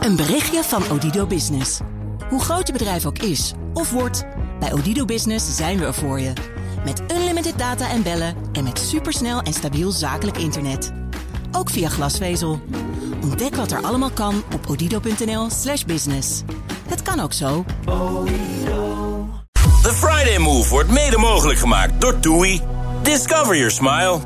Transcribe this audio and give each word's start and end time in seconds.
Een 0.00 0.16
berichtje 0.16 0.62
van 0.62 0.82
Odido 0.90 1.26
Business. 1.26 1.80
Hoe 2.28 2.40
groot 2.40 2.66
je 2.66 2.72
bedrijf 2.72 3.06
ook 3.06 3.18
is 3.18 3.52
of 3.74 3.90
wordt, 3.90 4.24
bij 4.60 4.72
Odido 4.72 5.04
Business 5.04 5.56
zijn 5.56 5.78
we 5.78 5.84
er 5.84 5.94
voor 5.94 6.20
je. 6.20 6.32
Met 6.84 7.02
unlimited 7.12 7.58
data 7.58 7.90
en 7.90 8.02
bellen 8.02 8.34
en 8.52 8.64
met 8.64 8.78
supersnel 8.78 9.40
en 9.40 9.52
stabiel 9.52 9.90
zakelijk 9.90 10.36
internet. 10.38 10.92
Ook 11.52 11.70
via 11.70 11.88
glasvezel. 11.88 12.60
Ontdek 13.22 13.56
wat 13.56 13.70
er 13.70 13.82
allemaal 13.82 14.10
kan 14.10 14.42
op 14.54 14.66
odido.nl/slash 14.68 15.84
business. 15.84 16.42
Het 16.88 17.02
kan 17.02 17.20
ook 17.20 17.32
zo. 17.32 17.64
The 19.82 19.92
Friday 19.92 20.38
Move 20.38 20.68
wordt 20.68 20.90
mede 20.90 21.18
mogelijk 21.18 21.58
gemaakt 21.58 22.00
door 22.00 22.20
TUI. 22.20 22.60
Discover 23.02 23.56
your 23.56 23.70
smile. 23.70 24.18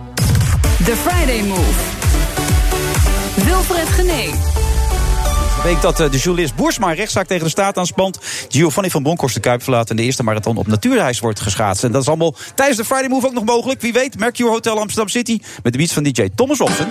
The 0.85 0.97
Friday 0.97 1.43
Move. 1.43 1.81
Wilfred 3.45 3.89
Genee. 3.89 4.54
Week 5.65 5.81
dat 5.81 6.01
eh, 6.01 6.11
de 6.11 6.19
journalist 6.19 6.55
Boersma 6.55 6.93
rechtszaak 6.93 7.27
tegen 7.27 7.45
de 7.45 7.51
staat 7.51 7.79
aanspant. 7.79 8.19
Giovanni 8.49 8.91
van 8.91 9.03
Bronckhorst 9.03 9.35
de 9.35 9.41
Kuip 9.41 9.63
verlaat 9.63 9.91
en 9.91 9.97
de 9.97 10.03
eerste 10.03 10.23
marathon 10.23 10.57
op 10.57 10.67
natuurreis 10.67 11.19
wordt 11.19 11.41
geschaatst. 11.41 11.85
En 11.85 11.93
dat 11.93 12.03
is 12.03 12.09
allemaal 12.09 12.35
tijdens 12.55 12.79
de 12.79 12.85
Friday 12.85 13.09
Move 13.09 13.27
ook 13.27 13.33
nog 13.33 13.45
mogelijk. 13.45 13.81
Wie 13.81 13.93
weet, 13.93 14.19
Mercure 14.19 14.51
Hotel 14.51 14.79
Amsterdam 14.79 15.09
City 15.09 15.41
met 15.63 15.73
de 15.73 15.79
beats 15.79 15.93
van 15.93 16.03
DJ 16.03 16.29
Thomas 16.35 16.59
Robson. 16.59 16.87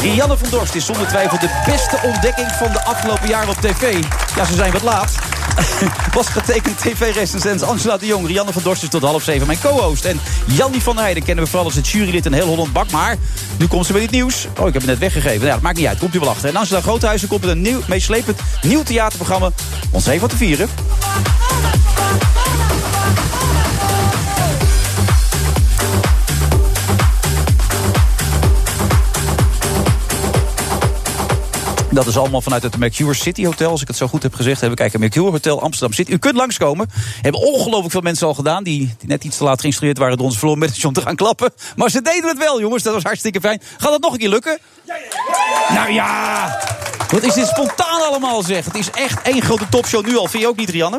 Rianne 0.00 0.36
van 0.36 0.50
Dorst 0.50 0.74
is 0.74 0.86
zonder 0.86 1.08
twijfel 1.08 1.38
de 1.38 1.62
beste 1.66 1.98
ontdekking 2.02 2.48
van 2.52 2.72
de 2.72 2.84
afgelopen 2.84 3.28
jaren 3.28 3.48
op 3.48 3.60
tv. 3.60 4.04
Ja, 4.36 4.44
ze 4.44 4.54
zijn 4.54 4.72
wat 4.72 4.82
laat. 4.82 5.14
Was 6.14 6.26
getekend 6.26 6.78
tv-recensent 6.78 7.62
Angela 7.62 7.96
de 7.96 8.06
Jong. 8.06 8.26
Rianne 8.26 8.52
van 8.52 8.62
Dorst 8.62 8.82
is 8.82 8.88
tot 8.88 9.02
half 9.02 9.22
zeven 9.22 9.46
mijn 9.46 9.60
co-host. 9.60 10.04
En 10.04 10.20
Jannie 10.46 10.82
van 10.82 10.98
Heijden 10.98 11.22
kennen 11.22 11.44
we 11.44 11.50
vooral 11.50 11.66
als 11.66 11.76
het 11.76 11.88
jurylid 11.88 12.26
in 12.26 12.32
heel 12.32 12.46
Holland 12.46 12.72
Bak. 12.72 12.90
Maar 12.90 13.16
nu 13.58 13.66
komt 13.66 13.86
ze 13.86 13.92
met 13.92 14.02
het 14.02 14.10
nieuws. 14.10 14.46
Oh, 14.58 14.66
ik 14.66 14.72
heb 14.72 14.82
het 14.82 14.90
net 14.90 14.98
weggegeven. 14.98 15.40
Nou 15.40 15.52
dat 15.52 15.60
maakt 15.60 15.76
niet 15.76 15.86
uit. 15.86 15.98
Komt 15.98 16.14
u 16.14 16.18
wel 16.18 16.28
achter. 16.28 16.48
En 16.48 16.56
Angela 16.56 16.80
Groothuizen 16.80 17.28
komt 17.28 17.40
met 17.40 17.50
een 17.50 17.60
nieuw, 17.60 17.80
meeslepend 17.86 18.40
nieuw 18.62 18.82
theaterprogramma. 18.82 19.50
Ons 19.90 20.06
even 20.06 20.20
wat 20.20 20.30
te 20.30 20.36
vieren. 20.36 20.68
Dat 31.96 32.06
is 32.06 32.16
allemaal 32.16 32.40
vanuit 32.40 32.62
het 32.62 32.76
Mercure 32.76 33.14
City 33.14 33.44
Hotel, 33.44 33.70
als 33.70 33.80
ik 33.80 33.88
het 33.88 33.96
zo 33.96 34.06
goed 34.06 34.22
heb 34.22 34.34
gezegd. 34.34 34.62
Even 34.62 34.76
kijken, 34.76 35.00
Mercure 35.00 35.30
Hotel 35.30 35.62
Amsterdam 35.62 35.92
City. 35.92 36.12
U 36.12 36.18
kunt 36.18 36.36
langskomen. 36.36 36.90
Hebben 37.20 37.40
ongelooflijk 37.40 37.90
veel 37.90 38.00
mensen 38.00 38.26
al 38.26 38.34
gedaan... 38.34 38.64
die, 38.64 38.94
die 38.98 39.08
net 39.08 39.24
iets 39.24 39.36
te 39.36 39.44
laat 39.44 39.60
geïnstrueerd 39.60 39.98
waren 39.98 40.16
door 40.16 40.26
onze 40.26 40.38
vloer 40.38 40.58
met 40.58 40.84
om 40.84 40.92
te 40.92 41.00
gaan 41.00 41.16
klappen. 41.16 41.52
Maar 41.76 41.90
ze 41.90 42.02
deden 42.02 42.28
het 42.28 42.38
wel, 42.38 42.60
jongens. 42.60 42.82
Dat 42.82 42.94
was 42.94 43.02
hartstikke 43.02 43.40
fijn. 43.40 43.62
Gaat 43.76 43.90
dat 43.90 44.00
nog 44.00 44.12
een 44.12 44.18
keer 44.18 44.28
lukken? 44.28 44.58
Ja, 44.86 44.94
ja, 45.68 45.74
Nou 45.74 45.92
ja! 45.92 46.58
Wat 47.10 47.22
is 47.22 47.34
dit 47.34 47.46
spontaan 47.46 48.00
allemaal, 48.00 48.42
zeg. 48.42 48.64
Het 48.64 48.74
is 48.74 48.90
echt 48.90 49.22
één 49.22 49.42
grote 49.42 49.68
topshow 49.68 50.06
nu 50.06 50.16
al. 50.16 50.26
Vind 50.26 50.42
je 50.42 50.48
ook 50.48 50.56
niet, 50.56 50.70
Rianne? 50.70 50.98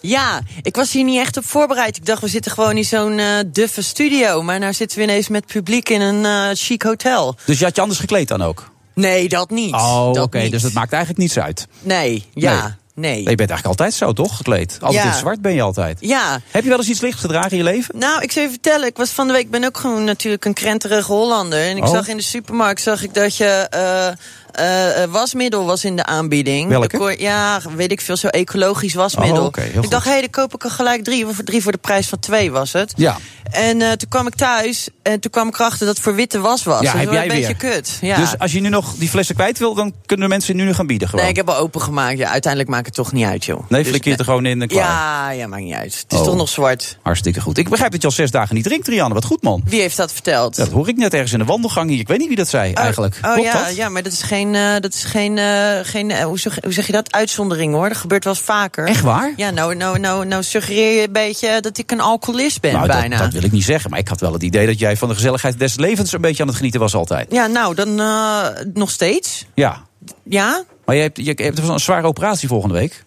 Ja, 0.00 0.40
ik 0.62 0.76
was 0.76 0.92
hier 0.92 1.04
niet 1.04 1.18
echt 1.18 1.36
op 1.36 1.44
voorbereid. 1.44 1.96
Ik 1.96 2.06
dacht, 2.06 2.20
we 2.20 2.28
zitten 2.28 2.52
gewoon 2.52 2.76
in 2.76 2.84
zo'n 2.84 3.18
uh, 3.18 3.38
duffe 3.46 3.82
studio. 3.82 4.42
Maar 4.42 4.58
nou 4.58 4.72
zitten 4.72 4.98
we 4.98 5.04
ineens 5.04 5.28
met 5.28 5.46
publiek 5.46 5.88
in 5.88 6.00
een 6.00 6.24
uh, 6.24 6.48
chic 6.52 6.82
hotel. 6.82 7.36
Dus 7.44 7.58
je 7.58 7.64
had 7.64 7.74
je 7.74 7.80
anders 7.80 8.00
gekleed 8.00 8.28
dan 8.28 8.42
ook? 8.42 8.76
Nee, 8.98 9.28
dat 9.28 9.50
niet. 9.50 9.74
Oh, 9.74 10.10
oké. 10.14 10.48
Dus 10.48 10.62
dat 10.62 10.72
maakt 10.72 10.92
eigenlijk 10.92 11.22
niets 11.22 11.38
uit. 11.38 11.66
Nee, 11.80 12.26
ja. 12.34 12.76
Nee. 12.94 13.10
nee. 13.10 13.18
je 13.18 13.24
bent 13.24 13.50
eigenlijk 13.50 13.66
altijd 13.66 13.94
zo, 13.94 14.12
toch? 14.12 14.36
Gekleed. 14.36 14.78
Altijd 14.80 15.02
ja. 15.02 15.10
in 15.12 15.18
zwart 15.18 15.40
ben 15.40 15.54
je 15.54 15.62
altijd. 15.62 15.98
Ja. 16.00 16.40
Heb 16.50 16.62
je 16.62 16.68
wel 16.68 16.78
eens 16.78 16.88
iets 16.88 17.00
licht 17.00 17.20
gedragen 17.20 17.50
in 17.50 17.56
je 17.56 17.62
leven? 17.62 17.98
Nou, 17.98 18.22
ik 18.22 18.32
zou 18.32 18.44
je 18.44 18.50
vertellen. 18.50 18.86
Ik 18.86 18.96
was 18.96 19.10
van 19.10 19.26
de 19.26 19.32
week 19.32 19.50
ben 19.50 19.64
ook 19.64 19.78
gewoon 19.78 20.04
natuurlijk 20.04 20.44
een 20.44 20.54
krenterige 20.54 21.12
Hollander. 21.12 21.60
En 21.60 21.76
ik 21.76 21.84
oh. 21.84 21.90
zag 21.90 22.08
in 22.08 22.16
de 22.16 22.22
supermarkt 22.22 22.80
zag 22.80 23.02
ik 23.02 23.14
dat 23.14 23.36
je 23.36 23.70
uh, 23.74 24.16
uh, 24.60 25.04
wasmiddel 25.04 25.64
was 25.64 25.84
in 25.84 25.96
de 25.96 26.04
aanbieding. 26.04 26.68
Welke? 26.68 27.14
ja, 27.18 27.60
weet 27.76 27.92
ik 27.92 28.00
veel, 28.00 28.16
zo 28.16 28.28
ecologisch 28.28 28.94
wasmiddel. 28.94 29.40
Oh, 29.40 29.44
okay, 29.44 29.66
ik 29.66 29.74
goed. 29.78 29.90
dacht, 29.90 30.04
hé, 30.04 30.10
hey, 30.10 30.20
dan 30.20 30.30
koop 30.30 30.54
ik 30.54 30.64
er 30.64 30.70
gelijk 30.70 31.04
drie. 31.04 31.26
Voor 31.26 31.44
drie 31.44 31.62
voor 31.62 31.72
de 31.72 31.78
prijs 31.78 32.08
van 32.08 32.18
twee 32.18 32.50
was 32.50 32.72
het. 32.72 32.92
Ja. 32.96 33.16
En 33.50 33.80
uh, 33.80 33.90
toen 33.92 34.08
kwam 34.08 34.26
ik 34.26 34.34
thuis 34.34 34.88
en 35.02 35.20
toen 35.20 35.30
kwam 35.30 35.48
ik 35.48 35.54
erachter 35.58 35.86
dat 35.86 35.94
het 35.94 36.04
voor 36.04 36.14
witte 36.14 36.40
was 36.40 36.62
was. 36.64 36.80
Ja, 36.80 36.96
heb 36.96 37.10
jij 37.10 37.22
een 37.22 37.28
beetje 37.28 37.56
weer. 37.58 37.72
kut. 37.72 37.98
Ja. 38.00 38.16
Dus 38.16 38.38
als 38.38 38.52
je 38.52 38.60
nu 38.60 38.68
nog 38.68 38.94
die 38.94 39.08
flessen 39.08 39.34
kwijt 39.34 39.58
wil, 39.58 39.74
dan 39.74 39.94
kunnen 40.06 40.28
mensen 40.28 40.56
nu 40.56 40.64
nog 40.64 40.76
gaan 40.76 40.86
bieden 40.86 41.08
gewoon. 41.08 41.22
Nee, 41.22 41.30
ik 41.32 41.38
heb 41.38 41.48
al 41.48 41.56
opengemaakt. 41.56 42.18
Ja, 42.18 42.28
uiteindelijk 42.30 42.72
maakt 42.72 42.86
het 42.86 42.94
toch 42.94 43.12
niet 43.12 43.24
uit, 43.24 43.44
joh. 43.44 43.60
Nee, 43.68 43.84
flik 43.84 44.04
je 44.04 44.10
het 44.10 44.18
er 44.18 44.24
gewoon 44.24 44.46
in 44.46 44.62
en 44.62 44.68
klaar. 44.68 44.84
Ja, 44.84 45.30
ja, 45.30 45.46
maakt 45.46 45.62
niet 45.62 45.74
uit. 45.74 45.94
Het 46.02 46.12
is 46.12 46.18
Oh. 46.18 46.24
toch 46.24 46.36
nog 46.36 46.48
zwart. 46.48 46.98
Hartstikke 47.02 47.40
goed. 47.40 47.58
Ik 47.58 47.68
begrijp 47.68 47.92
dat 47.92 48.00
je 48.00 48.06
al 48.06 48.12
zes 48.12 48.30
dagen 48.30 48.54
niet 48.54 48.64
drinkt, 48.64 48.88
Rianne. 48.88 49.14
Wat 49.14 49.24
goed, 49.24 49.42
man. 49.42 49.62
Wie 49.64 49.80
heeft 49.80 49.96
dat 49.96 50.12
verteld? 50.12 50.56
Dat 50.56 50.68
hoor 50.68 50.88
ik 50.88 50.96
net 50.96 51.12
ergens 51.14 51.32
in 51.32 51.38
de 51.38 51.44
wandelgang 51.44 51.90
hier. 51.90 52.00
Ik 52.00 52.08
weet 52.08 52.18
niet 52.18 52.28
wie 52.28 52.36
dat 52.36 52.48
zei, 52.48 52.72
eigenlijk. 52.72 53.18
Oh 53.24 53.32
Klopt 53.32 53.52
ja, 53.52 53.64
dat? 53.64 53.76
ja, 53.76 53.88
maar 53.88 54.02
dat 54.02 54.12
is 54.12 54.22
geen, 54.22 54.47
uh, 54.54 54.72
dat 54.80 54.94
is 54.94 55.04
geen, 55.04 55.36
uh, 55.36 55.78
geen 55.82 56.10
uh, 56.10 56.18
hoe, 56.18 56.38
zeg, 56.38 56.58
hoe 56.62 56.72
zeg 56.72 56.86
je 56.86 56.92
dat? 56.92 57.12
Uitzondering 57.12 57.74
hoor. 57.74 57.88
Dat 57.88 57.98
gebeurt 57.98 58.24
wel 58.24 58.32
eens 58.32 58.42
vaker. 58.42 58.86
Echt 58.86 59.00
waar? 59.00 59.32
Ja, 59.36 59.50
nou, 59.50 59.74
nou, 59.74 59.98
nou, 59.98 60.26
nou 60.26 60.42
suggereer 60.42 61.00
je 61.00 61.06
een 61.06 61.12
beetje 61.12 61.60
dat 61.60 61.78
ik 61.78 61.90
een 61.90 62.00
alcoholist 62.00 62.60
ben, 62.60 62.72
nou, 62.72 62.86
bijna. 62.86 63.16
Dat, 63.16 63.24
dat 63.24 63.32
wil 63.32 63.42
ik 63.42 63.52
niet 63.52 63.64
zeggen, 63.64 63.90
maar 63.90 63.98
ik 63.98 64.08
had 64.08 64.20
wel 64.20 64.32
het 64.32 64.42
idee 64.42 64.66
dat 64.66 64.78
jij 64.78 64.96
van 64.96 65.08
de 65.08 65.14
gezelligheid 65.14 65.58
des 65.58 65.76
levens 65.76 66.12
een 66.12 66.20
beetje 66.20 66.42
aan 66.42 66.48
het 66.48 66.56
genieten 66.56 66.80
was 66.80 66.94
altijd. 66.94 67.32
Ja, 67.32 67.46
nou, 67.46 67.74
dan 67.74 67.94
nog 68.74 68.90
steeds. 68.90 69.46
Ja. 69.54 69.86
Ja? 70.24 70.64
Maar 70.84 70.96
je 70.96 71.02
hebt, 71.02 71.16
je 71.16 71.32
hebt 71.36 71.58
een 71.58 71.80
zware 71.80 72.06
operatie 72.06 72.48
volgende 72.48 72.74
week. 72.74 73.04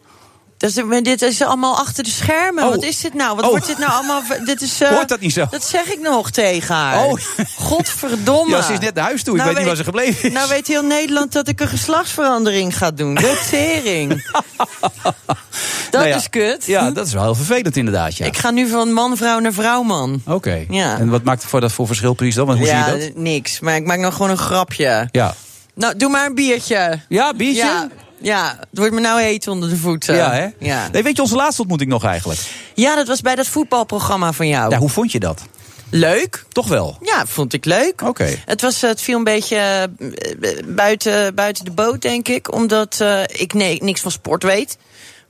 Dus, 0.61 0.73
dit 1.03 1.21
is 1.21 1.41
allemaal 1.41 1.77
achter 1.77 2.03
de 2.03 2.09
schermen. 2.09 2.63
Oh. 2.63 2.69
Wat 2.69 2.83
is 2.83 2.99
dit 2.99 3.13
nou? 3.13 3.35
Wat 3.35 3.43
Oh. 3.45 3.49
wordt 3.49 3.67
dit 3.67 3.77
nou 3.77 3.91
allemaal? 3.91 4.21
Dit 4.45 4.61
is, 4.61 4.81
uh, 4.81 4.89
Hoort 4.89 5.09
dat 5.09 5.19
niet 5.19 5.33
zo? 5.33 5.45
Dat 5.51 5.63
zeg 5.63 5.85
ik 5.85 5.99
nog 5.99 6.31
tegen 6.31 6.75
haar. 6.75 7.05
Oh. 7.05 7.17
Godverdomme. 7.57 8.49
Ja, 8.55 8.61
ze 8.61 8.73
is 8.73 8.79
net 8.79 8.93
naar 8.93 9.03
huis 9.03 9.23
toe. 9.23 9.33
Ik 9.33 9.39
Nou 9.41 9.49
weet 9.49 9.57
niet 9.57 9.67
waar 9.67 9.77
ze 9.77 9.83
gebleven 9.83 10.23
is. 10.27 10.33
Nou 10.33 10.49
weet 10.49 10.67
heel 10.67 10.83
Nederland 10.83 11.31
dat 11.31 11.47
ik 11.47 11.59
een 11.59 11.67
geslachtsverandering 11.67 12.77
ga 12.77 12.91
doen. 12.91 13.15
De 13.15 13.41
tering. 13.49 14.31
dat 14.97 15.91
Nou 15.91 16.07
ja, 16.07 16.15
is 16.15 16.29
kut. 16.29 16.65
Ja, 16.65 16.91
dat 16.91 17.07
is 17.07 17.13
wel 17.13 17.23
heel 17.23 17.35
vervelend 17.35 17.77
inderdaad, 17.77 18.17
ja. 18.17 18.25
Ik 18.25 18.37
ga 18.37 18.51
nu 18.51 18.67
van 18.67 18.93
man-vrouw 18.93 19.39
naar 19.39 19.53
vrouw-man. 19.53 20.21
Oké. 20.25 20.65
Ja. 20.69 20.97
En 20.97 21.09
wat 21.09 21.23
maakt 21.23 21.45
voor 21.45 21.61
dat 21.61 21.71
voor 21.71 21.87
verschil 21.87 22.13
precies 22.13 22.35
dan? 22.35 22.45
Want 22.45 22.57
hoe 22.59 22.67
ja, 22.67 22.85
zie 22.85 22.93
je 22.97 23.05
dat? 23.07 23.15
niks. 23.15 23.59
Maar 23.59 23.75
ik 23.75 23.85
maak 23.85 23.99
nog 23.99 24.13
gewoon 24.13 24.31
een 24.31 24.37
grapje. 24.37 25.07
Ja. 25.11 25.33
Nou, 25.73 25.97
doe 25.97 26.09
maar 26.09 26.25
een 26.25 26.35
biertje. 26.35 26.99
Ja, 27.09 27.33
biertje? 27.33 27.63
Ja, 27.63 27.87
ja, 28.21 28.57
het 28.59 28.79
wordt 28.79 28.93
me 28.93 28.99
nou 28.99 29.21
heet 29.21 29.47
onder 29.47 29.69
de 29.69 29.77
voeten. 29.77 30.15
Ja, 30.15 30.31
hè? 30.31 30.47
Ja. 30.59 30.89
Nee, 30.91 31.03
weet 31.03 31.15
je, 31.15 31.21
onze 31.21 31.35
laatste 31.35 31.61
ontmoeting 31.61 31.91
nog 31.91 32.05
eigenlijk. 32.05 32.39
ja, 32.75 32.95
dat 32.95 33.07
was 33.07 33.21
bij 33.21 33.35
dat 33.35 33.47
voetbalprogramma 33.47 34.33
van 34.33 34.47
jou. 34.47 34.71
Ja, 34.71 34.77
hoe 34.77 34.89
vond 34.89 35.11
je 35.11 35.19
dat? 35.19 35.41
Leuk. 35.89 36.45
Toch 36.49 36.67
wel? 36.67 36.97
Ja, 37.01 37.25
vond 37.25 37.53
ik 37.53 37.65
leuk. 37.65 38.01
Oké. 38.01 38.37
Het, 38.45 38.61
was, 38.61 38.81
het 38.81 39.01
viel 39.01 39.17
een 39.17 39.23
beetje 39.23 39.55
eh, 39.57 40.49
buiten, 40.65 41.35
buiten 41.35 41.65
de 41.65 41.71
boot, 41.71 42.01
denk 42.01 42.27
ik. 42.27 42.53
Omdat 42.53 42.97
eh, 43.01 43.21
ik 43.27 43.53
nee, 43.53 43.83
niks 43.83 44.01
van 44.01 44.11
sport 44.11 44.43
weet. 44.43 44.77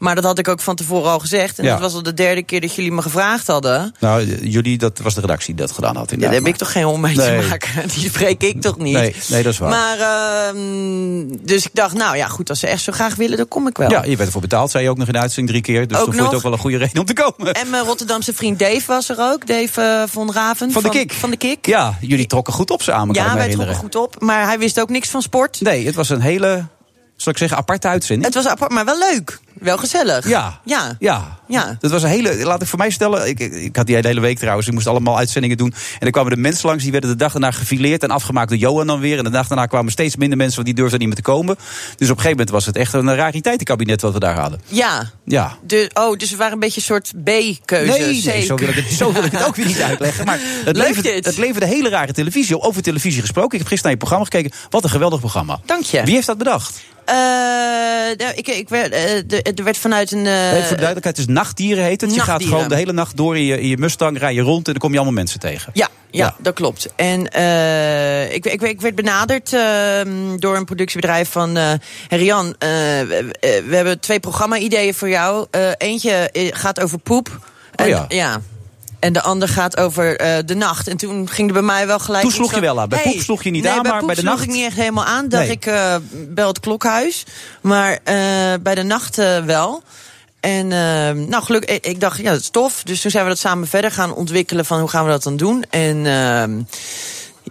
Maar 0.02 0.16
dat 0.16 0.24
had 0.24 0.40
ik 0.40 0.48
ook 0.48 0.62
van 0.62 0.76
tevoren 0.76 1.12
al 1.12 1.20
gezegd. 1.20 1.60
En 1.60 1.66
Ja. 1.66 1.72
dat 1.72 1.80
was 1.80 1.94
al 1.94 2.04
de 2.04 2.14
derde 2.14 2.44
keer 2.44 2.62
dat 2.62 2.76
jullie 2.76 2.92
me 2.92 3.02
gevraagd 3.02 3.48
hadden. 3.48 3.96
Nou, 4.00 4.26
jullie, 4.50 4.78
dat 4.78 5.00
was 5.00 5.14
de 5.14 5.22
redactie 5.22 5.56
die 5.56 5.66
dat 5.66 5.76
gedaan 5.76 5.96
had. 5.96 6.10
Ja, 6.12 6.18
daar 6.18 6.34
heb 6.34 6.48
ik 6.48 6.56
toch 6.56 6.72
geen 6.72 6.84
hol 6.84 6.98
mee 6.98 7.16
Nee. 7.16 7.42
te 7.42 7.48
maken. 7.48 7.88
Die 7.96 8.10
spreek 8.10 8.44
ik 8.44 8.62
toch 8.62 8.78
niet. 8.78 8.94
Nee, 8.94 9.16
nee, 9.28 9.44
dat 9.44 9.54
is 9.54 9.60
waar. 9.60 9.70
Maar, 9.70 9.98
ehm, 10.00 11.38
dus 11.42 11.66
ik 11.66 11.70
dacht, 11.74 11.94
nou 11.94 12.18
ja, 12.18 12.28
goed, 12.28 12.50
als 12.50 12.60
ze 12.60 12.68
echt 12.68 12.82
zo 12.84 12.92
graag 12.92 13.16
willen, 13.16 13.38
dan 13.38 13.48
kom 13.48 13.68
ik 13.68 13.78
wel. 13.78 13.90
Ja, 13.90 14.04
je 14.04 14.10
werd 14.16 14.22
ervoor 14.28 14.42
betaald, 14.42 14.72
zei 14.72 14.84
je 14.84 14.90
ook 14.90 14.98
nog 14.98 15.08
in 15.08 15.14
de 15.14 15.20
uitzending 15.20 15.50
drie 15.50 15.76
keer. 15.76 15.88
Dus 15.88 15.98
toen 15.98 16.14
vond 16.14 16.30
je 16.30 16.36
ook 16.36 16.42
wel 16.44 16.52
een 16.54 16.58
goede 16.58 16.78
reden 16.78 17.00
om 17.00 17.06
te 17.06 17.14
komen. 17.14 17.54
En 17.54 17.70
mijn 17.70 17.84
Rotterdamse 17.84 18.34
vriend 18.34 18.60
Dave 18.60 18.84
was 18.88 19.10
er 19.10 19.18
ook. 19.20 19.48
Dave 19.48 19.82
eh, 19.82 20.04
von 20.10 20.34
Raven. 20.34 20.72
Van 20.72 20.84
de 20.84 20.90
Kik. 20.90 21.12
Van 21.14 21.30
de 21.30 21.38
Kik. 21.38 21.66
Ja, 21.66 21.98
jullie 22.02 22.28
trokken 22.28 22.54
goed 22.54 22.72
op 22.72 22.82
samen, 22.82 23.16
kan 23.16 23.24
Ja, 23.26 23.36
wij 23.36 23.50
trokken 23.50 23.76
goed 23.76 23.96
op. 23.96 24.16
Maar 24.20 24.46
hij 24.46 24.60
wist 24.60 24.80
ook 24.82 24.90
niks 24.90 25.10
van 25.10 25.22
sport. 25.22 25.62
Nee, 25.62 25.86
het 25.86 25.96
was 25.96 26.10
een 26.10 26.22
hele, 26.22 26.66
zal 27.16 27.32
ik 27.32 27.38
zeggen, 27.38 27.58
aparte 27.58 27.88
uitzending. 27.88 28.26
Het 28.34 28.44
was 28.44 28.48
apart, 28.52 28.72
maar 28.72 28.86
wel 28.86 28.98
leuk. 28.98 29.40
Wel 29.62 29.78
gezellig. 29.78 30.28
Ja. 30.28 30.60
Ja. 30.66 30.96
Ja. 31.00 31.40
Ja. 31.48 31.78
Dat 31.80 31.92
was 31.92 32.04
een 32.04 32.10
hele, 32.10 32.36
laat 32.46 32.62
ik 32.62 32.68
voor 32.68 32.80
mij 32.80 32.90
stellen, 32.90 33.28
ik, 33.28 33.40
ik 33.40 33.76
had 33.76 33.86
die 33.88 33.96
hele 33.96 34.20
week 34.20 34.38
trouwens, 34.38 34.68
ik 34.68 34.74
moest 34.74 34.88
allemaal 34.88 35.18
uitzendingen 35.18 35.58
doen. 35.58 35.74
En 36.00 36.06
er 36.06 36.12
kwamen 36.12 36.32
de 36.32 36.38
mensen 36.38 36.68
langs, 36.68 36.84
die 36.84 36.92
werden 36.92 37.10
de 37.10 37.16
dag 37.16 37.32
daarna 37.32 37.52
gefileerd 37.52 38.04
en 38.04 38.10
afgemaakt 38.10 38.50
door 38.50 38.58
Johan 38.58 38.88
dan 38.88 39.00
weer. 39.00 39.18
En 39.18 39.24
de 39.24 39.30
dag 39.30 39.48
daarna 39.48 39.66
kwamen 39.66 39.92
steeds 39.92 40.16
minder 40.16 40.38
mensen, 40.38 40.56
want 40.56 40.68
die 40.68 40.76
durfden 40.76 41.00
niet 41.00 41.08
meer 41.08 41.18
te 41.18 41.22
komen. 41.24 41.56
Dus 41.56 41.64
op 41.92 42.00
een 42.00 42.08
gegeven 42.08 42.30
moment 42.30 42.50
was 42.50 42.66
het 42.66 42.76
echt 42.76 42.94
een 42.94 43.16
rariteitenkabinet 43.16 44.02
wat 44.02 44.14
we 44.14 44.20
daar 44.20 44.40
hadden. 44.40 44.62
Ja. 44.68 45.12
Ja. 45.26 45.58
De, 45.68 45.90
oh, 45.94 46.18
dus 46.18 46.32
we 46.32 46.38
waren 46.38 46.54
een 46.54 46.60
beetje 46.60 46.80
een 46.80 46.86
soort 46.86 47.12
B-keuze. 47.24 47.98
Nee, 48.00 48.22
nee 48.24 48.42
zo, 48.46 48.56
wil 48.56 48.68
ik 48.70 48.76
het, 48.76 48.92
zo 48.92 49.14
wil 49.14 49.24
ik 49.24 49.32
het 49.32 49.44
ook 49.46 49.56
weer 49.56 49.66
niet 49.66 49.82
uitleggen. 49.82 50.26
Maar 50.26 50.40
het 50.66 51.04
dit. 51.04 51.26
het 51.26 51.38
leverde 51.38 51.66
hele 51.66 51.90
rare 51.90 52.14
televisie 52.14 52.56
op. 52.58 52.64
Over 52.64 52.82
televisie 52.82 53.22
gesproken. 53.22 53.52
Ik 53.52 53.60
heb 53.60 53.68
gisteren 53.68 53.84
naar 53.84 53.92
je 53.92 53.98
programma 54.08 54.26
gekeken. 54.26 54.68
Wat 54.70 54.84
een 54.84 54.90
geweldig 54.90 55.20
programma. 55.20 55.60
Dank 55.66 55.84
je. 55.84 56.04
Wie 56.04 56.14
heeft 56.14 56.28
dat 56.28 56.38
bedacht? 56.38 56.82
Eh, 57.06 57.16
nou, 58.18 58.34
ik, 58.36 58.48
ik 58.48 58.70
werd, 58.70 58.92
eh, 58.94 59.02
de- 59.28 59.51
er 59.56 59.64
werd 59.64 59.78
vanuit 59.78 60.12
een... 60.12 60.26
eh, 60.26 60.34
Nee, 60.52 60.52
voor 60.52 60.70
de 60.70 60.76
duidelijkheid, 60.76 61.18
het 61.18 61.28
is 61.28 61.34
Nachtdieren 61.34 61.84
heet 61.84 62.02
het. 62.02 62.14
Je 62.14 62.20
gaat 62.22 62.44
gewoon 62.44 62.68
de 62.68 62.76
hele 62.76 62.94
nacht 62.94 63.18
door 63.18 63.38
in 63.38 63.44
je, 63.44 63.62
in 63.62 63.68
je 63.68 63.78
Mustang, 63.78 64.18
rij 64.18 64.34
je 64.34 64.42
rond 64.42 64.66
en 64.66 64.72
dan 64.72 64.82
kom 64.82 64.92
je 64.92 64.96
allemaal 64.98 65.16
mensen 65.16 65.40
tegen. 65.40 65.72
Ja, 65.74 65.88
ja, 66.12 66.26
Ja. 66.26 66.36
dat 66.40 66.54
klopt. 66.54 66.88
En 66.96 67.28
eh, 67.32 68.34
ik, 68.34 68.46
ik, 68.46 68.62
ik 68.62 68.82
werd 68.82 68.96
benaderd 68.96 69.54
eh, 69.54 69.62
door 70.38 70.56
een 70.56 70.66
productiebedrijf 70.66 71.30
van... 71.30 71.58
eh 71.58 71.72
Rian, 72.10 72.48
eh, 72.48 72.70
we, 72.70 73.36
eh, 73.40 73.50
we 73.70 73.76
hebben 73.76 74.00
twee 74.00 74.20
programma-ideeën 74.20 74.94
voor 74.94 75.10
jou. 75.10 75.48
Eh, 75.52 75.62
eentje 75.78 76.12
eh, 76.12 76.48
gaat 76.52 76.80
over 76.82 76.98
poep. 76.98 77.40
En, 77.76 77.88
ja. 77.88 78.06
ja. 78.08 78.42
En 79.02 79.14
de 79.14 79.22
ander 79.22 79.48
gaat 79.48 79.78
over 79.78 80.22
uh, 80.22 80.38
de 80.46 80.56
nacht. 80.56 80.88
En 80.88 80.98
toen 80.98 81.30
ging 81.30 81.48
er 81.48 81.54
bij 81.54 81.64
mij 81.64 81.88
wel 81.88 82.00
gelijk. 82.00 82.24
Toen 82.24 82.32
sloeg 82.32 82.54
je 82.54 82.60
wel 82.60 82.80
aan. 82.80 82.90
Bij 82.90 83.00
hey, 83.04 83.12
Poep 83.12 83.22
sloeg 83.22 83.44
je 83.44 83.50
niet 83.50 83.64
nee, 83.64 83.72
aan, 83.72 83.82
bij 83.82 83.92
maar 83.92 84.06
bij 84.06 84.16
de 84.16 84.22
sloeg 84.22 84.34
nacht. 84.34 84.44
ik 84.44 84.50
niet 84.50 84.66
echt 84.66 84.76
helemaal 84.76 85.06
aan. 85.06 85.30
Dacht 85.30 85.50
ik, 85.50 85.66
uh, 85.66 85.96
bel 86.12 86.48
het 86.48 86.60
klokhuis. 86.60 87.26
Maar 87.62 87.92
uh, 87.92 87.98
bij 88.62 88.76
de 88.76 88.84
nacht 88.84 89.16
wel. 89.46 89.84
En 90.40 90.66
uh, 90.66 91.28
nou, 91.28 91.44
gelukkig, 91.44 91.76
ik, 91.76 91.86
ik 91.86 92.00
dacht, 92.00 92.18
ja, 92.18 92.32
dat 92.32 92.40
is 92.40 92.50
tof. 92.50 92.84
Dus 92.84 93.02
toen 93.02 93.12
zijn 93.12 93.24
we 93.24 93.30
dat 93.30 93.40
samen 93.40 93.68
verder 93.68 93.92
gaan 93.92 94.14
ontwikkelen 94.14 94.66
van 94.66 94.80
hoe 94.80 94.90
gaan 94.90 95.06
we 95.06 95.12
dat 95.12 95.24
dan 95.24 95.38
doen. 95.38 95.66
En 95.70 96.06
uh, 96.06 96.44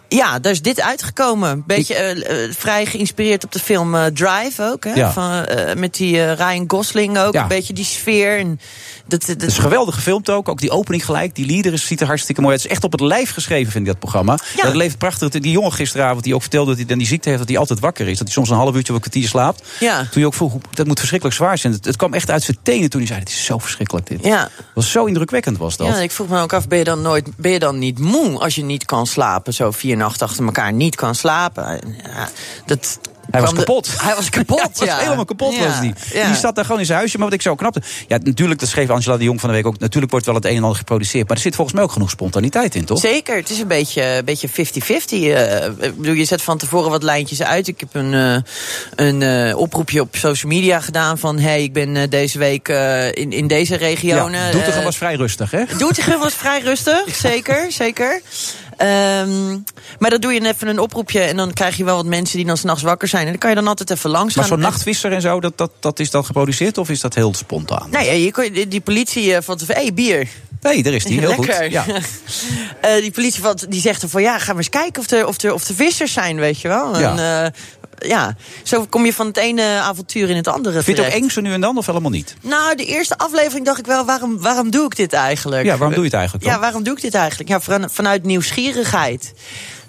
ja, 0.09 0.39
daar 0.39 0.53
is 0.53 0.63
dit 0.63 0.81
uitgekomen. 0.81 1.63
Beetje 1.67 2.15
uh, 2.17 2.47
uh, 2.47 2.55
vrij 2.55 2.87
geïnspireerd 2.87 3.45
op 3.45 3.53
de 3.53 3.59
film 3.59 3.95
uh, 3.95 4.05
Drive 4.05 4.63
ook. 4.63 4.85
Hè? 4.85 4.93
Ja. 4.93 5.13
Van, 5.13 5.47
met 5.79 5.95
die 5.95 6.33
Ryan 6.33 6.65
Gosling 6.67 7.19
ook. 7.19 7.33
Ja. 7.33 7.43
Een 7.43 7.49
beetje 7.49 7.73
die 7.73 7.85
sfeer. 7.85 8.39
En 8.39 8.61
dat, 9.07 9.21
dat, 9.21 9.29
Het 9.29 9.43
is 9.43 9.59
geweldig 9.59 9.95
gefilmd 9.95 10.31
ook. 10.31 10.49
Ook 10.49 10.61
die 10.61 10.71
opening 10.71 11.05
gelijk. 11.05 11.35
Die 11.35 11.47
lieder 11.47 11.79
ziet 11.79 12.01
er 12.01 12.07
hartstikke 12.07 12.41
mooi 12.41 12.53
uit. 12.53 12.63
Het 12.63 12.71
is 12.71 12.77
echt 12.77 12.87
op 12.87 12.93
het 12.93 13.01
lijf 13.01 13.33
geschreven, 13.33 13.73
vind 13.73 13.85
ik, 13.85 13.91
dat 13.91 14.01
programma. 14.01 14.39
Ja. 14.57 14.63
Dat 14.63 14.75
leeft 14.75 14.99
prachtig. 14.99 15.29
Die 15.29 15.51
jongen 15.51 15.73
gisteravond 15.73 16.25
die 16.25 16.35
ook 16.35 16.41
vertelde 16.41 16.69
dat 16.69 16.79
hij 16.79 16.87
dan 16.87 16.99
die 16.99 17.07
ziekte 17.07 17.29
heeft... 17.29 17.41
dat 17.41 17.49
hij 17.49 17.59
altijd 17.59 17.81
wakker 17.81 18.09
is. 18.09 18.19
Dat 18.19 18.27
hij 18.27 18.37
soms 18.37 18.51
een 18.51 18.57
half 18.57 18.75
uurtje 18.75 18.93
of 18.93 18.95
een 18.95 19.11
kwartier 19.11 19.29
slaapt. 19.29 19.63
Ja. 19.81 20.07
Toen 20.11 20.21
je 20.21 20.27
ook 20.27 20.35
vroeg, 20.35 20.55
dat 20.75 20.87
moet 20.87 20.99
verschrikkelijk 20.99 21.39
zwaar 21.39 21.59
zijn. 21.59 21.73
Het, 21.73 21.85
het 21.85 21.97
kwam 21.97 22.15
echt 22.15 22.31
uit 22.31 22.43
zijn 22.43 22.59
tenen 22.63 22.91
toen 22.91 23.01
hij 23.01 23.09
zei... 23.09 23.21
het 23.21 23.29
is 23.29 23.45
zo 23.45 23.59
verschrikkelijk 23.59 24.07
dit. 24.07 24.25
Ja. 24.25 24.49
Was 24.75 24.91
zo 24.91 25.05
indrukwekkend 25.05 25.59
was 25.59 25.77
dat. 25.77 25.87
Ja, 25.87 25.97
ik 25.97 26.11
vroeg 26.11 26.29
me 26.29 26.41
ook 26.41 26.53
af, 26.53 26.69
ben 26.69 26.79
je 26.79 26.85
dan 26.85 27.03
nooit, 27.03 27.37
ben 27.37 27.51
je 27.51 27.59
dan 27.59 27.79
niet 27.79 27.99
moe 27.99 28.39
als 28.39 28.55
je 28.55 28.65
niet 28.65 28.85
kan 28.85 29.07
slapen? 29.07 29.55
Zo 29.55 29.73
vier 29.81 29.97
nachten 29.97 30.27
achter 30.27 30.45
elkaar 30.45 30.73
niet 30.73 30.95
kan 30.97 31.15
slapen. 31.15 31.81
Ja, 32.15 32.29
dat 32.67 32.99
Hij 33.31 33.41
was 33.41 33.51
de- 33.51 33.57
kapot. 33.57 33.89
hij 34.01 34.15
was 34.15 34.29
kapot, 34.31 34.59
Ja, 34.79 34.85
hij 34.85 34.87
was 34.95 35.03
helemaal 35.03 35.25
kapot 35.25 35.55
Ja, 35.55 35.67
was 35.67 35.81
die. 35.81 35.95
ja. 36.13 36.27
Die 36.27 36.37
zat 36.37 36.55
daar 36.55 36.65
gewoon 36.65 36.81
in 36.81 36.87
zijn 36.87 36.99
huisje. 36.99 37.17
Maar 37.17 37.27
wat 37.27 37.35
ik 37.35 37.43
zo 37.43 37.55
knapte... 37.55 37.83
Ja, 38.09 38.19
natuurlijk, 38.23 38.61
dat 38.61 38.69
schreef 38.69 38.91
Angela 38.91 39.17
de 39.17 39.25
Jong 39.25 39.41
van 39.41 39.49
de 39.49 39.55
week 39.55 39.67
ook... 39.67 39.79
natuurlijk 39.79 40.11
wordt 40.13 40.27
wel 40.27 40.35
het 40.35 40.45
een 40.45 40.57
en 40.57 40.63
ander 40.63 40.79
geproduceerd. 40.79 41.29
Maar 41.29 41.37
er 41.37 41.43
zit 41.43 41.55
volgens 41.55 41.77
mij 41.77 41.85
ook 41.85 41.93
genoeg 41.93 42.11
spontaniteit 42.11 42.75
in, 42.75 42.85
toch? 42.85 43.01
Zeker, 43.01 43.37
het 43.37 43.51
is 43.51 43.59
een 43.59 43.67
beetje 43.69 44.03
een 44.03 44.25
beetje 44.25 44.49
50-50. 44.49 44.53
eh. 44.53 45.71
bedoel, 45.97 46.15
je 46.15 46.25
zet 46.25 46.43
van 46.43 46.59
tevoren 46.59 46.91
wat 46.91 47.03
lijntjes 47.03 47.43
uit. 47.43 47.69
Ik 47.69 47.81
heb 47.81 47.89
een, 47.95 48.15
eh, 48.15 48.37
een 49.07 49.23
eh, 49.23 49.57
oproepje 49.59 50.01
op 50.01 50.17
social 50.17 50.53
media 50.53 50.81
gedaan 50.81 51.19
van... 51.19 51.39
hey, 51.39 51.63
ik 51.63 51.73
ben 51.73 52.11
deze 52.11 52.39
week 52.39 52.69
in, 53.15 53.33
in 53.33 53.47
deze 53.47 53.77
regionen. 53.77 54.41
Ja, 54.41 54.51
Doetinchem 54.51 54.85
was 54.85 54.97
vrij 54.97 55.15
rustig, 55.15 55.51
hè? 55.51 55.65
Doetinchem 55.79 56.19
was 56.19 56.35
vrij 56.35 56.61
rustig, 56.61 57.15
zeker, 57.29 57.73
zeker. 57.73 58.21
Ehm, 58.81 59.59
maar 59.99 60.11
dan 60.11 60.21
doe 60.21 60.33
je 60.33 60.47
even 60.47 60.69
een 60.69 60.79
oproepje 60.79 61.21
en 61.21 61.37
dan 61.37 61.53
krijg 61.53 61.77
je 61.77 61.85
wel 61.85 61.97
wat 61.97 62.05
mensen 62.05 62.37
die 62.37 62.47
dan 62.47 62.57
s'nachts 62.57 62.83
wakker 62.83 63.09
zijn. 63.09 63.25
En 63.25 63.31
dan 63.31 63.39
kan 63.39 63.51
je 63.51 63.57
dan 63.57 63.67
altijd 63.67 63.91
even 63.91 64.11
langs 64.11 64.35
Maar 64.35 64.45
gaan. 64.45 64.53
zo'n 64.53 64.63
nachtvisser 64.63 65.13
en 65.13 65.21
zo, 65.21 65.41
dat, 65.41 65.59
dat, 65.59 65.71
dat 65.81 66.01
is 66.01 66.11
dan 66.11 66.25
geproduceerd 66.25 66.79
of 66.79 66.91
is 66.91 67.01
dat 67.01 67.15
heel 67.15 67.35
spontaan? 67.35 67.91
Nee, 67.91 68.25
je 68.25 68.33
kon, 68.33 68.53
die, 68.69 68.81
politie 68.81 69.35
eh, 69.35 69.43
van 69.43 69.57
tevoren, 69.57 69.83
hey, 69.83 69.95
bier. 69.95 70.29
Nee, 70.61 70.83
daar 70.83 70.93
is 70.93 71.05
die. 71.05 71.19
Heel 71.19 71.29
Lekker. 71.29 71.55
goed. 71.55 71.73
Ja. 71.73 71.85
Eh, 72.81 73.01
die 73.01 73.11
politie 73.11 73.43
van, 73.43 73.59
die 73.69 73.81
zegt 73.81 74.03
er 74.03 74.09
van 74.09 74.23
ja, 74.23 74.39
gaan 74.39 74.55
we 74.55 74.61
eens 74.61 74.69
kijken 74.69 75.03
of 75.03 75.11
er, 75.11 75.27
of 75.27 75.43
er, 75.43 75.55
of 75.55 75.69
er 75.69 75.75
vissers 75.75 76.13
zijn, 76.13 76.37
weet 76.37 76.61
je 76.61 76.69
wel. 76.69 76.99
Ja. 76.99 77.11
En, 77.11 77.45
eh, 77.45 77.61
ja, 78.07 78.35
zo 78.63 78.87
kom 78.87 79.05
je 79.05 79.13
van 79.15 79.27
het 79.27 79.37
ene 79.37 79.63
avontuur 79.63 80.31
in 80.31 80.37
het 80.37 80.49
andere 80.49 80.83
Vind 80.83 80.97
je 80.97 81.03
het 81.03 81.15
ook 81.15 81.21
eng 81.21 81.29
zo 81.29 81.41
nu 81.41 81.53
en 81.53 81.61
dan 81.61 81.79
of 81.79 81.87
helemaal 81.87 82.11
niet? 82.11 82.35
Nou, 82.43 82.75
de 82.77 82.85
eerste 82.85 83.19
aflevering 83.19 83.65
dacht 83.67 83.79
ik 83.79 83.87
wel, 83.87 84.05
waarom, 84.05 84.39
waarom 84.41 84.71
doe 84.71 84.85
ik 84.85 84.97
dit 84.97 85.13
eigenlijk? 85.13 85.65
Ja, 85.65 85.71
waarom 85.77 85.89
doe 85.95 85.99
je 85.99 86.05
het 86.05 86.15
eigenlijk 86.15 86.45
dan? 86.45 86.55
Ja, 86.55 86.61
waarom 86.61 86.83
doe 86.83 86.95
ik 86.97 87.01
dit 87.03 87.15
eigenlijk? 87.15 87.49
Ja, 87.51 87.61
van- 87.61 87.91
vanuit 87.91 88.25
nieuwsgierigheid. 88.25 89.33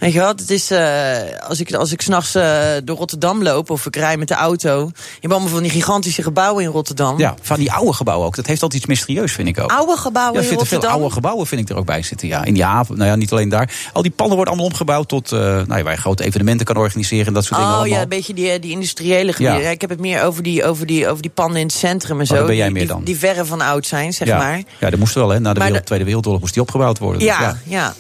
Weet 0.01 0.13
je 0.13 0.21
het 0.21 0.50
is, 0.50 0.71
eh, 0.71 1.39
als 1.48 1.59
ik, 1.59 1.74
als 1.74 1.92
ik 1.92 2.01
s'nachts 2.01 2.36
uh, 2.36 2.62
door 2.83 2.98
Rotterdam 2.98 3.44
loop 3.44 3.69
of 3.69 3.86
ik 3.86 3.95
rij 3.95 4.18
met 4.18 4.27
de 4.27 4.33
auto. 4.33 4.77
Je 4.95 5.01
hebt 5.19 5.33
allemaal 5.33 5.50
van 5.50 5.62
die 5.62 5.71
gigantische 5.71 6.24
gebouwen 6.24 6.63
in 6.63 6.69
Rotterdam. 6.69 7.19
Ja, 7.19 7.36
van 7.42 7.57
die 7.59 7.71
oude 7.71 7.94
gebouwen 7.94 8.27
ook. 8.27 8.36
Dat 8.36 8.45
heeft 8.45 8.62
altijd 8.62 8.81
iets 8.81 8.89
mysterieus, 8.92 9.31
vind 9.31 9.48
ik 9.48 9.59
ook. 9.59 9.71
Oude 9.71 9.98
gebouwen 9.98 10.33
Ja, 10.33 10.39
in 10.39 10.44
er 10.44 10.50
zitten 10.50 10.68
veel 10.68 10.75
Rotterdam. 10.77 11.00
oude 11.01 11.13
gebouwen 11.15 11.48
vind 11.48 11.62
ik 11.62 11.69
er 11.69 11.75
ook 11.75 11.86
bij 11.86 12.01
zitten. 12.01 12.27
Ja, 12.27 12.44
in 12.44 12.53
die 12.53 12.63
haven, 12.63 12.98
nou 12.98 13.09
ja, 13.09 13.15
niet 13.15 13.31
alleen 13.31 13.50
daar. 13.50 13.74
Al 13.94 14.01
die 14.01 14.12
panden 14.12 14.36
worden 14.36 14.53
allemaal 14.53 14.71
omgebouwd 14.71 15.07
tot, 15.07 15.31
eh 15.31 15.39
nou 15.39 15.75
ja, 15.77 15.83
waar 15.83 15.94
je 15.94 16.00
grote 16.00 16.24
evenementen 16.24 16.65
kan 16.65 16.77
organiseren 16.77 17.27
en 17.27 17.33
dat 17.33 17.44
soort 17.45 17.56
dingen 17.59 17.74
Oh 17.74 17.80
allemaal. 17.80 17.98
ja, 17.98 18.03
een 18.03 18.09
beetje 18.09 18.33
die, 18.33 18.59
die 18.59 18.71
industriële 18.71 19.33
gebieden. 19.33 19.62
Ja. 19.62 19.69
Ik 19.69 19.81
heb 19.81 19.89
het 19.89 20.00
meer 20.00 20.24
over 20.24 20.44
die, 20.44 20.65
over 20.65 20.86
die, 20.86 21.07
over 21.09 21.21
die 21.21 21.31
panden 21.31 21.59
in 21.59 21.65
het 21.65 21.75
centrum 21.75 22.19
en 22.19 22.25
zo. 22.25 22.33
Oh, 22.33 22.38
daar 22.39 22.48
ben 22.48 22.56
jij 22.56 22.65
die, 22.65 22.74
meer 22.74 22.83
die, 22.86 22.92
dan. 22.94 23.03
die 23.03 23.18
verre 23.18 23.45
van 23.45 23.62
oud 23.62 23.86
zijn, 23.88 24.13
zeg 24.13 24.27
ja. 24.27 24.38
maar. 24.38 24.62
ja, 24.80 24.89
dat 24.89 25.00
moest 25.00 25.13
wel, 25.13 25.30
hè. 25.30 25.39
Na 25.39 25.53
de 25.53 25.59
Maar 25.59 25.68
wereld- 25.68 25.77
de- 25.80 25.83
Tweede 25.86 26.06
Wereldoorlog 26.06 26.42
moest 26.42 26.53
die 26.53 26.62
opgebouwd 26.62 26.98
worden. 27.00 27.19
Dus 27.19 27.27
Ja, 27.30 27.57
ja. 27.63 27.94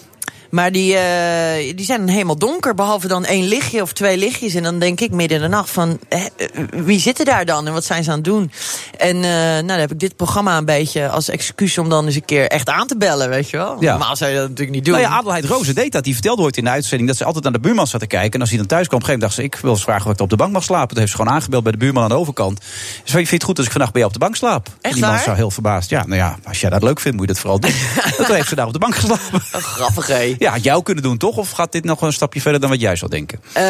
Maar 0.51 0.71
die, 0.71 0.95
eh, 0.95 1.75
die 1.75 1.85
zijn 1.85 1.99
dan 1.99 2.09
helemaal 2.09 2.37
donker, 2.37 2.73
behalve 2.73 3.07
dan 3.07 3.25
één 3.25 3.47
lichtje 3.47 3.81
of 3.81 3.93
twee 3.93 4.17
lichtjes. 4.17 4.53
En 4.53 4.63
dan 4.63 4.79
denk 4.79 4.99
ik 4.99 5.11
midden 5.11 5.37
in 5.37 5.43
de 5.43 5.49
nacht 5.49 5.69
van, 5.69 5.99
hè, 6.09 6.25
eh, 6.37 6.47
wie 6.71 6.99
zitten 6.99 7.25
daar 7.25 7.45
dan 7.45 7.67
en 7.67 7.73
wat 7.73 7.85
zijn 7.85 8.03
ze 8.03 8.09
aan 8.09 8.15
het 8.15 8.25
doen? 8.25 8.51
En 8.97 9.15
eh, 9.15 9.21
nou, 9.23 9.65
dan 9.65 9.79
heb 9.79 9.91
ik 9.91 9.99
dit 9.99 10.15
programma 10.15 10.57
een 10.57 10.65
beetje 10.65 11.09
als 11.09 11.29
excuus 11.29 11.77
om 11.77 11.89
dan 11.89 12.05
eens 12.05 12.15
een 12.15 12.25
keer 12.25 12.47
echt 12.47 12.69
aan 12.69 12.87
te 12.87 12.97
bellen, 12.97 13.29
weet 13.29 13.49
je 13.49 13.57
wel. 13.57 13.77
Ja. 13.79 13.91
Normaal 13.91 14.15
zou 14.15 14.31
je 14.31 14.37
dat 14.37 14.49
natuurlijk 14.49 14.75
niet 14.75 14.85
doen. 14.85 14.93
Nou 14.93 15.05
ja, 15.05 15.17
Adelheid 15.17 15.45
Rozen 15.45 15.75
deed 15.75 15.91
dat. 15.91 16.03
Die 16.03 16.13
vertelde 16.13 16.41
ooit 16.41 16.57
in 16.57 16.63
de 16.63 16.69
uitzending 16.69 17.09
dat 17.09 17.17
ze 17.17 17.25
altijd 17.25 17.43
naar 17.43 17.53
de 17.53 17.59
buurman 17.59 17.87
zat 17.87 17.99
te 17.99 18.07
kijken. 18.07 18.33
En 18.33 18.39
als 18.39 18.49
hij 18.49 18.57
dan 18.57 18.67
thuis 18.67 18.87
kwam, 18.87 18.99
op 18.99 19.07
een 19.07 19.13
gegeven 19.13 19.29
moment 19.29 19.51
dacht 19.51 19.53
ze... 19.53 19.57
ik 19.57 19.63
wil 19.63 19.71
eens 19.71 19.83
vragen 19.83 20.05
of 20.05 20.13
ik 20.13 20.21
op 20.21 20.29
de 20.29 20.35
bank 20.35 20.51
mag 20.51 20.63
slapen. 20.63 20.87
Toen 20.87 20.97
heeft 20.97 21.11
ze 21.11 21.17
gewoon 21.17 21.33
aangebeld 21.33 21.63
bij 21.63 21.71
de 21.71 21.77
buurman 21.77 22.03
aan 22.03 22.09
de 22.09 22.15
overkant. 22.15 22.63
Ze 22.63 23.01
zei, 23.03 23.13
vind 23.13 23.29
je 23.29 23.35
het 23.35 23.43
goed 23.43 23.57
als 23.57 23.65
ik 23.65 23.71
vannacht 23.71 23.91
bij 23.91 24.01
jou 24.01 24.13
op 24.13 24.19
de 24.19 24.25
bank 24.25 24.37
slaap? 24.37 24.67
Echt 24.81 24.93
die 24.93 25.05
man 25.05 25.19
zou 25.19 25.35
heel 25.35 25.51
verbaasd. 25.51 25.89
Ja, 25.89 26.05
nou 26.05 26.15
ja, 26.15 26.37
als 26.43 26.61
jij 26.61 26.69
dat 26.69 26.83
leuk 26.83 26.99
vindt, 26.99 27.17
moet 27.17 27.27
je 27.27 27.33
dat 27.33 27.41
vooral 27.41 27.59
doen. 27.59 27.71
En 28.17 28.25
toen 28.25 28.35
heeft 28.35 28.47
ze 28.47 28.55
daar 28.55 28.67
op 28.67 28.73
de 28.73 28.79
bank 28.79 28.95
geslapen. 28.95 29.41
Grappig, 29.51 30.07
hé. 30.07 30.35
Ja, 30.41 30.51
had 30.51 30.63
jou 30.63 30.83
kunnen 30.83 31.03
doen, 31.03 31.17
toch? 31.17 31.37
Of 31.37 31.51
gaat 31.51 31.71
dit 31.71 31.83
nog 31.83 32.01
een 32.01 32.13
stapje 32.13 32.41
verder 32.41 32.61
dan 32.61 32.69
wat 32.69 32.81
jij 32.81 32.95
zou 32.95 33.11
denken? 33.11 33.39
Eh, 33.53 33.63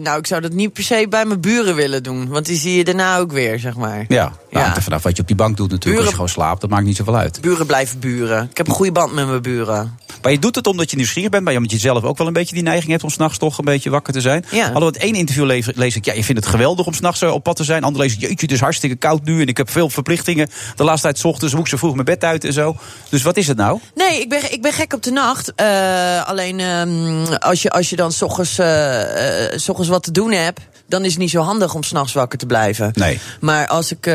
nou, 0.00 0.18
ik 0.18 0.26
zou 0.26 0.40
dat 0.40 0.52
niet 0.52 0.72
per 0.72 0.82
se 0.82 1.06
bij 1.08 1.24
mijn 1.24 1.40
buren 1.40 1.74
willen 1.74 2.02
doen. 2.02 2.28
Want 2.28 2.46
die 2.46 2.56
zie 2.58 2.76
je 2.76 2.84
daarna 2.84 3.18
ook 3.18 3.32
weer, 3.32 3.58
zeg 3.58 3.74
maar. 3.76 4.04
Ja, 4.08 4.32
nou, 4.50 4.66
Ja. 4.66 4.80
vanaf 4.82 5.02
wat 5.02 5.16
je 5.16 5.22
op 5.22 5.28
die 5.28 5.36
bank 5.36 5.56
doet 5.56 5.70
natuurlijk. 5.70 5.84
Buren- 5.84 6.00
Als 6.00 6.08
je 6.08 6.14
gewoon 6.34 6.46
slaapt, 6.46 6.60
dat 6.60 6.70
maakt 6.70 6.84
niet 6.84 6.96
zoveel 6.96 7.16
uit. 7.16 7.40
Buren 7.40 7.66
blijven 7.66 7.98
buren. 7.98 8.48
Ik 8.50 8.56
heb 8.56 8.68
een 8.68 8.74
goede 8.74 8.92
band 8.92 9.12
met 9.12 9.26
mijn 9.28 9.42
buren. 9.42 9.98
Maar 10.22 10.32
je 10.32 10.38
doet 10.38 10.54
het 10.54 10.66
omdat 10.66 10.90
je 10.90 10.96
nieuwsgierig 10.96 11.30
bent. 11.30 11.44
Maar 11.44 11.56
omdat 11.56 11.70
je 11.70 11.78
zelf 11.78 12.02
ook 12.04 12.18
wel 12.18 12.26
een 12.26 12.32
beetje 12.32 12.54
die 12.54 12.62
neiging 12.64 12.90
hebt 12.90 13.02
om 13.02 13.10
s'nachts 13.10 13.38
toch 13.38 13.58
een 13.58 13.64
beetje 13.64 13.90
wakker 13.90 14.12
te 14.12 14.20
zijn. 14.20 14.44
Ja. 14.50 14.62
Hadden 14.62 14.80
we 14.80 14.86
het 14.86 14.96
één 14.96 15.14
interview 15.14 15.44
lees, 15.44 15.66
lees 15.74 15.96
ik, 15.96 16.04
ja, 16.04 16.12
je 16.12 16.24
vindt 16.24 16.40
het 16.40 16.50
geweldig 16.50 16.86
om 16.86 16.92
s'nachts 16.94 17.22
op 17.22 17.42
pad 17.42 17.56
te 17.56 17.64
zijn. 17.64 17.84
Ander 17.84 18.00
lees 18.02 18.12
ik, 18.12 18.20
jeetje, 18.20 18.36
het 18.40 18.52
is 18.52 18.60
hartstikke 18.60 18.96
koud 18.96 19.24
nu. 19.24 19.40
En 19.40 19.46
ik 19.46 19.56
heb 19.56 19.70
veel 19.70 19.90
verplichtingen. 19.90 20.48
De 20.76 20.84
laatste 20.84 21.06
tijd 21.06 21.18
's 21.18 21.24
ochtends 21.24 21.52
moet 21.54 21.62
ik 21.62 21.68
zo 21.68 21.76
vroeg 21.76 21.92
mijn 21.92 22.04
bed 22.04 22.24
uit 22.24 22.44
en 22.44 22.52
zo. 22.52 22.76
Dus 23.08 23.22
wat 23.22 23.36
is 23.36 23.46
het 23.46 23.56
nou? 23.56 23.78
Nee, 23.94 24.20
ik 24.20 24.28
ben, 24.28 24.52
ik 24.52 24.62
ben 24.62 24.72
gek 24.72 24.92
op 24.92 25.02
de 25.02 25.10
nacht. 25.10 25.52
Eh, 25.84 26.24
alleen 26.28 26.60
ehm, 26.60 27.34
als, 27.38 27.62
je, 27.62 27.70
als 27.70 27.90
je 27.90 27.96
dan 27.96 28.12
s 28.12 28.22
ochtends, 28.22 28.58
eh, 28.58 29.52
eh, 29.52 29.58
s 29.58 29.68
ochtends 29.68 29.90
wat 29.90 30.02
te 30.02 30.10
doen 30.10 30.32
hebt... 30.32 30.60
dan 30.86 31.04
is 31.04 31.10
het 31.10 31.20
niet 31.20 31.30
zo 31.30 31.40
handig 31.40 31.74
om 31.74 31.82
s'nachts 31.82 32.12
wakker 32.12 32.38
te 32.38 32.46
blijven. 32.46 32.90
Nee. 32.94 33.20
Maar 33.40 33.66
als 33.66 33.92
ik, 33.92 34.08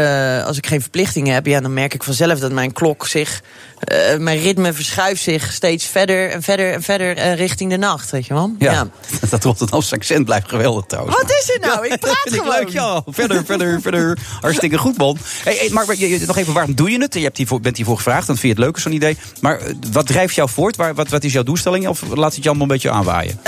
als 0.46 0.58
ik 0.58 0.68
geen 0.68 0.82
verplichtingen 0.82 1.34
heb... 1.34 1.46
Ja, 1.46 1.60
dan 1.60 1.74
merk 1.74 1.94
ik 1.94 2.04
vanzelf 2.04 2.40
dat 2.40 2.52
mijn 2.52 2.74
klok 2.74 3.08
zich... 3.08 3.42
eh, 3.80 4.18
mijn 4.18 4.40
ritme 4.40 4.74
verschuift 4.74 5.22
zich 5.22 5.54
steeds 5.54 5.86
verder 5.86 6.30
en 6.30 6.42
verder 6.42 6.74
en 6.74 6.82
verder 6.82 7.18
eh, 7.18 7.36
richting 7.36 7.70
de 7.70 7.78
nacht. 7.78 8.10
Weet 8.10 8.26
je 8.26 8.34
wel? 8.34 8.56
Ja, 8.60 8.88
dat 9.30 9.44
Rotterdamse 9.44 9.96
accent 9.96 10.26
blijft 10.26 10.50
geweldig 10.50 10.86
trouwens. 10.86 11.16
Wat 11.16 11.30
is 11.30 11.50
er 11.54 11.60
nou? 11.60 11.88
Ik 11.88 12.00
praat 12.00 12.26
ik 12.26 12.34
gewoon. 12.34 12.56
leuk, 12.56 12.70
ja. 12.70 13.02
Verder, 13.08 13.46
verder, 13.46 13.82
verder. 13.82 14.18
Hartstikke 14.42 14.78
goed, 14.78 14.98
man. 14.98 15.18
Hey, 15.44 15.56
hey, 15.56 15.70
maar 15.70 15.86
nog 16.26 16.38
even, 16.38 16.54
waarom 16.54 16.76
doe 16.76 16.92
je 16.92 17.02
het? 17.02 17.14
Je 17.14 17.20
hebt 17.20 17.38
hiervoor, 17.38 17.62
bent 17.62 17.76
hiervoor 17.76 17.96
gevraagd, 17.96 18.28
dan 18.28 18.38
vind 18.38 18.56
je 18.56 18.62
het 18.62 18.72
leuk, 18.72 18.80
zo'n 18.80 18.92
idee. 18.92 19.18
Maar 19.42 19.60
eh, 19.60 19.74
wat 19.92 20.08
drijft 20.08 20.36
jou 20.36 20.50
voort? 20.50 20.76
Waar, 20.76 20.94
wat, 20.94 21.10
wat 21.10 21.24
is 21.24 21.34
jouw 21.34 21.44
doelstelling? 21.44 21.88
Of 21.88 22.02
laat 22.16 22.34
het 22.34 22.44
je 22.44 22.50
allemaal 22.50 22.68
een 22.68 22.74
beetje 22.74 22.92
aanwaaien? 22.92 23.40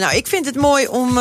Nou, 0.00 0.16
ik 0.16 0.26
vind 0.26 0.46
het 0.46 0.56
mooi 0.56 0.86
om. 0.86 1.18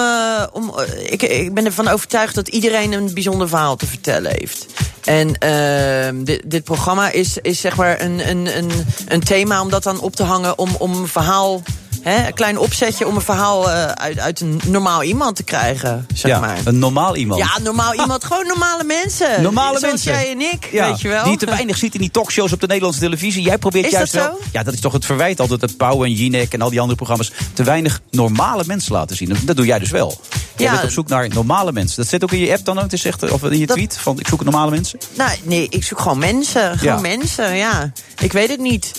om 0.53 0.73
ik, 1.05 1.21
ik 1.21 1.53
ben 1.53 1.65
ervan 1.65 1.87
overtuigd 1.87 2.35
dat 2.35 2.47
iedereen 2.47 2.91
een 2.91 3.13
bijzonder 3.13 3.49
verhaal 3.49 3.75
te 3.75 3.85
vertellen 3.85 4.31
heeft. 4.31 4.65
En 5.07 5.37
ehm, 5.37 6.23
dit, 6.23 6.41
dit 6.45 6.63
programma 6.63 7.11
is, 7.11 7.37
is 7.37 7.61
zeg 7.61 7.75
maar 7.75 8.01
een, 8.01 8.29
een, 8.29 8.57
een, 8.57 8.71
een 9.07 9.23
thema 9.23 9.61
om 9.61 9.69
dat 9.69 9.83
dan 9.83 9.99
op 9.99 10.15
te 10.15 10.23
hangen. 10.23 10.57
Om, 10.57 10.69
om 10.77 11.07
verhaal. 11.07 11.61
Hè, 12.07 12.27
een 12.27 12.33
klein 12.33 12.57
opzetje 12.57 13.07
om 13.07 13.15
een 13.15 13.21
verhaal 13.21 13.71
eh, 13.71 13.85
uit, 13.85 14.19
uit 14.19 14.39
een 14.39 14.61
normaal 14.65 15.03
iemand 15.03 15.35
te 15.35 15.43
krijgen. 15.43 16.07
Zeg 16.13 16.31
ja, 16.31 16.39
maar. 16.39 16.57
een 16.65 16.79
normaal 16.79 17.15
iemand. 17.15 17.39
Ja, 17.41 17.59
normaal 17.63 17.93
iemand. 17.93 18.23
Gewoon 18.23 18.47
normale 18.47 18.83
mensen. 18.83 19.41
Normale 19.41 19.79
Zoals 19.79 19.93
mensen. 19.93 20.11
jij 20.11 20.31
en 20.31 20.41
ik, 20.41 20.69
Ja, 20.71 20.89
weet 20.89 21.01
je 21.01 21.07
wel. 21.07 21.23
Die 21.23 21.31
je 21.31 21.37
te 21.37 21.45
weinig 21.45 21.77
ziet 21.77 21.93
in 21.93 21.99
die 21.99 22.11
talkshows 22.11 22.53
op 22.53 22.59
de 22.59 22.67
Nederlandse 22.67 22.99
televisie. 23.01 23.41
Jij 23.43 23.57
probeert 23.57 23.85
Is 23.85 23.91
juist 23.91 24.13
dat 24.13 24.21
wel. 24.23 24.35
zo? 24.37 24.43
Ja, 24.51 24.63
dat 24.63 24.73
is 24.73 24.79
toch 24.79 24.93
het 24.93 25.05
verwijt 25.05 25.39
altijd 25.39 25.59
dat 25.59 25.77
Pauw 25.77 26.03
en 26.03 26.11
Jinek 26.13 26.53
en 26.53 26.61
al 26.61 26.69
die 26.69 26.79
andere 26.79 26.95
programma's 26.97 27.31
te 27.53 27.63
weinig 27.63 27.99
normale 28.11 28.63
mensen 28.67 28.93
laten 28.93 29.15
zien. 29.15 29.37
Dat 29.43 29.55
doe 29.55 29.65
jij 29.65 29.79
dus 29.79 29.89
wel. 29.91 30.21
Jij 30.57 30.65
Ja. 30.65 30.71
bent 30.71 30.83
op 30.83 30.89
zoek 30.89 31.07
naar 31.07 31.29
normale 31.29 31.71
mensen. 31.71 31.95
Dat 31.97 32.07
zit 32.07 32.23
ook 32.23 32.31
in 32.31 32.39
je 32.39 32.51
app 32.53 32.65
dan 32.65 32.79
ook. 32.79 32.91
Echt, 32.91 33.31
of 33.31 33.43
in 33.43 33.57
je 33.59 33.65
Dat- 33.65 33.75
tweet 33.75 33.97
van 33.97 34.19
ik 34.19 34.27
zoek 34.27 34.43
normale 34.43 34.71
mensen. 34.71 34.99
Nou, 35.17 35.31
nee, 35.43 35.67
ik 35.69 35.83
zoek 35.83 35.99
gewoon 35.99 36.17
mensen. 36.19 36.77
Gewoon 36.77 36.95
Ja. 36.95 37.01
mensen, 37.01 37.55
ja. 37.55 37.91
Ik 38.19 38.31
weet 38.31 38.49
het 38.49 38.59
niet. 38.59 38.91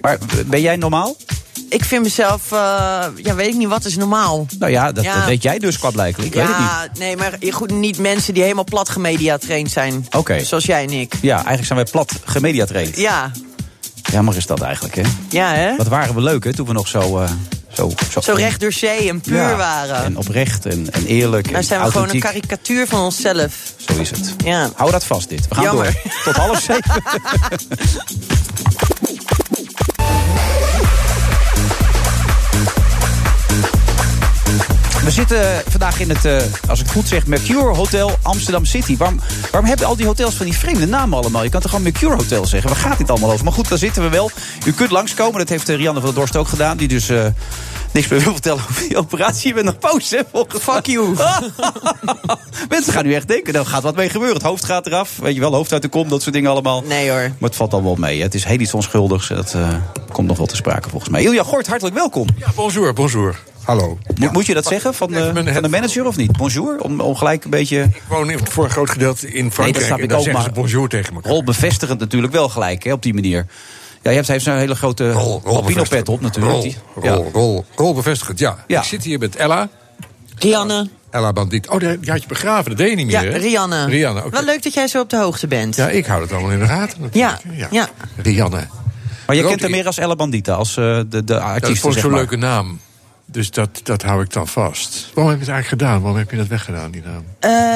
Maar 0.00 0.18
ben 0.46 0.60
jij 0.60 0.76
normaal? 0.76 1.16
Ik 1.72 1.84
vind 1.84 2.02
mezelf, 2.02 2.52
eh, 2.52 2.58
ja, 3.16 3.34
weet 3.34 3.46
ik 3.48 3.54
niet, 3.54 3.68
wat 3.68 3.84
is 3.84 3.96
normaal? 3.96 4.46
Nou 4.58 4.72
ja, 4.72 4.92
dat, 4.92 5.04
Ja. 5.04 5.14
dat 5.14 5.24
weet 5.24 5.42
jij 5.42 5.58
dus 5.58 5.78
qua 5.78 5.90
blijkbaar. 5.90 6.24
Ik 6.26 6.34
weet 6.34 6.46
het 6.46 6.56
niet. 6.58 6.98
nee, 6.98 7.16
maar 7.16 7.38
goed, 7.50 7.70
niet 7.70 7.98
mensen 7.98 8.34
die 8.34 8.42
helemaal 8.42 8.64
plat 8.64 8.88
gemedia 8.88 9.38
traind 9.38 9.70
zijn. 9.70 10.06
Oké. 10.16 10.44
Zoals 10.44 10.64
jij 10.64 10.82
en 10.82 10.90
ik. 10.90 11.14
Ja, 11.20 11.34
eigenlijk 11.34 11.66
zijn 11.66 11.78
wij 11.78 11.88
plat 11.90 12.12
gemediatraind. 12.24 12.96
Ja, 12.96 13.30
Jammer 14.12 14.36
is 14.36 14.46
dat 14.46 14.60
eigenlijk, 14.60 14.94
hè? 14.94 15.02
ja 15.28 15.52
hè? 15.54 15.76
Wat 15.76 15.88
waren 15.88 16.14
we 16.14 16.20
leuk, 16.20 16.44
hè? 16.44 16.52
Toen 16.54 16.66
we 16.66 16.72
nog 16.72 16.88
zo... 16.88 17.18
eh, 17.18 17.30
zo, 17.72 17.92
Zo 18.22 18.32
recht 18.34 18.60
door 18.60 18.72
zee 18.72 19.08
en 19.08 19.20
puur 19.20 19.36
Ja, 19.36 19.56
waren. 19.56 20.04
En 20.04 20.16
oprecht 20.16 20.66
en, 20.66 20.86
en 20.92 21.06
eerlijk. 21.06 21.44
nou 21.46 21.56
en 21.56 21.64
zijn 21.64 21.82
we 21.84 21.90
gewoon 21.90 22.10
een 22.10 22.20
karikatuur 22.20 22.86
van 22.86 23.00
onszelf. 23.00 23.54
Zo 23.76 23.94
is 24.00 24.10
het. 24.10 24.34
Ja. 24.44 24.70
Hou 24.76 24.90
dat 24.90 25.04
vast, 25.04 25.28
dit. 25.28 25.48
We 25.48 25.54
gaan 25.54 25.64
Jammer. 25.64 25.84
door. 25.84 26.12
Tot 26.24 26.36
half 26.36 26.60
zeven. 26.60 27.02
We 35.04 35.10
zitten 35.10 35.62
vandaag 35.68 36.00
in 36.00 36.08
het, 36.08 36.24
uh, 36.24 36.36
als 36.68 36.80
ik 36.80 36.84
het 36.84 36.94
goed 36.94 37.08
zeg, 37.08 37.26
Mercure 37.26 37.74
Hotel 37.74 38.18
Amsterdam 38.22 38.64
City. 38.64 38.96
Waarom, 38.96 39.20
waarom 39.50 39.68
hebben 39.68 39.86
al 39.86 39.96
die 39.96 40.06
hotels 40.06 40.34
van 40.34 40.46
die 40.46 40.56
vreemde 40.56 40.86
namen 40.86 41.18
allemaal? 41.18 41.42
Je 41.42 41.50
kan 41.50 41.60
toch 41.60 41.70
gewoon 41.70 41.84
Mercure 41.84 42.14
Hotel 42.14 42.46
zeggen? 42.46 42.70
Waar 42.70 42.78
gaat 42.78 42.98
dit 42.98 43.10
allemaal 43.10 43.30
over? 43.32 43.44
Maar 43.44 43.52
goed, 43.52 43.68
daar 43.68 43.78
zitten 43.78 44.02
we 44.02 44.08
wel. 44.08 44.30
U 44.66 44.72
kunt 44.72 44.90
langskomen, 44.90 45.38
dat 45.38 45.48
heeft 45.48 45.68
Rianne 45.68 46.00
van 46.00 46.08
der 46.08 46.18
Dorst 46.18 46.36
ook 46.36 46.48
gedaan. 46.48 46.76
Die 46.76 46.88
dus 46.88 47.10
uh, 47.10 47.26
niks 47.92 48.08
meer 48.08 48.20
wil 48.20 48.32
vertellen 48.32 48.64
over 48.70 48.88
die 48.88 48.96
operatie. 48.96 49.48
Je 49.48 49.54
bent 49.54 49.66
nog 49.66 49.78
boos, 49.78 50.10
hè? 50.10 50.18
Fuck 50.60 50.86
you. 50.86 51.16
Mensen 52.68 52.92
gaan 52.92 53.04
nu 53.04 53.14
echt 53.14 53.28
denken, 53.28 53.54
er 53.54 53.66
gaat 53.66 53.82
wat 53.82 53.96
mee 53.96 54.08
gebeuren. 54.08 54.36
Het 54.36 54.46
hoofd 54.46 54.64
gaat 54.64 54.86
eraf, 54.86 55.18
weet 55.22 55.34
je 55.34 55.40
wel, 55.40 55.54
hoofd 55.54 55.72
uit 55.72 55.82
de 55.82 55.88
kom, 55.88 56.08
dat 56.08 56.22
soort 56.22 56.34
dingen 56.34 56.50
allemaal. 56.50 56.82
Nee 56.82 57.10
hoor. 57.10 57.20
Maar 57.38 57.48
het 57.48 57.56
valt 57.56 57.72
al 57.72 57.82
wel 57.82 57.96
mee. 57.98 58.22
Het 58.22 58.34
is 58.34 58.44
heel 58.44 58.60
iets 58.60 58.74
onschuldigs. 58.74 59.28
Dat 59.28 59.52
uh, 59.56 59.68
komt 60.12 60.28
nog 60.28 60.36
wel 60.36 60.46
te 60.46 60.56
sprake 60.56 60.88
volgens 60.88 61.10
mij. 61.10 61.22
Ilja 61.22 61.42
Gort, 61.42 61.66
hartelijk 61.66 61.96
welkom. 61.96 62.26
Ja, 62.36 62.52
bonjour, 62.54 62.92
bonjour. 62.92 63.51
Hallo. 63.62 63.98
Mo 64.16 64.30
moet 64.30 64.46
je 64.46 64.54
dat 64.54 64.66
zeggen 64.66 64.94
van 64.94 65.10
de, 65.10 65.30
van 65.52 65.62
de 65.62 65.68
manager 65.68 66.06
of 66.06 66.16
niet? 66.16 66.36
Bonjour? 66.36 66.80
Om, 66.80 67.00
om 67.00 67.14
gelijk 67.16 67.44
een 67.44 67.50
beetje... 67.50 67.82
Ik 67.82 68.02
woon 68.08 68.38
voor 68.50 68.64
een 68.64 68.70
groot 68.70 68.90
gedeelte 68.90 69.32
in 69.32 69.52
Frankrijk. 69.52 69.88
Nee, 69.88 70.08
dat 70.08 70.22
snap 70.22 70.26
ik 70.26 70.36
ook, 70.36 70.42
maar 70.42 70.52
bonjour 70.52 70.88
tegen 70.88 71.14
elkaar. 71.14 71.32
Rol 71.32 71.44
bevestigend 71.44 71.98
natuurlijk 71.98 72.32
wel 72.32 72.48
gelijk, 72.48 72.84
hè, 72.84 72.92
op 72.92 73.02
die 73.02 73.14
manier. 73.14 73.46
Ja, 74.02 74.10
je 74.10 74.16
hebt, 74.16 74.26
hij 74.26 74.36
heeft 74.36 74.44
zo'n 74.48 74.56
hele 74.56 74.74
grote 74.74 75.12
albino-pet 75.44 76.08
op 76.08 76.20
natuurlijk. 76.20 76.76
Rol, 76.94 77.14
rol, 77.14 77.30
rol, 77.32 77.64
rol, 77.76 77.94
bevestigend, 77.94 78.38
ja. 78.38 78.64
ja. 78.66 78.80
Ik 78.80 78.86
zit 78.86 79.04
hier 79.04 79.18
met 79.18 79.36
Ella. 79.36 79.68
Rianne. 80.38 80.88
Ella 81.10 81.32
Bandiet. 81.32 81.68
Oh, 81.68 81.78
die 81.78 82.10
had 82.10 82.22
je 82.22 82.28
begraven, 82.28 82.70
dat 82.70 82.78
deed 82.78 82.90
je 82.90 82.96
niet 82.96 83.06
meer, 83.06 83.30
Ja, 83.30 83.38
Rianne. 83.38 83.86
Rianne, 83.86 84.18
okay. 84.18 84.30
Wel 84.30 84.44
leuk 84.44 84.62
dat 84.62 84.74
jij 84.74 84.86
zo 84.86 85.00
op 85.00 85.10
de 85.10 85.16
hoogte 85.16 85.46
bent. 85.46 85.76
Ja, 85.76 85.88
ik 85.88 86.06
hou 86.06 86.22
het 86.22 86.32
allemaal 86.32 86.50
in 86.50 86.58
de 86.58 86.66
gaten 86.66 87.00
natuurlijk. 87.00 87.42
Ja, 87.58 87.68
ja. 87.70 87.88
Rianne. 88.16 88.66
Maar 89.26 89.36
je 89.36 89.44
kent 89.44 89.60
haar 89.60 89.70
meer 89.70 89.86
als 89.86 89.98
Ella 89.98 90.16
Bandita, 90.16 90.54
als 90.54 90.76
uh, 90.76 91.00
de, 91.08 91.24
de 91.24 91.40
artiest, 91.40 91.66
Dat 91.66 91.78
vond 91.78 91.94
ik 91.94 92.00
zo'n 92.00 92.14
leuke 92.14 92.36
naam. 92.36 92.78
Dus 93.32 93.50
dat, 93.50 93.80
dat 93.82 94.02
hou 94.02 94.22
ik 94.22 94.32
dan 94.32 94.48
vast. 94.48 95.10
Waarom 95.14 95.32
heb 95.32 95.40
je 95.40 95.46
het 95.46 95.54
eigenlijk 95.54 95.82
gedaan? 95.82 96.00
Waarom 96.00 96.18
heb 96.18 96.30
je 96.30 96.36
dat 96.36 96.46
weggedaan, 96.46 96.90
die 96.90 97.02
naam? 97.04 97.24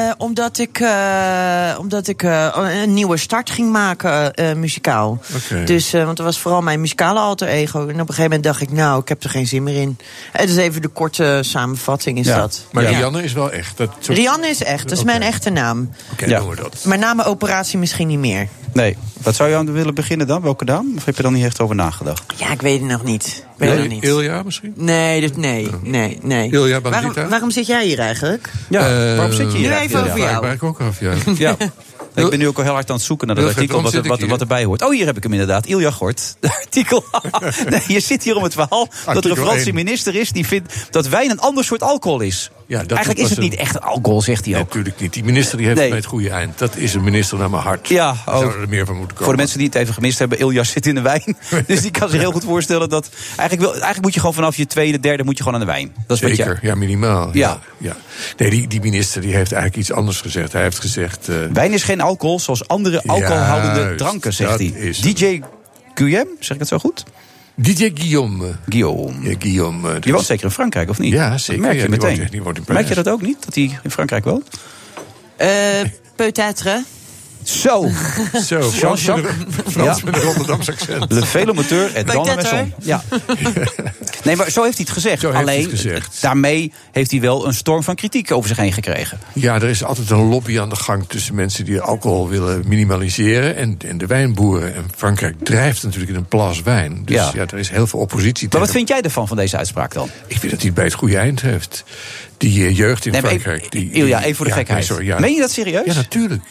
Uh, 0.08 0.12
omdat 0.18 0.58
ik, 0.58 0.80
uh, 0.80 1.78
omdat 1.78 2.08
ik 2.08 2.22
uh, 2.22 2.48
een 2.82 2.94
nieuwe 2.94 3.16
start 3.16 3.50
ging 3.50 3.72
maken, 3.72 4.32
muzikaal. 4.60 5.20
Okay. 5.36 5.64
Dus, 5.64 5.90
want 5.90 6.16
dat 6.16 6.26
was 6.26 6.38
vooral 6.38 6.62
mijn 6.62 6.80
muzikale 6.80 7.18
alter 7.18 7.48
ego. 7.48 7.78
En 7.78 7.84
op 7.84 7.88
een 7.90 7.98
gegeven 7.98 8.22
moment 8.22 8.42
dacht 8.42 8.60
ik, 8.60 8.72
nou, 8.72 9.00
ik 9.00 9.08
heb 9.08 9.22
er 9.22 9.30
geen 9.30 9.46
zin 9.46 9.62
meer 9.62 9.80
in. 9.80 9.98
Het 10.32 10.50
is 10.50 10.56
even 10.56 10.82
de 10.82 10.88
korte 10.88 11.38
samenvatting, 11.40 12.18
is 12.18 12.26
ja. 12.26 12.36
dat. 12.36 12.66
Maar 12.72 12.82
ja. 12.82 12.90
Rianne 12.90 13.22
is 13.22 13.32
wel 13.32 13.52
echt? 13.52 13.76
Dat. 13.76 13.90
Rianne 14.02 14.48
is 14.48 14.62
echt, 14.62 14.82
dat 14.82 14.92
is 14.92 15.04
okay. 15.04 15.18
mijn 15.18 15.32
echte 15.32 15.50
naam. 15.50 15.90
Oké, 16.02 16.12
okay, 16.12 16.28
ja. 16.28 16.38
doen 16.38 16.48
we 16.48 16.56
dat. 16.56 16.84
Maar 16.84 16.98
na 16.98 17.14
mijn 17.14 17.28
operatie 17.28 17.78
misschien 17.78 18.08
niet 18.08 18.18
meer. 18.18 18.48
Nee. 18.72 18.96
Wat 19.22 19.34
zou 19.34 19.48
je 19.48 19.56
aan 19.56 19.72
willen 19.72 19.94
beginnen 19.94 20.26
dan? 20.26 20.42
Welke 20.42 20.64
naam? 20.64 20.92
Of 20.96 21.04
heb 21.04 21.16
je 21.16 21.22
dan 21.22 21.32
niet 21.32 21.44
echt 21.44 21.60
over 21.60 21.74
nagedacht? 21.74 22.22
Ja, 22.36 22.50
ik 22.50 22.60
weet 22.60 22.80
het 22.80 22.88
nog 22.90 23.04
niet. 23.04 23.26
Ik 23.26 23.44
weet 23.56 23.68
nee, 23.68 23.78
het 23.78 23.88
nog 23.88 24.00
niet. 24.00 24.04
Ilja 24.04 24.42
misschien? 24.42 24.72
Nee, 24.76 25.20
dus 25.20 25.30
nee, 25.36 25.45
nee, 25.82 26.18
nee. 26.22 26.50
Ilja 26.50 26.80
waarom, 26.80 27.12
waarom 27.28 27.50
zit 27.50 27.66
jij 27.66 27.84
hier 27.84 27.98
eigenlijk? 27.98 28.50
Ja, 28.68 29.10
uh, 29.10 29.16
waarom 29.16 29.32
zit 29.32 29.52
je 29.52 29.58
hier? 29.58 29.68
Nu 29.68 29.74
even 29.74 30.04
over 30.04 30.18
jou. 30.18 30.46
Ik 30.46 30.62
ook 30.62 30.80
af, 30.80 31.00
ja. 31.00 31.12
ja. 31.38 31.56
Ik 32.14 32.30
ben 32.30 32.38
nu 32.38 32.48
ook 32.48 32.56
al 32.56 32.62
heel 32.62 32.72
hard 32.72 32.90
aan 32.90 32.96
het 32.96 33.04
zoeken 33.04 33.26
naar 33.26 33.36
dat 33.36 33.46
artikel 33.46 33.82
wat, 33.82 33.94
wat, 33.94 34.20
wat, 34.20 34.40
erbij 34.40 34.64
hoort. 34.64 34.82
Oh, 34.82 34.90
hier 34.90 35.06
heb 35.06 35.16
ik 35.16 35.22
hem 35.22 35.32
inderdaad. 35.32 35.66
Ilja 35.66 35.90
Gort. 35.90 36.36
De 36.40 36.48
artikel. 36.48 37.04
nee, 37.70 37.82
je 37.86 38.00
zit 38.00 38.22
hier 38.22 38.36
om 38.36 38.42
het 38.42 38.52
verhaal 38.52 38.88
dat 39.12 39.24
er 39.24 39.30
een 39.30 39.36
Franse 39.36 39.72
minister 39.72 40.14
is 40.14 40.32
die 40.32 40.46
vindt 40.46 40.74
dat 40.90 41.08
wijn 41.08 41.30
een 41.30 41.40
ander 41.40 41.64
soort 41.64 41.82
alcohol 41.82 42.20
is. 42.20 42.50
Ja, 42.68 42.78
dat 42.78 42.90
Eigenlijk 42.90 43.18
is 43.18 43.30
het 43.30 43.38
niet 43.38 43.54
echt 43.54 43.80
alcohol, 43.80 44.22
zegt 44.22 44.44
hij 44.44 44.54
ook. 44.54 44.64
Natuurlijk 44.64 45.00
niet. 45.00 45.12
Die 45.12 45.24
minister 45.24 45.58
die 45.58 45.66
heeft 45.66 45.78
nee. 45.78 45.92
het 45.92 46.04
goede 46.04 46.30
eind. 46.30 46.58
Dat 46.58 46.76
is 46.76 46.94
een 46.94 47.04
minister 47.04 47.38
naar 47.38 47.50
mijn 47.50 47.62
hart. 47.62 47.88
Ja, 47.88 48.16
ook. 48.26 48.40
Zou 48.40 48.60
er 48.60 48.68
meer 48.68 48.86
van 48.86 48.96
moeten 48.96 49.16
komen. 49.16 49.24
Voor 49.24 49.32
de 49.32 49.38
mensen 49.38 49.58
die 49.58 49.66
het 49.66 49.76
even 49.76 49.94
gemist 49.94 50.18
hebben, 50.18 50.38
Ilja 50.38 50.64
zit 50.64 50.86
in 50.86 50.94
de 50.94 51.00
wijn. 51.00 51.36
dus 51.66 51.80
die 51.80 51.90
kan 51.90 52.08
zich 52.08 52.20
heel 52.20 52.32
goed 52.32 52.44
voorstellen 52.44 52.88
dat... 52.88 53.10
Eigenlijk, 53.36 53.60
wil, 53.60 53.70
eigenlijk 53.70 54.02
moet 54.02 54.14
je 54.14 54.20
gewoon 54.20 54.34
vanaf 54.34 54.56
je 54.56 54.66
tweede, 54.66 55.00
derde 55.00 55.24
moet 55.24 55.36
je 55.36 55.42
gewoon 55.42 55.60
aan 55.60 55.66
de 55.66 55.72
wijn. 55.72 55.94
Dat 56.06 56.22
is 56.22 56.36
Zeker, 56.36 56.58
je... 56.60 56.66
ja, 56.66 56.74
minimaal. 56.74 57.30
Ja. 57.32 57.60
ja. 57.78 57.96
Nee, 58.36 58.50
die, 58.50 58.66
die 58.66 58.80
minister 58.80 59.20
die 59.20 59.34
heeft 59.34 59.52
eigenlijk 59.52 59.82
iets 59.82 59.92
anders 59.92 60.20
gezegd. 60.20 60.52
Hij 60.52 60.62
heeft 60.62 60.78
gezegd... 60.78 61.28
Uh... 61.28 61.36
Wijn 61.52 61.72
is 61.72 61.82
geen 61.82 62.00
alcohol, 62.00 62.40
zoals 62.40 62.68
andere 62.68 63.02
alcoholhoudende 63.06 63.94
dranken, 63.94 64.32
zegt 64.32 64.58
hij. 64.58 64.66
is 64.66 65.00
DJ 65.00 65.40
Guillem, 65.94 66.28
zeg 66.40 66.54
ik 66.54 66.58
het 66.58 66.68
zo 66.68 66.78
goed? 66.78 67.04
DJ 67.56 67.90
Guillaume. 67.94 68.56
Guillaume. 68.68 69.28
Ja, 69.28 69.34
Guillaume. 69.38 69.92
Dus... 69.94 70.04
Je 70.04 70.12
woont 70.12 70.24
zeker 70.24 70.44
in 70.44 70.50
Frankrijk, 70.50 70.90
of 70.90 70.98
niet? 70.98 71.12
Ja, 71.12 71.38
zeker. 71.38 71.62
Dat 71.62 71.70
merk 71.70 71.74
je 71.74 71.82
ja, 71.82 71.88
meteen. 71.88 72.08
Die 72.08 72.18
woont, 72.18 72.30
die 72.30 72.42
woont 72.42 72.58
in 72.58 72.64
merk 72.74 72.88
je 72.88 72.94
dat 72.94 73.08
ook 73.08 73.22
niet, 73.22 73.44
dat 73.44 73.54
hij 73.54 73.78
in 73.82 73.90
Frankrijk 73.90 74.24
woont? 74.24 74.48
Uh, 75.38 75.48
peut-être. 76.16 76.82
Zo. 77.46 77.90
Zo. 78.46 78.60
Frans 79.66 80.02
met 80.02 80.14
een 80.16 80.20
Rotterdamse 80.22 80.72
accent. 80.72 81.12
Le 81.12 81.26
velomoteur 81.26 81.94
et 81.94 82.06
dans 82.06 82.28
la 82.28 82.34
maison. 82.34 82.72
Ja. 82.82 83.02
Nee, 84.24 84.36
maar 84.36 84.50
zo 84.50 84.62
heeft 84.62 84.76
hij 84.76 84.84
het 84.86 84.90
gezegd. 84.90 85.20
Zo 85.20 85.28
Alleen, 85.30 85.44
hij 85.46 85.56
het 85.60 85.70
gezegd. 85.70 86.22
daarmee 86.22 86.72
heeft 86.92 87.10
hij 87.10 87.20
wel 87.20 87.46
een 87.46 87.54
storm 87.54 87.82
van 87.82 87.94
kritiek 87.94 88.32
over 88.32 88.48
zich 88.48 88.56
heen 88.56 88.72
gekregen. 88.72 89.18
Ja, 89.32 89.54
er 89.54 89.68
is 89.68 89.84
altijd 89.84 90.10
een 90.10 90.28
lobby 90.28 90.60
aan 90.60 90.68
de 90.68 90.76
gang 90.76 91.04
tussen 91.08 91.34
mensen 91.34 91.64
die 91.64 91.80
alcohol 91.80 92.28
willen 92.28 92.62
minimaliseren 92.66 93.56
en, 93.56 93.76
en 93.86 93.98
de 93.98 94.06
wijnboeren. 94.06 94.74
En 94.74 94.84
Frankrijk 94.96 95.34
drijft 95.42 95.82
natuurlijk 95.82 96.10
in 96.10 96.16
een 96.16 96.26
plas 96.28 96.62
wijn. 96.62 97.02
Dus 97.04 97.16
Ja. 97.16 97.30
ja, 97.34 97.40
er 97.46 97.58
is 97.58 97.68
heel 97.70 97.86
veel 97.86 98.00
oppositie 98.00 98.42
Maar 98.42 98.50
tegen. 98.50 98.66
wat 98.66 98.76
vind 98.76 98.88
jij 98.88 99.00
ervan, 99.00 99.28
van 99.28 99.36
deze 99.36 99.56
uitspraak 99.56 99.94
dan? 99.94 100.08
Ik 100.26 100.38
vind 100.38 100.50
dat 100.50 100.60
hij 100.60 100.66
het 100.66 100.74
bij 100.74 100.84
het 100.84 100.94
goede 100.94 101.16
eind 101.18 101.40
heeft. 101.42 101.84
Die 102.36 102.66
eh, 102.66 102.76
jeugd 102.76 103.06
in 103.06 103.12
Nee, 103.12 103.20
Frankrijk. 103.20 103.58
even- 103.58 103.70
die, 103.70 104.14
even 104.16 104.34
voor 104.34 104.44
de 104.44 104.50
ja, 104.50 104.56
gekheid. 104.56 104.78
nee, 104.78 104.86
sorry, 104.88 105.06
ja. 105.06 105.18
Meen 105.18 105.34
je 105.34 105.40
dat 105.40 105.50
serieus? 105.50 105.84
Ja, 105.86 105.94
natuurlijk. 105.94 106.42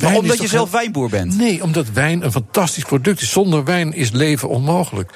Maar 0.00 0.10
Wijn 0.10 0.22
omdat 0.22 0.40
je 0.40 0.46
zelf 0.48 0.70
heel- 0.70 0.78
wijnboer 0.80 1.08
bent? 1.08 1.36
Nee, 1.36 1.62
omdat 1.62 1.86
wijn 1.92 2.24
een 2.24 2.32
fantastisch 2.32 2.84
product 2.84 3.20
is. 3.22 3.30
Zonder 3.30 3.64
wijn 3.64 3.92
is 3.94 4.10
leven 4.10 4.48
onmogelijk. 4.48 5.10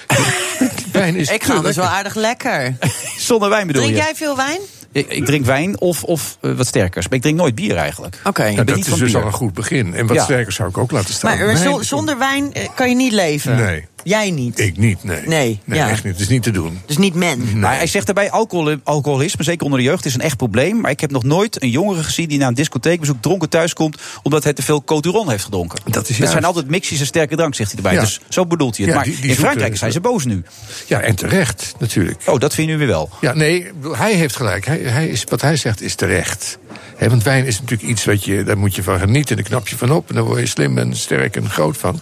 wijn 0.92 1.16
is 1.16 1.30
Ik 1.30 1.44
ga 1.44 1.58
dus 1.60 1.76
wel 1.76 1.84
aardig 1.84 2.14
lekker. 2.14 2.76
Zonder 3.18 3.48
wijn 3.48 3.66
bedoel 3.66 3.82
Drink 3.82 3.96
je? 3.98 4.04
jij 4.04 4.14
veel 4.14 4.36
wijn? 4.36 4.60
Ik, 4.92 5.08
ik 5.08 5.24
drink 5.24 5.44
wijn 5.44 5.80
of, 5.80 6.02
of 6.02 6.38
eh, 6.40 6.52
wat 6.52 6.66
sterkers. 6.66 7.04
Maar 7.08 7.14
ik 7.16 7.22
drink 7.22 7.36
nooit 7.38 7.54
bier 7.54 7.76
eigenlijk. 7.76 8.20
Oké. 8.24 8.54
Dat 8.64 8.76
is 8.78 8.84
dus 8.84 8.98
bier. 9.12 9.20
al 9.20 9.26
een 9.26 9.32
goed 9.32 9.52
begin. 9.54 9.94
En 9.94 10.06
wat 10.06 10.16
Ja. 10.16 10.22
sterker 10.24 10.52
zou 10.52 10.68
ik 10.68 10.78
ook 10.78 10.90
laten 10.90 11.14
staan. 11.14 11.38
Maar 11.38 11.46
Wijn 11.46 11.80
is- 11.80 11.88
zonder 11.88 12.18
wijn 12.18 12.52
eh, 12.52 12.68
kan 12.74 12.88
je 12.88 12.94
niet 12.94 13.12
leven. 13.12 13.56
Nee. 13.56 13.86
Jij 14.04 14.30
niet. 14.30 14.58
Ik 14.58 14.76
niet, 14.76 15.04
nee. 15.04 15.20
Nee, 15.26 15.60
ja. 15.64 15.88
echt 15.90 16.04
niet. 16.04 16.12
Het 16.12 16.22
is 16.22 16.28
niet 16.28 16.42
te 16.42 16.50
doen. 16.50 16.80
Dus 16.86 16.96
niet 16.98 17.14
men. 17.14 17.58
Maar 17.58 17.76
hij 17.76 17.86
zegt 17.86 18.06
daarbij, 18.06 18.30
alcohol, 18.30 18.76
alcoholisme, 18.84 19.44
zeker 19.44 19.64
onder 19.64 19.78
de 19.78 19.84
jeugd, 19.84 20.04
is 20.04 20.14
een 20.14 20.20
echt 20.20 20.36
probleem. 20.36 20.80
Maar 20.80 20.90
ik 20.90 21.00
heb 21.00 21.10
nog 21.10 21.22
nooit 21.22 21.62
een 21.62 21.70
jongere 21.70 22.02
gezien 22.02 22.28
die 22.28 22.38
na 22.38 22.46
een 22.46 22.54
discotheekbezoek 22.54 23.16
dronken 23.22 23.48
thuiskomt... 23.48 24.00
omdat 24.22 24.44
hij 24.44 24.52
te 24.52 24.62
veel 24.62 24.84
Coturon 24.84 25.30
heeft 25.30 25.44
gedronken. 25.44 25.78
Dat 25.90 26.08
is 26.08 26.18
Het 26.18 26.28
zijn 26.30 26.44
altijd 26.44 26.68
mixjes 26.68 27.00
en 27.00 27.06
sterke 27.06 27.36
drank, 27.36 27.54
zegt 27.54 27.68
hij 27.72 27.76
erbij. 27.78 27.94
Ja. 27.94 28.00
Dus 28.00 28.20
zo 28.28 28.46
bedoelt 28.46 28.76
hij 28.76 28.86
het. 28.86 28.94
Ja, 28.94 29.00
maar 29.00 29.08
die- 29.10 29.20
die 29.20 29.24
in 29.30 29.34
zoete- 29.34 29.42
Frankrijk 29.50 29.76
zijn 29.76 29.92
ze 29.92 30.00
boos 30.00 30.24
nu. 30.24 30.42
Ja, 30.86 31.00
en 31.00 31.14
terecht, 31.14 31.74
natuurlijk. 31.78 32.22
Oh, 32.26 32.38
dat 32.38 32.54
vind 32.54 32.66
je 32.68 32.72
nu 32.72 32.78
weer 32.78 32.88
wel. 32.88 33.10
Ja, 33.20 33.32
nee, 33.34 33.66
hij 33.92 34.14
heeft 34.14 34.36
gelijk. 34.36 34.66
Hij, 34.66 34.78
hij 34.78 35.08
is, 35.08 35.24
wat 35.24 35.40
hij 35.40 35.56
zegt 35.56 35.80
is 35.82 35.94
terecht. 35.94 36.58
Hè, 36.96 37.08
want 37.08 37.22
wijn 37.22 37.46
is 37.46 37.60
natuurlijk 37.60 37.90
iets 37.90 38.04
wat 38.04 38.24
je, 38.24 38.42
daar 38.42 38.58
moet 38.58 38.74
je 38.74 38.82
van 38.82 38.98
genieten. 38.98 39.36
Daar 39.36 39.44
knap 39.44 39.68
je 39.68 39.76
van 39.76 39.90
op 39.90 40.08
en 40.08 40.14
daar 40.14 40.24
word 40.24 40.40
je 40.40 40.46
slim 40.46 40.78
en 40.78 40.96
sterk 40.96 41.36
en 41.36 41.50
groot 41.50 41.76
van. 41.76 42.00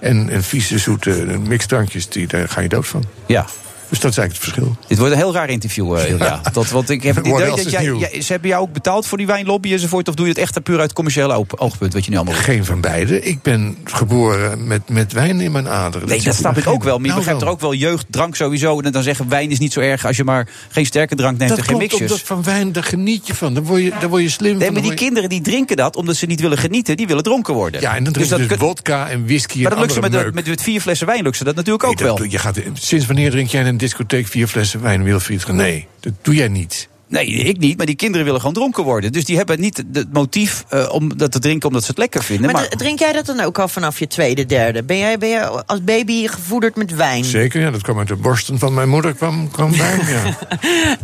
En, 0.00 0.28
en 0.28 0.42
vieze, 0.42 0.78
zoete 0.78 1.10
mixdrankjes, 1.46 2.08
die, 2.08 2.26
daar 2.26 2.48
ga 2.48 2.60
je 2.60 2.68
dood 2.68 2.86
van. 2.86 3.04
Ja. 3.26 3.46
Dus 3.88 4.00
dat 4.00 4.10
is 4.10 4.18
eigenlijk 4.18 4.32
het 4.32 4.54
verschil. 4.54 4.76
Dit 4.88 4.98
wordt 4.98 5.12
een 5.12 5.18
heel 5.18 5.32
raar 5.32 5.48
interview, 5.50 5.96
eh, 5.96 6.10
Ilja. 6.10 6.40
Dat, 6.52 6.68
want 6.70 6.90
ik 6.90 7.02
heb 7.02 7.16
het 7.16 7.26
idee 7.26 7.46
dat 7.50 7.70
jij, 7.70 8.22
ze 8.22 8.32
hebben 8.32 8.50
jou 8.50 8.62
ook 8.62 8.72
betaald 8.72 9.06
voor 9.06 9.18
die 9.18 9.26
wijnlobby 9.26 9.72
enzovoort... 9.72 10.08
of 10.08 10.14
doe 10.14 10.26
je 10.26 10.32
het 10.32 10.40
echt 10.40 10.62
puur 10.62 10.80
uit 10.80 10.92
commerciële 10.92 11.32
oog- 11.34 11.56
oogpunt, 11.58 11.92
wat 11.92 12.04
je 12.04 12.10
nu 12.10 12.16
allemaal 12.16 12.34
doet? 12.34 12.42
Geen 12.42 12.64
van 12.64 12.80
beide. 12.80 13.22
Ik 13.22 13.42
ben 13.42 13.76
geboren 13.84 14.66
met, 14.66 14.88
met 14.88 15.12
wijn 15.12 15.40
in 15.40 15.52
mijn 15.52 15.68
aderen. 15.68 16.08
Nee, 16.08 16.22
dat 16.22 16.34
snap 16.34 16.56
ik 16.56 16.66
ook 16.66 16.82
wel. 16.84 16.92
Maar 16.96 17.02
je 17.06 17.06
Nou, 17.12 17.18
begrijpt 17.18 17.42
er 17.42 17.48
ook 17.48 17.60
wel 17.60 17.74
jeugd, 17.74 18.06
drank 18.10 18.36
sowieso. 18.36 18.80
En 18.80 18.92
dan 18.92 19.02
zeggen 19.02 19.28
wijn 19.28 19.50
is 19.50 19.58
niet 19.58 19.72
zo 19.72 19.80
erg 19.80 20.06
als 20.06 20.16
je 20.16 20.24
maar 20.24 20.48
geen 20.70 20.86
sterke 20.86 21.14
drank 21.14 21.38
neemt 21.38 21.50
Dat 21.50 21.58
en 21.58 21.64
geen 21.64 21.76
klopt, 21.78 21.90
mixjes. 21.92 22.10
omdat 22.10 22.26
van 22.26 22.42
wijn, 22.42 22.72
daar 22.72 22.84
geniet 22.84 23.26
je 23.26 23.34
van. 23.34 23.54
Daar 23.54 23.62
word 23.62 23.82
je, 23.82 23.92
daar 24.00 24.08
word 24.08 24.22
je 24.22 24.28
slim 24.28 24.56
Nee, 24.56 24.64
van. 24.64 24.72
maar 24.72 24.82
die 24.82 24.90
je- 24.90 24.96
kinderen 24.96 25.28
die 25.28 25.40
drinken 25.40 25.76
dat 25.76 25.96
omdat 25.96 26.16
ze 26.16 26.26
niet 26.26 26.40
willen 26.40 26.58
genieten, 26.58 26.96
die 26.96 27.06
willen 27.06 27.22
dronken 27.22 27.54
worden. 27.54 27.80
Ja, 27.80 27.96
en 27.96 28.04
dan 28.04 28.12
dus 28.12 28.28
drinken 28.28 28.38
dat 28.38 28.48
dus, 28.48 28.58
kun- 28.58 28.66
vodka 28.68 29.08
en 29.08 29.26
whisky 29.26 29.62
Maar 29.62 29.72
en 29.72 29.78
dat 29.78 29.78
lukt 29.80 29.92
ze 29.92 30.00
met, 30.10 30.34
met, 30.34 30.46
met 30.46 30.62
vier 30.62 30.80
flessen 30.80 31.06
wijn 31.06 31.22
lukt 31.22 31.36
ze 31.36 31.44
dat 31.44 31.54
natuurlijk 31.54 31.84
ook 31.84 31.98
Nee, 31.98 32.08
dat 32.08 32.18
wel. 32.18 32.28
je 32.30 32.38
gaat, 32.38 32.58
sinds 32.72 33.06
wanneer 33.06 33.30
drink 33.30 33.48
jij 33.48 33.64
in 33.64 33.75
een 33.76 33.82
discotheek 33.82 34.26
vier 34.26 34.46
flessen 34.46 34.80
wijn, 34.80 35.02
Wilfried? 35.02 35.46
Nee, 35.46 35.86
dat 36.00 36.12
doe 36.22 36.34
jij 36.34 36.48
niet. 36.48 36.88
Nee, 37.08 37.26
ik 37.26 37.58
niet, 37.58 37.76
maar 37.76 37.86
die 37.86 37.94
kinderen 37.94 38.24
willen 38.24 38.40
gewoon 38.40 38.54
dronken 38.54 38.84
worden. 38.84 39.12
Dus 39.12 39.24
die 39.24 39.36
hebben 39.36 39.60
niet 39.60 39.84
het 39.92 40.12
motief 40.12 40.64
eh, 40.68 40.88
om 40.92 41.16
dat 41.18 41.32
te 41.32 41.38
drinken 41.38 41.68
omdat 41.68 41.82
ze 41.84 41.88
het 41.90 41.98
lekker 41.98 42.24
vinden. 42.24 42.52
Maar, 42.52 42.68
drink 42.68 42.98
jij 42.98 43.12
dat 43.12 43.26
dan 43.26 43.40
ook 43.40 43.58
al 43.58 43.68
vanaf 43.68 43.98
je 43.98 44.06
tweede, 44.06 44.46
derde? 44.46 44.82
Ben 44.82 44.98
jij, 44.98 45.18
ben 45.18 45.28
jij 45.28 45.44
als 45.48 45.84
baby 45.84 46.26
gevoederd 46.26 46.76
met 46.76 46.94
wijn? 46.94 47.24
Zeker, 47.24 47.60
ja, 47.60 47.70
dat 47.70 47.82
kwam 47.82 47.98
uit 47.98 48.08
de 48.08 48.16
borsten 48.16 48.58
van 48.58 48.74
mijn 48.74 48.88
moeder, 48.88 49.14
kwam, 49.14 49.50
kwam 49.50 49.76
wijn, 49.78 50.00
ja. 50.08 50.24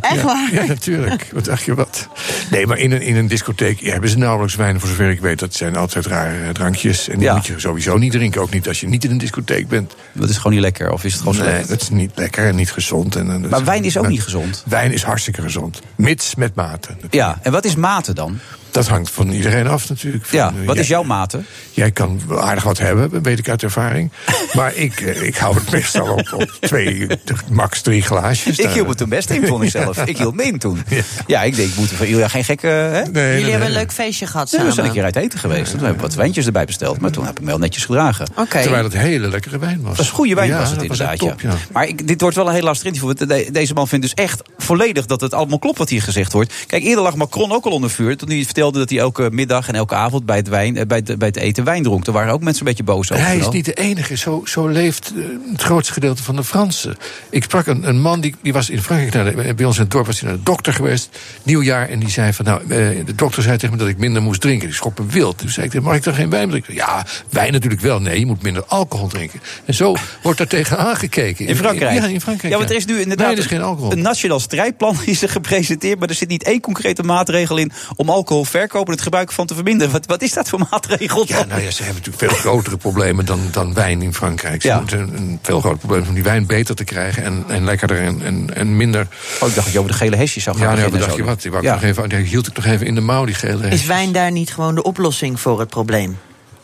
Echt 0.00 0.14
ja, 0.16 0.23
waar? 0.25 0.49
Ja, 0.52 0.64
natuurlijk. 0.64 1.28
Wat 1.32 1.44
dacht 1.44 1.62
je 1.64 1.75
wat? 1.75 2.09
Nee, 2.50 2.66
maar 2.66 2.78
in 2.78 2.92
een, 2.92 3.02
in 3.02 3.16
een 3.16 3.26
discotheek 3.28 3.80
ja, 3.80 3.92
hebben 3.92 4.11
ze 4.11 4.18
nauwelijks 4.18 4.54
wijn, 4.56 4.80
voor 4.80 4.88
zover 4.88 5.11
ik 5.11 5.21
weet. 5.21 5.38
Dat 5.38 5.54
zijn 5.54 5.76
altijd 5.76 6.06
rare 6.06 6.42
eh, 6.44 6.49
drankjes. 6.49 7.09
En 7.09 7.18
die 7.18 7.25
Ja. 7.26 7.35
moet 7.35 7.47
je 7.47 7.54
sowieso 7.56 7.97
niet 7.99 8.12
drinken, 8.12 8.40
ook 8.40 8.52
niet 8.52 8.68
als 8.68 8.80
je 8.80 8.88
niet 8.88 9.04
in 9.04 9.11
een 9.11 9.18
discotheek 9.18 9.68
bent. 9.68 9.94
dat 10.12 10.28
is 10.28 10.37
gewoon 10.37 10.52
niet 10.52 10.61
lekker, 10.62 10.92
of 10.92 11.04
is 11.04 11.12
het 11.12 11.23
gewoon 11.23 11.37
Nee, 11.38 11.49
slecht? 11.54 11.68
dat 11.68 11.80
is 11.82 11.88
niet 11.90 12.11
lekker 12.14 12.47
en 12.47 12.54
niet 12.56 12.73
gezond. 12.73 13.16
En, 13.16 13.40
dat 13.42 13.50
Maar 13.50 13.64
wijn 13.64 13.85
is 13.85 13.97
ook 13.97 14.02
maar 14.02 14.12
niet 14.12 14.23
gezond. 14.23 14.62
Wijn 14.68 14.92
is 14.92 15.02
hartstikke 15.02 15.42
gezond. 15.42 15.80
Mits 15.97 16.35
met 16.35 16.55
mate. 16.55 16.89
Ja, 17.11 17.39
en 17.43 17.53
wat 17.53 17.65
is 17.65 17.77
mate 17.77 18.13
dan? 18.13 18.39
Dat 18.73 18.88
hangt 18.88 19.11
van 19.11 19.31
iedereen 19.31 19.67
af 19.67 19.88
natuurlijk. 19.88 20.26
Van, 20.26 20.38
Ja, 20.38 20.49
eh, 20.49 20.67
wat 20.67 20.75
jij- 20.75 20.83
is 20.83 20.88
jouw 20.91 21.02
mate? 21.02 21.41
Jij 21.71 21.91
kan 21.91 22.21
aardig 22.31 22.64
wat 22.64 22.79
hebben, 22.79 23.23
weet 23.23 23.38
ik 23.38 23.49
uit 23.49 23.62
ervaring. 23.62 24.11
maar 24.57 24.75
ik, 24.75 25.00
eh, 25.00 25.23
ik 25.23 25.37
hou 25.37 25.55
het 25.55 25.71
meestal 25.71 26.12
op, 26.12 26.33
op 26.33 26.57
twee, 26.61 27.07
max 27.50 27.81
drie 27.81 28.02
glaasjes. 28.02 28.59
Ik 28.59 28.69
hield 28.71 28.87
me 28.87 28.95
toen 28.95 29.09
best 29.09 29.31
in, 29.31 29.47
vond 29.47 29.62
ik 29.62 29.71
zelf. 29.81 29.99
Ik 30.05 30.19
hield 30.19 30.35
me 30.35 30.43
in 30.45 30.59
toen. 30.59 30.83
Ja, 31.26 31.43
ik 31.43 31.57
denk, 31.57 31.69
ik 31.69 31.76
moet 31.76 31.91
er 31.91 31.97
van 31.97 32.07
Ilja 32.07 32.29
geen 32.29 32.45
gekke... 32.45 32.67
Hè? 32.67 33.02
Nee, 33.02 33.25
Jullie 33.26 33.41
nee, 33.43 33.50
hebben 33.50 33.69
een 33.69 33.75
leuk 33.75 33.93
feestje 33.93 34.26
gehad 34.26 34.50
Ja, 34.50 34.57
we 34.57 34.59
samen. 34.59 34.75
zijn 34.75 34.87
een 34.87 34.93
keer 34.93 35.05
uit 35.05 35.17
eten 35.17 35.38
geweest. 35.38 35.71
Toen 35.71 35.79
hebben 35.81 35.97
we 35.97 36.02
wat 36.02 36.14
wijntjes 36.14 36.47
erbij 36.47 36.64
besteld. 36.64 37.00
Maar 37.00 37.11
toen 37.11 37.25
heb 37.25 37.35
ik 37.37 37.41
me 37.41 37.47
wel 37.50 37.59
netjes 37.59 37.85
gedragen. 37.85 38.26
Terwijl 38.49 38.85
het 38.85 38.93
hele 38.97 39.29
lekkere 39.29 39.59
wijn 39.59 39.83
was. 39.83 39.97
Dat 39.97 40.05
is 40.05 40.11
goede 40.11 40.35
wijn 40.35 40.49
Ja, 40.49 40.59
was 40.59 40.71
het 40.71 40.83
inderdaad. 40.83 41.11
echt 41.11 41.19
top, 41.19 41.41
ja. 41.41 41.50
ja. 41.50 41.57
Maar 41.73 41.87
ik, 41.88 42.07
dit 42.07 42.21
wordt 42.21 42.37
wel 42.37 42.47
een 42.49 42.55
heel 42.55 42.62
lastig 42.62 42.87
interview. 42.93 43.52
deze 43.52 43.75
man 43.75 43.88
vindt 43.88 44.05
dus 44.05 44.25
echt 44.25 44.43
volledig 44.59 45.07
dat 45.07 45.21
het 45.21 45.35
allemaal 45.35 45.59
klopt 45.59 45.79
wat 45.79 45.88
hier 45.88 46.02
gezegd 46.02 46.33
wordt. 46.33 46.52
Kijk, 46.67 46.83
eerder 46.83 47.02
lag 47.05 47.14
Macron 47.17 47.52
ook 47.52 47.64
al 47.64 47.73
onder 47.73 47.91
vuur. 47.91 48.17
Toen 48.17 48.29
hij 48.29 48.45
vertelde 48.45 48.61
dat 48.71 48.90
hij 48.90 48.99
elke 48.99 49.28
middag 49.33 49.69
en 49.69 49.75
elke 49.75 49.95
avond 49.95 50.26
bij 50.26 50.37
het, 50.37 50.49
wijn, 50.49 50.76
eh, 50.76 50.87
bij 50.87 51.02
het, 51.04 51.19
bij 51.19 51.28
het 51.28 51.37
eten 51.37 51.64
wijn 51.64 51.83
dronk. 51.83 52.04
Toen 52.04 52.14
waren 52.14 52.33
ook 52.33 52.42
mensen 52.42 52.62
een 52.62 52.69
beetje 52.69 52.85
boos 52.85 53.12
over. 53.12 53.25
Hij 53.25 53.37
is 53.37 53.49
niet 53.49 53.64
de 53.64 53.75
enige. 53.75 54.16
Zo, 54.16 54.42
zo 54.45 54.69
leeft 54.69 55.12
eh, 55.16 55.25
het 55.52 55.62
grootste 55.62 55.92
gedeelte 55.92 56.23
van 56.23 56.37
de 56.37 56.45
Fransen. 56.45 56.97
Ik 57.31 57.42
sprak 57.42 57.66
een, 57.66 57.88
een 57.88 58.00
man 58.00 58.21
die, 58.21 58.35
die 58.42 58.52
was 58.52 58.71
in 58.71 58.83
Frankrijk. 58.83 59.35
Naar 59.35 59.54
bij 59.54 59.64
ons 59.64 59.76
in 59.76 59.83
het 59.83 59.90
dorp 59.90 60.07
was 60.07 60.21
hij 60.21 60.28
naar 60.28 60.38
de 60.38 60.45
dokter 60.45 60.73
geweest. 60.73 61.19
Nieuwjaar. 61.42 61.88
En 61.88 61.99
die 61.99 62.11
zei 62.11 62.33
van. 62.33 62.45
Nou, 62.45 62.62
eh, 62.62 62.69
de 63.07 63.14
dokter 63.14 63.42
zei 63.42 63.57
tegen 63.59 63.75
me 63.75 63.81
dat 63.81 63.88
ik 63.88 63.99
minder 63.99 64.23
moest 64.23 64.40
drinken. 64.40 64.66
Die 64.66 64.76
schrok 64.76 64.99
me 64.99 65.07
wild. 65.07 65.40
Dus 65.40 65.54
zei 65.54 65.66
ik: 65.66 65.81
Mag 65.81 65.95
ik 65.95 66.02
dan 66.02 66.14
geen 66.14 66.31
wijn 66.31 66.49
drinken? 66.49 66.75
Ja, 66.75 67.07
wijn 67.31 67.52
natuurlijk 67.52 67.83
wel. 67.83 68.00
Nee, 68.00 68.19
je 68.19 68.26
moet 68.26 68.42
minder 68.42 68.64
alcohol 68.66 69.09
drinken. 69.09 69.40
En 69.64 69.75
zo 69.75 69.97
wordt 70.23 70.38
daar 70.38 70.47
tegen 70.47 70.78
aangekeken. 70.78 71.47
In 71.47 71.57
Frankrijk? 71.57 71.95
Ja, 71.95 72.07
in 72.07 72.21
Frankrijk. 72.21 72.52
Ja, 72.52 72.59
want 72.59 72.71
er 72.71 72.76
is 72.76 72.85
nu 72.85 73.00
inderdaad 73.00 73.38
is 73.38 73.47
geen 73.47 73.62
alcohol. 73.62 73.92
een 73.92 74.02
nationaal 74.02 74.40
strijdplan 74.40 74.97
is 75.04 75.23
er 75.23 75.28
gepresenteerd. 75.28 75.99
Maar 75.99 76.09
er 76.09 76.14
zit 76.14 76.28
niet 76.28 76.42
één 76.42 76.61
concrete 76.61 77.02
maatregel 77.02 77.57
in 77.57 77.73
om 77.97 78.11
alcohol 78.11 78.45
verkopen 78.52 78.87
en 78.87 78.92
het 78.92 79.02
gebruik 79.02 79.32
van 79.32 79.47
te 79.47 79.54
verminderen. 79.54 79.92
Wat, 79.92 80.06
wat 80.06 80.23
is 80.23 80.32
dat 80.32 80.49
voor 80.49 80.59
maatregel? 80.71 81.25
Ja, 81.26 81.44
nou 81.44 81.61
ja, 81.62 81.71
ze 81.71 81.82
hebben 81.82 82.02
natuurlijk 82.04 82.32
veel 82.32 82.40
grotere 82.50 82.76
problemen 82.76 83.25
dan, 83.25 83.40
dan 83.52 83.75
wijn 83.75 84.02
in 84.02 84.14
Frankrijk. 84.14 84.62
Ze 84.62 84.68
Ja. 84.68 84.78
moeten 84.78 84.99
een, 84.99 85.16
een 85.16 85.38
veel 85.42 85.61
groter 85.61 85.78
probleem 85.78 86.09
om 86.09 86.14
die 86.14 86.23
wijn 86.23 86.47
beter 86.47 86.75
te 86.75 86.85
krijgen 86.85 87.25
en, 87.25 87.44
en 87.49 87.64
lekkerder 87.64 88.00
en, 88.02 88.23
en, 88.23 88.54
en 88.54 88.76
minder. 88.76 89.00
Oh, 89.40 89.49
ik 89.49 89.54
dacht 89.54 89.54
dat 89.54 89.73
je 89.73 89.78
over 89.78 89.90
de 89.90 89.97
gele 89.97 90.16
hesjes 90.16 90.42
zou 90.42 90.56
gaan 90.56 90.64
Ja, 90.66 90.71
nou, 90.73 90.85
beginnen 90.85 91.06
dacht 91.09 91.18
je 91.21 91.25
wat? 91.25 91.42
Die, 91.42 91.68
Ja. 91.68 91.73
nog 91.75 91.82
even, 91.82 92.09
die 92.09 92.18
hield 92.18 92.47
ik 92.47 92.54
nog 92.56 92.64
even 92.64 92.87
in 92.87 92.94
de 92.94 93.00
mouw, 93.00 93.25
die 93.25 93.35
gele. 93.35 93.68
Is 93.68 93.87
wijn 93.87 94.12
daar 94.12 94.30
niet 94.30 94.52
gewoon 94.54 94.75
de 94.75 94.82
oplossing 94.82 95.40
voor 95.40 95.61
het 95.61 95.68
probleem? 95.68 96.18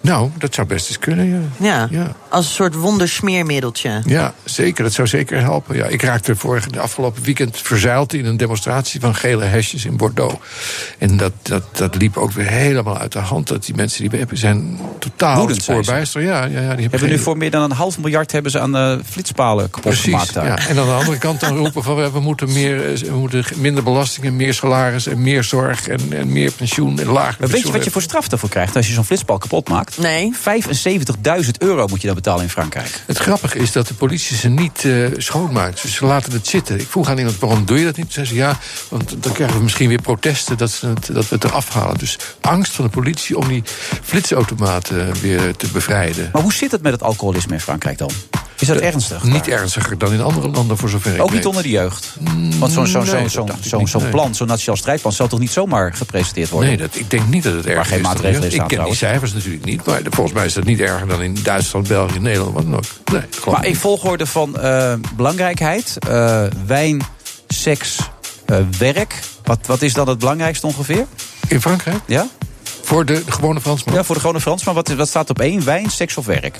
Nou, 0.08 0.30
dat 0.38 0.54
zou 0.54 0.66
best 0.66 0.88
eens 0.88 0.98
kunnen, 0.98 1.28
ja. 1.30 1.38
Ja, 1.68 1.88
Ja. 1.90 2.12
als 2.28 2.46
een 2.46 2.52
soort 2.52 2.74
wondersmeermiddeltje. 2.74 4.02
Ja, 4.06 4.34
zeker. 4.44 4.84
Dat 4.84 4.92
zou 4.92 5.08
zeker 5.08 5.40
helpen. 5.40 5.76
Ja, 5.76 5.84
ik 5.86 6.02
raakte 6.02 6.36
vorige, 6.36 6.70
de 6.70 6.80
afgelopen 6.80 7.22
weekend 7.22 7.58
verzeild 7.62 8.12
in 8.12 8.24
een 8.24 8.36
demonstratie 8.36 9.00
van 9.00 9.14
gele 9.14 9.44
hesjes 9.44 9.84
in 9.84 9.96
Bordeaux. 9.96 10.34
En 10.98 11.16
dat, 11.16 11.32
dat, 11.42 11.62
dat 11.76 11.94
liep 11.94 12.16
ook 12.16 12.32
weer 12.32 12.46
helemaal 12.46 12.98
uit 12.98 13.12
de 13.12 13.18
hand. 13.18 13.46
Dat 13.48 13.64
die 13.64 13.74
mensen 13.74 14.00
die 14.00 14.10
we 14.10 14.16
hebben 14.16 14.38
zijn 14.38 14.78
totaal 14.98 15.36
Woedend 15.36 15.62
spoorbijster. 15.62 16.22
Ja, 16.22 16.44
ja, 16.44 16.44
ja, 16.44 16.50
die 16.50 16.60
hebben 16.66 16.90
Hebben 16.90 17.08
nu 17.08 17.18
voor 17.18 17.36
meer 17.36 17.50
dan 17.50 17.62
een 17.62 17.72
half 17.72 17.98
miljard 17.98 18.32
hebben 18.32 18.50
ze 18.50 18.60
aan 18.60 18.72
de 18.72 19.00
flitspalen 19.10 19.64
kapot 19.70 19.82
Precies, 19.82 20.04
gemaakt 20.04 20.34
daar. 20.34 20.46
ja. 20.46 20.56
En 20.68 20.78
aan 20.78 20.86
de 20.86 20.92
andere 20.92 21.18
kant 21.18 21.40
dan 21.40 21.56
roepen 21.56 21.82
van 21.82 21.96
we 21.96 22.10
we 22.12 22.20
moeten, 22.20 22.52
meer, 22.52 22.92
eh, 22.92 22.98
we 22.98 23.16
moeten 23.16 23.44
minder 23.56 23.82
belastingen, 23.82 24.36
meer 24.36 24.54
salaris 24.54 25.06
en 25.06 25.22
meer 25.22 25.44
zorg 25.44 25.88
en, 25.88 26.00
en 26.12 26.32
meer 26.32 26.52
pensioen 26.52 26.98
en 27.00 27.06
lager 27.06 27.36
Maar 27.40 27.48
weet 27.48 27.62
je 27.62 27.72
wat 27.72 27.84
je 27.84 27.90
voor 27.90 28.02
straf 28.02 28.28
daarvoor 28.28 28.48
krijgt 28.48 28.76
als 28.76 28.86
je 28.86 28.92
zo'n 28.92 29.04
flitspaal 29.04 29.38
kapot 29.38 29.68
maakt? 29.68 29.97
Nee. 29.98 30.34
75.000 31.44 31.50
euro 31.58 31.86
moet 31.86 32.00
je 32.00 32.06
dan 32.06 32.16
betalen 32.16 32.42
in 32.42 32.50
Frankrijk. 32.50 33.02
Het 33.06 33.18
grappige 33.18 33.58
is 33.58 33.72
dat 33.72 33.88
de 33.88 33.94
politie 33.94 34.36
ze 34.36 34.48
niet 34.48 34.84
eh, 34.84 35.06
schoonmaakt. 35.16 35.82
Dus 35.82 35.94
ze 35.94 36.06
laten 36.06 36.32
het 36.32 36.46
zitten. 36.46 36.80
Ik 36.80 36.88
vroeg 36.88 37.08
aan 37.08 37.18
iemand, 37.18 37.38
waarom 37.38 37.64
doe 37.64 37.78
je 37.78 37.84
dat 37.84 37.96
niet? 37.96 38.04
Toen 38.04 38.14
zei 38.14 38.26
ze, 38.26 38.34
ja, 38.34 38.58
want 38.88 39.22
dan 39.22 39.32
krijgen 39.32 39.56
we 39.56 39.62
misschien 39.62 39.88
weer 39.88 40.02
protesten 40.02 40.56
dat, 40.58 40.70
ze 40.70 40.86
het, 40.86 41.06
dat 41.12 41.28
we 41.28 41.34
het 41.34 41.44
eraf 41.44 41.68
halen. 41.68 41.98
Dus 41.98 42.18
angst 42.40 42.72
van 42.72 42.84
de 42.84 42.90
politie 42.90 43.38
om 43.38 43.48
die 43.48 43.62
flitsautomaten 44.02 45.20
weer 45.20 45.56
te 45.56 45.66
bevrijden. 45.66 46.28
Maar 46.32 46.42
hoe 46.42 46.52
zit 46.52 46.70
het 46.70 46.82
met 46.82 46.92
het 46.92 47.02
alcoholisme 47.02 47.52
in 47.52 47.60
Frankrijk 47.60 47.98
dan? 47.98 48.10
Is 48.58 48.66
dat 48.66 48.76
ernstig? 48.76 49.22
Niet 49.22 49.48
ernstiger 49.48 49.98
dan 49.98 50.12
in 50.12 50.20
andere 50.20 50.48
landen, 50.48 50.76
voor 50.76 50.88
zover 50.88 51.14
ik 51.14 51.22
Ook 51.22 51.32
niet 51.32 51.46
onder 51.46 51.62
de 51.62 51.68
jeugd. 51.68 52.16
Want 52.58 52.72
zo'n 52.72 54.10
plan, 54.10 54.34
zo'n 54.34 54.46
nationaal 54.46 54.76
strijdplan, 54.76 55.12
zal 55.12 55.28
toch 55.28 55.38
niet 55.38 55.50
zomaar 55.50 55.94
gepresenteerd 55.94 56.50
worden? 56.50 56.68
Nee, 56.68 56.78
dat, 56.78 56.96
ik 56.96 57.10
denk 57.10 57.28
niet 57.28 57.42
dat 57.42 57.54
het 57.54 57.66
erg 57.66 57.88
geen 57.88 57.96
is. 57.96 58.02
dan 58.02 58.12
maatregelen 58.12 58.52
staan 58.52 58.70
Ik 58.70 58.76
ken 58.76 58.84
die 58.84 58.94
cijfers 58.94 59.32
natuurlijk 59.32 59.64
niet. 59.64 59.84
Maar 59.84 60.00
volgens 60.10 60.36
mij 60.36 60.44
is 60.44 60.52
dat 60.52 60.64
niet 60.64 60.80
erger 60.80 61.08
dan 61.08 61.22
in 61.22 61.36
Duitsland, 61.42 61.88
België, 61.88 62.18
Nederland, 62.18 62.54
wat 62.54 62.62
dan 62.62 62.76
ook. 62.76 62.84
Nee, 63.12 63.22
Maar 63.52 63.66
in 63.66 63.76
volgorde 63.76 64.26
van 64.26 64.60
eh, 64.60 64.92
belangrijkheid, 65.16 65.96
eh, 66.08 66.44
wijn, 66.66 67.02
seks, 67.48 67.98
eh, 68.44 68.58
werk. 68.78 69.14
Wat, 69.44 69.58
wat 69.66 69.82
is 69.82 69.92
dan 69.92 70.08
het 70.08 70.18
belangrijkste 70.18 70.66
ongeveer? 70.66 71.06
In 71.48 71.60
Frankrijk? 71.60 71.98
Ja? 72.06 72.26
Voor 72.82 73.04
de, 73.04 73.24
de 73.24 73.32
gewone 73.32 73.60
Fransman? 73.60 73.94
Ja, 73.94 74.04
voor 74.04 74.14
de 74.14 74.20
gewone 74.20 74.40
Fransman. 74.40 74.74
Wat, 74.74 74.88
wat 74.88 75.08
staat 75.08 75.30
op 75.30 75.40
één? 75.40 75.64
Wijn, 75.64 75.90
seks 75.90 76.16
of 76.16 76.26
werk? 76.26 76.56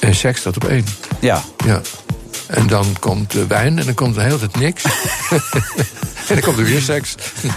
En 0.00 0.14
seks 0.14 0.40
staat 0.40 0.56
op 0.56 0.64
één. 0.64 0.84
Ja. 1.20 1.42
Ja. 1.66 1.80
En 2.46 2.66
dan 2.66 2.96
komt 3.00 3.30
de 3.32 3.46
wijn 3.46 3.78
en 3.78 3.84
dan 3.84 3.94
komt 3.94 4.16
er 4.16 4.22
heel 4.22 4.38
tijd 4.38 4.56
niks. 4.58 4.82
en 6.28 6.34
dan 6.34 6.40
komt 6.40 6.58
er 6.58 6.64
weer 6.64 6.80
seks. 6.80 7.14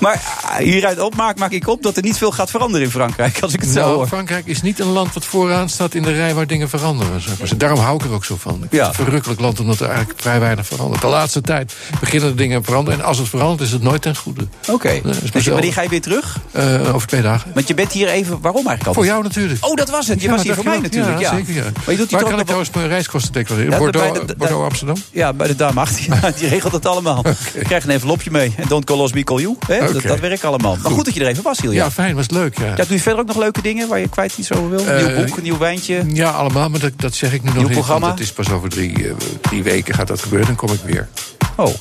Maar 0.00 0.22
ah, 0.42 0.56
hieruit 0.56 1.00
opmaak 1.00 1.38
maak 1.38 1.50
ik 1.50 1.68
op 1.68 1.82
dat 1.82 1.96
er 1.96 2.02
niet 2.02 2.18
veel 2.18 2.30
gaat 2.32 2.50
veranderen 2.50 2.86
in 2.86 2.92
Frankrijk. 2.92 3.38
Als 3.40 3.52
ik 3.52 3.60
het 3.60 3.70
zo 3.70 3.80
Nou, 3.80 3.94
hoor. 3.94 4.06
Frankrijk 4.06 4.46
is 4.46 4.62
niet 4.62 4.78
een 4.80 4.86
land 4.86 5.14
wat 5.14 5.24
vooraan 5.24 5.68
staat 5.68 5.94
in 5.94 6.02
de 6.02 6.12
rij 6.12 6.34
waar 6.34 6.46
dingen 6.46 6.68
veranderen. 6.68 7.20
Zeg 7.20 7.38
maar. 7.38 7.56
Daarom 7.58 7.78
hou 7.78 7.96
ik 7.96 8.04
er 8.04 8.12
ook 8.12 8.24
zo 8.24 8.36
van. 8.38 8.52
Ik 8.54 8.58
vind 8.60 8.72
Ja. 8.72 8.88
het 8.88 8.98
een 8.98 9.04
verrukkelijk 9.04 9.40
land 9.40 9.60
omdat 9.60 9.80
er 9.80 9.88
eigenlijk 9.88 10.20
vrij 10.20 10.40
weinig 10.40 10.66
verandert. 10.66 11.00
De 11.00 11.06
laatste 11.06 11.40
tijd 11.40 11.72
beginnen 12.00 12.28
de 12.28 12.34
dingen 12.34 12.64
veranderen. 12.64 12.98
En 13.00 13.04
als 13.06 13.18
het 13.18 13.28
verandert 13.28 13.60
is 13.60 13.72
het 13.72 13.82
nooit 13.82 14.02
ten 14.02 14.16
goede. 14.16 14.46
Oké. 14.70 14.88
is 14.88 15.02
Dus 15.02 15.30
maar 15.32 15.42
je- 15.42 15.50
wanneer 15.50 15.72
ga 15.72 15.82
je 15.82 15.88
weer 15.88 16.00
terug? 16.00 16.38
Eh, 16.52 16.94
over 16.94 17.08
twee 17.08 17.22
dagen. 17.22 17.50
Want 17.54 17.68
je 17.68 17.74
bent 17.74 17.92
hier 17.92 18.08
even... 18.08 18.40
Waarom 18.40 18.66
eigenlijk 18.66 18.86
al? 18.86 18.94
Voor 18.94 19.04
jou 19.06 19.22
natuurlijk. 19.22 19.64
Oh, 19.66 19.74
dat 19.74 19.90
was 19.90 20.06
het. 20.08 20.20
Je 20.20 20.26
Ja, 20.28 20.34
was 20.34 20.42
hier 20.42 20.54
voor 20.54 20.64
mij 20.64 20.78
natuurlijk. 20.78 21.18
Ja, 21.18 21.34
zeker. 21.34 21.54
Ja. 21.54 21.62
Maar 21.98 22.06
doet 22.08 22.20
Waar 22.20 22.30
kan 22.30 22.38
ik 22.38 22.44
trouwens 22.44 22.70
mijn 22.74 22.88
reiskosten 22.88 23.32
declareren? 23.32 23.70
Ja, 23.72 23.78
Bordeaux, 23.78 24.18
de- 24.18 24.24
de- 24.24 24.36
Bordeaux 24.36 24.64
Amsterdam? 24.64 24.96
Ja, 25.10 25.32
bij 25.32 25.46
de 25.46 25.56
dame 25.56 25.80
achter 25.80 26.02
je. 26.02 26.32
Die 26.38 26.48
regelt 26.48 26.72
het 26.72 26.86
allemaal. 26.86 27.24
Je 27.54 27.62
krijgt 27.62 27.86
een 27.86 27.92
envelopje 27.92 28.30
mee. 28.30 28.52
En 28.56 28.68
don't 28.68 28.84
call 28.84 29.00
us, 29.04 29.10
we 29.10 29.24
call 29.24 29.40
you. 29.40 29.56
Hè? 29.66 29.92
Dat, 29.92 30.02
dat 30.02 30.20
werkt 30.20 30.44
allemaal. 30.44 30.76
Maar 30.82 30.92
goed 30.92 31.04
dat 31.04 31.14
je 31.14 31.20
er 31.20 31.26
even 31.26 31.42
was, 31.42 31.60
Hilja. 31.60 31.84
Ja, 31.84 31.90
fijn. 31.90 32.14
Was 32.14 32.30
leuk. 32.30 32.58
Ja. 32.58 32.66
Ja, 32.66 32.74
doe 32.76 32.86
je 32.88 33.00
verder 33.00 33.20
ook 33.20 33.26
nog 33.26 33.36
leuke 33.36 33.62
dingen 33.62 33.88
waar 33.88 33.98
je 33.98 34.08
kwijt 34.08 34.32
iets 34.38 34.52
over 34.52 34.70
wil? 34.70 34.86
Een 34.86 34.96
nieuw 34.96 35.06
Eh, 35.14 35.24
boek, 35.24 35.36
een 35.36 35.42
nieuw 35.42 35.58
wijntje? 35.58 36.04
Ja, 36.12 36.30
allemaal, 36.30 36.68
maar 36.68 36.80
dat, 36.80 36.92
dat 36.96 37.14
zeg 37.14 37.32
ik 37.32 37.42
nu 37.42 37.50
nog 37.52 37.68
niet. 37.68 38.00
dat 38.00 38.20
is 38.20 38.32
pas 38.32 38.50
over 38.50 38.68
drie, 38.68 39.08
eh, 39.08 39.12
drie 39.40 39.62
weken 39.62 39.94
gaat 39.94 40.06
dat 40.08 40.20
gebeuren. 40.22 40.46
Dan 40.46 40.56
kom 40.56 40.70
ik 40.72 40.80
weer. 40.84 41.08
Oh, 41.56 41.74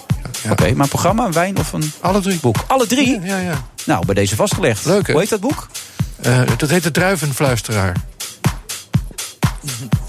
ja. 0.44 0.52
oké. 0.52 0.72
Maar 0.72 0.84
een 0.84 0.88
programma, 0.90 1.26
een 1.26 1.32
wijn 1.32 1.58
of 1.58 1.74
een 1.74 1.92
Alle 2.00 2.20
drie. 2.22 2.40
boek? 2.40 2.56
Alle 2.68 2.88
drie? 2.88 3.20
Ja, 3.22 3.38
ja. 3.40 3.68
Nou, 3.86 4.06
bij 4.06 4.16
deze 4.16 4.36
vastgelegd. 4.36 4.86
Leuk, 4.86 5.06
hè? 5.08 5.12
Hoe 5.12 5.22
heet 5.22 5.30
dat 5.30 5.40
boek? 5.42 5.68
Eh, 6.22 6.42
dat 6.58 6.70
heet 6.70 6.84
de 6.84 6.92
druivenfluisteraar. 6.92 7.94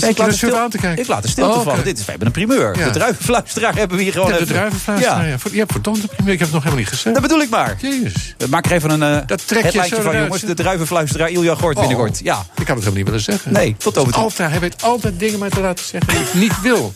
Je 0.00 0.12
laat 0.16 0.26
er 0.26 0.32
stil- 0.34 0.56
aan 0.58 0.70
te 0.70 0.78
kijken? 0.78 1.02
Ik 1.02 1.08
laat 1.08 1.22
het 1.22 1.30
stil 1.32 1.46
Oh, 1.48 1.54
vallen. 1.54 1.72
oké. 1.72 1.82
Dit 1.82 1.98
is, 1.98 2.04
we 2.04 2.10
hebben 2.10 2.26
een 2.26 2.32
primeur. 2.32 2.78
Ja. 2.78 2.84
De 2.84 2.90
druivenfluisteraar 2.90 3.74
hebben 3.76 3.96
we 3.96 4.02
hier 4.02 4.12
gewoon 4.12 4.26
Ja, 4.28 4.32
de 4.34 4.40
even. 4.40 4.54
druivenfluisteraar. 4.54 5.22
Ja, 5.24 5.28
Ja. 5.30 5.38
Voor- 5.38 5.50
Je 5.52 5.58
hebt 5.58 5.72
verdomd 5.72 6.02
een 6.02 6.08
primeur. 6.08 6.32
Ik 6.32 6.38
heb 6.38 6.48
het 6.48 6.54
nog 6.56 6.64
helemaal 6.64 6.84
niet 6.84 6.94
gezegd. 6.94 7.14
dat 7.14 7.22
bedoel 7.22 7.40
ik 7.40 7.50
maar. 7.50 7.76
Jezus. 7.80 8.34
Maak 8.50 8.64
er 8.66 8.72
even 8.72 8.90
een 9.00 9.14
uh, 9.14 9.18
Dat 9.26 9.46
trek 9.48 9.64
je 9.64 9.70
zo 9.70 9.78
van, 9.88 9.98
eruit, 10.00 10.22
jongens. 10.24 10.42
De 10.42 10.54
druivenfluisteraar 10.54 11.30
Ilja 11.30 11.54
Gort 11.54 11.78
binnenkort. 11.78 12.20
Ja. 12.22 12.38
Ik 12.38 12.44
had 12.56 12.56
het 12.58 12.68
helemaal 12.68 12.92
niet 12.94 13.04
willen 13.04 13.20
zeggen. 13.20 13.52
Nee, 13.52 13.74
tot 13.78 13.98
over. 13.98 14.14
Altijd, 14.14 14.50
hij 14.50 14.60
weet 14.60 14.82
altijd 14.82 15.18
dingen 15.18 15.38
mij 15.38 15.50
te 15.50 15.60
laten 15.60 15.84
zeggen 15.84 16.08
die 16.14 16.18
ik 16.22 16.34
niet 16.34 16.60
wil. 16.60 16.94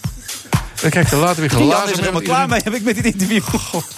Dan 0.80 0.90
krijg 0.90 1.10
er 1.12 1.18
later 1.18 1.40
weer 1.40 1.50
Jan 1.50 1.62
glazen 1.62 1.84
is 1.90 1.92
er 1.92 1.98
helemaal 1.98 2.22
klaar 2.22 2.48
mee, 2.48 2.60
heb 2.64 2.74
ik 2.74 2.82
met 2.82 2.94
dit 2.94 3.04
interview. 3.04 3.42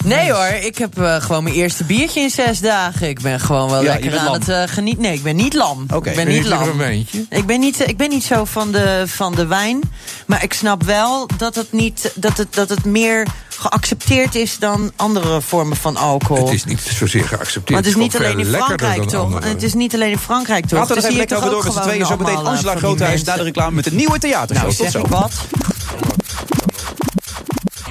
Nee 0.03 0.31
hoor, 0.31 0.45
ik 0.45 0.77
heb 0.77 1.01
eh, 1.01 1.15
gewoon 1.21 1.43
mijn 1.43 1.55
eerste 1.55 1.83
biertje 1.83 2.19
in 2.19 2.29
zes 2.29 2.59
dagen. 2.59 3.09
Ik 3.09 3.21
ben 3.21 3.39
gewoon 3.39 3.69
wel 3.69 3.83
Ja, 3.83 3.93
je 3.93 3.99
lekker 3.99 4.19
aan 4.19 4.25
lam. 4.25 4.33
het 4.33 4.49
eh, 4.49 4.63
genieten. 4.65 5.01
Nee, 5.01 5.13
ik 5.13 5.23
ben 5.23 5.35
niet 5.35 5.53
lam. 5.53 5.85
Oké. 5.93 6.09
ik 6.09 6.15
ben 6.15 6.27
niet 6.27 6.43
je 6.43 6.49
lam. 6.49 6.81
Ik 7.29 7.45
ben 7.45 7.59
niet, 7.59 7.87
ik 7.87 7.97
ben 7.97 8.09
niet 8.09 8.23
zo 8.23 8.45
van 8.45 8.71
de, 8.71 9.03
van 9.07 9.35
de 9.35 9.45
wijn. 9.47 9.79
Maar 10.25 10.43
ik 10.43 10.53
snap 10.53 10.83
wel 10.83 11.29
dat 11.37 11.55
het, 11.55 11.71
niet, 11.71 12.11
dat 12.15 12.37
het, 12.37 12.53
dat 12.53 12.69
het 12.69 12.85
meer 12.85 13.27
geaccepteerd 13.49 14.35
is 14.35 14.57
dan 14.59 14.91
andere 14.95 15.41
vormen 15.41 15.77
van 15.77 15.97
alcohol. 15.97 16.45
Het 16.45 16.53
is 16.53 16.63
niet 16.65 16.79
zozeer 16.79 17.23
geaccepteerd. 17.23 17.69
maar 17.69 17.77
het 17.79 17.87
is 17.87 17.95
niet 17.95 18.15
alleen 18.15 18.39
in 18.39 18.45
Frankrijk 18.45 19.03
toch? 19.09 19.43
Het 19.43 19.63
is 19.63 19.73
niet 19.73 19.93
alleen 19.93 20.11
in 20.11 20.17
Frankrijk 20.17 20.65
toch? 20.65 20.79
Laten 20.79 20.95
we 20.95 21.01
Het 21.01 21.03
er 21.03 21.11
is 21.11 21.17
even 21.17 21.29
hier 21.29 21.37
lekker 21.37 21.37
over 21.37 21.49
door 21.49 21.63
met 21.63 21.83
z'n 21.83 21.89
tweeën. 21.89 22.05
Zo 22.05 22.17
meteen 22.17 22.45
Angela 22.47 22.71
eh, 22.71 22.77
Groothuis 22.77 23.23
na 23.23 23.35
de 23.35 23.43
reclame 23.43 23.75
met 23.75 23.85
een 23.85 23.95
nieuwe 23.95 24.19
theatershow. 24.19 24.65
Nou, 24.67 24.77
Tot 24.77 24.91
zeg 24.91 24.91
zo. 24.91 24.99
ik 24.99 25.07
wat. 25.07 25.31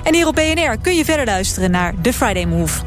En 0.03 0.15
hier 0.15 0.27
op 0.27 0.35
BNR 0.35 0.79
kun 0.79 0.95
je 0.95 1.05
verder 1.05 1.25
luisteren 1.27 1.71
naar 1.71 1.95
The 2.03 2.12
Friday 2.12 2.45
Move. 2.45 2.81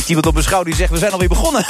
Tikt 0.00 0.12
iemand 0.12 0.28
op 0.28 0.34
mijn 0.34 0.46
schouder 0.46 0.72
die 0.72 0.80
zegt, 0.80 0.92
we 0.92 0.98
zijn 0.98 1.12
alweer 1.12 1.28
begonnen. 1.28 1.64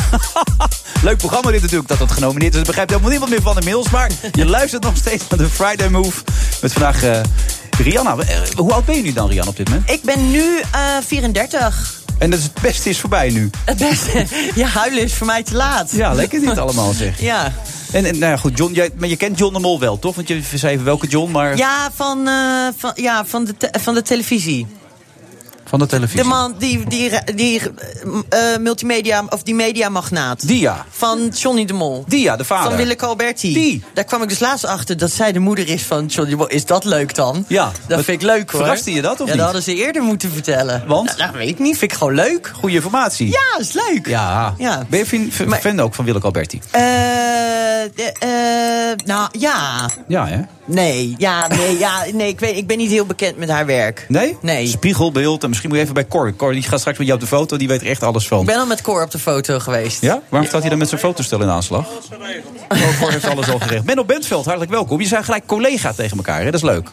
Leuk 1.02 1.16
programma 1.16 1.50
dit 1.50 1.60
natuurlijk, 1.60 1.88
dat 1.88 1.98
het 1.98 2.10
genomineerd 2.10 2.50
is. 2.50 2.56
Daar 2.56 2.66
begrijpt 2.66 2.90
helemaal 2.90 3.10
niemand 3.10 3.30
meer 3.30 3.42
van 3.42 3.56
inmiddels. 3.58 3.90
Maar 3.90 4.10
je 4.32 4.46
luistert 4.56 4.82
nog 4.82 4.96
steeds 4.96 5.24
naar 5.28 5.38
de 5.38 5.48
Friday 5.48 5.88
Move. 5.88 6.22
Met 6.60 6.72
vandaag 6.72 7.02
eh, 7.02 7.20
Rihanna. 7.78 8.16
Eh, 8.16 8.38
Hoe 8.56 8.72
oud 8.72 8.84
ben 8.84 8.96
je 8.96 9.02
nu 9.02 9.12
dan, 9.12 9.28
Rihanna, 9.28 9.50
op 9.50 9.56
dit 9.56 9.68
moment? 9.68 9.90
Ik 9.90 10.02
ben 10.02 10.30
nu 10.30 10.60
eh 10.72 10.80
34. 11.06 12.00
En 12.18 12.30
dat 12.30 12.38
is 12.38 12.44
het 12.44 12.60
beste 12.62 12.88
is 12.88 13.00
voorbij 13.00 13.30
nu. 13.30 13.50
Het 13.64 13.78
beste. 13.78 14.26
Ja, 14.54 14.66
huilen 14.66 15.02
is 15.02 15.14
voor 15.14 15.26
mij 15.26 15.42
te 15.42 15.54
laat. 15.54 15.90
Ja, 15.92 16.12
lekker 16.12 16.40
dit 16.40 16.58
allemaal 16.58 16.92
zeg. 16.92 17.20
Ja, 17.20 17.52
En, 17.92 18.04
en 18.04 18.18
nou 18.18 18.32
ja, 18.32 18.36
goed, 18.36 18.58
John, 18.58 18.72
jij, 18.72 18.90
maar 18.96 19.08
je 19.08 19.16
kent 19.16 19.38
John 19.38 19.52
de 19.52 19.60
Mol 19.60 19.80
wel, 19.80 19.98
toch? 19.98 20.14
Want 20.14 20.28
je 20.28 20.42
zei 20.54 20.72
even 20.72 20.84
welke 20.84 21.06
John, 21.06 21.30
maar 21.30 21.56
ja, 21.56 21.90
van, 21.94 22.28
eh, 22.28 22.34
van, 22.76 22.92
ja 22.94 23.24
van, 23.24 23.44
de 23.44 23.72
van 23.80 23.94
de 23.94 24.02
televisie. 24.02 24.66
Van 25.70 25.78
de 25.78 25.86
televisie. 25.86 26.22
De 26.22 26.28
man 26.28 26.54
die, 26.58 26.84
die, 26.88 27.10
die 27.34 27.60
eh, 28.28 28.38
multimedia, 28.60 29.24
of 29.28 29.42
die 29.42 29.54
mediamagnaat. 29.54 30.46
Dia. 30.48 30.86
Van 30.90 31.28
Johnny 31.28 31.64
de 31.64 31.72
Mol. 31.72 32.04
Dia, 32.08 32.36
de 32.36 32.44
vader. 32.44 32.68
Van 32.68 32.76
Willeke 32.76 33.06
Alberti. 33.06 33.52
Die. 33.54 33.84
Daar 33.94 34.04
kwam 34.04 34.22
ik 34.22 34.28
dus 34.28 34.38
laatst 34.38 34.64
achter 34.64 34.96
dat 34.96 35.10
zij 35.10 35.32
de 35.32 35.38
moeder 35.38 35.68
is 35.68 35.82
van 35.82 36.06
Johnny 36.06 36.30
de 36.30 36.36
Mol. 36.36 36.46
Is 36.48 36.66
dat 36.66 36.84
leuk 36.84 37.14
dan? 37.14 37.44
Ja. 37.48 37.72
Dat 37.88 38.04
vind 38.04 38.22
ik 38.22 38.26
leuk 38.28 38.50
hoor. 38.50 38.60
verraste 38.60 38.92
je 38.92 39.02
dat, 39.02 39.12
of 39.12 39.18
ja, 39.18 39.24
niet? 39.24 39.34
dat 39.34 39.44
hadden 39.44 39.62
ze 39.62 39.74
eerder 39.74 40.02
moeten 40.02 40.30
vertellen. 40.32 40.84
Want? 40.86 41.06
Nou, 41.06 41.18
dat 41.18 41.30
weet 41.34 41.48
ik 41.48 41.58
niet. 41.58 41.78
Vind 41.78 41.92
ik 41.92 41.98
gewoon 41.98 42.14
leuk. 42.14 42.52
Goede 42.54 42.74
informatie. 42.74 43.28
Ja, 43.30 43.58
is 43.58 43.72
leuk. 43.72 44.06
Ja. 44.06 44.54
Ja. 44.58 44.86
Ben 44.88 44.98
je 44.98 45.06
fan, 45.06 45.28
fan- 45.32 45.48
Maar- 45.48 45.58
fan 45.60 45.80
ook 45.80 45.94
van 45.94 46.04
Willeke 46.04 46.26
Alberti? 46.26 46.60
Eh, 46.70 47.82
eh, 47.84 48.96
nou, 49.04 49.28
ja. 49.38 49.88
Ja, 50.08 50.26
hè? 50.26 50.40
Nee, 50.70 51.14
ja, 51.18 51.46
nee, 51.48 51.78
ja, 51.78 52.04
nee 52.12 52.28
ik, 52.28 52.40
weet, 52.40 52.56
ik 52.56 52.66
ben 52.66 52.78
niet 52.78 52.90
heel 52.90 53.06
bekend 53.06 53.36
met 53.36 53.48
haar 53.48 53.66
werk. 53.66 54.04
Nee? 54.08 54.36
Nee. 54.40 54.66
Spiegelbeeld. 54.66 55.42
En 55.42 55.48
misschien 55.48 55.68
moet 55.68 55.78
je 55.78 55.82
even 55.84 55.94
bij 55.94 56.06
Cor. 56.06 56.36
Cor 56.36 56.52
die 56.52 56.62
gaat 56.62 56.78
straks 56.80 56.98
met 56.98 57.06
jou 57.06 57.18
op 57.20 57.28
de 57.28 57.36
foto. 57.36 57.56
Die 57.56 57.68
weet 57.68 57.80
er 57.80 57.86
echt 57.86 58.02
alles 58.02 58.28
van. 58.28 58.40
Ik 58.40 58.46
ben 58.46 58.56
al 58.56 58.66
met 58.66 58.80
Cor 58.82 59.02
op 59.02 59.10
de 59.10 59.18
foto 59.18 59.58
geweest. 59.58 60.00
Ja? 60.00 60.20
Waarom 60.28 60.48
staat 60.48 60.60
hij 60.60 60.70
dan 60.70 60.78
met 60.78 60.88
zijn 60.88 61.00
fotostel 61.00 61.40
in 61.42 61.48
aanslag? 61.48 61.86
Oh, 62.68 63.00
Cor 63.00 63.10
heeft 63.10 63.26
alles 63.28 63.48
al 63.50 63.58
geregeld. 63.58 63.86
Menno 63.86 64.04
Bentveld, 64.04 64.44
hartelijk 64.44 64.70
welkom. 64.72 65.00
Je 65.00 65.06
zijn 65.06 65.24
gelijk 65.24 65.46
collega 65.46 65.92
tegen 65.92 66.16
elkaar, 66.16 66.38
hè? 66.38 66.44
Dat 66.44 66.54
is 66.54 66.62
leuk. 66.62 66.88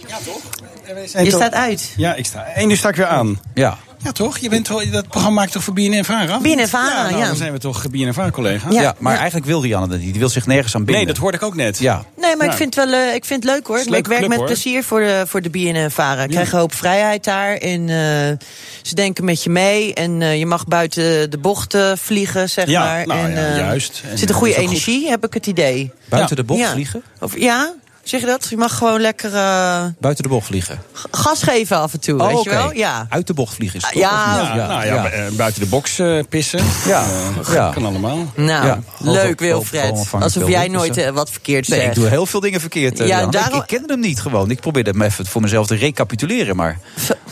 Je 1.24 1.32
staat 1.32 1.54
uit. 1.54 1.94
Ja, 1.98 2.16
ik 2.16 2.26
sta. 2.26 2.44
En 2.46 2.68
nu 2.68 2.76
sta 2.76 2.90
ik 2.90 2.96
weer 2.96 3.06
aan. 3.06 3.40
Ja. 3.54 3.78
Ja, 4.04 4.12
toch? 4.12 4.38
Je 4.38 4.50
bent 4.50 4.66
toch, 4.66 4.90
dat 4.90 5.08
programma 5.08 5.40
maakt 5.40 5.52
toch 5.52 5.64
voor 5.64 5.74
BNN-Vara? 5.74 6.40
BNN-Vara, 6.40 7.04
ja. 7.04 7.10
nou, 7.10 7.18
ja. 7.22 7.28
Dan 7.28 7.36
zijn 7.36 7.52
we 7.52 7.58
toch 7.60 7.90
BNN-Vara-collega's? 7.90 8.74
Ja, 8.74 8.82
Ja. 8.82 8.96
maar 9.00 9.12
Ja. 9.12 9.18
eigenlijk 9.18 9.48
wil 9.48 9.62
Rianne 9.62 9.88
dat 9.88 10.00
niet. 10.00 10.10
Die 10.12 10.20
wil 10.20 10.30
zich 10.30 10.46
nergens 10.46 10.76
aan 10.76 10.84
binden. 10.84 11.04
Nee, 11.04 11.14
dat 11.14 11.22
hoorde 11.22 11.38
ik 11.38 11.44
ook 11.44 11.56
net. 11.56 11.78
Ja. 11.80 12.04
Nee, 12.28 12.36
maar 12.36 12.46
Ja. 12.46 12.52
ik, 12.52 12.58
vind 12.58 12.76
het 12.76 12.90
wel, 12.90 13.00
eh, 13.00 13.14
ik 13.16 13.26
vind 13.26 13.44
het 13.44 13.54
leuk 13.54 13.68
hoor. 13.68 13.78
ik 13.80 13.90
werk 13.90 14.04
club, 14.04 14.28
met 14.28 14.38
hoor. 14.38 14.46
plezier 14.46 14.84
voor 14.84 15.00
de, 15.00 15.24
voor 15.28 15.42
de 15.42 15.50
BNN-Vara. 15.50 16.24
Ik 16.24 16.30
krijg 16.30 16.52
een 16.52 16.60
hoop 16.60 16.74
vrijheid 16.74 17.24
daar. 17.24 17.56
En 17.56 17.82
eh, 17.90 18.48
ze 18.82 18.96
denken 18.96 19.26
met 19.26 19.44
je 19.44 19.50
mee. 19.50 19.94
En 19.94 20.22
eh, 20.22 20.38
je 20.40 20.46
mag 20.46 20.66
buiten 20.66 21.30
de 21.32 21.38
bochten 21.38 21.98
vliegen, 21.98 22.50
zeg 22.50 22.68
Ja, 22.70 22.84
maar. 22.84 23.08
nou 23.08 23.20
en, 23.20 23.32
ja, 23.32 23.56
juist. 23.56 24.02
En, 24.06 24.12
Er 24.12 24.18
zit 24.18 24.30
een 24.30 24.36
goede 24.36 24.56
energie, 24.56 25.10
heb 25.10 25.26
ik 25.26 25.34
het 25.34 25.48
idee. 25.48 25.92
Buiten 26.10 26.36
Ja. 26.36 26.42
de 26.42 26.48
bocht 26.48 26.60
ja. 26.60 26.72
vliegen? 26.72 27.02
Of, 27.20 27.40
ja, 27.40 27.74
zeg 28.10 28.20
je 28.20 28.26
dat? 28.26 28.48
Je 28.50 28.58
mag 28.58 28.78
gewoon 28.78 29.02
lekker 29.02 29.34
eh, 29.36 29.84
Buiten 30.00 30.24
de 30.24 30.30
bocht 30.30 30.46
vliegen. 30.48 30.80
g- 30.94 31.06
gas 31.12 31.44
geven 31.44 31.78
af 31.78 31.94
en 31.94 32.00
toe, 32.00 32.28
weet 32.28 32.44
je 32.44 32.50
wel? 32.50 32.74
Ja. 32.74 33.06
Uit 33.10 33.28
de 33.28 33.34
bocht 33.34 33.54
vliegen 33.56 33.78
is 33.80 33.86
het 33.86 34.04
Ah, 34.04 34.40
toch, 34.40 34.56
ja. 34.56 34.68
nou 34.68 34.86
ja, 34.86 35.10
eh, 35.10 35.32
buiten 35.32 35.62
de 35.62 35.68
box 35.68 36.00
eh, 36.00 36.20
pissen. 36.30 36.60
Ja. 36.86 37.04
Ja. 37.52 37.70
Kan 37.74 37.86
allemaal. 37.86 38.18
Nou, 38.36 38.66
Ja. 38.66 38.80
leuk 39.00 39.40
Wilfred. 39.40 40.08
Alsof 40.20 40.48
jij 40.48 40.68
nooit 40.68 41.12
wat 41.12 41.30
verkeerd 41.32 41.68
Nee, 41.68 41.80
zegt. 41.80 41.96
ik 41.96 42.02
doe 42.02 42.10
heel 42.10 42.26
veel 42.26 42.40
dingen 42.40 42.60
verkeerd. 42.60 42.98
Ja, 42.98 43.26
daarom- 43.26 43.56
ik, 43.56 43.62
ik 43.62 43.68
kende 43.68 43.94
hem 43.94 44.02
niet 44.02 44.22
gewoon. 44.22 44.52
Ik 44.52 44.60
probeerde 44.60 44.90
hem 44.90 45.02
even 45.02 45.26
voor 45.26 45.42
mezelf 45.42 45.68
te 45.68 45.76
recapituleren, 45.76 46.56
maar 46.56 46.80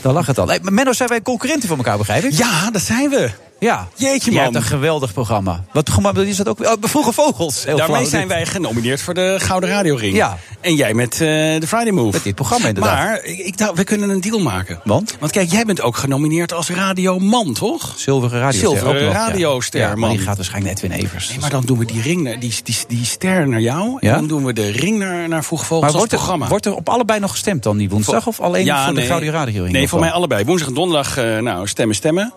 daar 0.01 0.13
lag 0.13 0.25
het 0.25 0.39
al. 0.39 0.47
Hey, 0.47 0.59
Menno, 0.61 0.93
zijn 0.93 1.09
wij 1.09 1.21
concurrenten 1.21 1.67
van 1.69 1.77
elkaar, 1.77 1.97
begrijp 1.97 2.23
ik? 2.23 2.31
Ja, 2.33 2.71
dat 2.71 2.81
zijn 2.81 3.09
we. 3.09 3.29
Ja. 3.59 3.87
Jeetje, 3.95 4.29
Je 4.29 4.35
man. 4.35 4.43
hebt 4.43 4.55
een 4.55 4.63
geweldig 4.63 5.13
programma. 5.13 5.63
Wat 5.71 5.83
programma 5.83 6.21
is 6.21 6.37
dat 6.37 6.47
ook? 6.47 6.59
Oh, 6.59 6.73
Vroege 6.81 7.11
Vogels. 7.13 7.65
Heel 7.65 7.77
Daarmee 7.77 7.95
flauw, 7.97 8.09
zijn 8.09 8.27
wij 8.27 8.45
genomineerd 8.45 9.01
voor 9.01 9.13
de 9.13 9.35
Gouden 9.39 9.69
Radioring. 9.69 10.15
Ja. 10.15 10.37
En 10.61 10.75
jij 10.75 10.93
met 10.93 11.13
eh, 11.13 11.19
de 11.19 11.63
Friday 11.67 11.91
Move. 11.91 12.11
Met 12.11 12.23
dit 12.23 12.35
programma 12.35 12.67
inderdaad. 12.67 12.97
Maar 12.97 13.23
ik, 13.23 13.57
dacht, 13.57 13.73
we 13.75 13.83
kunnen 13.83 14.09
een 14.09 14.21
deal 14.21 14.39
maken. 14.39 14.79
Want? 14.83 15.15
Want 15.19 15.31
kijk, 15.31 15.51
jij 15.51 15.65
bent 15.65 15.81
ook 15.81 15.97
genomineerd 15.97 16.53
als 16.53 16.69
radioman, 16.69 17.53
toch? 17.53 17.93
Zilveren 17.97 18.39
radioster. 18.39 18.79
Zilveren 18.79 19.03
ja. 19.03 19.11
radioster, 19.11 19.79
Ja, 19.79 19.87
maar 19.87 19.97
man. 19.97 20.09
die 20.09 20.19
gaat 20.19 20.35
waarschijnlijk 20.35 20.73
net 20.81 20.83
Edwin 20.83 21.05
Evers. 21.05 21.29
Nee, 21.29 21.39
maar 21.39 21.49
dan 21.49 21.63
doen 21.65 21.77
we 21.77 21.85
die 21.85 22.01
ring, 22.01 22.21
naar, 22.21 22.39
die, 22.39 22.53
die, 22.63 22.75
die 22.87 23.05
ster 23.05 23.47
naar 23.47 23.61
jou. 23.61 23.97
En 23.99 24.13
dan 24.13 24.27
doen 24.27 24.45
we 24.45 24.53
de 24.53 24.69
ring 24.69 24.97
naar, 24.97 25.27
naar 25.29 25.43
Vroeg 25.43 25.65
Vogels 25.65 25.79
Maar 25.79 25.89
als 25.89 25.97
wordt 25.97 26.11
er, 26.11 26.17
programma. 26.17 26.47
wordt 26.47 26.65
er 26.65 26.75
op 26.75 26.89
allebei 26.89 27.19
nog 27.19 27.31
gestemd 27.31 27.63
dan 27.63 27.77
die 27.77 27.89
woensdag? 27.89 28.27
Of 28.27 28.39
alleen 28.39 28.67
voor 28.85 28.93
de 28.93 29.01
Gouden 29.01 29.31
Radio? 29.31 29.65
Nee, 29.65 29.87
voor 29.87 29.99
mij 29.99 30.11
allebei. 30.11 30.45
Woensdag 30.45 30.67
en 30.67 30.73
donderdag, 30.73 31.17
eh, 31.17 31.37
nou, 31.37 31.67
stemmen, 31.67 31.95
stemmen. 31.95 32.33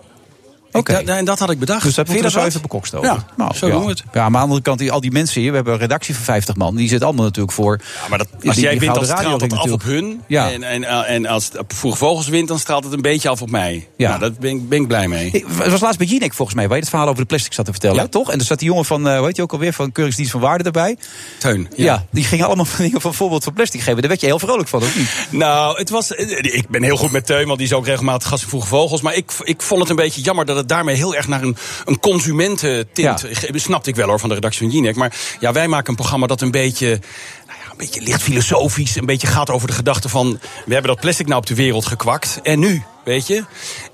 Oké. 0.71 0.93
En 0.93 1.25
dat 1.25 1.39
had 1.39 1.49
ik 1.49 1.59
bedacht. 1.59 1.83
Dus 1.83 1.93
dat 1.95 2.07
Vind 2.07 2.21
moeten 2.21 2.25
we 2.25 2.31
zo 2.31 2.37
wat? 2.37 2.47
even 2.47 2.61
bekokst 2.61 2.95
over. 2.95 3.07
Nou, 3.07 3.19
Ja, 3.37 3.53
zo 3.53 3.67
ja. 3.67 3.73
doen 3.73 3.83
we 3.83 3.89
het. 3.89 3.99
Ja, 3.99 4.05
maar 4.13 4.23
aan 4.25 4.31
de 4.31 4.37
andere 4.39 4.61
kant, 4.61 4.79
die, 4.79 4.91
al 4.91 5.01
die 5.01 5.11
mensen 5.11 5.41
hier, 5.41 5.49
we 5.49 5.55
hebben 5.55 5.73
een 5.73 5.79
redactie 5.79 6.15
van 6.15 6.23
50 6.23 6.55
man. 6.55 6.75
Die 6.75 6.87
zit 6.89 7.03
allemaal 7.03 7.25
natuurlijk 7.25 7.53
voor. 7.53 7.79
Ja, 8.01 8.09
maar 8.09 8.17
dat, 8.17 8.27
als 8.45 8.55
die 8.55 8.63
jij 8.63 8.79
wint, 8.79 8.95
dan 8.95 9.05
straalt 9.05 9.41
het 9.41 9.53
af 9.53 9.71
op 9.71 9.83
hun. 9.83 10.21
Ja. 10.27 10.51
En, 10.51 10.63
en, 10.63 10.83
en 11.05 11.25
als 11.25 11.45
het 11.45 11.57
op 11.57 11.73
Vroeg 11.73 11.97
Vogels 11.97 12.27
wint, 12.27 12.47
dan 12.47 12.59
straalt 12.59 12.83
het 12.83 12.93
een 12.93 13.01
beetje 13.01 13.29
af 13.29 13.41
op 13.41 13.49
mij. 13.49 13.87
Ja. 13.97 14.07
Nou, 14.07 14.19
daar 14.19 14.31
ben, 14.39 14.49
ik- 14.51 14.69
ben 14.69 14.81
ik 14.81 14.87
blij 14.87 15.07
mee. 15.07 15.29
Ik 15.31 15.45
het 15.57 15.71
was 15.71 15.81
laatst 15.81 15.97
bij 15.97 16.07
Jinek 16.07 16.33
volgens 16.33 16.57
mij, 16.57 16.65
waar 16.67 16.75
je 16.75 16.81
het 16.81 16.89
verhaal 16.89 17.07
over 17.07 17.21
de 17.21 17.27
plastic 17.27 17.53
zat 17.53 17.65
te 17.65 17.71
vertellen. 17.71 18.01
Ja. 18.01 18.07
Toch? 18.07 18.31
En 18.31 18.39
er 18.39 18.45
zat 18.45 18.59
die 18.59 18.67
jongen 18.67 18.85
van, 18.85 19.07
eh 19.07 19.17
hoe 19.17 19.25
heet 19.25 19.35
je 19.35 19.41
ook 19.41 19.51
alweer, 19.51 19.73
van 19.73 19.91
Keuringsdienst 19.91 20.31
van 20.31 20.41
Waarde 20.41 20.63
erbij. 20.63 20.97
Teun. 21.37 21.67
Ja. 21.75 22.05
die 22.11 22.23
gingen 22.23 22.45
allemaal 22.45 22.65
van 22.65 22.85
dingen 22.85 23.01
van 23.01 23.13
voorbeeld 23.13 23.43
van 23.43 23.53
plastic 23.53 23.81
geven. 23.81 23.99
Daar 23.99 24.07
werd 24.09 24.21
je 24.21 24.27
heel 24.27 24.39
vrolijk 24.39 24.67
van, 24.69 24.81
of 24.81 24.95
niet? 24.97 25.09
Nou, 25.29 25.77
het 25.77 25.89
was, 25.89 26.15
eh, 26.15 26.37
ik 26.55 26.69
ben 26.69 26.83
heel 26.83 26.97
goed 26.97 27.11
met 27.11 27.25
Teun, 27.25 27.45
want 27.45 27.57
die 27.57 27.67
is 27.67 27.73
ook 27.73 27.85
regelmatig 27.85 28.27
gast 28.27 28.43
in 28.43 28.49
Vroege 28.49 28.67
Vogels. 28.67 29.01
Maar 29.01 29.15
ik, 29.15 29.31
ik 29.43 29.61
vond 29.61 29.81
het 29.81 29.89
een 29.89 29.95
beetje 29.95 30.21
jammer 30.21 30.45
dat 30.45 30.55
het 30.59 30.69
daarmee 30.69 30.95
heel 30.95 31.15
erg 31.15 31.27
naar 31.27 31.43
een, 31.43 31.57
een 31.85 31.99
consumententint... 31.99 33.25
Ja. 33.41 33.49
Snapte 33.53 33.89
ik 33.89 33.95
wel 33.95 34.07
hoor, 34.07 34.19
van 34.19 34.29
de 34.29 34.35
redactie 34.35 34.61
van 34.61 34.75
Jinek. 34.75 34.95
Maar 34.95 35.15
ja, 35.39 35.51
wij 35.51 35.67
maken 35.67 35.89
een 35.89 35.95
programma 35.95 36.27
dat 36.27 36.41
een 36.41 36.51
beetje... 36.51 36.87
Nou 37.47 37.59
een 37.71 37.77
beetje 37.77 38.01
licht 38.01 38.21
filosofisch, 38.21 38.95
een 38.95 39.05
beetje 39.05 39.27
gaat 39.27 39.49
over 39.49 39.67
de 39.67 39.73
gedachte 39.73 40.09
van... 40.09 40.39
we 40.65 40.73
hebben 40.73 40.91
dat 40.91 40.99
plastic 40.99 41.27
nou 41.27 41.39
op 41.39 41.45
de 41.45 41.55
wereld 41.55 41.85
gekwakt. 41.85 42.39
En 42.43 42.59
nu, 42.59 42.83
weet 43.03 43.27
je? 43.27 43.43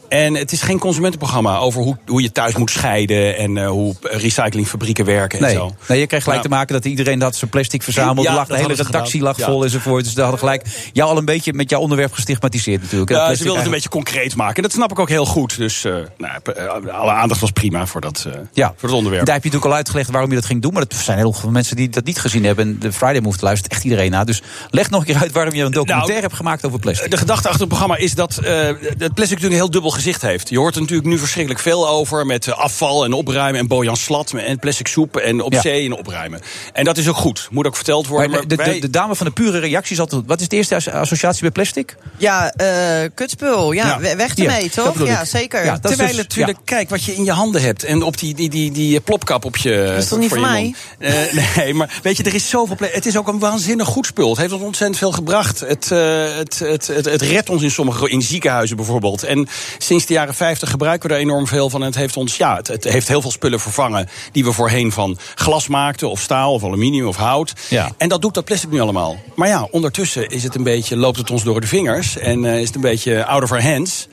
En 0.09 0.33
het 0.33 0.51
is 0.51 0.61
geen 0.61 0.79
consumentenprogramma 0.79 1.57
over 1.57 1.81
hoe, 1.81 1.97
hoe 2.05 2.21
je 2.21 2.31
thuis 2.31 2.55
moet 2.55 2.69
scheiden... 2.71 3.37
en 3.37 3.57
eh, 3.57 3.67
hoe 3.67 3.95
recyclingfabrieken 4.01 5.05
werken 5.05 5.39
en 5.39 5.45
Nee. 5.45 5.53
zo. 5.53 5.75
nee, 5.87 5.99
je 5.99 6.07
kreeg 6.07 6.23
gelijk 6.23 6.41
Ja. 6.43 6.47
te 6.49 6.53
maken 6.55 6.73
dat 6.73 6.85
iedereen 6.85 7.19
dat 7.19 7.35
zijn 7.35 7.49
plastic 7.49 7.83
verzamelde. 7.83 8.21
Ja, 8.29 8.35
lag, 8.35 8.47
de 8.47 8.55
hele 8.55 8.73
redactie 8.73 9.11
gedaan. 9.19 9.21
lag 9.27 9.37
Ja. 9.37 9.45
vol 9.45 9.63
enzovoort. 9.63 10.03
Dus 10.03 10.13
daar 10.13 10.23
hadden 10.27 10.39
gelijk 10.39 10.89
jou 10.93 11.09
al 11.09 11.17
een 11.17 11.25
beetje 11.25 11.53
met 11.53 11.69
jouw 11.69 11.79
onderwerp 11.79 12.13
gestigmatiseerd 12.13 12.81
natuurlijk. 12.81 13.09
Ja, 13.11 13.35
ze 13.35 13.37
wilden 13.43 13.55
het 13.57 13.65
een 13.65 13.71
beetje 13.73 13.89
concreet 13.89 14.35
maken. 14.35 14.55
En 14.55 14.61
dat 14.61 14.71
snap 14.71 14.91
ik 14.91 14.99
ook 14.99 15.09
heel 15.09 15.25
goed. 15.25 15.57
Dus 15.57 15.83
eh, 15.83 15.93
nou, 16.17 16.33
eh, 16.55 16.93
alle 16.99 17.11
aandacht 17.11 17.41
was 17.41 17.51
prima 17.51 17.85
voor 17.87 18.01
dat, 18.01 18.27
Ja. 18.53 18.73
voor 18.77 18.89
het 18.89 18.97
onderwerp. 18.97 19.25
Daar 19.25 19.35
heb 19.35 19.43
je 19.43 19.49
natuurlijk 19.49 19.65
al 19.65 19.77
uitgelegd 19.77 20.09
waarom 20.11 20.29
je 20.29 20.35
dat 20.35 20.45
ging 20.45 20.61
doen. 20.61 20.73
Maar 20.73 20.81
er 20.87 20.95
zijn 21.03 21.17
heel 21.17 21.33
veel 21.33 21.49
mensen 21.49 21.75
die 21.75 21.89
dat 21.89 22.03
niet 22.05 22.19
gezien 22.19 22.43
hebben. 22.43 22.65
En 22.67 22.79
de 22.79 22.93
Friday 22.93 23.19
Move 23.21 23.37
luistert 23.41 23.71
echt 23.73 23.83
iedereen 23.83 24.11
naar. 24.11 24.25
Dus 24.25 24.41
leg 24.69 24.89
nog 24.89 24.99
een 24.99 25.05
keer 25.05 25.17
uit 25.17 25.31
waarom 25.31 25.53
je 25.53 25.63
een 25.63 25.71
documentaire 25.71 26.11
Nou, 26.11 26.21
hebt 26.21 26.33
gemaakt 26.35 26.65
over 26.65 26.79
plastic. 26.79 27.11
De 27.11 27.17
gedachte 27.17 27.43
achter 27.47 27.59
het 27.59 27.69
programma 27.69 27.97
is 27.97 28.15
dat 28.15 28.35
het 28.35 28.97
plastic 28.97 29.17
natuurlijk 29.17 29.53
heel 29.53 29.69
dubbel 29.69 29.89
gezicht 29.95 30.21
heeft. 30.21 30.49
Je 30.49 30.57
hoort 30.57 30.75
er 30.75 30.81
natuurlijk 30.81 31.07
nu 31.07 31.17
verschrikkelijk 31.17 31.61
veel 31.61 31.87
over. 31.89 32.25
Met 32.25 32.47
eh, 32.47 32.57
afval 32.57 33.05
en 33.05 33.13
opruimen 33.13 33.59
en 33.59 33.67
Bojan 33.67 33.97
Slat 33.97 34.31
en 34.33 34.59
plastic 34.59 34.87
soep 34.87 35.17
en 35.17 35.41
op 35.41 35.53
Ja. 35.53 35.61
zee 35.61 35.85
en 35.85 35.93
opruimen. 35.93 36.41
En 36.73 36.83
dat 36.83 36.97
is 36.97 37.07
ook 37.09 37.15
goed. 37.15 37.47
Moet 37.51 37.65
ook 37.67 37.75
verteld 37.75 38.07
worden. 38.07 38.29
Maar 38.29 38.39
Maar 38.39 38.47
de, 38.47 38.55
de, 38.55 38.63
wij- 38.63 38.79
de 38.79 38.89
dame 38.89 39.15
van 39.15 39.25
de 39.25 39.31
pure 39.31 39.59
reacties 39.59 39.99
altijd. 39.99 40.21
Wat 40.25 40.41
is 40.41 40.47
de 40.47 40.55
eerste 40.55 40.75
as- 40.75 40.89
associatie 40.89 41.41
bij 41.41 41.51
plastic? 41.51 41.95
Ja, 42.17 42.51
eh 42.51 43.09
kutspul. 43.13 43.71
Ja, 43.71 43.87
Ja. 43.87 43.99
we- 43.99 44.15
weg 44.15 44.35
ermee, 44.35 44.69
toch? 44.69 45.05
Ja, 45.07 45.25
zeker. 45.25 45.65
Ja, 45.65 45.71
dat 45.71 45.83
is 45.83 45.89
Terwijl 45.89 46.09
dus- 46.09 46.17
natuurlijk, 46.17 46.57
kijk 46.65 46.89
wat 46.89 47.03
je 47.03 47.15
in 47.15 47.23
je 47.25 47.31
handen 47.31 47.61
hebt. 47.61 47.83
En 47.83 48.03
op 48.03 48.17
die, 48.17 48.33
die, 48.35 48.49
die, 48.49 48.71
die 48.71 48.99
plopkap 48.99 49.45
op 49.45 49.57
je. 49.57 49.85
Dat 49.87 50.03
is 50.03 50.07
toch 50.07 50.19
niet 50.19 50.29
voor 50.29 50.39
mij? 50.39 50.75
nee, 51.55 51.73
maar 51.73 51.99
weet 52.03 52.17
je, 52.17 52.23
er 52.23 52.33
is 52.33 52.49
zoveel. 52.49 52.75
Het 52.79 53.05
is 53.05 53.17
ook 53.17 53.27
een 53.27 53.39
waanzinnig 53.39 53.87
goed 53.87 54.05
spul. 54.05 54.29
Het 54.29 54.37
heeft 54.37 54.53
ons 54.53 54.61
ontzettend 54.63 54.97
veel 54.99 55.11
gebracht. 55.11 55.59
Het, 55.59 55.91
eh, 55.91 56.35
het, 56.35 56.59
het, 56.59 56.87
het, 56.87 57.05
het 57.05 57.21
redt 57.21 57.49
ons 57.49 57.61
in 57.61 57.71
sommige 57.71 58.09
in 58.09 58.21
ziekenhuizen 58.21 58.75
bijvoorbeeld. 58.75 59.23
En 59.23 59.47
sinds 59.85 60.05
de 60.05 60.13
jaren 60.13 60.33
50 60.33 60.69
gebruiken 60.69 61.09
we 61.09 61.15
er 61.15 61.21
enorm 61.21 61.47
veel 61.47 61.69
van. 61.69 61.81
En 61.81 61.87
het 61.87 61.95
heeft 61.95 62.17
ons, 62.17 62.37
ja, 62.37 62.55
het, 62.55 62.67
het 62.67 62.83
heeft 62.83 63.07
heel 63.07 63.21
veel 63.21 63.31
spullen 63.31 63.59
vervangen. 63.59 64.09
Die 64.31 64.43
we 64.43 64.51
voorheen 64.51 64.91
van 64.91 65.17
glas 65.35 65.67
maakten, 65.67 66.09
of 66.09 66.19
staal, 66.19 66.53
of 66.53 66.63
aluminium, 66.63 67.07
of 67.07 67.15
hout. 67.15 67.53
Ja. 67.69 67.91
En 67.97 68.09
dat 68.09 68.21
doet 68.21 68.33
dat 68.33 68.45
plastic 68.45 68.69
nu 68.69 68.79
allemaal. 68.79 69.17
Maar 69.35 69.47
ja, 69.47 69.67
ondertussen 69.71 70.27
is 70.29 70.43
het 70.43 70.55
een 70.55 70.63
beetje, 70.63 70.97
loopt 70.97 71.17
het 71.17 71.31
ons 71.31 71.43
door 71.43 71.61
de 71.61 71.67
vingers. 71.67 72.17
En 72.17 72.45
eh, 72.45 72.59
is 72.59 72.65
het 72.67 72.75
een 72.75 72.81
beetje 72.81 73.25
out 73.25 73.43
of 73.43 73.51
our 73.51 73.63
hands. 73.63 74.07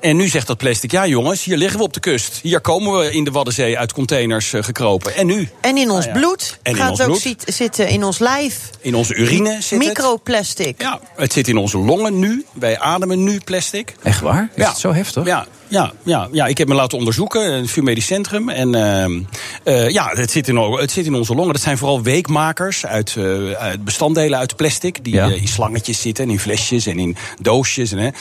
En 0.00 0.16
nu 0.16 0.28
zegt 0.28 0.46
dat 0.46 0.56
plastic, 0.56 0.90
ja 0.90 1.06
jongens, 1.06 1.44
hier 1.44 1.56
liggen 1.56 1.78
we 1.78 1.84
op 1.84 1.92
de 1.92 2.00
kust. 2.00 2.38
Hier 2.42 2.60
komen 2.60 2.98
we 2.98 3.10
in 3.12 3.24
de 3.24 3.30
Waddenzee 3.30 3.78
uit 3.78 3.92
containers 3.92 4.52
eh, 4.52 4.62
gekropen. 4.62 5.14
En 5.14 5.26
nu? 5.26 5.48
En 5.60 5.76
in 5.76 5.90
ons 5.90 6.04
Nou 6.06 6.18
ja. 6.18 6.26
bloed 6.26 6.58
En 6.62 6.72
in 6.72 6.78
gaat 6.78 6.90
ons 6.90 6.98
het 6.98 7.08
ook 7.08 7.20
bloed. 7.20 7.54
zitten, 7.54 7.88
in 7.88 8.04
ons 8.04 8.18
lijf. 8.18 8.70
In 8.80 8.94
onze 8.94 9.14
urine 9.14 9.56
zit 9.60 9.70
het. 9.70 9.88
Microplastic. 9.88 10.82
Ja, 10.82 11.00
het 11.16 11.32
zit 11.32 11.48
in 11.48 11.56
onze 11.56 11.78
longen 11.78 12.18
nu. 12.18 12.44
Wij 12.52 12.78
ademen 12.78 13.22
nu 13.24 13.40
plastic. 13.44 13.94
Echt 14.02 14.20
waar? 14.20 14.48
Is 14.54 14.62
Ja. 14.62 14.68
het 14.68 14.78
zo 14.78 14.92
heftig? 14.92 15.07
Ja, 15.24 15.46
ja, 15.68 15.92
ja, 16.02 16.28
ja, 16.32 16.46
ik 16.46 16.58
heb 16.58 16.68
me 16.68 16.74
laten 16.74 16.98
onderzoeken 16.98 17.44
in 17.44 17.60
het 17.60 17.70
VU 17.70 17.82
Medisch 17.82 18.06
Centrum. 18.06 18.48
En 18.48 18.74
ehm, 18.74 19.20
eh, 19.64 19.88
ja, 19.88 20.10
het 20.14 20.30
zit, 20.30 20.48
in, 20.48 20.56
het 20.56 20.90
zit 20.90 21.06
in 21.06 21.14
onze 21.14 21.34
longen. 21.34 21.52
Dat 21.52 21.62
zijn 21.62 21.78
vooral 21.78 22.02
weekmakers 22.02 22.86
uit, 22.86 23.14
eh, 23.18 23.50
uit 23.50 23.84
bestanddelen 23.84 24.38
uit 24.38 24.56
plastic. 24.56 25.04
Die 25.04 25.14
Ja. 25.14 25.26
eh, 25.30 25.40
in 25.40 25.48
slangetjes 25.48 26.00
zitten 26.00 26.24
en 26.24 26.30
in 26.30 26.40
flesjes 26.40 26.86
en 26.86 26.98
in 26.98 27.16
doosjes. 27.40 27.92
En, 27.92 28.14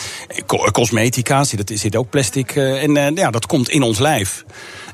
cosmetica, 0.72 1.44
zit, 1.44 1.68
dat 1.68 1.80
zit 1.80 1.96
ook 1.96 2.10
plastic. 2.10 2.52
en 2.56 3.16
ja, 3.16 3.32
dat 3.32 3.46
komt 3.46 3.70
in 3.70 3.82
ons 3.82 4.00
lijf. 4.00 4.44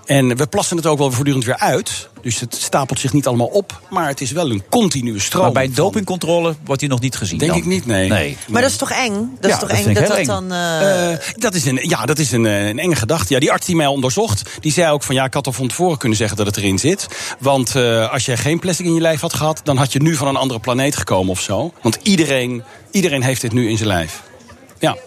En 0.06 0.38
we 0.38 0.48
plassen 0.48 0.78
het 0.78 0.86
ook 0.86 0.98
wel 0.98 1.12
voortdurend 1.12 1.46
weer 1.46 1.58
uit. 1.58 2.10
Dus 2.22 2.40
het 2.40 2.56
stapelt 2.56 3.00
zich 3.00 3.14
niet 3.14 3.28
allemaal 3.28 3.48
op. 3.48 3.82
Maar 3.90 4.08
het 4.08 4.22
is 4.22 4.32
wel 4.32 4.52
een 4.52 4.64
continue 4.70 5.20
stroom. 5.20 5.44
Maar 5.44 5.52
bij 5.52 5.72
dopingcontrole 5.74 6.56
wordt 6.66 6.82
hij 6.82 6.90
nog 6.90 7.00
niet 7.00 7.16
gezien. 7.16 7.38
Denk 7.38 7.52
dan? 7.52 7.60
ik 7.60 7.66
niet, 7.66 7.86
nee. 7.86 8.10
Nee. 8.10 8.38
Maar 8.48 8.62
dat 8.62 8.72
is 8.72 8.78
toch 8.78 8.92
eng? 8.92 9.14
Dat 9.40 9.50
Ja, 9.50 9.56
is 9.56 9.60
toch 9.60 9.70
dat 9.70 9.86
eng 9.86 9.94
dat 9.94 10.08
dat 10.08 10.18
eng. 10.18 10.26
dan... 10.26 10.52
eh, 10.52 11.12
Eh, 11.14 11.20
dat 11.36 11.54
is 11.54 11.66
een, 11.66 11.80
ja, 11.82 12.06
dat 12.06 12.20
is 12.20 12.32
een, 12.32 12.46
eh, 12.46 12.68
een 12.68 12.80
enge 12.80 12.96
gedachte. 12.96 13.34
Ja, 13.34 13.40
die 13.40 13.52
arts 13.52 13.66
die 13.66 13.76
mij 13.76 13.88
onderzocht, 13.88 14.50
die 14.60 14.72
zei 14.72 14.92
ook 14.92 15.04
van 15.04 15.16
ja, 15.16 15.26
ik 15.26 15.34
had 15.34 15.46
al 15.48 15.54
van 15.54 15.68
tevoren 15.68 15.98
kunnen 15.98 16.18
zeggen 16.18 16.38
dat 16.38 16.46
het 16.46 16.58
erin 16.58 16.80
zit. 16.80 17.08
Want 17.40 17.76
eh, 17.76 18.12
als 18.12 18.26
jij 18.26 18.38
geen 18.38 18.60
plastic 18.60 18.86
in 18.86 18.94
je 18.94 19.02
lijf 19.02 19.22
had 19.22 19.34
gehad, 19.34 19.62
dan 19.64 19.78
had 19.78 19.92
je 19.94 20.02
nu 20.02 20.16
van 20.16 20.28
een 20.28 20.36
andere 20.36 20.60
planeet 20.60 20.96
gekomen 20.96 21.32
of 21.32 21.42
zo. 21.42 21.74
Want 21.82 21.98
iedereen, 22.04 22.64
iedereen 22.92 23.24
heeft 23.24 23.42
dit 23.42 23.54
nu 23.54 23.70
in 23.70 23.78
zijn 23.78 23.90
lijf. 23.90 24.22
Ja. 24.80 24.98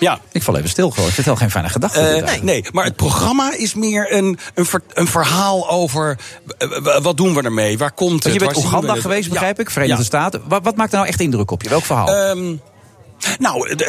Ja. 0.00 0.20
Ik 0.32 0.42
val 0.42 0.56
even 0.56 0.68
stil 0.68 0.90
gewoon. 0.90 1.08
Ik 1.08 1.14
vind 1.14 1.26
het 1.26 1.26
wel 1.26 1.36
geen 1.36 1.50
fijne 1.50 1.68
gedachte. 1.68 2.00
Eh, 2.00 2.24
nee. 2.24 2.42
nee, 2.42 2.64
maar 2.72 2.84
het 2.84 2.96
programma 2.96 3.52
is 3.56 3.74
meer 3.74 4.12
een, 4.14 4.38
een, 4.54 4.66
ver- 4.66 4.82
een 4.92 5.06
verhaal 5.06 5.70
over 5.70 6.18
eh, 6.58 6.68
w- 6.68 6.98
wat 7.02 7.16
doen 7.16 7.34
we 7.34 7.42
ermee, 7.42 7.78
waar 7.78 7.92
komt 7.92 8.10
Want 8.10 8.24
het. 8.24 8.32
je 8.32 8.38
bent 8.38 8.56
Oeganda 8.56 8.94
geweest, 8.94 9.24
Ja. 9.26 9.30
begrijp 9.32 9.60
ik. 9.60 9.70
Verenigde 9.70 10.00
Ja. 10.02 10.06
Staten. 10.06 10.42
Wat, 10.48 10.60
wat 10.64 10.76
maakt 10.76 10.90
er 10.90 10.96
nou 10.96 11.08
echt 11.08 11.20
indruk 11.20 11.50
op 11.50 11.62
je? 11.62 11.68
Welk 11.68 11.84
verhaal? 11.84 12.08
Ehm, 12.14 12.54
nou, 13.38 13.68
het 13.68 13.84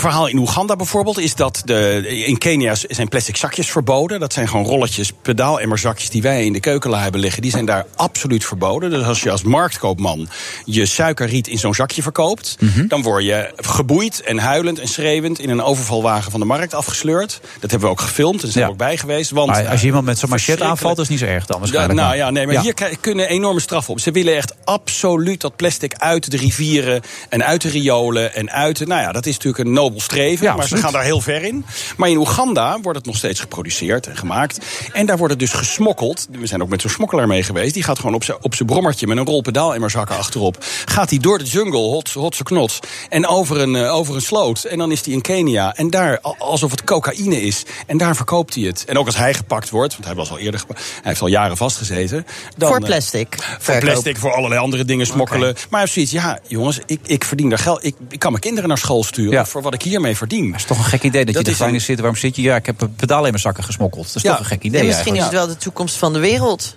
verhaal 0.00 0.26
in 0.26 0.38
Oeganda 0.38 0.76
bijvoorbeeld 0.76 1.18
is 1.18 1.34
dat 1.34 1.62
de, 1.64 2.02
in 2.26 2.38
Kenia 2.38 2.74
zijn 2.74 3.08
plastic 3.08 3.36
zakjes 3.36 3.70
verboden. 3.70 4.20
Dat 4.20 4.32
zijn 4.32 4.48
gewoon 4.48 4.64
rolletjes, 4.66 5.12
pedaalemmerzakjes 5.22 6.10
die 6.10 6.22
wij 6.22 6.44
in 6.44 6.52
de 6.52 6.60
keukenla 6.60 7.02
hebben 7.02 7.20
liggen. 7.20 7.42
Die 7.42 7.50
zijn 7.50 7.64
daar 7.64 7.86
absoluut 7.96 8.44
verboden. 8.44 8.90
Dus 8.90 9.04
als 9.04 9.22
je 9.22 9.30
als 9.30 9.42
marktkoopman 9.42 10.28
je 10.64 10.86
suikerriet 10.86 11.48
in 11.48 11.58
zo'n 11.58 11.74
zakje 11.74 12.02
verkoopt... 12.02 12.56
Mhm. 12.60 12.86
dan 12.86 13.02
word 13.02 13.24
je 13.24 13.50
geboeid 13.56 14.20
en 14.22 14.38
huilend 14.38 14.78
en 14.78 14.88
schreeuwend 14.88 15.38
in 15.38 15.50
een 15.50 15.62
overvalwagen 15.62 16.30
van 16.30 16.40
de 16.40 16.46
markt 16.46 16.74
afgesleurd. 16.74 17.40
Dat 17.60 17.70
hebben 17.70 17.88
we 17.88 17.94
ook 17.94 18.00
gefilmd, 18.00 18.40
daar 18.42 18.50
zijn 18.50 18.64
Ja. 18.64 18.70
we 18.70 18.72
ook 18.76 18.78
bij 18.86 18.96
geweest. 18.96 19.30
Want, 19.30 19.50
maar 19.50 19.68
als 19.68 19.80
je 19.80 19.86
iemand 19.86 20.04
met 20.04 20.18
zo'n 20.18 20.28
machette 20.28 20.52
verschrikkelijk. 20.52 20.88
aanvalt, 20.88 20.98
is 20.98 21.08
niet 21.08 21.18
zo 21.18 21.34
erg 21.34 21.46
dan 21.46 21.58
waarschijnlijk. 21.58 21.98
nou 21.98 22.16
ja, 22.16 22.30
nee, 22.30 22.46
maar 22.46 22.60
hier 22.60 22.74
kunnen 23.00 23.28
enorme 23.28 23.60
straffen 23.60 23.92
op. 23.92 24.00
Ze 24.00 24.10
willen 24.10 24.36
echt 24.36 24.54
absoluut 24.64 25.40
dat 25.40 25.56
plastic 25.56 25.94
uit 25.94 26.30
de 26.30 26.36
rivieren 26.36 27.02
en 27.28 27.44
uit 27.44 27.62
de 27.62 27.68
riolen 27.68 28.34
en 28.34 28.50
uit. 28.50 28.65
Nou 28.74 29.00
ja, 29.00 29.12
dat 29.12 29.26
is 29.26 29.32
natuurlijk 29.34 29.64
een 29.64 29.72
nobel 29.72 30.00
streven, 30.00 30.44
Ja, 30.44 30.52
maar 30.52 30.60
absoluut. 30.60 30.78
ze 30.82 30.84
gaan 30.88 30.94
daar 30.94 31.04
heel 31.04 31.20
ver 31.20 31.42
in. 31.44 31.64
Maar 31.96 32.08
in 32.08 32.16
Oeganda 32.16 32.80
wordt 32.80 32.98
het 32.98 33.06
nog 33.06 33.16
steeds 33.16 33.40
geproduceerd 33.40 34.06
en 34.06 34.16
gemaakt. 34.16 34.58
En 34.92 35.06
daar 35.06 35.16
wordt 35.16 35.32
het 35.32 35.40
dus 35.42 35.52
gesmokkeld. 35.52 36.26
We 36.30 36.46
zijn 36.46 36.62
ook 36.62 36.68
met 36.68 36.80
zo'n 36.80 36.90
smokkelaar 36.90 37.26
mee 37.26 37.42
geweest. 37.42 37.74
Die 37.74 37.82
gaat 37.82 37.98
gewoon 37.98 38.14
op 38.14 38.24
zijn 38.24 38.38
op 38.40 38.54
zijn 38.54 38.68
brommertje 38.68 39.06
met 39.06 39.16
een 39.16 39.24
rol 39.26 39.40
pedaalemmerzakken 39.40 40.16
achterop. 40.16 40.64
Gaat 40.84 41.10
hij 41.10 41.18
door 41.18 41.38
de 41.38 41.44
jungle, 41.44 41.78
hot, 41.78 42.12
hotse 42.12 42.42
knots, 42.42 42.78
en 43.08 43.26
over 43.26 43.60
een, 43.60 43.76
eh, 43.76 43.94
over 43.94 44.14
een 44.14 44.20
sloot. 44.22 44.64
En 44.64 44.78
dan 44.78 44.92
is 44.92 45.04
hij 45.04 45.14
in 45.14 45.20
Kenia. 45.20 45.74
En 45.74 45.90
daar, 45.90 46.20
al- 46.20 46.36
alsof 46.38 46.70
het 46.70 46.84
cocaïne 46.84 47.40
is. 47.42 47.62
En 47.86 47.96
daar 47.96 48.16
verkoopt 48.16 48.54
hij 48.54 48.64
het. 48.64 48.84
En 48.86 48.98
ook 48.98 49.06
als 49.06 49.16
hij 49.16 49.34
gepakt 49.34 49.70
wordt, 49.70 49.92
want 49.92 50.04
hij 50.04 50.14
was 50.14 50.30
al 50.30 50.38
eerder 50.38 50.60
gepakt. 50.60 50.80
Hij 50.80 51.00
heeft 51.02 51.20
al 51.20 51.26
jaren 51.26 51.56
vastgezeten. 51.56 52.26
Dan, 52.56 52.68
voor 52.68 52.78
eh, 52.80 52.84
plastic. 52.86 53.36
voor 53.38 53.56
verkoop. 53.60 53.90
plastic, 53.90 54.16
voor 54.18 54.34
allerlei 54.34 54.60
andere 54.60 54.84
dingen 54.84 55.06
smokkelen. 55.06 55.54
Maar 55.54 55.66
hij 55.70 55.80
heeft 55.80 55.92
zoiets, 55.92 56.12
ja, 56.12 56.38
jongens, 56.46 56.80
ik, 56.86 57.00
ik 57.06 57.24
verdien 57.24 57.48
daar 57.48 57.58
geld. 57.58 57.84
Ik, 57.84 57.94
ik 58.08 58.18
kan 58.18 58.30
mijn 58.30 58.42
kinderen 58.42 58.55
naar 58.64 58.78
school 58.78 59.04
sturen 59.04 59.32
Ja. 59.32 59.44
voor 59.44 59.62
wat 59.62 59.74
ik 59.74 59.82
hiermee 59.82 60.16
verdien. 60.16 60.50
Dat 60.50 60.60
is 60.60 60.64
toch 60.66 60.78
een 60.78 60.84
gek 60.84 61.02
idee 61.02 61.24
dat, 61.24 61.26
Dat 61.26 61.32
je 61.34 61.38
in 61.38 61.44
de 61.44 61.50
is 61.50 61.56
gevangenis 61.56 61.80
een- 61.80 61.86
zit. 61.86 61.98
Waarom 62.00 62.18
zit 62.18 62.36
je? 62.36 62.42
Ja, 62.42 62.56
ik 62.56 62.66
heb 62.66 62.80
een 62.80 62.94
pedaal 62.94 63.22
in 63.24 63.30
mijn 63.30 63.38
zakken 63.38 63.64
gesmokkeld. 63.64 64.06
Dat 64.06 64.16
is 64.16 64.22
Ja. 64.22 64.30
toch 64.30 64.38
een 64.38 64.44
gek 64.46 64.62
idee 64.62 64.80
En 64.80 64.86
misschien 64.86 65.14
is 65.16 65.22
het 65.22 65.32
wel 65.32 65.46
de 65.46 65.56
toekomst 65.56 65.96
van 65.96 66.12
de 66.12 66.18
wereld. 66.18 66.76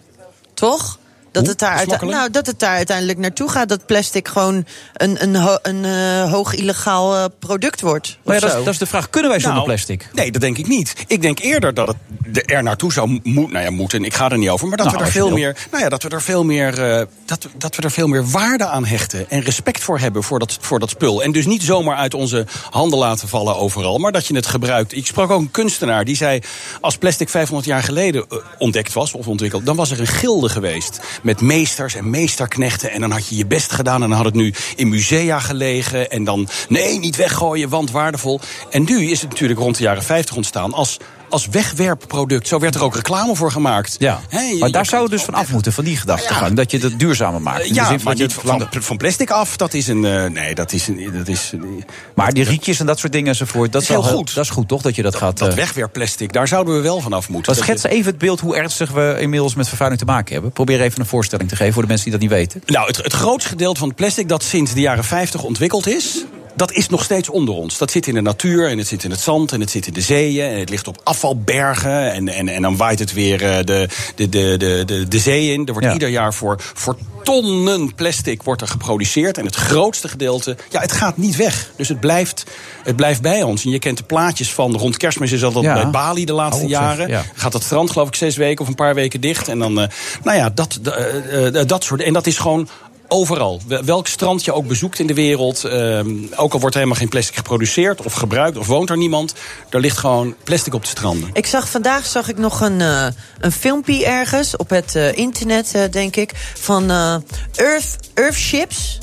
Toch? 0.54 0.98
Dat 1.32 1.42
Hoe? 1.42 1.50
het, 1.52 1.60
daar 1.60 1.76
uite- 1.76 2.06
nou, 2.06 2.30
dat 2.32 2.46
het 2.46 2.60
daar 2.60 2.76
uiteindelijk 2.76 3.18
naartoe 3.18 3.50
gaat. 3.50 3.70
Dat 3.70 3.86
plastic 3.86 4.28
gewoon 4.28 4.65
een, 4.94 5.24
een, 5.24 5.36
ho- 5.36 5.58
een 5.62 5.86
eh, 5.86 6.32
hoog 6.32 6.54
illegaal 6.54 7.15
eh, 7.15 7.26
product 7.39 7.82
wordt. 7.82 8.18
Maar 8.24 8.36
ja, 8.36 8.42
dat, 8.42 8.50
is, 8.50 8.56
dat 8.63 8.74
is 8.74 8.80
de 8.80 8.86
vraag. 8.86 9.10
Kunnen 9.10 9.30
wij 9.32 9.39
zonder 9.39 9.58
Nou, 9.60 9.72
plastic? 9.74 10.10
Nee, 10.13 10.32
dat 10.32 10.42
denk 10.42 10.58
ik 10.58 10.68
niet. 10.68 10.94
Ik 11.08 11.22
denk 11.22 11.39
eerder 11.39 11.74
dat 11.74 11.88
het 11.88 12.52
er 12.52 12.63
naartoe 12.63 12.94
zou 12.94 13.08
moeten. 13.24 13.54
Nou 13.54 13.65
ja, 13.65 13.72
moeten. 13.72 14.04
Ik 14.04 14.13
ga 14.13 14.30
er 14.32 14.38
niet 14.38 14.50
over. 14.50 14.68
Maar 14.68 14.78
dat 14.78 14.86
Nou, 14.86 14.98
we 14.98 15.04
er 15.04 15.12
veel 15.12 15.30
meer. 15.32 15.58
Nou 15.72 15.84
ja, 15.84 15.89
dat 15.89 16.04
we 16.04 16.10
er 16.10 16.22
veel 16.22 16.44
meer. 16.44 16.84
eh, 17.00 17.06
dat, 17.26 17.48
dat 17.58 17.76
we 17.76 17.82
er 17.82 17.92
veel 17.92 18.08
meer 18.08 18.30
waarde 18.30 18.65
aan 18.65 18.86
hechten. 18.86 19.30
En 19.30 19.42
respect 19.42 19.84
voor 19.84 20.00
hebben 20.00 20.24
voor 20.24 20.39
dat, 20.39 20.58
voor 20.62 20.80
dat 20.80 20.89
spul. 20.89 21.24
En 21.24 21.32
dus 21.32 21.46
niet 21.46 21.63
zomaar 21.63 21.96
uit 21.98 22.13
onze 22.13 22.46
handen 22.70 23.00
laten 23.00 23.28
vallen 23.28 23.56
overal. 23.56 23.98
Maar 23.98 24.12
dat 24.12 24.26
je 24.28 24.36
het 24.36 24.48
gebruikt. 24.48 24.96
Ik 24.96 25.06
sprak 25.06 25.30
ook 25.30 25.39
een 25.42 25.52
kunstenaar 25.52 26.06
die 26.06 26.15
zei. 26.15 26.39
Als 26.82 26.98
plastic 26.98 27.30
500 27.30 27.68
jaar 27.68 27.84
geleden 27.84 28.26
ontdekt 28.58 28.94
was 28.94 29.13
of 29.13 29.28
ontwikkeld. 29.28 29.65
dan 29.65 29.76
was 29.76 29.92
er 29.92 30.00
een 30.00 30.08
gilde 30.08 30.50
geweest. 30.50 31.00
Met 31.21 31.41
meesters 31.41 31.95
en 31.95 32.10
meesterknechten. 32.10 32.91
En 32.91 33.01
dan 33.01 33.12
had 33.12 33.27
je 33.27 33.36
je 33.36 33.45
best 33.45 33.71
gedaan. 33.71 34.03
En 34.03 34.10
dan 34.10 34.17
had 34.17 34.25
het 34.25 34.36
nu 34.36 34.53
in 34.75 34.89
musea 34.89 35.39
gelegen. 35.39 36.12
En 36.12 36.23
dan. 36.23 36.47
Nee, 36.69 36.99
niet 36.99 37.15
weggooien, 37.15 37.69
want 37.69 37.91
waardevol. 37.91 38.39
En 38.69 38.84
nu 38.84 39.10
is 39.10 39.21
het 39.21 39.29
natuurlijk 39.29 39.60
rond 39.60 39.77
de 39.77 39.84
jaren 39.84 40.03
50 40.03 40.36
ontstaan. 40.36 40.73
als 40.73 40.97
als 41.30 41.48
wegwerpproduct. 41.48 42.48
Zo 42.48 42.60
werd 42.60 42.76
er 42.76 42.84
ook 42.84 42.96
reclame 42.96 43.36
voor 43.36 43.52
gemaakt. 43.52 43.96
Ja. 44.00 44.20
Maar 44.60 44.72
daar 44.72 44.86
zou 44.86 45.02
het 45.02 45.12
dus 45.12 45.22
van 45.24 45.34
af 45.34 45.52
moeten, 45.52 45.74
van 45.74 45.84
die 45.84 45.98
gedachtegang. 45.98 46.56
Dat 46.56 46.72
je 46.72 46.78
het 46.78 47.00
duurzamer 47.00 47.42
maakt. 47.42 47.62
In 47.63 47.68
de 47.68 47.74
Ja, 47.74 47.88
zin 47.88 48.00
van 48.00 48.15
dat 48.15 48.74
niet 48.74 48.86
van, 48.86 48.98
plastic 48.98 49.30
af. 49.30 49.58
Dat 49.58 49.74
is 49.74 49.88
een. 49.88 50.06
eh, 50.06 50.26
nee, 50.26 50.56
dat 50.56 50.72
is 50.74 50.88
een. 50.88 51.10
Dat 51.13 51.28
is, 51.28 51.52
een- 51.54 51.84
Maar 52.15 52.34
die 52.34 52.44
rietjes 52.44 52.80
en 52.80 52.86
dat 52.86 53.00
soort 53.00 53.12
dingen 53.12 53.28
enzovoort. 53.28 53.72
Dat 53.72 53.82
is, 53.82 53.88
heel 53.88 54.04
goed. 54.04 54.34
Dat 54.36 54.44
is 54.44 54.50
goed, 54.50 54.68
toch? 54.68 54.82
Dat 54.82 54.96
je 54.96 55.02
dat, 55.02 55.15
gaat. 55.15 55.38
dat 55.38 55.50
eh, 55.50 55.56
wegwerpplastic, 55.56 56.34
daar 56.34 56.48
zouden 56.48 56.76
we 56.76 56.82
wel 56.82 57.02
van 57.02 57.13
af 57.13 57.30
moeten. 57.30 57.54
Dat 57.54 57.63
schetst 57.63 57.86
even 57.86 58.06
het 58.06 58.18
beeld 58.18 58.39
hoe 58.39 58.56
ernstig 58.56 58.92
we 58.92 59.18
inmiddels 59.20 59.56
met 59.56 59.68
vervuiling 59.68 60.02
te 60.02 60.08
maken 60.08 60.34
hebben. 60.34 60.52
Probeer 60.52 60.82
even 60.82 61.00
een 61.00 61.06
voorstelling 61.06 61.50
te 61.50 61.56
geven 61.56 61.74
voor 61.74 61.82
de 61.82 61.88
mensen 61.88 62.10
die 62.12 62.20
dat 62.20 62.30
niet 62.30 62.38
weten. 62.39 62.62
Nou, 62.65 62.88
het, 62.88 62.98
het 62.98 63.13
grootste 63.13 63.50
gedeelte 63.50 63.80
van 63.80 63.88
het 63.88 63.98
plastic 63.98 64.28
dat 64.30 64.44
sinds 64.44 64.74
de 64.74 64.82
jaren 64.82 65.04
50 65.04 65.44
ontwikkeld 65.44 65.88
is. 65.88 66.24
Dat 66.60 66.72
is 66.72 66.89
nog 66.89 67.04
steeds 67.04 67.30
onder 67.30 67.54
ons. 67.56 67.78
Dat 67.78 67.91
zit 67.91 68.08
in 68.08 68.13
de 68.13 68.22
natuur 68.22 68.69
en 68.69 68.78
het 68.78 68.88
zit 68.88 69.04
in 69.04 69.12
het 69.12 69.19
zand 69.19 69.52
en 69.52 69.60
het 69.60 69.69
zit 69.69 69.88
in 69.88 69.93
de 69.93 70.02
zeeën. 70.02 70.50
En 70.52 70.60
het 70.60 70.69
ligt 70.69 70.88
op 70.88 71.02
afvalbergen. 71.04 72.12
En, 72.13 72.28
en, 72.28 72.48
en 72.48 72.62
dan 72.62 72.78
waait 72.78 73.00
het 73.00 73.13
weer 73.13 73.43
eh, 73.45 73.58
de, 73.63 73.88
de, 74.15 74.30
de, 74.30 74.56
de, 74.58 74.84
de, 74.86 75.08
de 75.08 75.19
zee 75.19 75.54
in. 75.54 75.65
Er 75.67 75.72
wordt 75.72 75.88
Ja. 75.88 75.93
ieder 75.93 76.10
jaar 76.10 76.34
voor, 76.34 76.56
voor 76.74 76.98
tonnen 77.24 77.95
plastic 77.95 78.43
wordt 78.43 78.62
er 78.62 78.67
geproduceerd. 78.67 79.38
En 79.38 79.45
het 79.45 79.56
grootste 79.56 80.08
gedeelte, 80.08 80.58
ja, 80.69 80.82
het 80.82 80.91
gaat 80.91 81.17
niet 81.17 81.36
weg. 81.36 81.72
Dus 81.76 81.88
het 81.88 82.00
blijft, 82.00 82.43
het 82.84 82.95
blijft 82.95 83.22
bij 83.22 83.43
ons. 83.43 83.65
En 83.65 83.72
je 83.72 83.80
kent 83.80 83.98
de 83.98 84.04
plaatjes 84.04 84.52
van 84.54 84.76
rond 84.76 84.98
kerstmis 84.98 85.32
is 85.32 85.39
dat 85.39 85.54
Ja. 85.62 85.74
bij 85.74 85.89
Bali 85.89 86.26
de 86.26 86.34
laatste 86.34 86.62
zeg. 86.62 86.69
jaren. 86.69 87.08
Ja. 87.08 87.24
Gaat 87.36 87.54
het 87.54 87.63
strand 87.63 87.91
geloof 87.91 88.08
ik 88.08 88.15
zes 88.15 88.36
weken 88.38 88.62
of 88.62 88.67
een 88.67 88.76
paar 88.76 88.95
weken 88.95 89.22
dicht. 89.22 89.48
En 89.48 89.60
dan, 89.60 89.80
eh, 89.80 89.88
nou 90.24 90.38
ja, 90.38 90.50
dat, 90.50 90.80
eh, 90.84 91.62
dat 91.67 91.84
soort. 91.84 92.02
En 92.02 92.13
dat 92.13 92.28
is 92.28 92.38
gewoon 92.38 92.67
overal. 93.12 93.62
Wel- 93.67 93.84
Welk 93.84 94.08
strand 94.08 94.45
je 94.45 94.54
ook 94.54 94.67
bezoekt 94.67 95.00
in 95.00 95.08
de 95.08 95.13
wereld. 95.13 95.63
eh, 95.63 96.00
ook 96.36 96.54
al 96.54 96.60
wordt 96.60 96.76
er 96.76 96.82
helemaal 96.82 96.95
geen 97.02 97.10
plastic 97.10 97.36
geproduceerd 97.36 98.02
of 98.02 98.13
gebruikt 98.13 98.58
of 98.58 98.67
woont 98.67 98.89
er 98.89 98.98
niemand. 98.98 99.34
Er 99.69 99.80
ligt 99.80 99.98
gewoon 99.98 100.36
plastic 100.43 100.74
op 100.74 100.82
de 100.82 100.88
stranden. 100.88 101.30
Ik 101.34 101.45
zag 101.45 101.69
vandaag 101.69 102.06
zag 102.06 102.30
ik 102.30 102.38
nog 102.38 102.62
een, 102.62 102.82
eh, 102.82 103.08
een 103.39 103.52
filmpje 103.52 104.06
ergens 104.06 104.58
op 104.58 104.69
het 104.69 104.95
eh, 104.95 105.17
internet, 105.17 105.72
eh, 105.74 105.82
denk 105.91 106.15
ik, 106.15 106.32
van 106.60 106.91
Earth, 107.56 107.95
Earthships. 108.13 108.98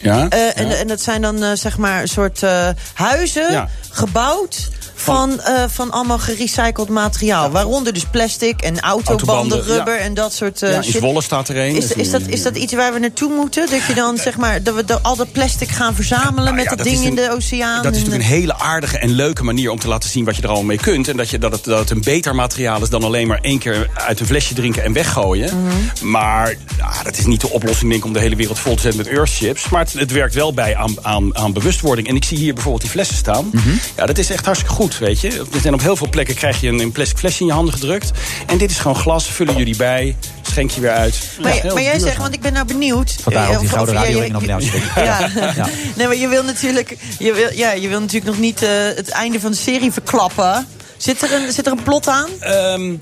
Ja? 0.00 0.28
En, 0.28 0.78
en 0.78 0.86
dat 0.88 1.00
zijn 1.00 1.22
dan 1.22 1.56
zeg 1.56 1.78
maar 1.78 2.00
een 2.02 2.08
soort 2.08 2.40
huizen 2.94 3.52
Ja. 3.52 3.68
gebouwd. 3.90 4.68
Van, 5.00 5.40
eh, 5.40 5.64
van 5.68 5.90
allemaal 5.90 6.18
gerecycled 6.18 6.88
materiaal. 6.88 7.50
Waaronder 7.50 7.92
dus 7.92 8.04
plastic 8.04 8.60
en 8.60 8.80
autobanden, 8.80 9.26
Autobanden, 9.34 9.76
rubber 9.76 9.94
ja. 9.94 10.00
en 10.00 10.14
dat 10.14 10.32
soort 10.32 10.62
eh 10.62 10.70
ja, 10.70 10.76
in. 10.76 10.92
Zwolle 10.92 11.22
staat 11.22 11.48
er 11.48 11.56
een. 11.56 11.76
Is, 11.76 11.92
is, 11.92 12.10
dat, 12.10 12.22
is 12.26 12.42
dat 12.42 12.56
iets 12.56 12.72
waar 12.72 12.92
we 12.92 12.98
naartoe 12.98 13.32
moeten? 13.32 13.70
Dat 13.70 13.86
je 13.86 13.94
dan 13.94 14.16
zeg 14.16 14.36
maar 14.36 14.62
dat 14.62 14.74
we 14.74 14.84
de- 14.84 15.00
al 15.02 15.16
dat 15.16 15.32
plastic 15.32 15.68
gaan 15.68 15.94
verzamelen 15.94 16.44
Nou 16.44 16.56
met 16.56 16.68
dat 16.68 16.78
dat 16.78 16.86
ding 16.86 17.04
in 17.04 17.14
de 17.14 17.30
oceaan? 17.30 17.82
Dat 17.82 17.92
is 17.94 17.98
natuurlijk 17.98 18.24
een 18.30 18.36
hele 18.36 18.58
aardige 18.58 18.98
en 18.98 19.10
leuke 19.10 19.44
manier 19.44 19.70
om 19.70 19.78
te 19.78 19.88
laten 19.88 20.10
zien 20.10 20.24
wat 20.24 20.36
je 20.36 20.42
er 20.42 20.48
allemaal 20.48 20.66
mee 20.66 20.78
kunt. 20.78 21.08
En 21.08 21.16
dat, 21.16 21.30
je, 21.30 21.38
dat, 21.38 21.52
het, 21.52 21.64
dat 21.64 21.78
het 21.78 21.90
een 21.90 22.02
beter 22.02 22.34
materiaal 22.34 22.82
is 22.82 22.88
dan 22.88 23.04
alleen 23.04 23.26
maar 23.26 23.38
één 23.40 23.58
keer 23.58 23.90
uit 23.94 24.20
een 24.20 24.26
flesje 24.26 24.54
drinken 24.54 24.84
en 24.84 24.92
weggooien. 24.92 25.62
Mhm. 25.62 26.10
Maar 26.10 26.54
dat 27.02 27.18
is 27.18 27.26
niet 27.26 27.40
de 27.40 27.50
oplossing 27.50 27.90
denk 27.90 28.02
ik, 28.02 28.06
om 28.06 28.12
de 28.12 28.20
hele 28.20 28.36
wereld 28.36 28.58
vol 28.58 28.74
te 28.74 28.80
zetten 28.80 29.02
met 29.02 29.12
earthships. 29.12 29.68
Maar 29.68 29.80
het, 29.80 29.92
het 29.92 30.12
werkt 30.12 30.34
wel 30.34 30.54
bij 30.54 30.76
aan, 30.76 30.94
aan, 31.02 31.36
aan 31.36 31.52
bewustwording. 31.52 32.08
En 32.08 32.16
ik 32.16 32.24
zie 32.24 32.38
hier 32.38 32.52
bijvoorbeeld 32.54 32.82
die 32.82 32.92
flessen 32.92 33.16
staan. 33.16 33.48
Mhm. 33.52 33.68
Ja, 33.96 34.06
dat 34.06 34.18
is 34.18 34.30
echt 34.30 34.44
hartstikke 34.44 34.74
goed, 34.74 34.87
weet 34.98 35.20
je. 35.20 35.42
Zijn 35.62 35.74
op 35.74 35.80
heel 35.80 35.96
veel 35.96 36.08
plekken 36.08 36.34
krijg 36.34 36.60
je 36.60 36.68
een, 36.68 36.78
een 36.80 36.92
plastic 36.92 37.18
flesje 37.18 37.40
in 37.40 37.46
je 37.46 37.52
handen 37.52 37.74
gedrukt. 37.74 38.10
En 38.46 38.58
dit 38.58 38.70
is 38.70 38.78
gewoon 38.78 38.96
glas, 38.96 39.26
vullen 39.26 39.56
jullie 39.56 39.76
bij, 39.76 40.16
schenk 40.42 40.70
je 40.70 40.80
weer 40.80 40.90
uit. 40.90 41.18
Maar, 41.42 41.54
Ja, 41.54 41.60
heel 41.62 41.74
maar 41.74 41.82
jij 41.82 41.90
duurzaam. 41.92 42.08
zegt, 42.10 42.20
want 42.22 42.34
ik 42.34 42.40
ben 42.40 42.52
nou 42.52 42.66
benieuwd. 42.66 43.16
Vandaar 43.20 43.46
ook 43.48 43.52
Eh, 43.52 43.58
die 43.58 43.68
of- 43.68 43.74
gouden 43.74 44.32
nominatie. 44.32 44.72
Ja. 44.94 45.30
Ja. 45.34 45.66
nee, 45.96 46.06
maar 46.06 46.16
je 46.16 46.28
wil 46.28 46.42
natuurlijk, 46.42 46.96
je 47.18 47.32
wil, 47.32 47.48
ja, 47.54 47.72
je 47.72 47.88
wil 47.88 48.00
natuurlijk 48.00 48.26
nog 48.30 48.38
niet 48.38 48.62
eh, 48.62 48.68
het 48.94 49.08
einde 49.08 49.40
van 49.40 49.50
de 49.50 49.56
serie 49.56 49.92
verklappen. 49.92 50.66
Zit 50.98 51.22
er 51.22 51.32
een, 51.34 51.52
zit 51.52 51.66
er 51.66 51.72
een 51.72 51.82
plot 51.82 52.08
aan? 52.08 52.28
Ehm, 52.40 52.94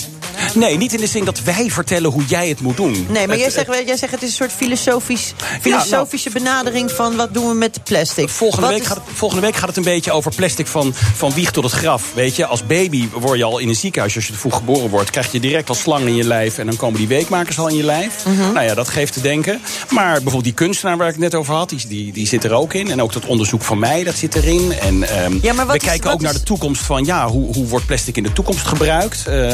nee, 0.54 0.76
niet 0.76 0.92
in 0.94 1.00
de 1.00 1.06
zin 1.06 1.24
dat 1.24 1.42
wij 1.42 1.70
vertellen 1.70 2.10
hoe 2.10 2.24
jij 2.24 2.48
het 2.48 2.60
moet 2.60 2.76
doen. 2.76 2.92
Nee, 2.92 3.06
maar 3.26 3.28
Het- 3.36 3.38
jij 3.44 3.50
zegt, 3.50 3.66
wel- 3.66 3.84
jij 3.84 3.96
zegt 3.96 4.12
het 4.12 4.22
is 4.22 4.28
een 4.28 4.34
soort 4.34 4.52
filosofisch, 4.52 5.32
filosofische 5.60 6.30
benadering 6.30 6.90
van 6.90 7.16
wat 7.16 7.34
doen 7.34 7.48
we 7.48 7.54
met 7.54 7.74
de 7.74 7.80
plastic. 7.80 8.28
Volgende 8.28 8.68
week, 8.68 8.80
is- 8.80 8.86
gaat 8.86 8.96
het, 8.96 9.04
volgende 9.16 9.42
week 9.46 9.56
gaat 9.56 9.68
het 9.68 9.76
een 9.76 9.82
beetje 9.82 10.12
over 10.12 10.34
plastic 10.34 10.66
van, 10.66 10.94
van 11.14 11.32
wieg 11.34 11.50
tot 11.50 11.64
het 11.64 11.72
graf. 11.72 12.04
Weet 12.14 12.36
je, 12.36 12.46
als 12.46 12.66
baby 12.66 13.08
word 13.12 13.38
je 13.38 13.44
al 13.44 13.58
in 13.58 13.68
een 13.68 13.74
ziekenhuis, 13.76 14.14
als 14.16 14.26
je 14.26 14.32
te 14.32 14.38
vroeg 14.38 14.54
geboren 14.56 14.90
wordt, 14.90 15.10
krijg 15.10 15.32
je 15.32 15.40
direct 15.40 15.68
al 15.68 15.74
slangen 15.74 16.08
in 16.08 16.14
je 16.16 16.24
lijf. 16.24 16.58
En 16.58 16.66
dan 16.66 16.76
komen 16.76 16.98
die 16.98 17.08
weekmakers 17.08 17.58
al 17.58 17.68
in 17.68 17.76
je 17.76 17.84
lijf. 17.84 18.24
Mhm. 18.26 18.52
Nou 18.52 18.66
ja, 18.66 18.74
dat 18.74 18.88
geeft 18.88 19.12
te 19.12 19.20
denken. 19.20 19.60
Maar 19.90 20.12
bijvoorbeeld 20.12 20.44
die 20.44 20.52
kunstenaar 20.52 20.96
waar 20.96 21.06
ik 21.08 21.12
het 21.14 21.22
net 21.22 21.34
over 21.34 21.54
had, 21.54 21.68
die, 21.68 21.80
die, 21.88 22.12
die 22.12 22.26
zit 22.26 22.44
er 22.44 22.52
ook 22.52 22.74
in. 22.74 22.90
En 22.90 23.02
ook 23.02 23.12
dat 23.12 23.24
onderzoek 23.24 23.62
van 23.62 23.78
mij, 23.78 24.04
dat 24.04 24.14
zit 24.14 24.34
erin. 24.34 24.72
En 24.72 24.98
Ja, 25.42 25.52
maar 25.52 25.66
wat 25.66 25.76
we 25.76 25.80
is- 25.82 25.88
kijken 25.88 26.10
ook 26.12 26.20
naar 26.20 26.32
de 26.32 26.42
toekomst 26.42 26.82
van, 26.82 27.04
ja, 27.04 27.28
hoe, 27.28 27.54
hoe 27.54 27.66
wordt 27.66 27.85
plastic 27.86 28.16
in 28.16 28.22
de 28.22 28.32
toekomst 28.32 28.66
gebruikt? 28.66 29.26
Eh, 29.26 29.52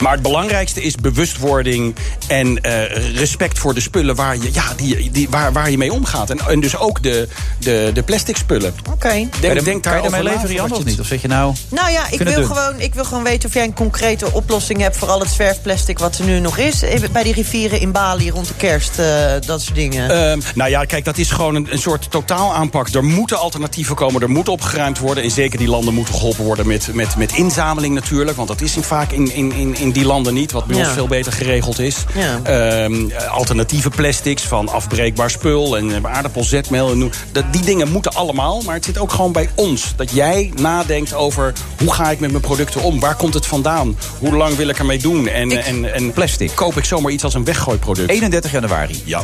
maar 0.00 0.12
het 0.12 0.22
belangrijkste 0.22 0.82
is 0.82 0.94
bewustwording 0.94 1.94
en 2.26 2.60
eh, 2.60 3.14
respect 3.16 3.58
voor 3.58 3.74
de 3.74 3.80
spullen 3.80 4.14
waar 4.14 4.36
je, 4.36 4.50
ja, 4.52 4.64
die, 4.76 5.10
die, 5.10 5.28
waar, 5.30 5.52
waar 5.52 5.70
je 5.70 5.78
mee 5.78 5.92
omgaat. 5.92 6.30
En, 6.30 6.38
en 6.48 6.60
dus 6.60 6.76
ook 6.76 7.02
de, 7.02 7.28
de, 7.58 7.90
de 7.94 8.02
plastic 8.02 8.36
spullen. 8.36 8.74
Oké. 8.92 9.28
Denk, 9.40 9.54
je, 9.54 9.62
denk 9.62 9.82
kan 9.82 9.96
je 9.96 10.02
daarmee 10.02 10.22
leven, 10.22 10.72
of 10.72 10.84
niet? 10.84 11.00
Of 11.00 11.06
zeg 11.06 11.22
je 11.22 11.28
nou... 11.28 11.54
Nou 11.68 11.90
ja, 11.90 12.10
ik 12.10 12.20
wil, 12.20 12.44
gewoon, 12.44 12.80
ik 12.80 12.94
wil 12.94 13.04
gewoon 13.04 13.22
weten 13.22 13.48
of 13.48 13.54
jij 13.54 13.64
een 13.64 13.74
concrete 13.74 14.32
oplossing 14.32 14.80
hebt 14.80 14.96
voor 14.96 15.08
al 15.08 15.20
het 15.20 15.30
zwerfplastic 15.30 15.98
wat 15.98 16.18
er 16.18 16.24
nu 16.24 16.40
nog 16.40 16.58
is. 16.58 16.80
Even 16.80 17.12
Bij 17.12 17.22
die 17.22 17.34
rivieren 17.34 17.80
in 17.80 17.92
Bali 17.92 18.30
rond 18.30 18.48
de 18.48 18.54
kerst, 18.56 18.98
eh, 18.98 19.32
dat 19.46 19.62
soort 19.62 19.74
dingen. 19.74 20.10
Ehm, 20.10 20.40
nou 20.54 20.70
ja, 20.70 20.84
kijk, 20.84 21.04
dat 21.04 21.18
is 21.18 21.30
gewoon 21.30 21.54
een, 21.54 21.66
een 21.70 21.78
soort 21.78 22.10
totaalaanpak. 22.10 22.88
Er 22.88 23.04
moeten 23.04 23.38
alternatieven 23.38 23.94
komen, 23.94 24.22
er 24.22 24.30
moet 24.30 24.48
opgeruimd 24.48 24.98
worden. 24.98 25.24
En 25.24 25.30
zeker 25.30 25.58
die 25.58 25.68
landen 25.68 25.94
moeten 25.94 26.14
geholpen 26.14 26.44
worden 26.44 26.66
met, 26.66 26.94
met, 26.94 27.16
met 27.16 27.32
inzameling 27.56 27.94
natuurlijk. 27.94 28.36
Want 28.36 28.48
dat 28.48 28.60
is 28.60 28.76
in, 28.76 28.82
vaak 28.82 29.12
in, 29.12 29.34
in, 29.34 29.52
in, 29.52 29.76
in 29.78 29.90
die 29.90 30.04
landen 30.04 30.34
niet, 30.34 30.52
wat 30.52 30.64
bij 30.66 30.76
Ja. 30.76 30.84
ons 30.84 30.92
veel 30.92 31.06
beter 31.06 31.32
geregeld 31.32 31.78
is. 31.78 31.96
Ja. 32.14 32.40
Ehm, 32.42 33.08
alternatieve 33.30 33.90
plastics 33.90 34.42
van 34.42 34.68
afbreekbaar 34.68 35.30
spul 35.30 35.76
en 35.76 36.04
eh, 36.04 36.12
aardappelzetmeel. 36.14 36.90
En 36.90 37.10
dat, 37.32 37.44
die 37.52 37.62
dingen 37.62 37.90
moeten 37.90 38.14
allemaal, 38.14 38.62
maar 38.64 38.74
het 38.74 38.84
zit 38.84 38.98
ook 38.98 39.12
gewoon 39.12 39.32
bij 39.32 39.48
ons. 39.54 39.92
Dat 39.96 40.10
jij 40.10 40.52
nadenkt 40.56 41.14
over 41.14 41.52
hoe 41.78 41.92
ga 41.92 42.10
ik 42.10 42.20
met 42.20 42.30
mijn 42.30 42.42
producten 42.42 42.80
om? 42.82 43.00
Waar 43.00 43.16
komt 43.16 43.34
het 43.34 43.46
vandaan? 43.46 43.96
Hoe 44.18 44.36
lang 44.36 44.56
wil 44.56 44.68
ik 44.68 44.78
ermee 44.78 44.98
doen? 44.98 45.28
En, 45.28 45.64
en, 45.64 45.94
en 45.94 46.12
Plastic. 46.12 46.50
koop 46.54 46.76
ik 46.76 46.84
zomaar 46.84 47.12
iets 47.12 47.24
als 47.24 47.34
een 47.34 47.44
weggooiproduct? 47.44 48.10
31 48.10 48.52
januari. 48.52 49.02
Ja. 49.04 49.22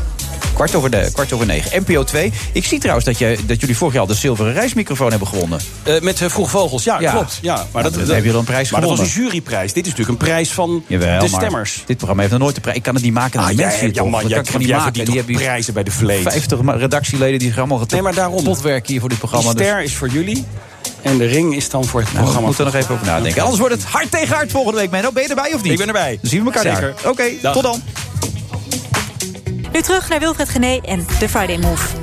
Kwart 0.55 0.75
over, 0.75 0.91
de, 0.91 1.09
kwart 1.13 1.33
over 1.33 1.47
negen. 1.47 1.83
NPO 1.87 2.05
2. 2.05 2.33
Ik 2.53 2.65
zie 2.65 2.79
trouwens 2.79 3.07
dat, 3.07 3.19
je, 3.19 3.39
dat 3.47 3.61
jullie 3.61 3.77
vorig 3.77 3.95
jaar 3.95 4.07
de 4.07 4.15
zilveren 4.15 4.53
reismicrofoon 4.53 5.11
hebben 5.11 5.29
gewonnen. 5.29 5.61
Eh, 5.83 6.01
met 6.01 6.21
uh, 6.21 6.29
Vroege 6.29 6.51
Vogels, 6.51 6.85
ja, 6.85 7.01
Ja. 7.01 7.11
klopt. 7.11 7.39
Ja, 7.43 7.67
maar 7.73 7.83
Nou, 7.83 7.95
dan 8.07 8.15
heb 8.15 8.25
je 8.25 8.31
wel 8.31 8.39
een 8.39 8.45
prijs 8.45 8.71
Maar 8.71 8.81
dat 8.81 8.91
was 8.91 8.99
gewonnen. 8.99 9.23
een 9.25 9.31
juryprijs. 9.31 9.73
Dit 9.73 9.87
is 9.87 9.91
natuurlijk 9.91 10.21
een 10.21 10.27
prijs 10.27 10.51
van 10.53 10.85
Jawel, 10.87 11.21
de 11.25 11.31
maar 11.31 11.41
stemmers. 11.41 11.83
Dit 11.87 11.97
programma 11.97 12.21
heeft 12.23 12.33
nog 12.35 12.43
nooit 12.43 12.55
de 12.55 12.61
prijs. 12.61 12.77
Ik 12.77 12.83
kan 12.83 12.95
het 12.95 13.03
niet 13.05 13.13
maken. 13.13 13.41
Ah, 13.41 13.47
aan 13.47 13.51
de 13.51 13.57
jij, 13.63 13.67
mensen 13.71 13.95
ja, 13.95 14.03
man, 14.03 14.13
Dat 14.21 14.31
jij, 14.31 14.41
kan 14.43 14.53
ik 14.53 14.59
niet 14.59 14.69
maken. 14.77 15.05
Die 15.05 15.17
hebben 15.17 15.35
prijzen 15.37 15.75
bij 15.75 15.83
de 15.83 15.91
vleet. 15.91 16.23
50 16.23 16.61
ma- 16.63 16.73
redactieleden 16.75 17.39
die 17.39 17.49
gaan 17.53 17.59
allemaal 17.59 17.87
Nee, 17.89 18.03
maar 18.03 18.15
daarom. 18.15 18.43
potwerken 18.45 18.91
hier 18.93 19.01
voor 19.01 19.09
dit 19.09 19.19
programma. 19.19 19.53
Dus 19.53 19.67
ster 19.67 19.83
is 19.83 19.95
voor 19.95 20.09
jullie 20.09 20.45
en 21.03 21.19
de 21.19 21.27
ring 21.27 21.55
is 21.57 21.71
dan 21.71 21.85
voor 21.85 22.01
het 22.01 22.13
nou, 22.13 22.25
we 22.25 22.31
programma. 22.33 22.47
moeten 22.47 22.67
er 22.67 22.73
nog 22.73 22.83
even 22.83 22.95
over 22.95 23.07
nadenken. 23.07 23.43
Anders 23.43 23.61
wordt 23.61 23.75
het 23.75 23.85
hard 23.85 24.11
tegen 24.11 24.35
hard 24.37 24.51
volgende 24.51 24.79
week. 24.81 24.91
Menno, 24.91 25.13
ben 25.13 25.23
je 25.23 25.29
erbij 25.29 25.55
of 25.55 25.63
niet? 25.63 25.73
Ik 25.73 25.79
ben 25.79 25.87
erbij. 25.87 26.19
Dan 26.21 26.31
zien 26.31 26.45
we 26.45 26.53
elkaar 26.53 26.75
Zeker. 26.75 26.95
Oké, 27.05 27.25
tot 27.53 27.63
dan. 27.63 27.83
Nu 29.73 29.81
terug 29.81 30.09
naar 30.09 30.19
Wilfred 30.19 30.49
Gené 30.49 30.81
en 30.83 31.07
The 31.19 31.29
Friday 31.29 31.59
Move. 31.59 31.97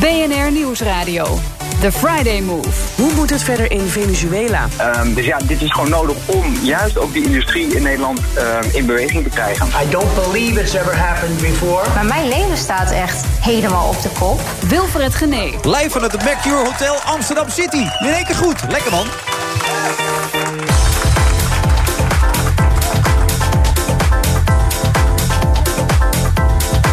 BNR 0.00 0.52
Nieuwsradio. 0.52 1.38
The 1.80 1.92
Friday 1.92 2.40
Move. 2.40 2.68
Hoe 2.96 3.12
moet 3.12 3.30
het 3.30 3.42
verder 3.42 3.70
in 3.70 3.86
Venezuela? 3.86 4.68
Ehm, 4.76 5.14
dus 5.14 5.24
ja, 5.24 5.38
dit 5.38 5.62
is 5.62 5.72
gewoon 5.72 5.88
nodig 5.88 6.16
om 6.26 6.54
juist 6.62 6.98
ook 6.98 7.12
die 7.12 7.24
industrie 7.24 7.74
in 7.74 7.82
Nederland 7.82 8.20
ehm, 8.34 8.68
in 8.72 8.86
beweging 8.86 9.24
te 9.24 9.30
krijgen. 9.30 9.66
I 9.66 9.90
don't 9.90 10.14
believe 10.14 10.60
it's 10.60 10.74
ever 10.74 10.96
happened 10.96 11.40
before. 11.40 11.88
Maar 11.94 12.06
mijn 12.06 12.28
leven 12.28 12.56
staat 12.56 12.90
echt 12.90 13.24
helemaal 13.40 13.88
op 13.88 14.02
de 14.02 14.10
kop. 14.18 14.40
Wilfred 14.68 15.14
Gené. 15.14 15.50
Live 15.62 15.90
vanuit 15.90 16.12
het 16.12 16.24
Mercure 16.24 16.64
Hotel 16.64 16.94
Amsterdam 16.94 17.48
City. 17.48 17.86
In 17.98 18.12
één 18.12 18.24
keer 18.24 18.36
goed. 18.36 18.56
Lekker 18.68 18.90
man. 18.90 19.06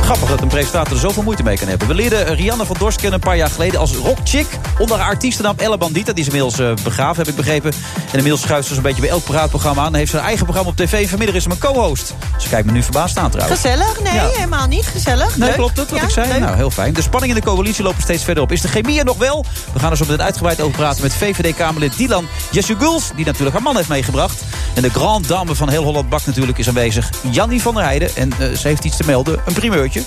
Grappig 0.09 0.29
dat 0.29 0.41
een 0.41 0.47
presentator 0.47 0.93
er 0.93 0.99
zoveel 0.99 1.23
moeite 1.23 1.43
mee 1.43 1.57
kan 1.57 1.67
hebben. 1.67 1.87
We 1.87 1.93
leerden 1.93 2.35
Rianne 2.35 2.65
van 2.65 2.75
Dorst 2.79 2.97
kennen 2.97 3.13
een 3.13 3.25
paar 3.27 3.37
jaar 3.37 3.49
geleden 3.49 3.79
als 3.79 3.91
rockchick. 3.95 4.47
Onder 4.77 4.97
haar 4.97 5.07
artiestennaam 5.07 5.53
Ella 5.57 5.77
Bandita. 5.77 6.11
Die 6.13 6.19
is 6.25 6.25
inmiddels 6.25 6.59
eh, 6.59 6.83
begraven, 6.83 7.17
heb 7.17 7.27
ik 7.27 7.35
begrepen. 7.35 7.71
En 7.95 8.13
inmiddels 8.13 8.41
schuift 8.41 8.67
ze 8.67 8.73
zo'n 8.73 8.83
beetje 8.83 9.01
bij 9.01 9.09
elk 9.09 9.23
praatprogramma 9.23 9.81
aan. 9.83 9.95
Heeft 9.95 10.11
ze 10.11 10.17
haar 10.17 10.25
eigen 10.25 10.43
programma 10.45 10.69
op 10.71 10.77
tv. 10.77 11.09
Vanmiddag 11.09 11.35
is 11.35 11.43
ze 11.43 11.47
mijn 11.47 11.59
co-host. 11.59 12.13
Ze 12.37 12.49
kijkt 12.49 12.65
me 12.65 12.71
nu 12.71 12.83
verbaasd 12.83 13.17
aan 13.17 13.29
trouwens. 13.31 13.61
Gezellig? 13.61 14.01
Nee, 14.01 14.13
Ja. 14.13 14.27
helemaal 14.27 14.67
niet 14.67 14.85
gezellig. 14.85 15.37
Nee, 15.37 15.47
Leuk. 15.47 15.57
klopt 15.57 15.77
het 15.77 15.89
wat 15.89 15.99
Ja, 15.99 16.05
ik 16.05 16.11
zei? 16.11 16.27
leuk. 16.27 16.39
Nou, 16.39 16.55
heel 16.55 16.71
fijn. 16.71 16.93
De 16.93 17.01
spanning 17.01 17.33
in 17.35 17.39
de 17.39 17.45
coalitie 17.45 17.83
loopt 17.83 18.01
steeds 18.01 18.23
verder 18.23 18.43
op. 18.43 18.51
Is 18.51 18.61
de 18.61 18.67
chemie 18.67 18.99
er 18.99 19.05
nog 19.05 19.17
wel? 19.17 19.45
We 19.73 19.79
gaan 19.79 19.91
er 19.91 19.97
zo 19.97 20.05
meteen 20.05 20.21
uitgebreid 20.25 20.61
over 20.61 20.77
praten 20.77 21.01
met 21.01 21.13
VVD-Kamerlid 21.13 21.97
Dylan 21.97 22.27
Jessuguls... 22.51 23.11
die 23.15 23.25
natuurlijk 23.25 23.53
haar 23.53 23.63
man 23.63 23.75
heeft 23.75 23.89
meegebracht. 23.89 24.41
En 24.73 24.81
de 24.81 24.89
grand 24.89 25.27
dame 25.27 25.55
van 25.55 25.69
heel 25.69 25.83
Holland 25.83 26.09
Bak 26.09 26.25
natuurlijk 26.25 26.57
is 26.57 26.67
aanwezig. 26.67 27.09
Jannie 27.31 27.61
van 27.61 27.73
der 27.73 27.83
Heijden. 27.83 28.15
En 28.15 28.31
eh, 28.39 28.57
ze 28.57 28.67
heeft 28.67 28.83
iets 28.83 28.97
te 28.97 29.03
melden. 29.05 29.41
Een 29.45 29.53
primeurtje. 29.53 29.98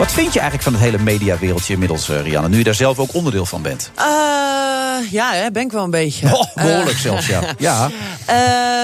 Wat 0.00 0.12
vind 0.12 0.32
je 0.32 0.40
eigenlijk 0.40 0.62
van 0.62 0.72
het 0.72 0.82
hele 0.82 1.02
mediawereldje 1.02 1.72
inmiddels, 1.72 2.08
eh, 2.08 2.22
Rianne? 2.22 2.48
Nu 2.48 2.58
je 2.58 2.64
daar 2.64 2.74
zelf 2.74 2.98
ook 2.98 3.14
onderdeel 3.14 3.46
van 3.46 3.62
bent. 3.62 3.90
Eh, 3.94 4.04
ja, 5.10 5.32
hè, 5.32 5.50
ben 5.50 5.62
ik 5.62 5.72
wel 5.72 5.84
een 5.84 5.90
beetje. 5.90 6.26
Oh, 6.26 6.54
behoorlijk 6.54 6.96
Eh, 6.96 7.02
zelfs, 7.02 7.26
ja. 7.26 7.40
ja. 7.58 7.90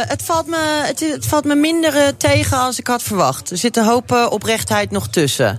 Het, 0.07 0.23
valt 0.23 0.47
me, 0.47 0.83
het, 0.85 1.01
het 1.01 1.27
valt 1.27 1.45
me 1.45 1.55
minder 1.55 2.17
tegen 2.17 2.59
als 2.59 2.79
ik 2.79 2.87
had 2.87 3.03
verwacht. 3.03 3.51
Er 3.51 3.57
zit 3.57 3.77
een 3.77 3.85
hoop 3.85 4.29
oprechtheid 4.31 4.91
nog 4.91 5.09
tussen. 5.09 5.59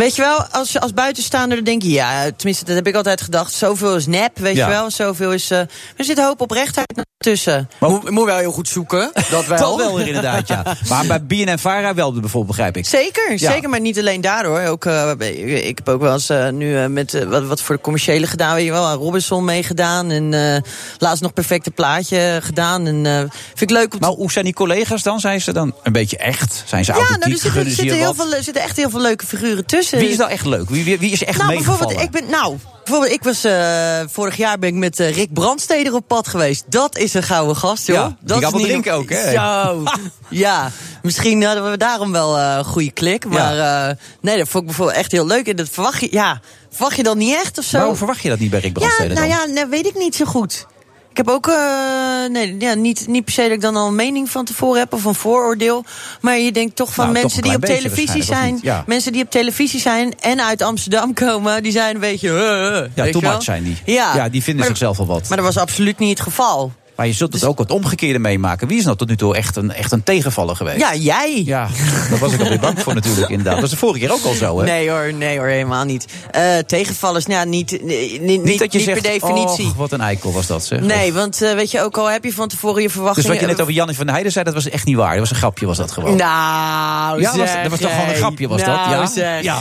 Weet 0.00 0.16
je 0.16 0.22
wel, 0.22 0.44
als, 0.50 0.78
als 0.80 0.92
buitenstaander 0.92 1.64
denk 1.64 1.82
je, 1.82 1.90
ja, 1.90 2.30
tenminste, 2.36 2.64
dat 2.64 2.74
heb 2.74 2.86
ik 2.86 2.94
altijd 2.94 3.20
gedacht. 3.20 3.52
Zoveel 3.52 3.96
is 3.96 4.06
nep, 4.06 4.38
weet 4.38 4.56
Ja. 4.56 4.66
je 4.66 4.72
wel. 4.72 4.90
Zoveel 4.90 5.32
is. 5.32 5.50
eh, 5.50 5.58
er 5.58 6.04
zit 6.04 6.18
een 6.18 6.24
hoop 6.24 6.40
oprechtheid 6.40 6.92
tussen. 7.18 7.68
Maar- 7.78 7.90
moet, 7.90 8.10
moet 8.10 8.24
wel 8.24 8.36
heel 8.38 8.52
goed 8.52 8.68
zoeken. 8.68 9.10
Dat 9.30 9.46
wel. 9.46 9.58
Dat 9.68 9.76
wel 9.76 9.96
weer 9.96 10.06
inderdaad, 10.06 10.48
ja. 10.48 10.62
Maar 10.88 11.06
bij 11.06 11.22
BNN-Vara 11.24 11.94
wel 11.94 12.12
bijvoorbeeld, 12.12 12.46
begrijp 12.56 12.76
ik. 12.76 12.86
Zeker, 12.86 13.30
Ja. 13.30 13.52
zeker, 13.52 13.68
maar 13.68 13.80
niet 13.80 13.98
alleen 13.98 14.20
daardoor. 14.20 14.60
Ook, 14.60 14.84
eh, 14.84 15.10
ik 15.68 15.78
heb 15.78 15.88
ook 15.88 16.00
wel 16.00 16.12
eens 16.12 16.28
eh, 16.28 16.48
nu 16.48 16.88
met 16.88 17.24
wat, 17.24 17.46
wat 17.46 17.60
voor 17.60 17.74
de 17.74 17.80
commerciële 17.80 18.26
gedaan, 18.26 18.54
weet 18.54 18.64
je 18.64 18.70
wel, 18.70 18.86
aan 18.86 18.98
Robinson 18.98 19.44
meegedaan 19.44 20.10
en 20.10 20.34
eh, 20.54 20.62
laatst 20.98 21.22
nog 21.22 21.32
perfecte 21.32 21.70
plaatje 21.70 22.38
gedaan. 22.42 22.86
En 22.86 23.06
eh, 23.06 23.18
vind 23.54 23.70
ik 23.70 23.70
leuk 23.70 23.92
om 23.94 24.00
Maar 24.00 24.10
hoe 24.10 24.32
zijn 24.32 24.44
die 24.44 24.54
collega's 24.54 25.02
dan? 25.02 25.20
Zijn 25.20 25.40
ze 25.40 25.52
dan 25.52 25.74
een 25.82 25.92
beetje 25.92 26.16
echt? 26.16 26.62
Zijn 26.66 26.84
ze 26.84 26.90
Ja, 26.92 26.96
nou, 26.98 27.08
er 27.08 27.20
authentiek? 27.20 27.40
zitten, 27.42 27.46
er 27.50 27.52
Gunnen 27.56 27.74
ze 27.74 27.80
zitten, 27.80 27.98
heel 27.98 28.14
wat? 28.14 28.26
veel, 28.26 28.34
er 28.36 28.42
zitten 28.42 28.62
echt 28.62 28.76
heel 28.76 28.90
veel 28.90 29.00
leuke 29.00 29.26
figuren 29.26 29.66
tussen. 29.66 29.89
Wie 29.90 30.08
is 30.08 30.16
nou 30.16 30.30
echt 30.30 30.46
leuk? 30.46 30.70
Wie, 30.70 30.98
wie, 30.98 31.10
is 31.10 31.24
echt 31.24 31.38
nou, 31.38 31.54
bijvoorbeeld, 31.54 32.00
ik 32.00 32.10
ben, 32.10 32.30
nou, 32.30 32.56
bijvoorbeeld, 32.84 33.12
ik 33.12 33.22
was 33.22 33.44
eh, 33.44 34.00
vorig 34.08 34.36
jaar 34.36 34.58
ben 34.58 34.68
ik 34.68 34.74
met 34.74 35.00
eh, 35.00 35.14
Rick 35.14 35.32
Brandsteder 35.32 35.94
op 35.94 36.06
pad 36.06 36.28
geweest. 36.28 36.64
Dat 36.68 36.96
is 36.98 37.14
een 37.14 37.22
gouden 37.22 37.56
gast, 37.56 37.86
joh. 37.86 37.96
Ja, 37.96 38.06
die 38.06 38.16
dat 38.20 38.36
gaat 38.36 38.46
is 38.46 38.50
wel 38.50 38.58
niet- 38.60 38.68
drinken 38.68 38.92
ook, 38.92 39.10
hè? 39.10 39.32
Zo. 39.32 39.82
ja, 40.44 40.70
misschien 41.02 41.42
hadden 41.44 41.70
we 41.70 41.76
daarom 41.76 42.12
wel 42.12 42.38
eh, 42.38 42.54
een 42.58 42.64
goede 42.64 42.90
klik. 42.90 43.24
Maar 43.24 43.58
eh, 43.88 43.96
nee, 44.20 44.36
dat 44.38 44.48
vond 44.48 44.62
ik 44.62 44.68
bijvoorbeeld 44.68 44.98
echt 44.98 45.12
heel 45.12 45.26
leuk. 45.26 45.46
En 45.48 45.56
dat 45.56 45.68
verwacht 45.68 46.00
je, 46.00 46.08
ja, 46.10 46.40
verwacht 46.70 46.96
je 46.96 47.02
dan 47.02 47.18
niet 47.18 47.34
echt 47.34 47.58
of 47.58 47.64
zo? 47.64 47.76
Waarom 47.76 47.96
verwacht 47.96 48.20
je 48.22 48.28
dat 48.28 48.38
niet 48.38 48.50
bij 48.50 48.60
Rick 48.60 48.72
ja, 48.72 48.78
Brandstede 48.78 49.14
nou 49.14 49.28
dan? 49.28 49.36
ja, 49.38 49.44
nee, 49.44 49.66
weet 49.66 49.86
ik 49.86 49.94
niet 49.98 50.14
zo 50.14 50.24
goed. 50.24 50.66
Ik 51.20 51.26
heb 51.26 51.34
ook, 51.34 51.46
eh, 51.48 52.30
nee, 52.30 52.56
ja, 52.58 52.74
niet, 52.74 53.06
niet 53.06 53.24
per 53.24 53.32
se 53.32 53.42
dat 53.42 53.50
ik 53.50 53.60
dan 53.60 53.76
al 53.76 53.86
een 53.86 53.94
mening 53.94 54.30
van 54.30 54.44
tevoren 54.44 54.78
heb 54.78 54.92
of 54.92 55.04
een 55.04 55.14
vooroordeel. 55.14 55.84
Maar 56.20 56.38
je 56.38 56.52
denkt 56.52 56.76
toch 56.76 56.94
van 56.94 57.04
Nou, 57.04 57.18
mensen 57.18 57.42
die 57.42 57.54
op 57.54 57.64
televisie 57.64 58.22
zijn. 58.22 58.58
Ja. 58.62 58.84
Mensen 58.86 59.12
die 59.12 59.22
op 59.22 59.30
televisie 59.30 59.80
zijn 59.80 60.14
en 60.20 60.44
uit 60.44 60.62
Amsterdam 60.62 61.14
komen, 61.14 61.62
die 61.62 61.72
zijn 61.72 61.94
een 61.94 62.00
beetje. 62.00 62.28
eh, 62.28 62.78
eh, 62.78 62.90
Ja, 62.94 63.10
too 63.10 63.20
much 63.20 63.42
zijn 63.42 63.62
die. 63.62 63.76
Ja, 63.84 64.16
Ja, 64.16 64.28
die 64.28 64.42
vinden 64.42 64.56
maar, 64.56 64.76
zichzelf 64.76 64.96
wel 64.96 65.06
wat. 65.06 65.28
Maar 65.28 65.36
dat 65.36 65.46
was 65.46 65.58
absoluut 65.58 65.98
niet 65.98 66.18
het 66.18 66.20
geval. 66.20 66.72
Maar 67.00 67.08
je 67.08 67.14
zult 67.14 67.32
het 67.32 67.44
ook 67.44 67.58
het 67.58 67.70
omgekeerde 67.70 68.18
meemaken. 68.18 68.68
Wie 68.68 68.78
is 68.78 68.84
nou 68.84 68.96
tot 68.96 69.08
nu 69.08 69.16
toe 69.16 69.36
echt 69.36 69.56
een, 69.56 69.72
echt 69.72 69.92
een 69.92 70.02
tegenvaller 70.02 70.56
geweest? 70.56 70.78
Ja, 70.78 70.94
jij. 70.94 71.42
Ja, 71.44 71.68
daar 72.10 72.18
was 72.18 72.32
ik 72.32 72.40
alweer 72.40 72.60
bang 72.60 72.80
voor 72.80 72.94
natuurlijk 72.94 73.28
inderdaad. 73.28 73.52
Dat 73.52 73.60
was 73.60 73.70
de 73.70 73.76
vorige 73.76 73.98
keer 73.98 74.12
ook 74.12 74.24
al 74.24 74.34
zo, 74.34 74.58
hè? 74.58 74.64
Nee 74.64 74.90
hoor, 74.90 75.12
nee 75.12 75.38
hoor, 75.38 75.46
helemaal 75.46 75.84
niet. 75.84 76.06
Eh, 76.30 76.58
tegenvallers, 76.58 77.26
nou, 77.26 77.48
niet, 77.48 77.78
niet, 77.82 78.20
niet, 78.20 78.42
niet 78.42 78.58
dat 78.58 78.72
je 78.72 78.78
niet 78.78 78.86
zegt, 78.86 79.02
per 79.02 79.10
definitie. 79.10 79.66
"Och, 79.66 79.74
wat 79.74 79.92
een 79.92 80.00
eikel 80.00 80.32
was 80.32 80.46
dat, 80.46 80.64
zeg. 80.64 80.80
Nee, 80.80 81.12
want 81.12 81.42
eh, 81.42 81.54
weet 81.54 81.70
je, 81.70 81.82
ook 81.82 81.98
al 81.98 82.10
heb 82.10 82.24
je 82.24 82.32
van 82.32 82.48
tevoren 82.48 82.76
je 82.76 82.82
Dus 82.82 82.92
verwachtingen... 82.92 83.30
wat 83.30 83.40
je 83.40 83.46
net 83.46 83.60
over 83.60 83.72
Jannie 83.72 83.96
van 83.96 84.04
der 84.04 84.14
Heijden 84.14 84.32
zei, 84.32 84.44
dat 84.44 84.54
was 84.54 84.68
echt 84.68 84.86
niet 84.86 84.96
waar. 84.96 85.10
Dat 85.10 85.18
was 85.18 85.30
een 85.30 85.36
grapje, 85.36 85.66
was 85.66 85.76
dat 85.76 85.92
gewoon. 85.92 86.16
Nou, 86.16 87.20
ja, 87.20 87.36
was, 87.36 87.52
dat 87.62 87.70
was 87.70 87.80
toch 87.80 87.90
gewoon 87.90 88.08
een 88.08 88.14
grapje, 88.14 88.48
was 88.48 88.62
nou, 88.62 88.90
dat? 88.90 88.98
Ja, 88.98 89.06
zeg. 89.06 89.42
ja. 89.42 89.60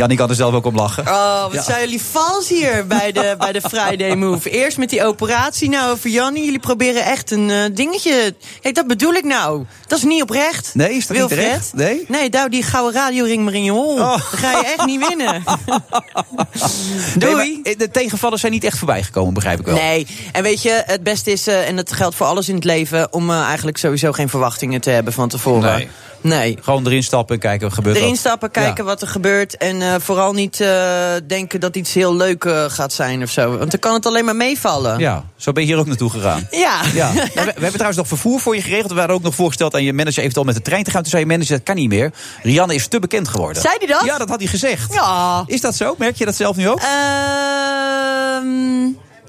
Jannie 0.00 0.18
kan 0.18 0.28
er 0.28 0.34
zelf 0.34 0.54
ook 0.54 0.66
om 0.66 0.74
lachen. 0.76 1.06
Oh, 1.08 1.42
wat 1.42 1.52
Ja. 1.52 1.62
zijn 1.62 1.80
jullie 1.80 2.02
vals 2.02 2.48
hier 2.48 2.86
bij 2.86 3.12
de, 3.12 3.34
bij 3.38 3.52
de 3.52 3.60
Friday 3.60 4.14
Move. 4.14 4.50
Eerst 4.50 4.78
met 4.78 4.90
die 4.90 5.04
operatie, 5.04 5.68
nou 5.68 5.90
over 5.90 6.10
Jannie. 6.10 6.44
Jullie 6.44 6.58
proberen 6.58 7.04
echt 7.04 7.30
een 7.30 7.50
eh, 7.50 7.56
dingetje... 7.72 8.34
Kijk, 8.60 8.74
dat 8.74 8.86
bedoel 8.86 9.12
ik 9.12 9.24
nou. 9.24 9.64
Dat 9.86 9.98
is 9.98 10.04
niet 10.04 10.22
oprecht. 10.22 10.74
Nee, 10.74 10.92
is 10.92 11.06
dat 11.06 11.16
niet 11.16 11.28
terecht? 11.28 11.72
Nee? 11.74 12.04
Nee, 12.08 12.30
die 12.48 12.62
gouden 12.62 13.00
radioring 13.00 13.44
maar 13.44 13.54
in 13.54 13.64
je 13.64 13.70
hol. 13.70 13.94
Oh. 13.94 13.98
Dan 14.10 14.20
ga 14.20 14.50
je 14.50 14.64
echt 14.76 14.86
niet 14.86 15.06
winnen. 15.08 15.42
Doei. 17.18 17.60
maar 17.62 17.74
de 17.76 17.88
tegenvallers 17.92 18.40
zijn 18.40 18.52
niet 18.52 18.64
echt 18.64 18.78
voorbij 18.78 19.02
gekomen, 19.02 19.34
begrijp 19.34 19.60
ik 19.60 19.66
wel. 19.66 19.74
Nee, 19.74 20.06
en 20.32 20.42
weet 20.42 20.62
je, 20.62 20.82
het 20.86 21.02
beste 21.02 21.32
is, 21.32 21.46
eh, 21.46 21.68
en 21.68 21.76
dat 21.76 21.92
geldt 21.92 22.14
voor 22.16 22.26
alles 22.26 22.48
in 22.48 22.54
het 22.54 22.64
leven... 22.64 23.12
om 23.12 23.30
eh, 23.30 23.42
eigenlijk 23.42 23.76
sowieso 23.76 24.12
geen 24.12 24.28
verwachtingen 24.28 24.80
te 24.80 24.90
hebben 24.90 25.12
van 25.12 25.28
tevoren. 25.28 25.72
Nee. 25.76 25.88
Nee. 26.20 26.58
Gewoon 26.62 26.86
erin 26.86 27.02
stappen 27.02 27.34
en 27.34 27.40
kijken 27.40 27.66
wat 27.66 27.74
gebeurt. 27.76 27.96
Erin 27.96 28.16
stappen, 28.16 28.50
kijken 28.50 28.84
Ja. 28.84 28.90
wat 28.90 29.02
er 29.02 29.08
gebeurt. 29.08 29.56
En 29.56 29.82
eh, 29.82 29.94
vooral 29.98 30.32
niet 30.32 30.60
eh, 30.60 31.12
denken 31.26 31.60
dat 31.60 31.76
iets 31.76 31.94
heel 31.94 32.16
leuk 32.16 32.44
eh, 32.44 32.64
gaat 32.68 32.92
zijn 32.92 33.22
of 33.22 33.30
zo. 33.30 33.58
Want 33.58 33.70
dan 33.70 33.80
kan 33.80 33.94
het 33.94 34.06
alleen 34.06 34.24
maar 34.24 34.36
meevallen. 34.36 34.98
Ja, 34.98 35.24
zo 35.36 35.52
ben 35.52 35.62
je 35.62 35.68
hier 35.68 35.78
ook 35.78 35.86
naartoe 35.86 36.10
gegaan. 36.10 36.46
Ja. 36.50 36.80
Ja. 36.94 37.12
Nou, 37.12 37.26
we, 37.34 37.42
we 37.44 37.50
hebben 37.50 37.70
trouwens 37.72 37.96
nog 37.96 38.08
vervoer 38.08 38.40
voor 38.40 38.54
je 38.56 38.62
geregeld. 38.62 38.88
We 38.90 38.94
waren 38.94 39.14
ook 39.14 39.22
nog 39.22 39.34
voorgesteld 39.34 39.74
aan 39.74 39.82
je 39.84 39.92
manager 39.92 40.18
eventueel 40.18 40.44
met 40.46 40.54
de 40.54 40.62
trein 40.62 40.84
te 40.84 40.90
gaan. 40.90 41.00
Toen 41.02 41.10
zei 41.10 41.22
je 41.22 41.28
manager, 41.28 41.56
dat 41.56 41.62
kan 41.64 41.74
niet 41.74 41.88
meer. 41.88 42.12
Rianne 42.42 42.74
is 42.74 42.86
te 42.86 42.98
bekend 42.98 43.28
geworden. 43.28 43.62
Zei 43.62 43.74
hij 43.78 43.86
dat? 43.86 44.04
Ja, 44.04 44.18
dat 44.18 44.28
had 44.28 44.38
hij 44.38 44.48
gezegd. 44.48 44.92
Ja. 44.92 45.42
Is 45.46 45.60
dat 45.60 45.76
zo? 45.76 45.94
Merk 45.98 46.16
je 46.16 46.24
dat 46.24 46.36
zelf 46.36 46.56
nu 46.56 46.68
ook? 46.68 46.80
Ehm, 46.80 48.46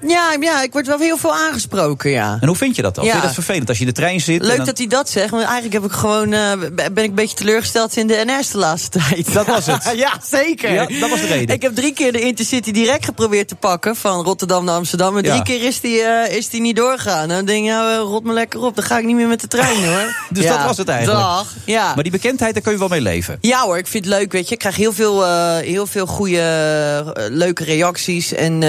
ja, 0.06 0.36
ja, 0.40 0.62
ik 0.62 0.72
word 0.72 0.86
wel 0.86 0.98
heel 0.98 1.16
veel 1.16 1.34
aangesproken, 1.34 2.10
ja. 2.10 2.38
En 2.40 2.46
hoe 2.48 2.56
vind 2.56 2.76
je 2.76 2.82
dat 2.82 2.94
dan? 2.94 3.04
Ja. 3.04 3.10
Vind 3.10 3.22
je 3.22 3.28
dat 3.28 3.36
vervelend 3.44 3.68
als 3.68 3.78
je 3.78 3.84
in 3.84 3.90
de 3.90 3.96
trein 3.96 4.20
zit? 4.20 4.42
Leuk 4.42 4.56
dan- 4.56 4.66
dat 4.66 4.78
hij 4.78 4.86
dat 4.86 5.10
zegt, 5.10 5.30
want 5.30 5.42
eigenlijk 5.42 5.72
heb 5.72 5.84
ik 5.84 5.92
gewoon, 5.92 6.32
eh, 6.32 6.52
ben 6.92 7.04
ik 7.04 7.08
een 7.08 7.14
beetje 7.14 7.36
teleurgesteld 7.36 7.96
in 7.96 8.06
de 8.06 8.22
NS 8.26 8.50
de 8.50 8.58
laatste 8.58 8.98
tijd. 8.98 9.32
Dat 9.32 9.46
was 9.46 9.66
het? 9.66 9.92
ja, 10.04 10.12
zeker. 10.30 10.72
Ja, 10.72 10.86
dat 11.00 11.10
was 11.10 11.20
de 11.20 11.26
reden. 11.26 11.54
Ik 11.54 11.62
heb 11.62 11.74
drie 11.74 11.92
keer 11.92 12.12
de 12.12 12.20
Intercity 12.20 12.70
direct 12.72 13.04
geprobeerd 13.04 13.48
te 13.48 13.54
pakken 13.54 13.96
van 13.96 14.24
Rotterdam 14.24 14.64
naar 14.64 14.74
Amsterdam. 14.74 15.12
Maar 15.12 15.24
Ja. 15.24 15.30
drie 15.30 15.42
keer 15.42 15.66
is 15.68 15.80
die, 15.80 16.02
eh, 16.02 16.36
is 16.36 16.48
die 16.48 16.60
niet 16.60 16.76
doorgegaan. 16.76 17.28
Dan 17.28 17.44
denk 17.44 17.64
je, 17.64 17.70
nou, 17.70 17.92
eh, 17.92 17.98
rot 17.98 18.24
me 18.24 18.32
lekker 18.32 18.60
op, 18.60 18.74
dan 18.74 18.84
ga 18.84 18.98
ik 18.98 19.04
niet 19.04 19.16
meer 19.16 19.28
met 19.28 19.40
de 19.40 19.48
trein 19.48 19.84
hoor. 19.88 20.16
Dus 20.30 20.46
dat 20.46 20.64
was 20.64 20.76
het 20.76 20.88
eigenlijk. 20.88 21.20
Dag, 21.20 21.54
ja. 21.66 21.94
Maar 21.94 22.02
die 22.02 22.12
bekendheid, 22.12 22.54
daar 22.54 22.62
kun 22.62 22.72
je 22.72 22.78
wel 22.78 22.88
mee 22.88 23.00
leven. 23.00 23.38
Ja 23.40 23.60
hoor, 23.62 23.78
ik 23.78 23.86
vind 23.86 24.04
het 24.04 24.14
leuk, 24.14 24.32
weet 24.32 24.46
je. 24.48 24.52
Ik 24.54 24.58
krijg 24.60 24.76
heel 24.76 24.92
veel, 24.92 25.24
heel 25.56 25.86
veel 25.86 26.06
goede, 26.06 27.28
leuke 27.30 27.64
reacties. 27.64 28.32
En 28.32 28.60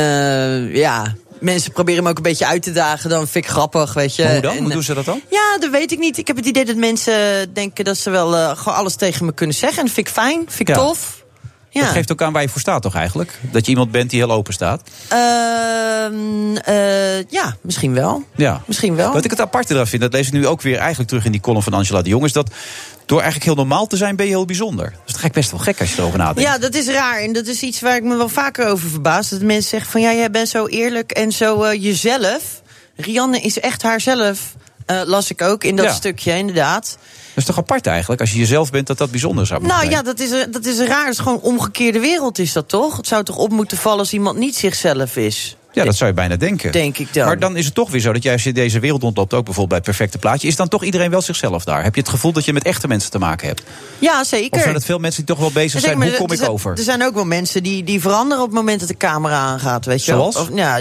ja, 0.74 1.16
mensen 1.44 1.72
proberen 1.72 2.04
me 2.04 2.10
ook 2.10 2.18
een 2.18 2.24
beetje 2.24 2.46
uit 2.48 2.64
te 2.64 2.72
dagen. 2.72 3.10
Dan 3.10 3.28
vind 3.28 3.46
ik 3.46 3.52
grappig, 3.52 3.94
weet 3.94 4.16
je. 4.16 4.24
Maar 4.24 4.32
hoe 4.32 4.42
dan? 4.42 4.52
En, 4.52 4.58
Hoe 4.58 4.68
eh, 4.68 4.74
doen 4.74 4.84
ze 4.84 4.94
dat 4.94 5.06
dan? 5.06 5.22
Ja, 5.30 5.58
dat 5.60 5.70
weet 5.72 5.92
ik 5.92 6.00
niet. 6.00 6.18
Ik 6.18 6.28
heb 6.28 6.36
het 6.36 6.46
idee 6.46 6.66
dat 6.66 6.76
mensen 6.76 7.14
denken 7.54 7.84
dat 7.86 7.98
ze 7.98 8.10
wel 8.10 8.36
eh, 8.36 8.58
gewoon 8.58 8.78
alles 8.78 8.96
tegen 8.96 9.26
me 9.26 9.34
kunnen 9.34 9.56
zeggen. 9.56 9.80
En 9.80 9.86
dat 9.86 9.94
vind 9.94 10.08
ik 10.08 10.14
fijn, 10.14 10.44
vind 10.48 10.60
ik 10.60 10.68
Ja. 10.68 10.74
tof. 10.82 11.23
Ja. 11.74 11.82
Dat 11.82 11.92
geeft 11.92 12.12
ook 12.12 12.22
aan 12.22 12.34
waar 12.34 12.42
je 12.42 12.50
voor 12.50 12.62
staat 12.62 12.82
toch 12.82 12.96
eigenlijk? 12.96 13.40
Dat 13.52 13.66
je 13.66 13.72
iemand 13.72 13.92
bent 13.92 14.10
die 14.10 14.20
heel 14.20 14.32
open 14.32 14.54
staat. 14.54 14.82
Ehm, 15.08 16.56
eh, 16.56 17.24
ja, 17.30 17.56
misschien 17.62 17.94
wel. 17.94 18.24
Ja. 18.36 18.62
Misschien 18.66 18.96
wel. 18.96 19.14
Wat 19.14 19.24
ik 19.26 19.32
het 19.32 19.42
aparte 19.42 19.74
eraan 19.74 19.88
vind, 19.88 20.02
dat 20.02 20.14
lees 20.14 20.28
ik 20.28 20.34
nu 20.34 20.48
ook 20.48 20.62
weer 20.62 20.78
eigenlijk 20.78 21.10
terug 21.10 21.26
in 21.26 21.32
die 21.32 21.42
column 21.42 21.64
van 21.64 21.74
Angela 21.74 22.02
de 22.02 22.10
Jong... 22.10 22.26
is 22.26 22.32
dat 22.34 22.50
door 23.06 23.18
eigenlijk 23.22 23.46
heel 23.46 23.56
normaal 23.66 23.88
te 23.88 23.98
zijn 23.98 24.16
ben 24.16 24.26
je 24.26 24.32
heel 24.32 24.46
bijzonder. 24.46 24.90
Dus 24.90 25.12
dat 25.14 25.18
ga 25.18 25.28
ik 25.28 25.34
best 25.34 25.52
wel 25.52 25.60
gek 25.60 25.80
als 25.80 25.94
je 25.94 25.98
erover 26.02 26.18
nadenkt. 26.18 26.42
Ja, 26.50 26.58
dat 26.58 26.76
is 26.76 26.88
raar. 26.88 27.20
En 27.20 27.34
dat 27.34 27.48
is 27.48 27.62
iets 27.62 27.82
waar 27.82 27.96
ik 27.96 28.04
me 28.04 28.16
wel 28.16 28.30
vaker 28.30 28.68
over 28.68 28.90
verbaas. 28.90 29.30
Dat 29.30 29.42
mensen 29.42 29.70
zeggen 29.70 29.92
van 29.92 30.02
ja, 30.02 30.14
jij 30.14 30.32
bent 30.32 30.50
zo 30.50 30.66
eerlijk 30.68 31.12
en 31.12 31.32
zo 31.32 31.64
eh, 31.64 31.84
jezelf. 31.84 32.62
Rianne 32.96 33.40
is 33.40 33.60
echt 33.60 33.82
haarzelf. 33.82 34.40
eh, 34.86 35.02
las 35.06 35.30
ik 35.32 35.42
ook 35.42 35.64
in 35.64 35.76
dat 35.76 35.86
Ja. 35.86 35.94
stukje, 35.94 36.38
inderdaad. 36.38 36.98
Dat 37.36 37.44
is 37.44 37.46
toch 37.46 37.58
apart 37.58 37.88
eigenlijk, 37.88 38.22
als 38.22 38.32
je 38.32 38.38
jezelf 38.38 38.72
bent, 38.72 38.88
dat 38.88 38.98
dat 38.98 39.12
bijzonder 39.12 39.46
zou 39.46 39.60
moeten 39.60 39.78
Nou 39.78 39.92
zijn? 39.92 40.06
ja, 40.06 40.12
dat 40.12 40.20
is, 40.20 40.32
eh, 40.32 40.52
dat 40.52 40.66
is 40.66 40.80
raar. 40.80 41.06
Het 41.06 41.14
is 41.14 41.20
gewoon 41.20 41.40
omgekeerde 41.42 42.00
wereld, 42.00 42.40
is 42.40 42.54
dat 42.54 42.70
toch? 42.70 42.98
Het 42.98 43.08
zou 43.08 43.24
toch 43.24 43.38
op 43.38 43.52
moeten 43.52 43.78
vallen 43.78 44.00
als 44.00 44.14
iemand 44.14 44.38
niet 44.38 44.56
zichzelf 44.56 45.16
is? 45.18 45.56
Ja, 45.74 45.84
dat 45.84 45.96
zou 45.96 46.10
je 46.10 46.16
bijna 46.16 46.36
denken. 46.36 46.72
Denk 46.72 46.98
ik 46.98 47.14
dan. 47.14 47.26
Maar 47.26 47.40
dan 47.40 47.56
is 47.56 47.66
het 47.66 47.74
toch 47.74 47.90
weer 47.90 48.02
zo 48.02 48.14
dat 48.14 48.24
jij 48.24 48.34
als 48.34 48.44
je 48.44 48.54
deze 48.54 48.80
wereld 48.80 49.04
ontloopt, 49.04 49.34
ook 49.34 49.46
bijvoorbeeld 49.46 49.68
bij 49.68 49.78
het 49.78 49.86
perfecte 49.98 50.18
plaatje, 50.18 50.48
is 50.48 50.56
dan 50.56 50.68
toch 50.68 50.84
iedereen 50.84 51.10
wel 51.10 51.22
zichzelf 51.22 51.64
daar? 51.64 51.84
Heb 51.84 51.96
je 51.96 52.02
het 52.02 52.10
gevoel 52.10 52.32
dat 52.32 52.46
je 52.46 52.54
met 52.54 52.64
echte 52.64 52.88
mensen 52.88 53.12
te 53.12 53.20
maken 53.20 53.48
hebt? 53.48 53.64
Ja, 54.00 54.24
zeker. 54.24 54.58
Of 54.58 54.62
zijn 54.62 54.74
het 54.74 54.86
veel 54.86 55.00
mensen 55.00 55.26
die 55.26 55.36
toch 55.36 55.44
wel 55.44 55.52
bezig 55.52 55.82
zijn? 55.82 56.02
Hoe 56.02 56.14
kom 56.14 56.32
ik 56.32 56.38
zijn- 56.38 56.50
over? 56.50 56.72
Er 56.78 56.84
zijn 56.84 57.04
ook 57.04 57.14
wel 57.14 57.26
mensen 57.26 57.64
die, 57.64 57.84
die 57.84 58.02
veranderen 58.02 58.44
op 58.44 58.50
het 58.50 58.58
moment 58.58 58.80
dat 58.80 58.90
de 58.90 58.98
camera 58.98 59.36
aangaat, 59.40 59.86
weet 59.86 60.06
je. 60.06 60.12
Zoals? 60.12 60.36
Of, 60.36 60.50
ja, 60.54 60.80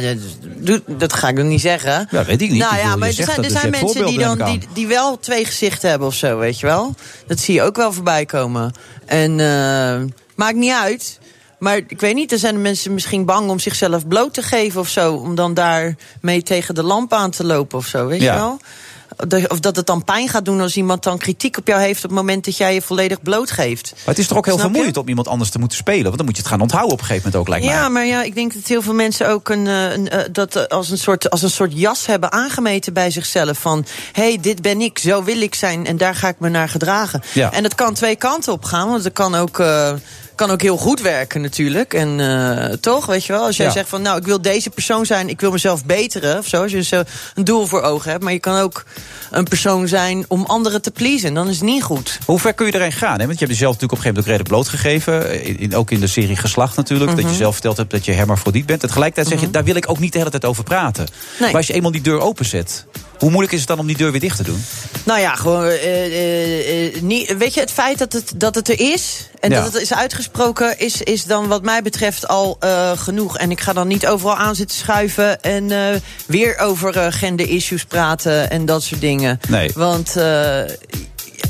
dat 0.86 1.12
ga 1.12 1.28
ik 1.28 1.36
dan 1.36 1.48
niet 1.48 1.60
zeggen. 1.60 2.08
Ja, 2.10 2.24
weet 2.24 2.42
ik 2.42 2.50
niet. 2.50 2.58
Nou 2.60 2.74
Ik 2.74 2.82
ja, 2.82 2.96
maar 2.96 3.08
er 3.08 3.14
zijn, 3.14 3.28
er 3.36 3.42
dus 3.42 3.52
zijn 3.52 3.70
mensen 3.70 4.06
die, 4.06 4.18
dan, 4.18 4.38
die, 4.44 4.60
die 4.74 4.86
wel 4.86 5.18
twee 5.18 5.44
gezichten 5.44 5.90
hebben 5.90 6.08
of 6.08 6.14
zo, 6.14 6.38
weet 6.38 6.60
je 6.60 6.66
wel. 6.66 6.94
Dat 7.26 7.38
zie 7.40 7.54
je 7.54 7.62
ook 7.62 7.76
wel 7.76 7.92
voorbij 7.92 8.24
komen. 8.24 8.72
En 9.06 9.40
eh, 9.40 10.00
maakt 10.34 10.56
niet 10.56 10.72
uit. 10.72 11.18
Maar 11.62 11.76
ik 11.76 12.00
weet 12.00 12.14
niet, 12.14 12.32
er 12.32 12.38
zijn 12.38 12.62
mensen 12.62 12.94
misschien 12.94 13.24
bang 13.24 13.50
om 13.50 13.58
zichzelf 13.58 14.06
bloot 14.06 14.34
te 14.34 14.42
geven 14.42 14.80
of 14.80 14.88
zo. 14.88 15.14
Om 15.14 15.34
dan 15.34 15.54
daarmee 15.54 16.42
tegen 16.42 16.74
de 16.74 16.82
lamp 16.82 17.12
aan 17.12 17.30
te 17.30 17.44
lopen 17.44 17.78
of 17.78 17.86
zo, 17.86 18.06
weet 18.06 18.20
Ja. 18.20 18.32
je 18.32 18.38
wel. 18.38 18.60
Of 19.48 19.60
dat 19.60 19.76
het 19.76 19.86
dan 19.86 20.04
pijn 20.04 20.28
gaat 20.28 20.44
doen 20.44 20.60
als 20.60 20.76
iemand 20.76 21.02
dan 21.02 21.18
kritiek 21.18 21.58
op 21.58 21.66
jou 21.66 21.80
heeft... 21.80 22.04
op 22.04 22.10
het 22.10 22.18
moment 22.18 22.44
dat 22.44 22.56
jij 22.56 22.74
je 22.74 22.82
volledig 22.82 23.22
blootgeeft. 23.22 23.92
Maar 23.96 24.02
het 24.04 24.18
is 24.18 24.26
toch 24.26 24.38
ook 24.38 24.44
heel 24.44 24.54
Snap 24.54 24.66
je? 24.66 24.72
vermoeiend 24.72 25.02
om 25.02 25.08
iemand 25.08 25.28
anders 25.28 25.50
te 25.50 25.58
moeten 25.58 25.78
spelen? 25.78 26.02
Want 26.04 26.16
dan 26.16 26.26
moet 26.26 26.36
je 26.36 26.42
het 26.42 26.50
gaan 26.50 26.60
onthouden 26.60 26.92
op 26.92 26.98
een 27.00 27.06
gegeven 27.06 27.30
moment 27.30 27.42
ook, 27.42 27.48
lijkt 27.54 27.66
mij. 27.66 27.74
Ja, 27.74 27.88
maar 27.88 28.06
ja, 28.06 28.22
ik 28.22 28.34
denk 28.34 28.54
dat 28.54 28.66
heel 28.66 28.82
veel 28.82 28.94
mensen 28.94 29.28
ook 29.28 29.48
een, 29.48 29.66
eh, 29.66 29.92
een, 29.92 30.08
eh, 30.08 30.20
dat 30.32 30.56
eh, 30.56 30.64
als, 30.64 30.90
een 30.90 30.98
soort, 30.98 31.30
als 31.30 31.42
een 31.42 31.50
soort 31.50 31.72
jas 31.74 32.06
hebben 32.06 32.32
aangemeten 32.32 32.92
bij 32.92 33.10
zichzelf. 33.10 33.58
Van, 33.58 33.84
hé, 34.12 34.22
hey, 34.22 34.38
dit 34.40 34.62
ben 34.62 34.80
ik, 34.80 34.98
zo 34.98 35.24
wil 35.24 35.40
ik 35.40 35.54
zijn 35.54 35.86
en 35.86 35.96
daar 35.96 36.14
ga 36.14 36.28
ik 36.28 36.38
me 36.38 36.48
naar 36.48 36.68
gedragen. 36.68 37.22
Ja. 37.34 37.52
En 37.52 37.62
dat 37.62 37.74
kan 37.74 37.94
twee 37.94 38.16
kanten 38.16 38.52
op 38.52 38.64
gaan, 38.64 38.88
want 38.88 39.04
het 39.04 39.12
kan 39.12 39.34
ook... 39.34 39.62
kan 40.42 40.50
ook 40.50 40.62
heel 40.62 40.76
goed 40.76 41.00
werken 41.00 41.40
natuurlijk. 41.40 41.94
En 41.94 42.20
eh, 42.20 42.72
toch, 42.76 43.06
weet 43.06 43.24
je 43.24 43.32
wel, 43.32 43.42
als 43.44 43.56
jij 43.56 43.66
Ja. 43.66 43.72
zegt 43.72 43.88
van 43.88 44.02
nou, 44.02 44.18
ik 44.18 44.24
wil 44.24 44.42
deze 44.42 44.70
persoon 44.70 45.06
zijn, 45.06 45.28
ik 45.28 45.40
wil 45.40 45.50
mezelf 45.50 45.84
beteren 45.84 46.38
of 46.38 46.46
zo. 46.46 46.62
Als 46.62 46.72
je 46.72 46.82
zo 46.82 47.02
een 47.34 47.44
doel 47.44 47.66
voor 47.66 47.82
ogen 47.82 48.10
hebt. 48.10 48.22
Maar 48.22 48.32
je 48.32 48.38
kan 48.38 48.58
ook 48.58 48.84
een 49.30 49.44
persoon 49.44 49.88
zijn 49.88 50.24
om 50.28 50.44
anderen 50.44 50.82
te 50.82 50.90
pleasen. 50.90 51.34
Dan 51.34 51.48
is 51.48 51.54
het 51.54 51.64
niet 51.64 51.82
goed. 51.82 52.18
Hoe 52.26 52.38
ver 52.38 52.54
kun 52.54 52.66
je 52.66 52.74
erin 52.74 52.92
gaan? 52.92 53.18
Hè? 53.20 53.26
Want 53.26 53.38
je 53.38 53.44
hebt 53.44 53.58
jezelf 53.58 53.72
natuurlijk 53.80 53.92
op 53.92 53.98
een 54.06 54.12
gegeven 54.12 54.32
moment 54.32 54.52
ook 54.52 54.62
redelijk 54.86 55.02
blootgegeven. 55.02 55.44
In, 55.44 55.58
in- 55.58 55.76
ook 55.76 55.90
in 55.90 56.00
de 56.00 56.06
serie 56.06 56.36
Geslacht 56.36 56.76
natuurlijk. 56.76 57.10
Dat 57.10 57.20
Mhm. 57.20 57.28
je 57.30 57.36
zelf 57.36 57.52
verteld 57.52 57.76
hebt 57.76 57.90
dat 57.90 58.04
je 58.04 58.12
hermafrodiet 58.12 58.66
bent. 58.66 58.82
En 58.82 58.88
tegelijkertijd 58.88 59.28
zeg 59.34 59.40
je, 59.46 59.50
daar 59.52 59.64
wil 59.64 59.76
ik 59.76 59.90
ook 59.90 59.98
niet 59.98 60.12
de 60.12 60.18
hele 60.18 60.30
tijd 60.30 60.44
over 60.44 60.64
praten. 60.64 61.06
Nee. 61.38 61.48
Maar 61.48 61.56
als 61.56 61.66
je 61.66 61.72
eenmaal 61.72 61.90
die 61.92 62.00
deur 62.00 62.20
openzet... 62.20 62.84
Hoe 63.22 63.30
moeilijk 63.30 63.52
is 63.52 63.58
het 63.60 63.68
dan 63.68 63.78
om 63.78 63.86
die 63.86 63.96
deur 63.96 64.10
weer 64.10 64.20
dicht 64.20 64.36
te 64.36 64.42
doen? 64.42 64.64
Nou 65.04 65.20
ja, 65.20 65.34
gewoon. 65.34 65.64
eh, 65.64 66.06
eh, 66.06 66.86
eh, 66.96 67.02
niet, 67.02 67.36
weet 67.36 67.54
je, 67.54 67.60
het 67.60 67.70
feit 67.70 67.98
dat 67.98 68.12
het, 68.12 68.32
dat 68.36 68.54
het 68.54 68.68
er 68.68 68.80
is. 68.80 69.28
En 69.40 69.50
Ja. 69.50 69.62
dat 69.62 69.72
het 69.72 69.82
is 69.82 69.94
uitgesproken, 69.94 70.78
is, 70.78 71.02
is 71.02 71.24
dan 71.24 71.48
wat 71.48 71.62
mij 71.62 71.82
betreft 71.82 72.28
al 72.28 72.58
genoeg. 72.96 73.38
En 73.38 73.50
ik 73.50 73.60
ga 73.60 73.72
dan 73.72 73.88
niet 73.88 74.06
overal 74.06 74.36
aan 74.36 74.54
zitten 74.54 74.76
schuiven. 74.76 75.42
En 75.42 75.70
weer 76.26 76.58
over 76.58 76.96
eh, 76.96 77.06
gender-issues 77.12 77.84
praten 77.84 78.50
en 78.50 78.66
dat 78.66 78.82
soort 78.82 79.00
dingen. 79.00 79.40
Nee. 79.48 79.70
Want. 79.74 80.14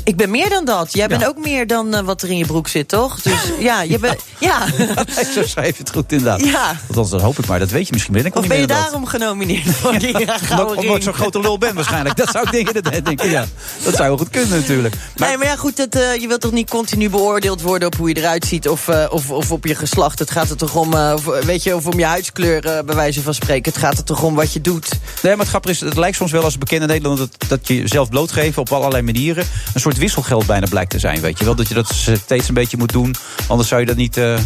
Eh, 0.03 0.11
ik 0.11 0.17
ben 0.17 0.29
meer 0.29 0.49
dan 0.49 0.65
dat. 0.65 0.93
Jij 0.93 1.07
bent 1.07 1.27
ook 1.27 1.37
meer 1.37 1.67
dan 1.67 1.93
eh, 1.93 2.03
wat 2.03 2.21
er 2.21 2.29
in 2.29 2.37
je 2.37 2.45
broek 2.45 2.67
zit, 2.67 2.87
toch? 2.87 3.21
Dus 3.21 3.41
ja, 3.59 3.81
je 3.81 3.99
bent. 3.99 4.21
Ja. 4.39 4.65
Zo 5.35 5.43
schrijf 5.45 5.77
je 5.77 5.83
het 5.83 5.91
goed 5.91 6.11
inderdaad. 6.11 6.45
Ja. 6.45 6.75
Althans, 6.87 7.09
dat 7.09 7.21
hoop 7.21 7.39
ik 7.39 7.45
maar. 7.45 7.59
Dat 7.59 7.69
weet 7.69 7.87
je 7.87 7.93
misschien. 7.93 8.13
Ben 8.13 8.25
ik 8.25 8.35
Of 8.35 8.47
ben 8.47 8.59
je 8.59 8.67
dan 8.67 8.77
dat. 8.77 8.85
daarom 8.85 9.05
genomineerd 9.05 9.75
voor 9.75 9.97
die 9.99 10.17
Omdat, 10.49 10.75
omdat 10.75 10.95
ik 10.95 11.03
zo'n 11.03 11.13
grote 11.13 11.39
lul 11.39 11.57
ben 11.57 11.75
waarschijnlijk. 11.75 12.15
Dat 12.15 12.29
zou 12.31 12.45
ik 12.45 12.51
denken. 12.51 12.73
Dat, 12.73 12.83
denk 13.05 13.07
ik, 13.07 13.23
ja. 13.23 13.45
dat 13.83 13.95
zou 13.95 14.07
wel 14.07 14.17
goed 14.17 14.29
kunnen 14.29 14.49
natuurlijk. 14.49 14.95
Maar, 15.17 15.27
nee, 15.27 15.37
maar 15.37 15.47
ja, 15.47 15.55
goed, 15.55 15.77
dat, 15.77 15.95
eh, 15.95 16.15
je 16.15 16.27
wilt 16.27 16.41
toch 16.41 16.51
niet 16.51 16.69
continu 16.69 17.09
beoordeeld 17.09 17.61
worden 17.61 17.87
op 17.87 17.95
hoe 17.95 18.09
je 18.09 18.17
eruit 18.17 18.45
ziet 18.45 18.69
of, 18.69 18.87
eh, 18.87 19.05
of, 19.09 19.29
of 19.29 19.51
op 19.51 19.65
je 19.65 19.75
geslacht. 19.75 20.19
Het 20.19 20.31
gaat 20.31 20.49
er 20.49 20.57
toch 20.57 20.75
om, 20.75 20.93
eh, 20.93 21.13
of, 21.15 21.25
weet 21.45 21.63
je, 21.63 21.75
of 21.75 21.85
om 21.87 21.99
je 21.99 22.05
huidskleur, 22.05 22.65
eh, 22.65 22.83
bij 22.83 22.95
wijze 22.95 23.21
van 23.21 23.33
spreken. 23.33 23.71
Het 23.71 23.81
gaat 23.81 23.97
er 23.97 24.03
toch 24.03 24.23
om 24.23 24.35
wat 24.35 24.53
je 24.53 24.61
doet. 24.61 24.89
Nee, 25.21 25.31
maar 25.31 25.39
het 25.39 25.47
grappige 25.47 25.73
is, 25.73 25.79
het 25.79 25.97
lijkt 25.97 26.17
soms 26.17 26.31
wel 26.31 26.43
als 26.43 26.57
bekende 26.57 26.85
Nederlander... 26.85 27.27
Dat, 27.37 27.49
dat 27.49 27.67
je 27.67 27.75
jezelf 27.75 28.09
blootgeven 28.09 28.61
op 28.61 28.71
allerlei 28.71 29.03
manieren... 29.03 29.45
een 29.73 29.81
soort 29.81 29.92
wisselgeld 29.97 30.45
bijna 30.45 30.67
blijkt 30.69 30.89
te 30.89 30.99
zijn, 30.99 31.21
weet 31.21 31.39
je 31.39 31.45
wel. 31.45 31.55
Dat 31.55 31.67
je 31.67 31.73
dat 31.73 31.93
steeds 32.23 32.47
een 32.47 32.53
beetje 32.53 32.77
moet 32.77 32.91
doen, 32.91 33.15
anders 33.47 33.69
zou 33.69 33.81
je 33.81 33.87
dat 33.87 33.95
niet 33.95 34.17
eh, 34.17 34.37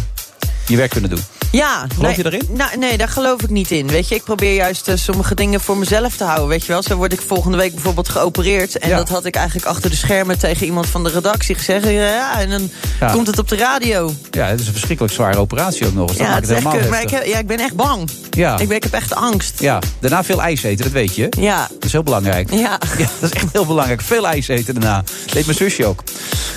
je 0.68 0.76
werk 0.76 0.90
kunnen 0.90 1.10
doen. 1.10 1.20
Ja, 1.52 1.78
Geloof 1.88 1.98
nee, 2.06 2.16
je 2.16 2.22
daarin? 2.22 2.42
Nou, 2.50 2.78
nee, 2.78 2.96
daar 2.96 3.08
geloof 3.08 3.42
ik 3.42 3.50
niet 3.50 3.70
in. 3.70 3.86
Weet 3.86 4.08
je, 4.08 4.14
ik 4.14 4.24
probeer 4.24 4.54
juist 4.54 4.88
eh, 4.88 4.94
sommige 4.96 5.34
dingen 5.34 5.60
voor 5.60 5.76
mezelf 5.76 6.16
te 6.16 6.24
houden. 6.24 6.48
Weet 6.48 6.66
je 6.66 6.72
wel, 6.72 6.82
zo 6.82 6.96
word 6.96 7.12
ik 7.12 7.20
volgende 7.26 7.56
week 7.56 7.74
bijvoorbeeld 7.74 8.08
geopereerd. 8.08 8.78
En 8.78 8.88
Ja. 8.88 8.96
dat 8.96 9.08
had 9.08 9.24
ik 9.24 9.34
eigenlijk 9.34 9.66
achter 9.66 9.90
de 9.90 9.96
schermen 9.96 10.38
tegen 10.38 10.66
iemand 10.66 10.86
van 10.86 11.04
de 11.04 11.10
redactie 11.10 11.54
gezegd. 11.54 11.88
Ja, 11.88 12.40
en 12.40 12.50
dan 12.50 12.70
Ja. 13.00 13.12
komt 13.12 13.26
het 13.26 13.38
op 13.38 13.48
de 13.48 13.56
radio. 13.56 14.12
Ja, 14.30 14.46
het 14.46 14.60
is 14.60 14.66
een 14.66 14.72
verschrikkelijk 14.72 15.14
zware 15.14 15.38
operatie 15.38 15.86
ook 15.86 15.94
nog 15.94 16.08
eens. 16.08 16.18
Dat 16.18 16.26
ja, 16.26 16.34
het 16.34 16.50
echt 16.50 16.62
maar 16.90 17.02
ik, 17.02 17.10
heb- 17.10 17.24
ja, 17.26 17.38
ik 17.38 17.46
ben 17.46 17.58
echt 17.60 17.74
bang. 17.74 18.10
Ja. 18.30 18.58
Ik, 18.58 18.68
ben, 18.68 18.76
ik 18.76 18.82
heb 18.82 18.92
echt 18.92 19.14
angst. 19.14 19.60
Ja, 19.60 19.78
daarna 20.00 20.24
veel 20.24 20.42
ijs 20.42 20.62
eten, 20.62 20.84
dat 20.84 20.92
weet 20.92 21.14
je. 21.16 21.26
Ja. 21.38 21.68
Dat 21.72 21.84
is 21.84 21.92
heel 21.92 22.02
belangrijk. 22.02 22.50
Ja. 22.52 22.56
Ja, 22.98 23.08
dat 23.20 23.30
is 23.32 23.36
echt 23.42 23.52
heel 23.52 23.66
belangrijk. 23.66 24.00
Veel 24.00 24.26
ijs 24.26 24.48
eten 24.48 24.74
daarna. 24.74 25.04
Deed 25.32 25.44
mijn 25.46 25.58
zusje 25.58 25.86
ook. 25.86 26.02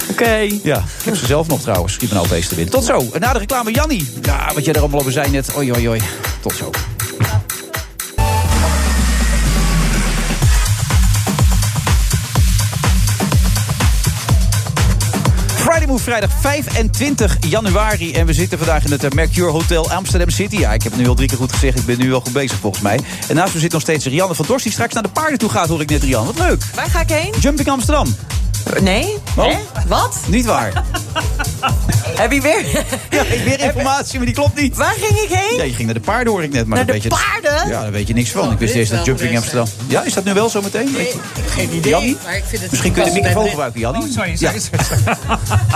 Oké. 0.10 0.30
Ja, 0.64 0.78
ik 0.78 1.04
heb 1.06 1.16
ze 1.16 1.26
zelf 1.26 1.48
nog 1.48 1.62
trouwens. 1.62 1.94
Schiet 1.94 2.10
me 2.10 2.16
nou 2.16 2.28
opeens 2.28 2.48
te 2.48 2.56
winnen. 2.56 2.74
Tot 2.74 2.86
zo. 2.86 3.10
En 3.14 3.20
na 3.20 3.34
de 3.34 3.40
reclame, 3.40 3.72
Jannie. 3.72 4.01
Ja, 4.22 4.52
wat 4.54 4.66
jij 4.66 4.74
er 4.74 4.80
allemaal 4.80 5.04
zei 5.08 5.32
net. 5.32 5.54
Oi, 5.56 5.72
oi, 5.74 5.90
oi. 5.90 6.02
Tot 6.42 6.56
zo. 6.56 6.70
Friday 15.46 15.88
Move 15.88 16.04
vrijdag 16.04 16.32
25 16.40 17.38
januari. 17.40 18.14
En 18.14 18.26
we 18.26 18.34
zitten 18.34 18.58
vandaag 18.58 18.84
in 18.84 18.92
het 18.92 19.04
eh, 19.04 19.12
Mercure 19.12 19.52
Hotel 19.52 19.92
Amsterdam 19.92 20.30
City. 20.30 20.58
Ja, 20.58 20.74
ik 20.74 20.84
heb 20.84 20.92
het 20.92 21.02
nu 21.02 21.08
al 21.08 21.16
drie 21.16 21.28
keer 21.28 21.38
goed 21.38 21.52
gezegd. 21.52 21.80
Ik 21.80 21.86
ben 21.86 21.98
nu 21.98 22.14
al 22.14 22.22
goed 22.22 22.34
bezig 22.34 22.58
volgens 22.60 22.84
mij. 22.84 23.00
En 23.28 23.36
naast 23.36 23.54
me 23.54 23.60
zit 23.60 23.72
nog 23.72 23.82
steeds 23.82 24.06
Rianne 24.06 24.36
van 24.36 24.46
Dorst... 24.48 24.64
die 24.64 24.74
straks 24.74 24.94
naar 24.94 25.04
de 25.04 25.10
paarden 25.10 25.40
toe 25.40 25.50
gaat, 25.50 25.68
hoor 25.68 25.82
ik 25.82 25.90
net, 25.90 26.04
Rianne. 26.04 26.34
Wat 26.34 26.48
leuk. 26.48 26.64
Waar 26.76 26.90
ga 26.90 27.02
ik 27.02 27.10
heen? 27.10 27.34
Jumping 27.40 27.70
Amsterdam. 27.70 28.16
Nee? 28.82 29.18
Oh. 29.38 29.56
Wat? 29.88 30.18
Niet 30.28 30.46
waar. 30.46 30.72
Heb 32.22 32.32
je 32.32 32.42
weer... 32.42 32.66
Ja, 33.10 33.22
ik 33.22 33.44
weer 33.44 33.60
informatie, 33.60 34.18
maar 34.18 34.26
die 34.26 34.36
klopt 34.36 34.60
niet. 34.62 34.76
Waar 34.78 34.94
ging 35.00 35.20
ik 35.20 35.30
heen? 35.30 35.58
Ja, 35.58 35.64
je 35.64 35.74
ging 35.74 35.86
naar 35.86 35.94
de 35.94 36.00
paarden, 36.00 36.34
hoor 36.34 36.44
ik 36.44 36.52
net. 36.54 36.66
Maar 36.68 36.78
Naar 36.78 36.86
de 36.86 36.92
weet 36.92 37.04
je, 37.04 37.10
paarden? 37.10 37.70
Ja, 37.70 37.82
daar 37.82 37.92
weet 37.92 38.08
je 38.08 38.14
niks 38.14 38.30
van. 38.30 38.52
Ik 38.52 38.58
wist 38.60 38.74
eerst 38.74 38.92
dat 38.92 39.06
Jumping 39.06 39.36
Amsterdam... 39.38 39.66
Ja, 39.88 40.04
is 40.04 40.14
dat 40.14 40.24
nu 40.24 40.34
wel 40.34 40.50
zo 40.50 40.62
meteen? 40.62 40.94
Weet 40.94 41.12
je- 41.12 41.20
Geen 41.50 41.70
idee. 41.76 41.92
Jannie? 41.92 42.18
Maar 42.24 42.36
ik 42.36 42.44
vind 42.48 42.62
het 42.62 42.72
Misschien 42.72 42.92
kun 42.94 43.04
je 43.04 43.10
de 43.10 43.16
microfoon 43.16 43.42
bij- 43.42 43.50
gebruiken, 43.52 43.80
Jannie. 43.80 44.04
Oh, 44.04 44.10
sorry, 44.12 44.30
Ja. 44.30 44.38
sorry, 44.38 44.60
sorry. 44.60 45.18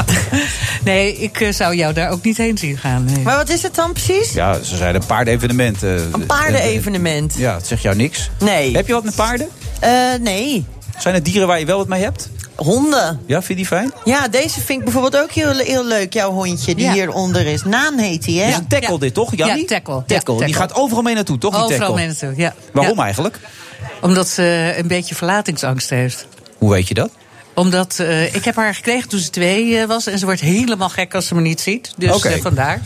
nee, 0.84 1.18
ik 1.18 1.42
eh, 1.42 1.52
zou 1.54 1.76
jou 1.76 1.94
daar 1.94 2.10
ook 2.10 2.24
niet 2.24 2.38
heen 2.38 2.58
zien 2.58 2.78
gaan. 2.78 3.04
Nee. 3.06 3.24
Maar 3.24 3.36
wat 3.36 3.50
is 3.50 3.62
het 3.64 3.76
dan 3.76 3.92
precies? 3.94 4.34
Ja, 4.34 4.54
ze 4.64 4.76
zeiden 4.78 5.02
een 5.02 5.08
paardenevenement. 5.08 5.84
eh, 5.84 5.92
Een 6.12 6.26
paardenevenement. 6.26 7.34
Ja, 7.38 7.56
het 7.56 7.68
zegt 7.68 7.82
jou 7.82 7.96
niks. 7.96 8.30
Nee. 8.40 8.76
Heb 8.76 8.88
je 8.88 8.94
wat 8.94 9.04
met 9.04 9.16
paarden? 9.16 9.48
Eh, 9.80 9.92
nee. 10.22 10.66
Zijn 11.00 11.16
er 11.16 11.24
dieren 11.24 11.48
waar 11.48 11.60
je 11.60 11.66
wel 11.66 11.78
wat 11.78 11.88
mee 11.88 12.02
hebt? 12.02 12.30
Honden. 12.56 13.20
Ja, 13.26 13.36
vind 13.38 13.47
je 13.47 13.56
die 13.56 13.66
fijn? 13.66 13.91
Ja, 14.06 14.28
deze 14.28 14.60
vind 14.62 14.78
ik 14.80 14.84
bijvoorbeeld 14.84 15.24
ook 15.24 15.32
heel, 15.32 15.51
heel 15.58 15.86
leuk, 15.86 16.14
jouw 16.14 16.32
hondje 16.32 16.76
die 16.76 16.86
Ja. 16.86 16.91
hieronder 16.93 17.45
is. 17.45 17.64
Naan 17.64 17.97
heet 17.97 18.26
hij, 18.26 18.34
hè? 18.36 18.41
Het 18.43 18.51
is 18.51 18.58
een 18.58 18.68
tackle 18.68 18.99
dit, 18.99 19.14
toch, 19.14 19.36
Jannie? 19.36 19.62
Ja, 19.62 19.68
tackle. 19.68 19.93
Ja, 19.93 20.03
Tackle. 20.08 20.34
Die 20.34 20.39
tackle. 20.53 20.53
gaat 20.53 20.74
overal 20.76 21.03
mee 21.03 21.14
naartoe, 21.16 21.38
toch, 21.38 21.53
die 21.53 21.62
Overal 21.64 21.80
tackle? 21.80 21.95
mee 21.95 22.06
naartoe, 22.08 22.34
ja. 22.36 22.53
Waarom 22.72 22.97
Ja. 22.97 23.03
eigenlijk? 23.03 23.39
Omdat 24.01 24.28
ze 24.28 24.74
een 24.78 24.88
beetje 24.88 25.16
verlatingsangst 25.16 25.89
heeft. 25.89 26.28
Hoe 26.58 26.70
weet 26.72 26.88
je 26.88 26.93
dat? 26.93 27.10
Omdat 27.56 27.99
eh, 27.99 28.36
ik 28.36 28.45
heb 28.45 28.56
haar 28.56 28.76
gekregen 28.76 29.10
toen 29.10 29.20
ze 29.20 29.30
twee 29.30 29.78
eh, 29.80 29.88
was. 29.88 30.08
En 30.08 30.20
ze 30.20 30.26
wordt 30.26 30.41
helemaal 30.41 30.89
gek 30.89 31.14
als 31.16 31.28
ze 31.28 31.36
me 31.36 31.41
niet 31.41 31.62
ziet. 31.62 31.93
Dus 31.97 32.16
Oké. 32.16 32.28
eh, 32.30 32.41
vandaar. 32.41 32.82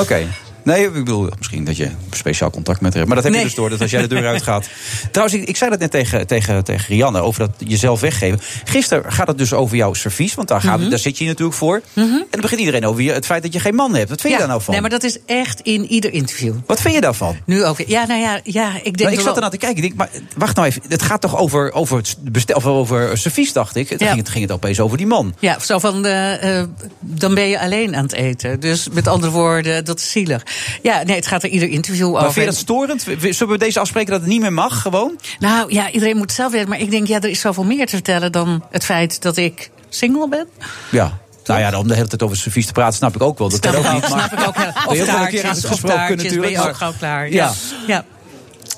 Oké. 0.00 0.26
Nee, 0.68 0.84
ik 0.84 0.92
bedoel 0.92 1.28
misschien 1.38 1.64
dat 1.64 1.76
je 1.76 1.90
speciaal 2.10 2.50
contact 2.50 2.80
met 2.80 2.94
haar 2.94 3.02
hebt. 3.02 3.14
Maar 3.14 3.22
dat 3.22 3.32
heb 3.32 3.42
je 3.42 3.48
dus 3.48 3.56
door, 3.56 3.70
dat 3.70 3.80
als 3.80 3.90
jij 3.90 4.00
de 4.00 4.06
deur 4.06 4.26
uitgaat. 4.26 4.68
Trouwens, 5.12 5.40
ik, 5.40 5.48
ik 5.48 5.56
zei 5.56 5.70
dat 5.70 5.78
net 5.78 5.90
tegen, 5.90 6.26
tegen, 6.26 6.64
tegen 6.64 6.84
Rianne, 6.88 7.20
over 7.20 7.40
dat 7.40 7.68
jezelf 7.68 8.00
weggeven. 8.00 8.40
Gisteren 8.64 9.12
gaat 9.12 9.26
het 9.26 9.38
dus 9.38 9.52
over 9.52 9.76
jouw 9.76 9.94
servies, 9.94 10.34
want 10.34 10.48
daar, 10.48 10.60
gaat, 10.60 10.80
Mhm. 10.80 10.90
daar 10.90 10.98
zit 10.98 11.18
je 11.18 11.24
natuurlijk 11.24 11.56
voor. 11.56 11.82
En 11.94 12.26
dan 12.30 12.40
begint 12.40 12.60
iedereen 12.60 12.86
over 12.86 13.02
je, 13.02 13.12
het 13.12 13.26
feit 13.26 13.42
dat 13.42 13.52
je 13.52 13.60
geen 13.60 13.74
man 13.74 13.94
hebt. 13.94 14.08
Wat 14.08 14.20
vind 14.20 14.32
je 14.32 14.38
daar 14.38 14.48
nou 14.48 14.62
van? 14.62 14.72
Nee, 14.72 14.80
maar 14.80 14.90
dat 14.90 15.02
is 15.02 15.18
echt 15.26 15.60
in 15.60 15.86
ieder 15.86 16.12
interview. 16.12 16.54
Wat 16.66 16.80
vind 16.80 16.94
je 16.94 17.00
daarvan? 17.00 17.36
Nu 17.44 17.64
ook. 17.64 17.78
Ja, 17.86 18.06
nou 18.06 18.20
ja, 18.20 18.40
ja 18.44 18.72
ik 18.82 18.96
denk 18.96 19.10
ik 19.10 19.20
zat 19.20 19.34
ernaar 19.34 19.50
te 19.50 19.56
kijken. 19.56 19.76
Ik 19.76 19.82
denk, 19.82 19.94
maar 19.94 20.22
wacht 20.36 20.56
nou 20.56 20.68
even. 20.68 20.82
Het 20.88 21.02
gaat 21.02 21.20
toch 21.20 21.36
over, 21.38 21.72
over 21.72 21.96
het 21.96 22.16
bestel, 22.20 22.56
of 22.56 22.66
over 22.66 23.18
servies, 23.18 23.52
dacht 23.52 23.76
ik. 23.76 23.88
Ja. 23.98 24.06
ging, 24.06 24.18
het, 24.18 24.28
ging 24.28 24.42
het 24.44 24.52
opeens 24.52 24.80
over 24.80 24.96
die 24.96 25.06
man. 25.06 25.34
Ja, 25.38 25.58
zo 25.58 25.78
van, 25.78 26.06
eh, 26.06 26.58
eh, 26.58 26.68
dan 27.00 27.34
ben 27.34 27.48
je 27.48 27.60
alleen 27.60 27.96
aan 27.96 28.02
het 28.02 28.12
eten. 28.12 28.60
Dus 28.60 28.88
met 28.92 29.06
andere 29.06 29.32
woorden, 29.32 29.84
dat 29.84 29.98
is 29.98 30.10
zielig. 30.10 30.42
Ja, 30.82 31.02
nee, 31.02 31.16
het 31.16 31.26
gaat 31.26 31.42
er 31.42 31.48
ieder 31.48 31.68
interview 31.68 32.12
Maar 32.12 32.20
over. 32.20 32.32
vind 32.32 32.44
je 32.44 32.50
dat 32.50 32.60
storend? 32.60 33.06
Zullen 33.36 33.52
we 33.52 33.58
deze 33.58 33.80
afspreken 33.80 34.10
dat 34.10 34.20
het 34.20 34.30
niet 34.30 34.40
meer 34.40 34.52
mag, 34.52 34.82
gewoon? 34.82 35.18
Nou 35.38 35.72
ja, 35.72 35.90
iedereen 35.90 36.16
moet 36.16 36.26
het 36.26 36.34
zelf 36.34 36.52
weten. 36.52 36.68
Maar 36.68 36.80
ik 36.80 36.90
denk, 36.90 37.06
ja, 37.06 37.20
er 37.20 37.28
is 37.28 37.40
zoveel 37.40 37.64
meer 37.64 37.86
te 37.86 37.94
vertellen 37.94 38.32
dan 38.32 38.64
het 38.70 38.84
feit 38.84 39.22
dat 39.22 39.36
ik 39.36 39.70
single 39.88 40.28
ben. 40.28 40.46
Ja. 40.90 41.18
Nou 41.44 41.60
ja, 41.60 41.78
om 41.78 41.88
de 41.88 41.94
hele 41.94 42.06
tijd 42.06 42.22
over 42.22 42.36
servies 42.36 42.66
te 42.66 42.72
praten, 42.72 42.94
snap 42.96 43.14
ik 43.14 43.22
ook 43.22 43.38
wel. 43.38 43.48
Dat 43.48 43.60
kan 43.60 43.74
ook 43.74 43.86
ook, 43.86 43.92
niet. 43.92 44.08
maar- 44.08 44.28
snap 44.28 44.40
ik 44.40 44.46
ook. 44.48 44.54
Ben 44.64 44.66
Of 44.86 45.06
wel 45.06 45.26
keer 45.26 45.50
of 45.50 45.80
taartjes, 45.80 45.80
ben 45.80 46.16
natuurlijk, 46.16 46.52
je 46.52 46.68
ook 46.68 46.76
gauw 46.76 46.92
klaar. 46.98 47.30
Ja. 47.30 47.44
Ja. 47.44 47.52
ja. 47.86 48.04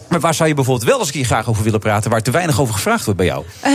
Maar 0.08 0.20
waar 0.20 0.34
zou 0.34 0.48
je 0.48 0.54
bijvoorbeeld 0.54 0.88
wel 0.88 0.98
eens 0.98 1.06
een 1.06 1.12
keer 1.14 1.24
graag 1.24 1.48
over 1.48 1.62
willen 1.64 1.80
praten... 1.80 2.10
waar 2.10 2.22
te 2.22 2.30
weinig 2.30 2.60
over 2.60 2.74
gevraagd 2.74 3.04
wordt 3.04 3.18
bij 3.18 3.28
jou? 3.28 3.44
Eh, 3.60 3.72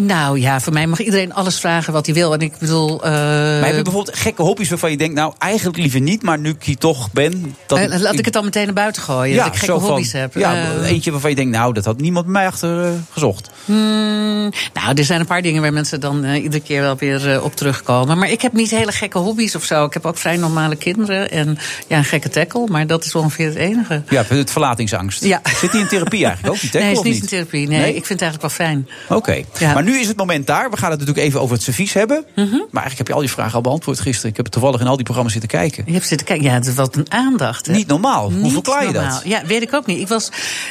nou 0.00 0.40
ja, 0.40 0.60
voor 0.60 0.72
mij 0.72 0.86
mag 0.86 0.98
iedereen 1.00 1.34
alles 1.34 1.60
vragen 1.60 1.92
wat 1.92 2.06
hij 2.06 2.14
wil. 2.14 2.32
En 2.32 2.40
ik 2.40 2.58
bedoel... 2.58 3.04
eh, 3.04 3.10
maar 3.10 3.64
heb 3.66 3.76
je 3.76 3.82
bijvoorbeeld 3.82 4.16
gekke 4.18 4.42
hobby's 4.42 4.68
waarvan 4.68 4.90
je 4.90 4.96
denkt... 4.96 5.14
nou, 5.14 5.32
eigenlijk 5.38 5.78
liever 5.78 6.00
niet, 6.00 6.22
maar 6.22 6.38
nu 6.38 6.50
ik 6.50 6.62
hier 6.62 6.78
toch 6.78 7.12
ben... 7.12 7.54
Dan, 7.66 7.78
eh, 7.78 8.00
laat 8.00 8.18
ik 8.18 8.24
het 8.24 8.34
dan 8.34 8.44
meteen 8.44 8.64
naar 8.64 8.74
buiten 8.74 9.02
gooien. 9.02 9.36
dat 9.36 9.46
ik 9.46 9.54
gekke 9.56 9.80
van- 9.80 9.82
hobby's 9.90 10.12
heb. 10.12 10.34
Ja, 10.34 10.54
Eh, 10.54 10.90
eentje 10.90 11.10
waarvan 11.10 11.30
je 11.30 11.36
denkt, 11.36 11.56
nou, 11.56 11.72
dat 11.72 11.84
had 11.84 12.00
niemand 12.00 12.24
bij 12.24 12.32
mij 12.34 12.46
achter 12.46 12.92
gezocht. 13.10 13.50
Hmm, 13.64 14.50
nou, 14.74 14.94
er 14.94 15.04
zijn 15.04 15.20
een 15.20 15.26
paar 15.26 15.42
dingen 15.42 15.62
waar 15.62 15.72
mensen 15.72 16.00
dan 16.00 16.24
iedere 16.24 16.62
keer 16.62 16.80
wel 16.80 16.96
weer 16.96 17.42
op 17.42 17.56
terugkomen. 17.56 18.18
Maar 18.18 18.30
ik 18.30 18.42
heb 18.42 18.52
niet 18.52 18.70
hele 18.70 18.92
gekke 18.92 19.18
hobby's 19.18 19.54
of 19.54 19.64
zo. 19.64 19.84
Ik 19.84 19.92
heb 19.94 20.06
ook 20.06 20.18
vrij 20.18 20.36
normale 20.36 20.76
kinderen 20.76 21.30
en 21.30 21.58
ja, 21.88 21.96
een 21.98 22.04
gekke 22.04 22.28
tackle. 22.28 22.66
Maar 22.68 22.86
dat 22.86 23.04
is 23.04 23.14
ongeveer 23.14 23.46
het 23.46 23.54
enige. 23.56 24.02
Ja, 24.08 24.24
het 24.28 24.50
verlatingsangst. 24.50 25.24
Ja. 25.24 25.40
Zit 25.60 25.72
die 25.72 25.80
in 25.80 25.86
therapie 25.88 26.24
eigenlijk 26.24 26.54
ook, 26.54 26.60
die 26.60 26.70
tackle, 26.70 26.88
nee, 26.88 26.96
het 26.96 27.06
is 27.06 27.12
of 27.12 27.14
niet 27.14 27.22
in 27.22 27.28
therapie. 27.38 27.68
Nee, 27.68 27.94
ik 27.94 28.06
vind 28.06 28.20
het 28.20 28.22
eigenlijk 28.22 28.40
wel 28.58 28.66
fijn. 28.66 28.88
Oké, 29.08 29.42
Ja. 29.58 29.72
Maar 29.84 29.92
nu 29.92 30.00
is 30.00 30.08
het 30.08 30.16
moment 30.16 30.46
daar. 30.46 30.70
We 30.70 30.76
gaan 30.76 30.90
het 30.90 30.98
natuurlijk 30.98 31.26
even 31.26 31.40
over 31.40 31.54
het 31.54 31.64
servies 31.64 31.92
hebben. 31.92 32.24
Mhm. 32.34 32.44
Maar 32.44 32.82
eigenlijk 32.82 32.98
heb 32.98 33.06
je 33.06 33.14
al 33.14 33.20
die 33.20 33.30
vragen 33.30 33.54
al 33.54 33.60
beantwoord 33.60 34.00
gisteren. 34.00 34.30
Ik 34.30 34.36
heb 34.36 34.46
toevallig 34.46 34.80
in 34.80 34.86
al 34.86 34.94
die 34.94 35.04
programma's 35.04 35.32
zitten 35.32 35.50
kijken. 35.50 35.82
Je 35.86 35.92
hebt 35.92 36.06
zitten 36.06 36.26
kijken. 36.26 36.44
Ja, 36.44 36.72
wat 36.74 36.96
een 36.96 37.12
aandacht. 37.12 37.66
Hè? 37.66 37.72
Niet 37.72 37.86
normaal. 37.86 38.32
Hoe 38.32 38.50
verklaar 38.50 38.86
je 38.86 38.92
normaal. 38.92 39.12
dat? 39.12 39.22
Ja, 39.24 39.46
weet 39.46 39.62
ik 39.62 39.74
ook 39.74 39.86
niet. 39.86 40.00
Ik 40.00 40.08
was 40.08 40.28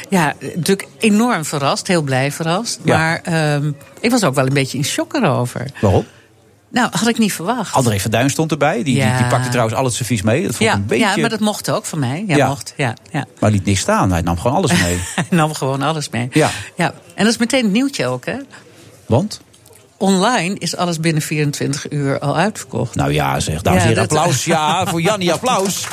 ja, 0.10 0.34
natuurlijk 0.40 0.88
enorm 1.00 1.46
verrast, 1.46 1.88
heel 1.88 2.02
blij 2.02 2.32
verrast. 2.32 2.80
Ja. 2.84 2.98
Maar 2.98 3.22
ehm, 3.24 3.72
ik 4.00 4.12
was 4.12 4.24
ook 4.24 4.36
wel 4.36 4.46
een 4.48 4.54
beetje 4.54 4.78
in 4.78 4.84
shock 4.84 5.14
erover. 5.14 5.66
Waarom? 5.82 6.06
Nou, 6.74 6.88
had 6.92 7.08
ik 7.08 7.18
niet 7.18 7.34
verwacht. 7.34 7.74
André 7.74 8.00
van 8.00 8.12
Duin 8.12 8.30
stond 8.30 8.52
erbij. 8.52 8.84
Die, 8.84 8.96
die, 8.96 9.28
pakte 9.30 9.50
trouwens 9.50 9.78
al 9.78 9.86
het 9.86 9.94
servies 9.94 10.22
mee. 10.22 10.44
Dat 10.46 10.56
vond 10.56 10.70
Ja, 10.70 10.76
een 10.76 10.86
beetje... 10.86 11.06
ja, 11.06 11.18
maar 11.18 11.30
dat 11.30 11.40
mocht 11.40 11.70
ook 11.72 11.86
van 11.86 12.00
mij. 12.00 12.24
Ja, 12.28 12.36
Ja. 12.36 12.48
mocht. 12.48 12.74
Ja, 12.78 12.94
ja. 13.12 13.26
Maar 13.40 13.52
liet 13.52 13.66
niks 13.66 13.80
staan. 13.80 14.12
Hij 14.12 14.22
nam 14.22 14.40
gewoon 14.40 14.58
alles 14.58 14.82
mee. 14.82 14.98
Hij 15.16 15.26
nam 15.30 15.54
gewoon 15.54 15.82
alles 15.82 16.10
mee. 16.10 16.28
Ja. 16.32 16.50
ja. 16.76 16.94
En 17.16 17.24
dat 17.24 17.34
is 17.34 17.40
meteen 17.40 17.64
het 17.64 17.72
nieuwtje 17.72 18.08
ook, 18.08 18.26
hè? 18.26 18.36
Want? 19.14 19.42
Online 19.98 20.56
is 20.58 20.76
alles 20.76 21.00
binnen 21.00 21.22
24 21.22 21.92
uur 21.92 22.20
al 22.20 22.38
uitverkocht. 22.38 22.96
Nou 22.96 23.12
ja, 23.12 23.40
zeg, 23.40 23.62
dames 23.62 23.82
en 23.82 23.90
Ja, 23.90 23.96
heren, 23.96 24.04
applaus. 24.04 24.46
Ja, 24.46 24.86
voor 24.86 25.02
Jannie, 25.10 25.32
applaus. 25.32 25.88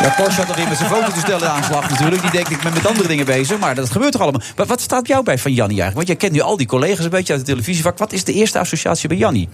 Ja, 0.00 0.14
Porsche 0.16 0.42
had 0.42 0.56
met 0.68 0.78
zijn 0.78 1.12
stellen 1.18 1.50
aanslag 1.50 1.90
natuurlijk. 1.90 2.22
Die 2.22 2.30
denkt, 2.30 2.50
ik 2.50 2.62
ben 2.62 2.72
met 2.72 2.86
andere 2.86 3.08
dingen 3.08 3.24
bezig. 3.24 3.58
Maar 3.58 3.74
dat 3.74 3.90
gebeurt 3.90 4.12
toch 4.12 4.20
allemaal. 4.20 4.40
Maar 4.56 4.66
wat 4.66 4.80
staat 4.80 5.06
jou 5.06 5.24
bij 5.24 5.38
van 5.38 5.52
Jannie 5.52 5.80
eigenlijk? 5.80 5.94
Want 5.94 6.06
jij 6.06 6.16
kent 6.16 6.32
nu 6.32 6.40
al 6.50 6.56
die 6.56 6.66
collega's 6.66 7.04
een 7.04 7.10
beetje 7.10 7.32
uit 7.32 7.46
de 7.46 7.52
televisievak. 7.52 7.98
Wat 7.98 8.12
is 8.12 8.24
de 8.24 8.32
eerste 8.32 8.58
associatie 8.58 9.08
bij 9.08 9.18
Jannie? 9.18 9.48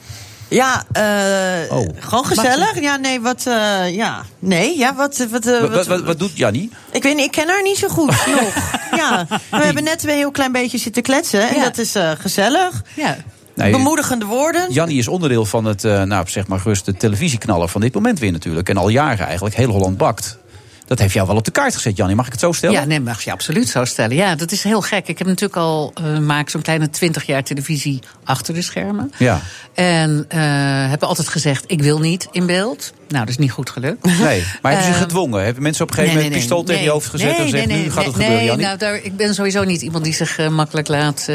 Ja, 0.49 0.85
eh, 0.93 1.77
Oh. 1.77 1.87
gewoon 1.99 2.25
gezellig. 2.27 2.81
Ja, 2.81 2.97
nee, 2.97 3.21
wat, 3.21 3.45
eh, 3.47 3.95
ja, 3.95 4.25
nee, 4.39 4.79
ja, 4.79 4.95
wat, 4.95 5.27
wat, 5.31 5.47
eh, 5.47 5.61
Wat, 5.61 5.87
wat, 5.87 6.01
wat, 6.01 6.19
doet 6.19 6.37
Jannie? 6.37 6.71
Ik 6.93 7.03
weet 7.03 7.15
niet, 7.17 7.25
ik 7.25 7.31
ken 7.31 7.49
haar 7.49 7.63
niet 7.63 7.77
zo 7.77 7.89
goed 7.89 8.07
nog. 8.41 8.55
Ja, 8.97 9.27
we 9.51 9.65
hebben 9.65 9.85
net 9.85 10.03
weer 10.03 10.13
een 10.13 10.19
heel 10.19 10.31
klein 10.31 10.53
beetje 10.53 10.79
zitten 10.79 11.03
kletsen. 11.03 11.49
En 11.49 11.55
Ja. 11.57 11.63
dat 11.63 11.79
is 11.79 11.95
gezellig. 12.19 12.83
Ja. 12.97 13.17
Nee, 13.55 13.71
Bemoedigende 13.73 14.25
woorden. 14.25 14.73
Jannie 14.73 14.99
is 14.99 15.09
onderdeel 15.09 15.45
van 15.45 15.65
het, 15.65 15.83
nou 15.83 16.29
zeg 16.29 16.47
maar 16.47 16.61
gerust, 16.61 16.85
de 16.85 16.95
televisieknaller 16.97 17.69
van 17.69 17.81
dit 17.81 17.95
moment 17.95 18.19
weer 18.19 18.33
natuurlijk. 18.33 18.69
En 18.69 18.77
al 18.77 18.89
jaren 18.89 19.27
eigenlijk, 19.27 19.55
heel 19.57 19.71
Holland 19.71 19.97
bakt. 19.97 20.39
Dat 20.89 20.99
heeft 20.99 21.13
jou 21.15 21.27
wel 21.27 21.37
op 21.37 21.45
de 21.45 21.51
kaart 21.51 21.75
gezet, 21.75 21.97
Jannie. 21.97 22.17
Mag 22.17 22.27
ik 22.27 22.33
het 22.33 22.41
zo 22.41 22.53
stellen? 22.53 22.81
Ja, 22.81 22.85
nee, 22.85 23.01
mag 23.01 23.23
je 23.23 23.33
absoluut 23.33 23.69
zo 23.69 23.85
stellen. 23.85 24.17
Ja, 24.17 24.35
dat 24.35 24.53
is 24.53 24.63
heel 24.63 24.81
gek. 24.81 25.09
Ik 25.09 25.19
heb 25.19 25.27
natuurlijk 25.27 25.57
al 25.57 25.93
eh 25.95 26.19
maak 26.19 26.49
zo'n 26.49 26.63
kleine 26.63 26.91
20 26.91 27.27
jaar 27.27 27.43
televisie 27.43 27.99
achter 28.25 28.55
de 28.55 28.63
schermen. 28.63 29.13
Ja. 29.19 29.41
En 29.75 30.25
eh 30.29 30.41
heb 30.91 31.03
altijd 31.03 31.29
gezegd, 31.29 31.65
ik 31.67 31.83
wil 31.83 31.99
niet 31.99 32.29
in 32.31 32.47
beeld. 32.47 32.93
Nou, 33.09 33.21
dat 33.21 33.29
is 33.29 33.39
niet 33.39 33.51
goed 33.51 33.71
gelukt. 33.71 34.05
Nee, 34.05 34.45
maar 34.63 34.73
hebben 34.73 34.89
ze 34.93 34.95
Ehm, 34.99 35.03
gedwongen? 35.03 35.45
Hebben 35.45 35.63
mensen 35.63 35.83
op 35.85 35.89
een 35.91 35.95
gegeven 35.97 36.17
moment 36.17 36.35
een 36.35 36.41
pistool 36.41 36.63
tegen 36.63 36.83
je 36.83 36.91
hoofd 36.91 37.07
gezet 37.09 37.37
en 37.37 37.43
gezegd, 37.43 37.67
nu 37.67 37.91
gaat 37.91 38.05
het 38.05 38.13
gebeuren, 38.13 38.37
Nee, 38.37 38.47
Jannie? 38.47 38.67
nou, 38.67 38.79
daar, 38.79 38.95
ik 39.03 39.17
ben 39.17 39.35
sowieso 39.35 39.65
niet 39.65 39.83
iemand 39.83 40.05
die 40.05 40.15
zich 40.15 40.39
eh, 40.39 40.49
makkelijk 40.49 40.89
laat, 40.89 41.27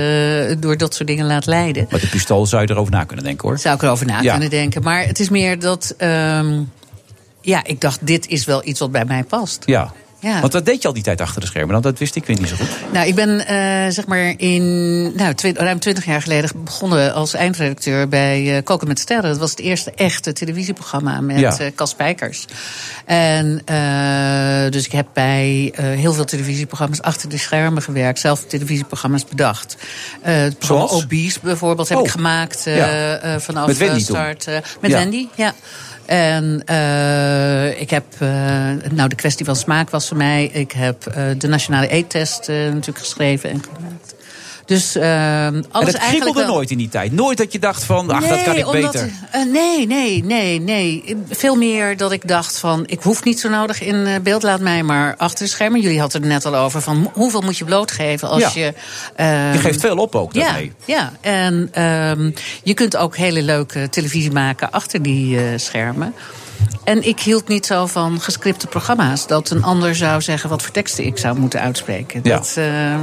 door 0.59 0.77
dat 0.77 0.93
soort 0.95 1.07
dingen 1.07 1.25
laat 1.25 1.45
leiden. 1.45 1.87
Met 1.89 2.01
de 2.01 2.07
pistool 2.07 2.45
zou 2.45 2.61
je 2.61 2.69
erover 2.71 2.91
na 2.91 3.03
kunnen 3.03 3.25
denken, 3.25 3.47
hoor. 3.47 3.57
Zou 3.59 3.75
ik 3.75 3.81
erover 3.81 4.05
na 4.05 4.21
Ja. 4.21 4.31
kunnen 4.31 4.49
denken. 4.49 4.83
Maar 4.83 5.05
het 5.05 5.19
is 5.19 5.29
meer 5.29 5.59
dat, 5.59 5.93
ehm, 5.97 6.61
ja, 7.43 7.63
ik 7.63 7.81
dacht, 7.81 7.99
dit 8.07 8.27
is 8.27 8.45
wel 8.45 8.61
iets 8.65 8.79
wat 8.79 8.91
bij 8.91 9.05
mij 9.05 9.23
past. 9.23 9.63
Ja. 9.65 9.93
Ja. 10.19 10.39
Want 10.39 10.51
dat 10.51 10.65
deed 10.65 10.81
je 10.81 10.87
al 10.87 10.93
die 10.93 11.03
tijd 11.03 11.21
achter 11.21 11.41
de 11.41 11.47
schermen. 11.47 11.73
Dan, 11.73 11.81
dat 11.81 11.99
wist 11.99 12.15
ik 12.15 12.25
weer 12.25 12.39
niet 12.39 12.49
zo 12.49 12.55
goed. 12.55 12.67
Nou, 12.93 13.07
ik 13.07 13.15
ben 13.15 13.47
eh, 13.47 13.55
zeg 13.91 14.05
maar 14.05 14.33
in 14.37 15.01
nou, 15.15 15.33
ruim 15.53 15.79
twintig 15.79 16.05
jaar 16.05 16.21
geleden 16.21 16.49
begonnen 16.63 17.13
als 17.13 17.33
eindredacteur 17.33 18.07
bij 18.07 18.57
eh, 18.57 18.63
Koken 18.63 18.87
met 18.87 18.99
Sterren. 18.99 19.29
Dat 19.29 19.37
was 19.39 19.49
het 19.49 19.59
eerste 19.59 19.91
echte 19.95 20.33
televisieprogramma 20.33 21.21
met 21.21 21.39
Ja. 21.39 21.57
eh, 21.59 21.67
Cas 21.75 21.89
Spijkers. 21.89 22.45
En 23.05 23.61
dus 24.71 24.85
ik 24.85 24.91
heb 24.91 25.07
bij 25.13 25.73
heel 25.77 26.13
veel 26.13 26.25
televisieprogramma's 26.25 27.01
achter 27.01 27.29
de 27.29 27.37
schermen 27.37 27.81
gewerkt. 27.81 28.19
Zelf 28.19 28.43
televisieprogramma's 28.45 29.25
bedacht. 29.25 29.75
Het 30.21 30.57
programma 30.57 30.87
Zoals? 30.87 31.03
Obese 31.03 31.39
bijvoorbeeld 31.41 31.89
heb 31.89 31.97
Oh. 31.97 32.03
ik 32.05 32.11
gemaakt 32.11 32.63
Ja. 32.65 33.17
eh, 33.17 33.39
vanaf 33.39 33.73
toen? 33.77 33.99
start. 33.99 34.45
met 34.81 34.91
Ja. 34.91 34.97
Wendy, 34.97 35.27
ja. 35.35 35.53
En 36.05 36.61
eh, 36.65 37.81
ik 37.81 37.89
heb, 37.89 38.05
eh, 38.19 38.29
nou 38.91 39.09
de 39.09 39.15
kwestie 39.15 39.45
van 39.45 39.55
smaak 39.55 39.89
was 39.89 40.07
voor 40.07 40.17
mij. 40.17 40.45
Ik 40.45 40.71
heb 40.71 41.05
eh, 41.05 41.23
de 41.37 41.47
nationale 41.47 41.87
eettest 41.87 42.47
natuurlijk 42.47 42.97
geschreven 42.97 43.49
en 43.49 43.63
gemaakt. 43.63 44.12
Dus 44.65 44.95
eh, 44.95 45.03
alles 45.47 45.53
en 45.53 45.71
eigenlijk 45.71 46.09
kriebelde 46.09 46.39
wel- 46.39 46.53
nooit 46.53 46.71
in 46.71 46.77
die 46.77 46.89
tijd. 46.89 47.11
Nooit 47.11 47.37
dat 47.37 47.51
je 47.51 47.59
dacht 47.59 47.83
van, 47.83 48.09
ach, 48.09 48.27
dat 48.27 48.43
kan 48.43 48.55
ik 48.55 48.67
omdat, 48.67 48.91
beter. 48.91 49.09
eh, 49.31 49.41
nee, 49.45 49.87
nee, 49.87 50.23
nee, 50.23 50.59
nee. 50.59 51.15
Veel 51.29 51.55
meer 51.55 51.97
dat 51.97 52.11
ik 52.11 52.27
dacht 52.27 52.57
van... 52.59 52.83
ik 52.87 53.01
hoef 53.01 53.23
niet 53.23 53.39
zo 53.39 53.49
nodig 53.49 53.81
in 53.81 54.05
eh, 54.05 54.13
beeld, 54.21 54.43
laat 54.43 54.59
mij 54.59 54.83
maar 54.83 55.15
achter 55.17 55.45
de 55.45 55.51
schermen. 55.51 55.81
Jullie 55.81 55.99
hadden 55.99 56.21
het 56.21 56.29
net 56.31 56.45
al 56.45 56.55
over 56.55 56.81
van 56.81 57.09
hoeveel 57.13 57.41
moet 57.41 57.57
je 57.57 57.65
blootgeven 57.65 58.29
als 58.29 58.53
Ja. 58.53 58.61
je... 58.61 58.73
Je 59.53 59.59
geeft 59.59 59.79
veel 59.79 59.97
op 59.97 60.15
ook 60.15 60.33
ja, 60.33 60.43
daarmee. 60.45 60.71
ja, 60.85 61.11
en 61.21 61.69
ehm, 61.71 62.31
je 62.63 62.73
kunt 62.73 62.95
ook 62.97 63.17
hele 63.17 63.41
leuke 63.41 63.89
televisie 63.89 64.31
maken 64.31 64.71
achter 64.71 65.01
die 65.01 65.37
eh, 65.37 65.43
schermen. 65.55 66.13
En 66.83 67.07
ik 67.07 67.19
hield 67.19 67.47
niet 67.47 67.65
zo 67.65 67.85
van 67.85 68.21
gescripte 68.21 68.67
programma's. 68.67 69.27
Dat 69.27 69.49
een 69.49 69.63
ander 69.63 69.95
zou 69.95 70.21
zeggen 70.21 70.49
wat 70.49 70.61
voor 70.61 70.71
teksten 70.71 71.05
ik 71.05 71.17
zou 71.17 71.39
moeten 71.39 71.59
uitspreken. 71.61 72.19
Ja. 72.23 72.35
Dat, 72.37 72.53
eh, 72.57 72.93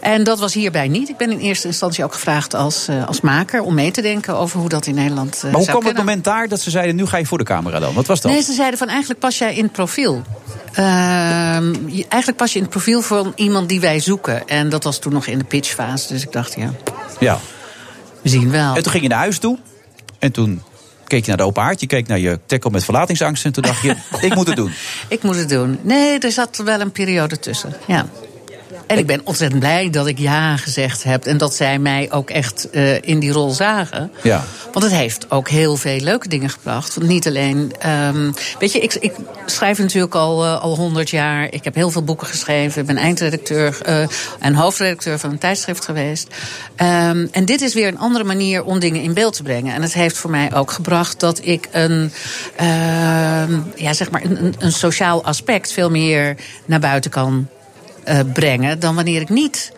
en 0.00 0.24
dat 0.24 0.38
was 0.38 0.54
hierbij 0.54 0.88
niet. 0.88 1.08
Ik 1.08 1.16
ben 1.16 1.30
in 1.30 1.38
eerste 1.38 1.66
instantie 1.66 2.04
ook 2.04 2.12
gevraagd 2.12 2.54
als, 2.54 2.88
eh, 2.88 3.06
als 3.06 3.20
maker 3.20 3.62
om 3.62 3.74
mee 3.74 3.90
te 3.90 4.02
denken 4.02 4.36
over 4.36 4.60
hoe 4.60 4.68
dat 4.68 4.86
in 4.86 4.94
Nederland. 4.94 5.34
eh, 5.36 5.42
Maar 5.42 5.52
hoe 5.52 5.66
kwam 5.66 5.84
het 5.86 5.96
moment 5.96 6.24
daar 6.24 6.48
dat 6.48 6.60
ze 6.60 6.70
zeiden: 6.70 6.96
nu 6.96 7.06
ga 7.06 7.16
je 7.16 7.26
voor 7.26 7.38
de 7.38 7.44
camera 7.44 7.78
dan? 7.78 7.94
Wat 7.94 8.06
was 8.06 8.20
dat? 8.20 8.32
Nee, 8.32 8.42
ze 8.42 8.52
zeiden 8.52 8.78
van 8.78 8.88
eigenlijk 8.88 9.20
pas 9.20 9.38
jij 9.38 9.54
in 9.54 9.62
het 9.62 9.72
profiel. 9.72 10.22
Ehm, 10.72 11.74
eigenlijk 12.08 12.36
pas 12.36 12.50
je 12.52 12.56
in 12.56 12.62
het 12.64 12.70
profiel 12.72 13.02
van 13.02 13.32
iemand 13.36 13.68
die 13.68 13.80
wij 13.80 14.00
zoeken. 14.00 14.48
En 14.48 14.68
dat 14.68 14.84
was 14.84 14.98
toen 14.98 15.12
nog 15.12 15.26
in 15.26 15.38
de 15.38 15.44
pitchfase. 15.44 16.08
Dus 16.12 16.22
ik 16.22 16.32
dacht, 16.32 16.54
ja, 16.56 16.70
Ja. 17.20 17.38
we 18.22 18.28
zien 18.28 18.50
wel. 18.50 18.74
En 18.74 18.82
toen 18.82 18.92
ging 18.92 19.02
je 19.02 19.08
naar 19.08 19.18
huis 19.18 19.38
toe. 19.38 19.58
En 20.18 20.32
toen 20.32 20.62
keek 21.06 21.22
je 21.22 21.28
naar 21.28 21.36
de 21.36 21.42
open 21.42 21.62
haard. 21.62 21.80
Je 21.80 21.86
keek 21.86 22.06
naar 22.06 22.18
je 22.18 22.38
tackle 22.46 22.70
met 22.70 22.84
verlatingsangst. 22.84 23.44
En 23.44 23.52
toen 23.52 23.62
dacht 23.62 23.82
je, 23.82 23.96
ik 24.28 24.34
moet 24.34 24.46
het 24.46 24.56
doen. 24.56 24.72
Ik 25.08 25.22
moet 25.22 25.36
het 25.36 25.48
doen. 25.48 25.78
Nee, 25.82 26.18
er 26.18 26.32
zat 26.32 26.56
wel 26.64 26.80
een 26.80 26.92
periode 26.92 27.38
tussen. 27.38 27.72
Ja. 27.86 28.06
En 28.86 28.98
ik 28.98 29.06
ben 29.06 29.20
ontzettend 29.24 29.60
blij 29.60 29.90
dat 29.90 30.06
ik 30.06 30.18
ja 30.18 30.56
gezegd 30.56 31.02
heb. 31.02 31.24
En 31.24 31.38
dat 31.38 31.54
zij 31.54 31.78
mij 31.78 32.08
ook 32.12 32.30
echt 32.30 32.70
eh, 32.70 33.02
in 33.02 33.18
die 33.18 33.32
rol 33.32 33.50
zagen. 33.50 34.10
Ja. 34.22 34.44
Want 34.72 34.84
het 34.84 34.94
heeft 34.94 35.30
ook 35.30 35.48
heel 35.48 35.76
veel 35.76 36.00
leuke 36.00 36.28
dingen 36.28 36.48
gebracht. 36.50 36.94
Want 36.94 37.08
niet 37.08 37.26
alleen. 37.26 37.72
ehm, 37.78 38.32
weet 38.58 38.72
je, 38.72 38.80
ik, 38.80 38.94
ik 38.94 39.12
schrijf 39.46 39.78
natuurlijk 39.78 40.14
al 40.14 40.44
eh, 40.44 40.62
al 40.62 40.76
honderd 40.76 41.10
jaar. 41.10 41.52
Ik 41.52 41.64
heb 41.64 41.74
heel 41.74 41.90
veel 41.90 42.02
boeken 42.02 42.26
geschreven. 42.26 42.80
Ik 42.80 42.86
ben 42.86 42.96
eindredacteur 42.96 43.78
eh, 43.82 44.06
en 44.40 44.54
hoofdredacteur 44.54 45.18
van 45.18 45.30
een 45.30 45.38
tijdschrift 45.38 45.84
geweest. 45.84 46.28
Ehm, 46.76 47.26
en 47.30 47.44
dit 47.44 47.60
is 47.60 47.74
weer 47.74 47.88
een 47.88 47.98
andere 47.98 48.24
manier 48.24 48.64
om 48.64 48.78
dingen 48.78 49.02
in 49.02 49.14
beeld 49.14 49.34
te 49.34 49.42
brengen. 49.42 49.74
En 49.74 49.82
het 49.82 49.92
heeft 49.92 50.16
voor 50.16 50.30
mij 50.30 50.54
ook 50.54 50.70
gebracht 50.70 51.20
dat 51.20 51.40
ik 51.42 51.68
een, 51.72 52.12
ehm, 52.56 53.58
ja, 53.74 53.92
zeg 53.92 54.10
maar 54.10 54.24
een, 54.24 54.44
een, 54.44 54.54
een 54.58 54.72
sociaal 54.72 55.24
aspect 55.24 55.72
veel 55.72 55.90
meer 55.90 56.36
naar 56.66 56.80
buiten 56.80 57.10
kan 57.10 57.48
eh, 58.04 58.18
brengen. 58.32 58.80
dan 58.80 58.94
wanneer 58.94 59.20
ik 59.20 59.28
niet 59.28 59.72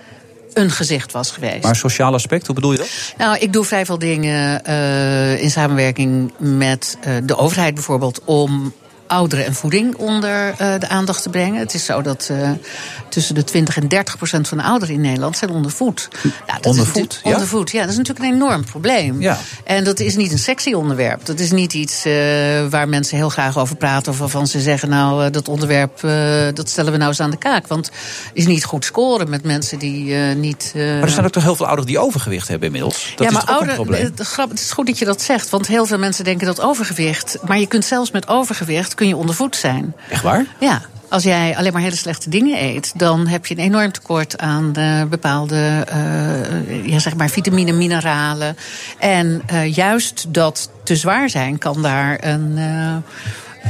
een 0.53 0.71
gezicht 0.71 1.13
was 1.13 1.31
geweest. 1.31 1.63
Maar 1.63 1.77
sociaal 1.77 2.13
aspect, 2.13 2.47
hoe 2.47 2.55
bedoel 2.55 2.73
je 2.73 2.79
dat? 2.79 2.89
Nou, 3.19 3.39
ik 3.39 3.53
doe 3.53 3.65
vrij 3.65 3.87
veel 3.87 3.99
dingen 3.99 4.65
eh, 4.65 5.43
in 5.43 5.51
samenwerking 5.51 6.33
met 6.39 6.97
eh, 7.01 7.13
de 7.23 7.37
overheid 7.37 7.75
bijvoorbeeld 7.75 8.21
om 8.25 8.73
ouderen 9.07 9.45
en 9.45 9.55
voeding 9.55 9.97
onder 9.97 10.55
eh, 10.59 10.79
de 10.79 10.89
aandacht 10.89 11.23
te 11.23 11.29
brengen. 11.29 11.61
Het 11.61 11.75
is 11.75 11.85
zo 11.85 12.03
dat 12.03 12.29
eh, 12.31 12.51
tussen 13.09 13.35
de 13.35 13.45
20 13.45 13.77
en 13.77 13.89
30 13.89 14.17
procent 14.17 14.49
van 14.49 14.59
de 14.59 14.65
ouderen 14.65 14.95
in 14.95 15.01
Nederland 15.01 15.37
zijn 15.37 15.51
ondervoed. 15.51 16.09
Nou, 16.23 16.61
dat 16.61 16.75
is 16.75 16.81
Ondervoed, 16.81 17.21
ja? 17.25 17.33
Ondervoed, 17.33 17.71
ja. 17.71 17.81
Dat 17.81 17.91
is 17.91 17.97
natuurlijk 17.97 18.27
een 18.27 18.35
enorm 18.35 18.65
probleem. 18.65 19.21
Ja. 19.21 19.39
En 19.65 19.85
dat 19.85 20.01
is 20.01 20.17
niet 20.17 20.33
een 20.33 20.39
sexy 20.39 20.73
onderwerp. 20.73 21.27
Dat 21.27 21.39
is 21.39 21.51
niet 21.51 21.73
iets 21.73 22.05
eh, 22.05 22.13
waar 22.71 22.89
mensen 22.89 23.17
heel 23.17 23.29
graag 23.29 23.59
over 23.59 23.77
praten. 23.77 24.13
Of 24.13 24.19
waarvan 24.19 24.47
ze 24.47 24.61
zeggen, 24.61 24.89
nou, 24.89 25.31
dat 25.31 25.49
onderwerp, 25.49 26.01
dat 26.55 26.69
stellen 26.69 26.93
we 26.93 26.99
nou 26.99 27.11
eens 27.11 27.21
aan 27.21 27.31
de 27.31 27.37
kaak. 27.37 27.67
Want 27.67 27.87
het 27.87 28.31
is 28.33 28.47
niet 28.47 28.65
goed 28.65 28.85
scoren 28.85 29.31
met 29.31 29.45
mensen 29.45 29.79
die 29.79 30.15
niet... 30.15 30.73
Maar 30.75 30.83
er 30.85 31.09
zijn 31.09 31.25
ook 31.25 31.33
toch 31.33 31.43
heel 31.43 31.57
veel 31.57 31.67
ouderen 31.67 31.91
die 31.91 32.01
overgewicht 32.01 32.49
hebben 32.49 32.67
inmiddels. 32.67 33.13
Dat 33.17 33.27
ja, 33.27 33.33
maar 33.33 33.43
is 33.43 33.49
ook 33.49 33.55
ouder, 33.55 33.69
een 33.69 33.75
probleem. 33.75 34.13
Grap, 34.17 34.51
het 34.51 34.61
is 34.61 34.73
goed 34.73 34.87
dat 34.87 34.99
je 34.99 35.05
dat 35.05 35.23
zegt, 35.23 35.51
want 35.51 35.67
heel 35.67 35.87
veel 35.87 35.99
mensen 35.99 36.25
denken 36.25 36.47
dat 36.47 36.61
overgewicht. 36.61 37.39
Maar 37.47 37.59
je 37.59 37.67
kunt 37.67 37.85
zelfs 37.85 38.11
met 38.11 38.29
overgewicht 38.29 38.95
kun 38.97 39.09
je 39.09 39.17
ondervoed 39.17 39.57
zijn. 39.57 39.95
Echt 40.09 40.23
waar? 40.23 40.45
Ja. 40.61 40.81
Als 41.09 41.23
jij 41.23 41.57
alleen 41.57 41.73
maar 41.73 41.83
hele 41.83 41.97
slechte 41.97 42.31
dingen 42.31 42.63
eet, 42.63 42.93
dan 42.99 43.27
heb 43.27 43.47
je 43.47 43.55
een 43.55 43.65
enorm 43.65 43.93
tekort 43.93 44.39
aan 44.39 44.75
eh, 44.75 45.05
bepaalde 45.05 45.85
eh, 45.89 46.87
ja, 46.87 46.99
zeg 46.99 47.17
maar 47.17 47.29
vitamine, 47.29 47.73
mineralen. 47.73 48.57
En 48.99 49.43
eh, 49.47 49.75
juist 49.75 50.25
dat 50.29 50.71
te 50.85 50.97
zwaar 50.97 51.31
zijn 51.31 51.59
kan 51.59 51.83
daar 51.83 52.25
een, 52.25 52.55
eh, 52.57 52.97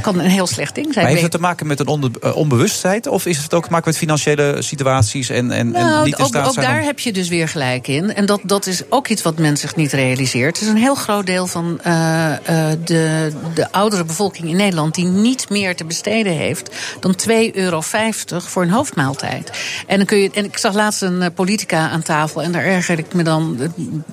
kan 0.01 0.19
een 0.19 0.29
heel 0.29 0.47
slecht 0.47 0.75
ding 0.75 0.93
zijn. 0.93 1.05
Maar 1.05 1.13
heeft 1.13 1.23
het 1.23 1.31
te 1.31 1.39
maken 1.39 1.67
met 1.67 1.79
een 1.79 1.87
onder, 1.87 2.11
eh, 2.21 2.35
onbewustheid? 2.35 3.07
Of 3.07 3.25
is 3.25 3.37
het 3.37 3.53
ook 3.53 3.63
te 3.63 3.71
maken 3.71 3.89
met 3.89 3.97
financiële 3.97 4.55
situaties 4.59 5.29
en, 5.29 5.51
en, 5.51 5.75
en 5.75 5.85
Nou, 5.85 6.05
niet 6.05 6.17
in 6.17 6.23
ook, 6.23 6.27
staat 6.29 6.47
ook 6.47 6.53
zijn 6.53 6.65
daar 6.65 6.79
om- 6.79 6.85
heb 6.85 6.99
je 6.99 7.13
dus 7.13 7.27
weer 7.27 7.47
gelijk 7.47 7.87
in. 7.87 8.13
En 8.13 8.25
dat, 8.25 8.39
dat 8.43 8.65
is 8.65 8.81
ook 8.89 9.07
iets 9.07 9.21
wat 9.21 9.37
men 9.37 9.57
zich 9.57 9.75
niet 9.75 9.93
realiseert. 9.93 10.55
Het 10.55 10.65
is 10.65 10.71
een 10.71 10.77
heel 10.81 10.95
groot 10.95 11.25
deel 11.25 11.47
van 11.47 11.79
eh, 11.83 12.33
eh, 12.33 12.77
de, 12.85 13.31
de 13.53 13.71
oudere 13.71 14.05
bevolking 14.05 14.49
in 14.49 14.55
Nederland... 14.55 14.95
die 14.95 15.05
niet 15.05 15.49
meer 15.49 15.75
te 15.75 15.85
besteden 15.85 16.33
heeft 16.33 16.75
dan 16.99 17.15
2,50 17.29 17.35
euro 17.53 17.81
voor 18.27 18.63
een 18.63 18.69
hoofdmaaltijd. 18.69 19.51
En, 19.87 19.97
dan 19.97 20.05
kun 20.05 20.17
je, 20.17 20.29
en 20.33 20.45
ik 20.45 20.57
zag 20.57 20.73
laatst 20.73 21.01
een 21.01 21.33
politica 21.33 21.89
aan 21.89 22.01
tafel... 22.01 22.43
en 22.43 22.51
daar 22.51 22.63
erger 22.63 22.99
ik 22.99 23.13
me 23.13 23.23
dan 23.23 23.57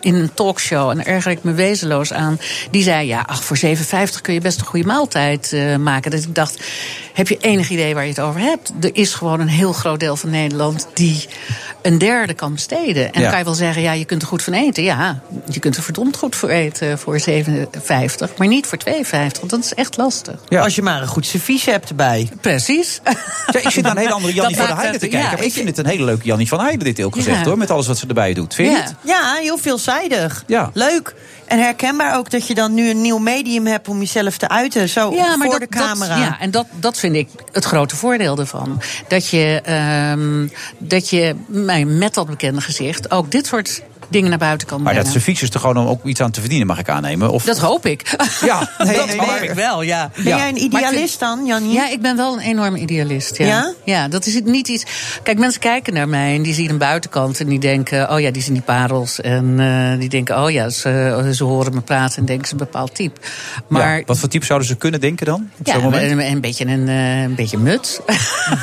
in 0.00 0.14
een 0.14 0.34
talkshow... 0.34 0.90
en 0.90 0.96
daar 0.96 1.06
erger 1.06 1.30
ik 1.30 1.42
me 1.42 1.52
wezenloos 1.52 2.12
aan. 2.12 2.38
Die 2.70 2.82
zei, 2.82 3.06
ja, 3.06 3.24
ach, 3.26 3.44
voor 3.44 3.58
7,50 3.58 4.20
kun 4.22 4.34
je 4.34 4.40
best 4.40 4.60
een 4.60 4.66
goede 4.66 4.86
maaltijd 4.86 5.52
maken. 5.82 6.10
Dus 6.10 6.22
ik 6.22 6.34
dacht, 6.34 6.60
heb 7.12 7.28
je 7.28 7.36
enig 7.40 7.68
idee 7.70 7.94
waar 7.94 8.02
je 8.02 8.08
het 8.08 8.20
over 8.20 8.40
hebt? 8.40 8.72
Er 8.80 8.90
is 8.92 9.14
gewoon 9.14 9.40
een 9.40 9.48
heel 9.48 9.72
groot 9.72 10.00
deel 10.00 10.16
van 10.16 10.30
Nederland... 10.30 10.86
die 10.94 11.26
een 11.82 11.98
derde 11.98 12.34
kan 12.34 12.52
besteden. 12.54 13.04
En 13.04 13.10
Ja. 13.12 13.20
dan 13.20 13.28
kan 13.28 13.38
je 13.38 13.44
wel 13.44 13.54
zeggen, 13.54 13.82
ja, 13.82 13.92
je 13.92 14.04
kunt 14.04 14.22
er 14.22 14.28
goed 14.28 14.42
van 14.42 14.52
eten. 14.52 14.82
Ja, 14.82 15.20
je 15.50 15.60
kunt 15.60 15.76
er 15.76 15.82
verdomd 15.82 16.16
goed 16.16 16.36
voor 16.36 16.48
eten 16.48 16.98
voor 16.98 17.20
57, 17.20 18.36
maar 18.36 18.46
niet 18.48 18.66
voor 18.66 18.78
52. 18.78 19.38
Want 19.38 19.50
dat 19.50 19.64
is 19.64 19.74
echt 19.74 19.96
lastig. 19.96 20.34
Als 20.48 20.74
je 20.74 20.82
maar 20.82 21.02
een 21.02 21.08
goed 21.08 21.26
servies 21.26 21.64
hebt 21.64 21.88
erbij. 21.88 22.28
Precies. 22.40 23.00
Ja, 23.52 23.60
ik 23.60 23.70
zit 23.70 23.82
naar 23.82 23.92
een 23.92 23.98
hele 24.04 24.12
andere 24.12 24.32
Jannie 24.32 24.56
van 24.56 24.66
der 24.66 24.76
Heijden 24.76 25.00
te 25.00 25.06
kijken. 25.08 25.38
ja, 25.38 25.44
ik 25.44 25.52
vind 25.52 25.68
het 25.68 25.78
een 25.78 25.86
hele 25.86 26.04
leuke 26.04 26.24
Jannie 26.24 26.48
van 26.48 26.60
Heijden, 26.60 26.84
dit 26.84 27.02
ook 27.02 27.14
gezegd 27.14 27.38
Ja. 27.38 27.44
hoor. 27.44 27.58
Met 27.58 27.70
alles 27.70 27.86
wat 27.86 27.98
ze 27.98 28.06
erbij 28.06 28.34
doet. 28.34 28.54
Vind 28.54 28.68
je 28.72 28.74
ja. 28.78 28.90
ja, 29.04 29.34
heel 29.40 29.58
veelzijdig. 29.58 30.44
Ja. 30.46 30.70
Leuk. 30.74 31.14
En 31.46 31.58
herkenbaar 31.58 32.16
ook 32.16 32.30
dat 32.30 32.46
je 32.46 32.54
dan 32.54 32.74
nu 32.74 32.90
een 32.90 33.00
nieuw 33.00 33.18
medium 33.18 33.66
hebt 33.66 33.88
om 33.88 33.98
jezelf 33.98 34.36
te 34.36 34.48
uiten. 34.48 34.88
Zo 34.88 35.10
voor 35.10 35.50
dat, 35.50 35.60
de 35.60 35.66
camera. 35.66 36.14
Dat, 36.14 36.24
ja, 36.24 36.40
en 36.40 36.50
dat, 36.50 36.66
dat 36.72 36.98
vind 36.98 37.14
ik 37.14 37.28
het 37.52 37.64
grote 37.64 37.96
voordeel 37.96 38.38
ervan. 38.38 38.80
Dat 39.08 39.28
je, 39.28 39.60
ehm, 39.64 40.46
dat 40.78 41.10
je 41.10 41.34
met 41.86 42.14
dat 42.14 42.26
bekende 42.26 42.60
gezicht 42.60 43.10
ook 43.10 43.30
dit 43.30 43.46
soort 43.46 43.82
dingen 44.14 44.30
naar 44.30 44.38
buiten 44.38 44.66
kan 44.66 44.82
Maar 44.82 44.94
dat 44.94 45.02
brengen. 45.02 45.20
servies 45.20 45.42
is 45.42 45.50
toch 45.50 45.60
gewoon 45.60 45.76
om 45.76 45.86
ook 45.86 46.04
iets 46.04 46.20
aan 46.20 46.30
te 46.30 46.40
verdienen, 46.40 46.66
mag 46.66 46.78
ik 46.78 46.88
aannemen? 46.88 47.30
Of... 47.30 47.44
Dat 47.44 47.58
hoop 47.58 47.86
ik. 47.86 48.02
Ja, 48.44 48.70
nee, 48.78 48.96
dat 48.96 49.06
nee, 49.06 49.18
hoop 49.18 49.26
maar- 49.26 49.42
ik 49.42 49.50
wel, 49.52 49.82
ja. 49.82 50.10
Ben 50.14 50.24
Ja. 50.24 50.36
jij 50.36 50.48
een 50.48 50.54
Maar 50.70 50.80
ik 50.82 50.88
idealist 50.88 51.20
dan, 51.20 51.46
Jannie? 51.46 51.72
Ja, 51.72 51.88
ik 51.90 52.00
ben 52.00 52.16
wel 52.16 52.32
een 52.32 52.38
enorme 52.40 52.78
idealist. 52.78 53.38
Ja? 53.38 53.46
Ja? 53.46 53.72
Ja, 53.84 54.08
dat 54.08 54.26
is 54.26 54.34
het 54.34 54.44
niet 54.44 54.68
iets. 54.68 54.84
Kijk, 55.22 55.38
mensen 55.38 55.60
kijken 55.60 55.94
naar 55.94 56.08
mij 56.08 56.34
en 56.34 56.42
die 56.42 56.54
zien 56.54 56.70
een 56.70 56.78
buitenkant 56.78 57.40
en 57.40 57.46
die 57.48 57.58
denken: 57.58 58.10
oh 58.10 58.20
ja, 58.20 58.30
die 58.30 58.42
zien 58.42 58.52
die 58.52 58.62
parels. 58.62 59.20
En 59.20 59.54
eh, 59.60 59.98
die 59.98 60.08
denken: 60.08 60.42
oh 60.42 60.50
ja, 60.50 60.68
ze, 60.68 61.30
ze 61.34 61.44
horen 61.44 61.74
me 61.74 61.80
praten 61.80 62.18
en 62.18 62.24
denken 62.24 62.46
ze 62.46 62.52
een 62.52 62.58
bepaald 62.58 62.94
type. 62.94 63.20
Maar 63.68 63.96
Ja, 63.98 64.02
wat 64.06 64.18
voor 64.18 64.28
type 64.28 64.44
zouden 64.46 64.68
ze 64.68 64.76
kunnen 64.76 65.00
denken 65.00 65.26
dan? 65.26 65.50
Op 65.58 65.66
ja, 65.66 65.72
zo'n 65.72 65.82
moment? 65.82 66.10
een, 66.10 66.20
een 66.30 66.40
beetje 66.40 66.66
een, 66.66 66.88
eh, 66.88 67.22
een 67.22 67.34
beetje 67.34 67.58
muts. 67.58 67.98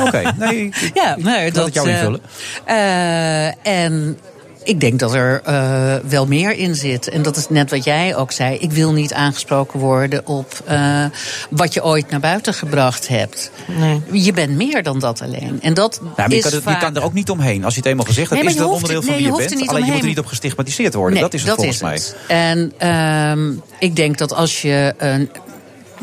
Oké, 0.02 0.34
nee, 0.38 0.66
ik- 0.66 0.92
ja, 0.94 1.16
maar 1.20 1.44
laat 1.44 1.54
dat 1.54 1.74
jou 1.74 1.88
eh, 1.90 1.94
invullen. 1.98 2.22
eh, 2.66 3.68
en 3.84 4.18
ik 4.64 4.80
denk 4.80 5.00
dat 5.00 5.14
er 5.14 5.42
eh, 5.46 5.96
wel 6.10 6.26
meer 6.28 6.52
in 6.58 6.76
zit. 6.76 7.10
En 7.10 7.22
dat 7.22 7.38
is 7.38 7.50
net 7.50 7.70
wat 7.70 7.84
jij 7.84 8.16
ook 8.16 8.32
zei. 8.32 8.56
Ik 8.58 8.72
wil 8.72 8.92
niet 8.94 9.14
aangesproken 9.14 9.80
worden 9.80 10.28
op 10.28 10.62
eh, 10.66 11.06
wat 11.50 11.74
je 11.74 11.84
ooit 11.84 12.10
naar 12.10 12.20
buiten 12.20 12.54
gebracht 12.54 13.08
hebt. 13.08 13.52
Nee. 13.80 14.02
Je 14.12 14.32
bent 14.34 14.56
meer 14.56 14.84
dan 14.84 15.00
dat 15.00 15.22
alleen. 15.22 15.60
En 15.62 15.74
dat 15.74 16.00
je, 16.28 16.36
is 16.36 16.44
kan, 16.44 16.52
het- 16.54 16.64
je 16.64 16.78
kan 16.78 16.96
er 16.96 17.04
ook 17.04 17.14
niet 17.14 17.30
omheen. 17.30 17.64
Als 17.64 17.74
je 17.74 17.80
het 17.80 17.90
eenmaal 17.90 18.06
gezegd 18.06 18.30
hebt, 18.30 18.42
Nee, 18.42 18.52
is 18.54 18.58
het 18.60 18.68
een 18.68 18.74
onderdeel 18.74 18.98
er- 19.00 19.04
van 19.04 19.14
nee, 19.14 19.24
wie 19.24 19.32
je 19.32 19.38
bent. 19.38 19.52
er 19.52 19.58
niet 19.58 19.70
Alleen 19.70 19.86
je 19.86 19.92
moet 19.92 20.02
er 20.02 20.08
niet 20.08 20.20
op 20.20 20.26
gestigmatiseerd 20.26 20.94
worden. 20.94 21.14
Nee, 21.14 21.22
dat 21.24 21.34
is 21.34 21.44
het 21.44 21.54
volgens 21.56 21.82
mij. 21.82 21.94
het. 21.94 22.16
En 22.28 22.72
ehm, 22.78 23.52
ik 23.80 23.96
denk 23.96 24.18
dat 24.18 24.34
als 24.34 24.62
je. 24.62 24.94
een 24.98 25.30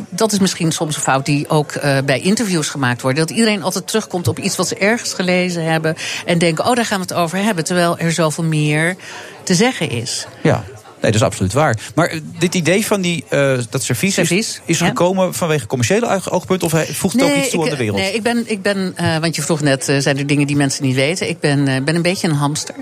dat 0.08 0.32
is 0.32 0.38
misschien 0.38 0.72
soms 0.72 0.96
een 0.96 1.02
fout 1.02 1.26
die 1.26 1.48
ook 1.48 1.72
eh, 1.72 1.98
bij 2.04 2.20
interviews 2.20 2.68
gemaakt 2.68 3.02
wordt. 3.02 3.18
Dat 3.18 3.30
iedereen 3.30 3.62
altijd 3.62 3.86
terugkomt 3.86 4.28
op 4.28 4.38
iets 4.38 4.56
wat 4.56 4.68
ze 4.68 4.76
ergens 4.76 5.12
gelezen 5.14 5.64
hebben. 5.64 5.96
En 6.24 6.38
denken, 6.38 6.66
oh, 6.66 6.74
daar 6.74 6.84
gaan 6.84 7.00
we 7.00 7.06
het 7.08 7.14
over 7.14 7.38
hebben. 7.38 7.64
Terwijl 7.64 7.98
er 7.98 8.12
zoveel 8.12 8.44
meer 8.44 8.96
te 9.42 9.54
zeggen 9.54 9.90
is. 9.90 10.26
Ja. 10.42 10.64
Nee, 11.00 11.10
dat 11.12 11.20
is 11.20 11.26
absoluut 11.26 11.52
waar. 11.52 11.78
Maar 11.94 12.06
eh, 12.08 12.20
dit 12.38 12.54
idee 12.54 12.86
van 12.86 13.00
die, 13.00 13.24
eh, 13.28 13.58
dat 13.70 13.82
servies, 13.82 14.14
Servies, 14.14 14.48
is, 14.48 14.60
is 14.64 14.78
ja. 14.78 14.86
gekomen 14.86 15.34
vanwege 15.34 15.66
commerciële 15.66 16.08
oog- 16.08 16.30
oogpunt... 16.30 16.62
of 16.62 16.72
voegt 16.92 17.14
het 17.20 17.22
ook 17.30 17.36
iets 17.36 17.50
toe 17.50 17.60
ik, 17.60 17.64
aan 17.64 17.70
de 17.70 17.76
wereld? 17.76 17.98
Nee, 17.98 18.14
ik 18.14 18.22
ben, 18.22 18.42
ik 18.46 18.62
ben 18.62 18.92
eh, 18.96 19.16
want 19.18 19.36
je 19.36 19.42
vroeg 19.42 19.60
net, 19.60 19.84
zijn 19.98 20.18
er 20.18 20.26
dingen 20.26 20.46
die 20.46 20.56
mensen 20.56 20.84
niet 20.84 20.94
weten? 20.94 21.28
Ik 21.28 21.40
ben, 21.40 21.84
ben 21.84 21.96
een 21.96 22.02
beetje 22.02 22.28
een 22.28 22.34
hamster. 22.34 22.74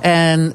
En 0.00 0.54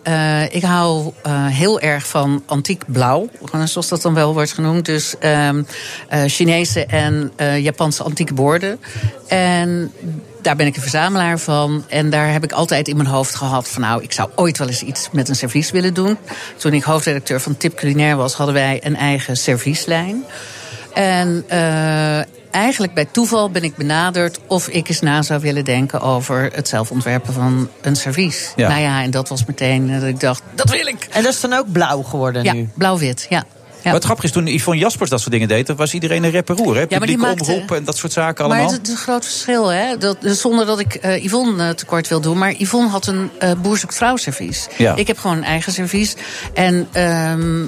ik 0.51 0.63
hou 0.63 1.11
heel 1.49 1.79
erg 1.79 2.07
van 2.07 2.43
antiek 2.45 2.83
blauw, 2.87 3.29
zoals 3.65 3.87
dat 3.87 4.01
dan 4.01 4.13
wel 4.13 4.33
wordt 4.33 4.53
genoemd. 4.53 4.85
Dus 4.85 5.15
ehm, 5.19 5.63
eh, 6.09 6.21
Chinese 6.25 6.85
en 6.85 7.31
Japanse 7.61 8.03
antieke 8.03 8.33
borden. 8.33 8.79
En 9.27 9.91
daar 10.43 10.55
ben 10.55 10.67
ik 10.67 10.75
een 10.75 10.81
verzamelaar 10.81 11.39
van. 11.39 11.85
En 11.87 12.09
daar 12.09 12.31
heb 12.31 12.43
ik 12.43 12.51
altijd 12.51 12.87
in 12.87 12.95
mijn 12.97 13.09
hoofd 13.09 13.35
gehad 13.35 13.69
van... 13.69 13.81
nou, 13.81 14.03
ik 14.03 14.11
zou 14.11 14.29
ooit 14.35 14.57
wel 14.57 14.67
eens 14.67 14.83
iets 14.83 15.09
met 15.11 15.29
een 15.29 15.35
servies 15.35 15.71
willen 15.71 15.93
doen. 15.93 16.17
Toen 16.57 16.73
ik 16.73 16.83
hoofdredacteur 16.83 17.41
van 17.41 17.57
Tip 17.57 17.75
Culinair 17.75 18.15
was... 18.15 18.33
hadden 18.33 18.55
wij 18.55 18.79
een 18.83 18.95
eigen 18.95 19.37
servieslijn. 19.37 20.23
En 20.93 21.43
eh, 21.47 22.21
eigenlijk 22.51 22.93
bij 22.93 23.05
toeval 23.05 23.49
ben 23.49 23.63
ik 23.63 23.75
benaderd... 23.75 24.39
of 24.47 24.67
ik 24.67 24.89
eens 24.89 24.99
na 24.99 25.21
zou 25.21 25.41
willen 25.41 25.65
denken 25.65 26.01
over 26.01 26.49
het 26.53 26.67
zelf 26.67 26.91
ontwerpen 26.91 27.33
van 27.33 27.69
een 27.81 27.95
servies. 27.95 28.53
Ja. 28.55 28.67
Nou 28.67 28.81
ja, 28.81 29.01
en 29.03 29.11
dat 29.11 29.29
was 29.29 29.45
meteen 29.45 29.89
eh, 29.89 29.99
dat 29.99 30.09
ik 30.09 30.19
dacht, 30.19 30.43
dat 30.55 30.69
wil 30.69 30.85
ik. 30.85 31.07
En 31.11 31.23
dat 31.23 31.33
is 31.33 31.41
dan 31.41 31.53
ook 31.53 31.71
blauw 31.71 32.01
geworden 32.01 32.43
Ja, 32.43 32.53
nu? 32.53 32.69
blauw-wit, 32.73 33.25
ja. 33.29 33.43
Maar 33.83 33.93
het 33.93 34.03
grappige 34.03 34.27
is, 34.27 34.33
toen 34.33 34.47
Yvonne 34.47 34.81
Jaspers 34.81 35.09
dat 35.09 35.19
soort 35.19 35.31
dingen 35.31 35.47
deed... 35.47 35.67
dan 35.67 35.75
was 35.75 35.93
iedereen 35.93 36.23
een 36.23 36.31
rapperoer, 36.31 36.75
hè? 36.75 36.81
Ja, 36.81 36.85
maar 36.89 36.99
die 36.99 36.99
Publieke 36.99 37.21
maakte- 37.25 37.51
omroep 37.51 37.71
en 37.71 37.83
dat 37.83 37.97
soort 37.97 38.11
zaken 38.11 38.47
Maar 38.47 38.57
allemaal. 38.57 38.73
het 38.77 38.87
is 38.87 38.93
een 38.93 38.97
groot 38.99 39.25
verschil, 39.25 39.67
hè? 39.67 39.97
Dat, 39.97 40.17
zonder 40.21 40.65
dat 40.65 40.79
ik 40.79 40.93
eh, 40.95 41.23
Yvonne 41.23 41.63
eh, 41.67 41.69
tekort 41.69 42.07
wil 42.07 42.21
doen. 42.21 42.37
Maar 42.37 42.53
Yvonne 42.57 42.89
had 42.89 43.07
een 43.07 43.29
eh 43.39 43.51
boer 43.61 43.81
vrouw 43.87 44.15
servies. 44.17 44.67
Ja. 44.77 44.95
Ik 44.95 45.07
heb 45.07 45.17
gewoon 45.17 45.37
een 45.37 45.43
eigen 45.43 45.71
servies. 45.73 46.15
En 46.53 46.87
ehm, 46.91 47.63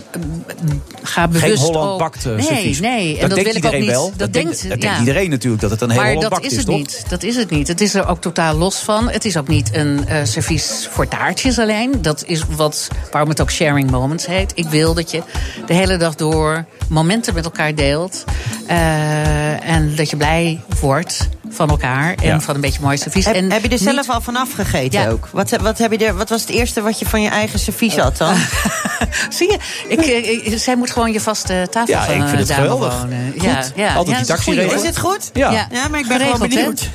ga 1.03 1.27
bewust 1.27 1.45
Geen 1.45 1.57
Holland 1.57 1.91
ook- 1.91 1.99
bakt 1.99 2.25
Nee, 2.25 2.41
servies. 2.41 2.79
nee. 2.79 3.13
En 3.13 3.19
dat, 3.19 3.29
dat, 3.29 3.29
denkt 3.29 3.43
wil 3.43 3.45
ik 3.45 3.47
ook 3.49 3.55
iedereen 3.55 3.79
niet. 3.79 3.89
wel. 3.89 4.09
Dat, 4.09 4.19
dat 4.19 4.33
denkt, 4.33 4.49
denkt, 4.61 4.69
dat 4.69 4.81
ja. 4.81 4.87
denkt 4.87 4.99
iedereen 4.99 5.29
natuurlijk, 5.29 5.61
dat 5.61 5.71
het 5.71 5.81
een 5.81 5.89
hele 5.89 6.01
Maar 6.01 6.13
Holland 6.13 6.31
dat 6.31 6.39
bakt 6.41 6.51
is 6.51 6.57
het 6.57 6.65
toch? 6.65 6.75
niet. 6.77 7.03
Dat 7.09 7.23
is 7.23 7.35
het 7.35 7.49
niet. 7.49 7.67
Het 7.67 7.81
is 7.81 7.93
er 7.93 8.07
ook 8.07 8.21
totaal 8.21 8.55
los 8.55 8.75
van. 8.75 9.09
Het 9.09 9.25
is 9.25 9.37
ook 9.37 9.47
niet 9.47 9.69
een 9.75 10.07
eh, 10.07 10.17
servies 10.23 10.87
voor 10.91 11.07
taartjes 11.07 11.59
alleen. 11.59 12.01
Dat 12.01 12.23
is 12.25 12.41
wat, 12.55 12.87
waarom 13.11 13.29
het 13.29 13.41
ook 13.41 13.51
sharing 13.51 13.91
moments 13.91 14.25
heet. 14.25 14.51
Ik 14.55 14.67
wil 14.67 14.93
dat 14.93 15.11
je 15.11 15.21
de 15.65 15.73
hele 15.73 15.97
dag 15.97 16.04
door 16.13 16.65
momenten 16.89 17.33
met 17.33 17.45
elkaar 17.45 17.75
deelt. 17.75 18.23
eh, 18.67 19.69
en 19.69 19.95
dat 19.95 20.09
je 20.09 20.17
blij 20.17 20.61
wordt 20.81 21.29
van 21.49 21.69
elkaar. 21.69 22.13
En 22.15 22.27
Ja. 22.27 22.39
van 22.41 22.55
een 22.55 22.61
beetje 22.61 22.79
mooi 22.81 22.97
servies. 22.97 23.25
Heb, 23.25 23.35
en 23.35 23.51
heb 23.51 23.61
je 23.61 23.67
er 23.67 23.73
niet- 23.73 23.81
zelf 23.83 24.09
al 24.09 24.21
vanaf 24.21 24.53
gegeten 24.53 25.01
Ja. 25.01 25.09
ook? 25.09 25.27
Wat, 25.31 25.49
wat, 25.61 25.77
heb 25.77 25.91
je 25.91 26.05
er, 26.05 26.15
wat 26.17 26.29
was 26.29 26.41
het 26.41 26.49
eerste 26.49 26.81
wat 26.81 26.99
je 26.99 27.05
van 27.05 27.21
je 27.21 27.29
eigen 27.29 27.59
servies 27.59 27.97
had 27.97 28.17
dan? 28.17 28.35
Zie 29.29 29.51
je, 29.51 29.57
ik, 29.87 29.99
eh, 29.99 30.29
ik- 30.45 30.59
zij 30.59 30.75
moet 30.75 30.91
gewoon 30.91 31.11
je 31.11 31.19
vaste 31.21 31.67
tafel 31.71 31.93
Ja, 31.93 32.05
ik 32.05 32.21
eh, 32.21 32.27
vind 32.27 32.39
het 32.39 32.47
dame 32.47 32.61
geweldig. 32.61 32.97
wonen. 33.01 33.31
Goed. 33.33 33.43
Ja, 33.43 33.63
ja. 33.75 33.93
Altijd 33.93 34.15
ja, 34.17 34.23
die 34.23 34.25
taxi. 34.25 34.51
Is 34.59 34.81
dit 34.81 34.97
goed? 34.99 35.29
Ja, 35.33 35.51
Ja, 35.51 35.87
maar 35.91 35.99
ik 35.99 36.07
ben 36.07 36.19
gewoon 36.19 36.35
Geregeld, 36.35 36.39
hè? 36.41 36.47
benieuwd. 36.47 36.89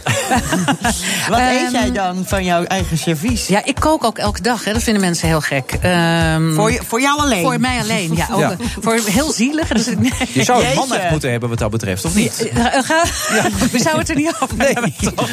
Wat 1.30 1.38
eet 1.38 1.70
jij 1.72 1.92
dan 1.92 2.24
van 2.26 2.44
jouw 2.44 2.64
eigen 2.64 2.98
servies? 2.98 3.46
Ja, 3.46 3.64
ik 3.64 3.74
kook 3.74 4.04
ook 4.04 4.18
elke 4.18 4.42
dag. 4.42 4.64
Hè. 4.64 4.72
Dat 4.72 4.82
vinden 4.82 5.02
mensen 5.02 5.28
heel 5.28 5.40
gek. 5.40 5.72
Ehm, 5.80 6.54
Voor 6.54 6.72
je- 6.72 6.80
voor 6.86 7.00
jou 7.00 7.20
alleen? 7.20 7.42
Voor 7.42 7.60
mij 7.60 7.78
alleen, 7.80 8.16
ja. 8.16 8.26
Ook, 8.32 8.40
Ja. 8.40 8.50
eh, 8.50 8.56
Voor 8.80 8.99
heel 9.06 9.32
zielig. 9.32 9.68
Dus, 9.68 9.86
nee. 9.98 10.12
Je 10.32 10.44
zou 10.44 10.64
een 10.64 10.74
man 10.74 10.94
echt 10.94 11.10
moeten 11.10 11.30
hebben 11.30 11.48
wat 11.48 11.58
dat 11.58 11.70
betreft, 11.70 12.04
of 12.04 12.14
niet? 12.14 12.48
Eh, 12.48 12.64
ga- 12.64 13.04
We 13.72 13.78
zouden 13.78 13.98
het 13.98 14.08
er 14.08 14.16
niet 14.16 14.32
over 14.40 14.56
hebben, 14.72 14.94
toch? 15.14 15.28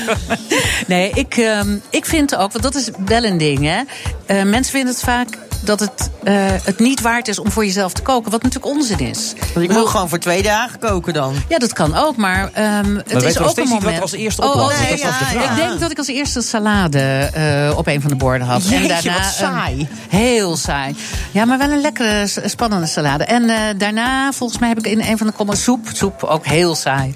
Nee, 0.87 1.11
ik, 1.13 1.37
ehm, 1.37 1.75
ik 1.89 2.05
vind 2.05 2.35
ook, 2.35 2.51
want 2.51 2.63
dat 2.63 2.75
is 2.75 2.89
wel 3.05 3.23
een 3.23 3.37
ding, 3.37 3.63
hè. 3.63 3.81
Eh, 4.25 4.43
mensen 4.43 4.71
vinden 4.73 4.93
het 4.93 5.03
vaak 5.03 5.37
dat 5.67 5.79
het, 5.79 6.09
eh, 6.23 6.33
het 6.63 6.79
niet 6.79 7.01
waard 7.01 7.27
is 7.27 7.39
om 7.39 7.51
voor 7.51 7.65
jezelf 7.65 7.93
te 7.93 8.01
koken. 8.01 8.31
Wat 8.31 8.43
natuurlijk 8.43 8.73
onzin 8.75 8.99
is. 8.99 9.33
Want 9.53 9.69
ik 9.69 9.71
moet 9.77 9.87
gewoon 9.87 10.09
voor 10.09 10.19
twee 10.19 10.43
dagen 10.43 10.79
koken 10.79 11.13
dan. 11.13 11.33
Ja, 11.49 11.57
dat 11.57 11.73
kan 11.73 11.95
ook, 11.95 12.15
maar 12.15 12.49
ehm, 12.53 12.95
het 12.95 13.13
weet 13.13 13.23
is 13.23 13.37
ook 13.39 13.57
een 13.57 13.63
niet 13.63 13.69
wat 13.69 13.79
moment. 13.79 13.95
er 13.95 14.01
als 14.01 14.11
eerste 14.11 14.41
Oh, 14.41 14.47
oplag? 14.49 14.63
oh, 14.65 14.69
Dat 14.71 14.79
nee, 14.79 14.97
de. 14.97 15.43
Ik 15.49 15.55
denk 15.55 15.79
dat 15.79 15.91
ik 15.91 15.97
als 15.97 16.07
eerste 16.07 16.41
salade 16.41 16.99
eh, 17.33 17.77
op 17.77 17.87
een 17.87 18.01
van 18.01 18.09
de 18.09 18.15
borden 18.15 18.47
had. 18.47 18.63
Jeetje, 18.63 18.75
en 18.77 18.87
daarna 18.87 19.13
wat 19.21 19.33
saai. 19.33 19.87
heel 20.09 20.55
saai. 20.57 20.95
Ja, 21.31 21.45
maar 21.45 21.57
wel 21.57 21.69
een 21.69 21.81
lekkere, 21.81 22.27
spannende 22.45 22.87
salade. 22.87 23.23
En 23.23 23.49
eh, 23.49 23.57
daarna, 23.77 24.31
volgens 24.31 24.59
mij 24.59 24.69
heb 24.69 24.77
ik 24.77 24.87
in 24.87 25.01
een 25.01 25.17
van 25.17 25.27
de 25.27 25.33
comments 25.33 25.63
soep. 25.63 25.87
Soep 25.93 26.23
ook 26.23 26.45
heel 26.45 26.75
saai. 26.75 27.13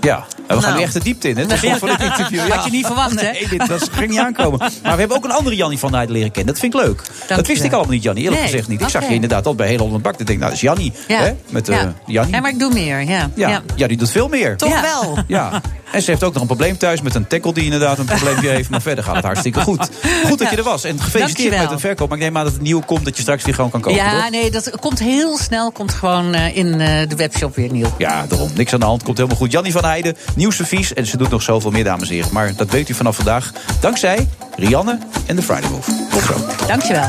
Ja, 0.00 0.24
we 0.46 0.52
gaan 0.54 0.60
Nou. 0.62 0.76
nu 0.76 0.82
echt 0.82 0.92
de 0.92 1.00
diepte 1.02 1.28
in. 1.28 1.36
Hè? 1.36 1.42
Het 1.42 1.52
is 1.52 1.60
Ja. 1.60 1.78
van 1.78 1.88
het 1.88 2.00
interview. 2.00 2.40
Had 2.52 2.64
je 2.64 2.70
niet 2.70 2.86
verwacht, 2.86 3.20
hè? 3.20 3.30
Nee, 3.30 3.48
dit, 3.48 3.66
dat 3.68 3.88
ging 3.92 4.10
niet 4.10 4.18
aankomen. 4.18 4.58
Maar 4.58 4.70
we 4.92 4.98
hebben 4.98 5.16
ook 5.16 5.24
een 5.24 5.30
andere 5.30 5.56
Jannie 5.56 5.78
van 5.78 5.92
Heijden 5.94 6.14
leren 6.14 6.30
kennen. 6.30 6.52
Dat 6.52 6.62
vind 6.62 6.74
ik 6.74 6.80
leuk. 6.80 7.02
dat 7.26 7.46
wist 7.46 7.63
ik 7.64 7.72
allemaal 7.72 7.92
niet, 7.92 8.02
Jannie. 8.02 8.22
Eerlijk 8.22 8.40
Nee, 8.42 8.50
gezegd 8.50 8.68
niet. 8.68 8.80
Ik 8.80 8.88
zag 8.88 9.08
je 9.08 9.14
inderdaad 9.14 9.46
al 9.46 9.54
bij 9.54 9.68
Heel 9.68 9.78
Holland 9.78 10.02
Bak. 10.02 10.20
Ik 10.20 10.26
denk, 10.26 10.38
nou, 10.38 10.50
dat 10.50 10.52
is 10.52 10.60
Jannie. 10.60 10.92
Ja. 11.08 11.20
Hè? 11.20 11.32
Met 11.50 11.68
eh 11.68 11.76
ja. 11.76 11.94
Jannie. 12.06 12.34
ja, 12.34 12.40
maar 12.40 12.50
ik 12.50 12.58
doe 12.58 12.72
meer, 12.72 13.00
ja. 13.02 13.30
Ja, 13.34 13.62
ja. 13.76 13.86
die 13.86 13.96
doet 13.96 14.10
veel 14.10 14.28
meer. 14.28 14.56
Toch 14.56 14.80
wel? 14.80 15.18
Ja. 15.26 15.60
En 15.92 16.02
ze 16.02 16.10
heeft 16.10 16.24
ook 16.24 16.32
nog 16.32 16.42
een 16.42 16.48
probleem 16.48 16.78
thuis 16.78 17.00
met 17.02 17.14
een 17.14 17.26
tackle 17.26 17.52
die 17.52 17.64
inderdaad 17.64 17.98
een 17.98 18.04
probleempje 18.04 18.48
heeft. 18.48 18.70
Maar 18.70 18.82
verder 18.82 19.04
gaat 19.04 19.14
het 19.14 19.24
hartstikke 19.24 19.60
goed. 19.60 19.88
Goed 20.26 20.38
dat 20.38 20.50
je 20.50 20.56
er 20.56 20.62
was. 20.62 20.84
En 20.84 21.00
gefeliciteerd 21.00 21.36
Dankjewel. 21.36 21.60
met 21.60 21.70
de 21.70 21.86
verkoop. 21.86 22.08
Maar 22.08 22.18
ik 22.18 22.24
neem 22.24 22.36
aan 22.36 22.44
dat 22.44 22.52
het 22.52 22.62
nieuw 22.62 22.80
komt 22.80 23.04
dat 23.04 23.16
je 23.16 23.22
straks 23.22 23.44
weer 23.44 23.54
gewoon 23.54 23.70
kan 23.70 23.80
kopen. 23.80 23.98
Ja, 23.98 24.20
toch? 24.20 24.30
nee, 24.30 24.50
dat 24.50 24.70
komt 24.80 24.98
heel 24.98 25.38
snel. 25.38 25.72
Komt 25.72 25.92
gewoon 25.92 26.34
eh, 26.34 26.56
in 26.56 26.80
eh, 26.80 27.08
de 27.08 27.16
webshop 27.16 27.54
weer 27.54 27.72
nieuw. 27.72 27.94
Ja, 27.98 28.26
daarom. 28.28 28.50
Niks 28.54 28.72
aan 28.72 28.80
de 28.80 28.86
hand. 28.86 29.02
Komt 29.02 29.16
helemaal 29.16 29.38
goed. 29.38 29.52
Jannie 29.52 29.72
van 29.72 29.84
Heijden, 29.84 30.16
nieuw 30.36 30.50
servies. 30.50 30.94
En 30.94 31.06
ze 31.06 31.16
doet 31.16 31.30
nog 31.30 31.42
zoveel 31.42 31.70
meer, 31.70 31.84
dames 31.84 32.08
en 32.08 32.14
heren. 32.14 32.32
Maar 32.32 32.56
dat 32.56 32.70
weet 32.70 32.88
u 32.88 32.94
vanaf 32.94 33.16
vandaag. 33.16 33.52
Dankzij 33.80 34.28
Rianne 34.56 34.98
en 35.26 35.36
de 35.36 35.42
Friday 35.42 35.70
Move. 35.70 35.92
Tot 36.10 36.22
zo. 36.22 36.34
Dankjewel. 36.66 37.06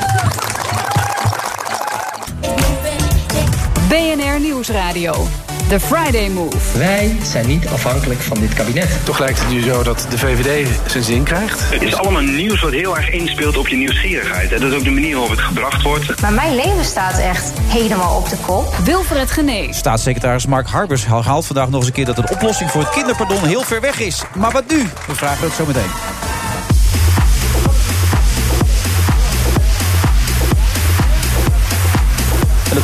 BNR 3.88 4.40
Nieuwsradio. 4.40 5.28
The 5.70 5.80
Friday 5.80 6.30
Move. 6.30 6.78
Wij 6.78 7.16
zijn 7.24 7.48
niet 7.48 7.68
afhankelijk 7.68 8.20
van 8.20 8.40
dit 8.40 8.54
kabinet. 8.54 8.90
Toch 9.04 9.20
lijkt 9.20 9.40
het 9.40 9.50
nu 9.50 9.62
zo 9.62 9.84
dat 9.84 10.08
de 10.10 10.18
VVD 10.18 10.68
zijn 10.86 11.04
zin 11.04 11.24
krijgt. 11.24 11.62
Het 11.64 11.82
is 11.82 11.96
allemaal 11.96 12.22
nieuws 12.22 12.62
wat 12.62 12.72
heel 12.72 12.98
erg 12.98 13.10
inspeelt 13.10 13.58
op 13.58 13.68
je 13.68 13.76
nieuwsgierigheid. 13.76 14.52
En 14.52 14.60
dat 14.60 14.72
is 14.72 14.78
ook 14.78 14.84
de 14.84 14.92
manier 14.92 15.12
waarop 15.12 15.30
het 15.30 15.40
gebracht 15.40 15.82
wordt. 15.82 16.22
Maar 16.22 16.34
mijn 16.34 16.56
leven 16.56 16.86
staat 16.86 17.20
echt 17.20 17.52
helemaal 17.60 18.18
op 18.18 18.30
de 18.30 18.38
kop. 18.46 18.76
Wilfred 18.84 19.32
Genees. 19.32 19.78
Staatssecretaris 19.78 20.46
Mark 20.46 20.68
Harbers 20.68 21.06
herhaalt 21.06 21.46
vandaag 21.46 21.70
nog 21.70 21.80
eens 21.80 21.88
een 21.88 21.94
keer... 21.94 22.06
dat 22.06 22.18
een 22.18 22.30
oplossing 22.30 22.72
voor 22.72 22.82
het 22.82 22.90
kinderpardon 22.90 23.44
heel 23.46 23.62
ver 23.62 23.82
weg 23.82 24.00
is. 24.00 24.24
Maar 24.36 24.52
wat 24.52 24.64
nu? 24.68 24.84
We 25.08 25.16
vragen 25.16 25.46
het 25.46 25.54
zo 25.54 25.66
meteen. 25.66 26.15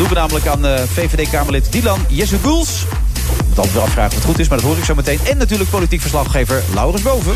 Doen 0.01 0.09
we 0.09 0.15
namelijk 0.15 0.47
aan 0.47 0.65
eh, 0.65 0.83
VVD-Kamerlid 0.83 1.71
Dylan 1.71 2.05
Jezeguls. 2.09 2.81
Ik 3.37 3.47
moet 3.47 3.57
altijd 3.57 3.73
wel 3.73 3.83
afvragen 3.83 4.11
of 4.11 4.15
het 4.15 4.25
goed 4.25 4.39
is, 4.39 4.47
maar 4.47 4.57
dat 4.57 4.67
hoor 4.67 4.77
ik 4.77 4.83
zo 4.83 4.95
meteen. 4.95 5.19
En 5.23 5.37
natuurlijk 5.37 5.69
politiek 5.69 6.01
verslaggever 6.01 6.63
Laurens 6.73 7.01
Boven. 7.01 7.35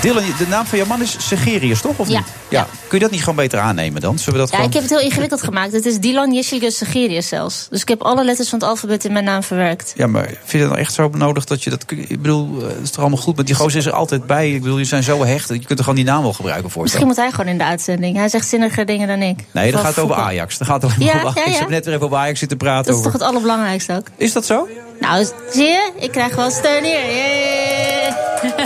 Dylan, 0.00 0.22
de 0.38 0.46
naam 0.48 0.66
van 0.66 0.78
jouw 0.78 0.86
man 0.86 1.02
is 1.02 1.16
Segerius, 1.18 1.80
toch? 1.80 1.98
Of 1.98 2.08
Ja. 2.08 2.18
niet? 2.18 2.26
ja. 2.48 2.66
Kun 2.88 2.98
je 2.98 3.04
dat 3.04 3.10
niet 3.10 3.20
gewoon 3.20 3.34
beter 3.36 3.58
aannemen 3.58 4.00
dan? 4.00 4.18
Zullen 4.18 4.32
we 4.32 4.38
dat 4.38 4.48
Ja, 4.48 4.54
gewoon... 4.54 4.68
ik 4.70 4.72
heb 4.74 4.82
het 4.82 4.92
heel 4.98 5.08
ingewikkeld 5.08 5.42
gemaakt. 5.42 5.72
Het 5.72 5.86
is 5.86 5.98
Dylan 5.98 6.32
Yeshilgus 6.32 6.76
Segerius 6.76 7.28
zelfs. 7.28 7.66
Dus 7.70 7.80
ik 7.80 7.88
heb 7.88 8.02
alle 8.02 8.24
letters 8.24 8.48
van 8.48 8.58
het 8.58 8.68
alfabet 8.68 9.04
in 9.04 9.12
mijn 9.12 9.24
naam 9.24 9.42
verwerkt. 9.42 9.92
Ja, 9.96 10.06
maar 10.06 10.24
vind 10.26 10.50
je 10.50 10.58
het 10.58 10.66
nou 10.68 10.78
echt 10.78 10.92
zo 10.94 11.10
nodig 11.12 11.44
dat 11.44 11.62
je 11.62 11.70
dat... 11.70 11.84
Ik 11.88 12.22
bedoel, 12.22 12.48
eh, 12.62 12.66
het 12.68 12.76
is 12.82 12.90
toch 12.90 13.00
allemaal 13.00 13.18
goed, 13.22 13.36
maar 13.36 13.44
die 13.44 13.54
gozer 13.54 13.78
is 13.78 13.86
er 13.86 13.92
altijd 13.92 14.26
bij. 14.26 14.52
Ik 14.54 14.62
bedoel, 14.62 14.78
je 14.78 14.84
zijn 14.84 15.02
zo 15.02 15.24
hecht. 15.24 15.48
Je 15.48 15.58
kunt 15.58 15.70
er 15.70 15.78
gewoon 15.78 15.94
die 15.94 16.04
naam 16.04 16.22
wel 16.22 16.32
gebruiken 16.32 16.70
voor. 16.70 16.82
Misschien 16.82 17.06
moet 17.06 17.16
hij 17.16 17.30
gewoon 17.30 17.46
in 17.46 17.58
de 17.58 17.64
uitzending. 17.64 18.16
Hij 18.16 18.28
zegt 18.28 18.48
zinniger 18.48 18.86
dingen 18.86 19.08
dan 19.08 19.22
ik. 19.22 19.38
Nee, 19.52 19.72
dat 19.72 19.80
gaat 19.80 19.98
over. 19.98 20.14
Ajax. 20.16 20.58
Dat 20.58 20.68
gaat 20.68 20.82
Ja, 20.82 20.86
over 20.86 21.00
Ajax. 21.20 21.34
ja, 21.34 21.44
ja. 21.44 21.52
Ik 21.52 21.58
heb 21.58 21.68
net 21.68 21.84
weer 21.84 21.94
even 21.94 22.06
over 22.06 22.18
Ajax 22.18 22.38
zitten 22.38 22.56
praten. 22.58 22.86
Dat 22.86 22.96
is 22.96 23.02
toch 23.02 23.12
het 23.12 23.22
allerbelangrijkste 23.22 23.94
ook. 23.96 24.06
Is 24.16 24.32
dat 24.32 24.46
zo? 24.46 24.68
Nou, 25.00 25.26
zie 25.50 25.64
je? 25.64 25.92
Ik 25.96 26.10
krijg 26.10 26.34
wel 26.34 26.50
steun 26.50 26.84
hier. 26.84 27.14
Yay! 27.14 28.14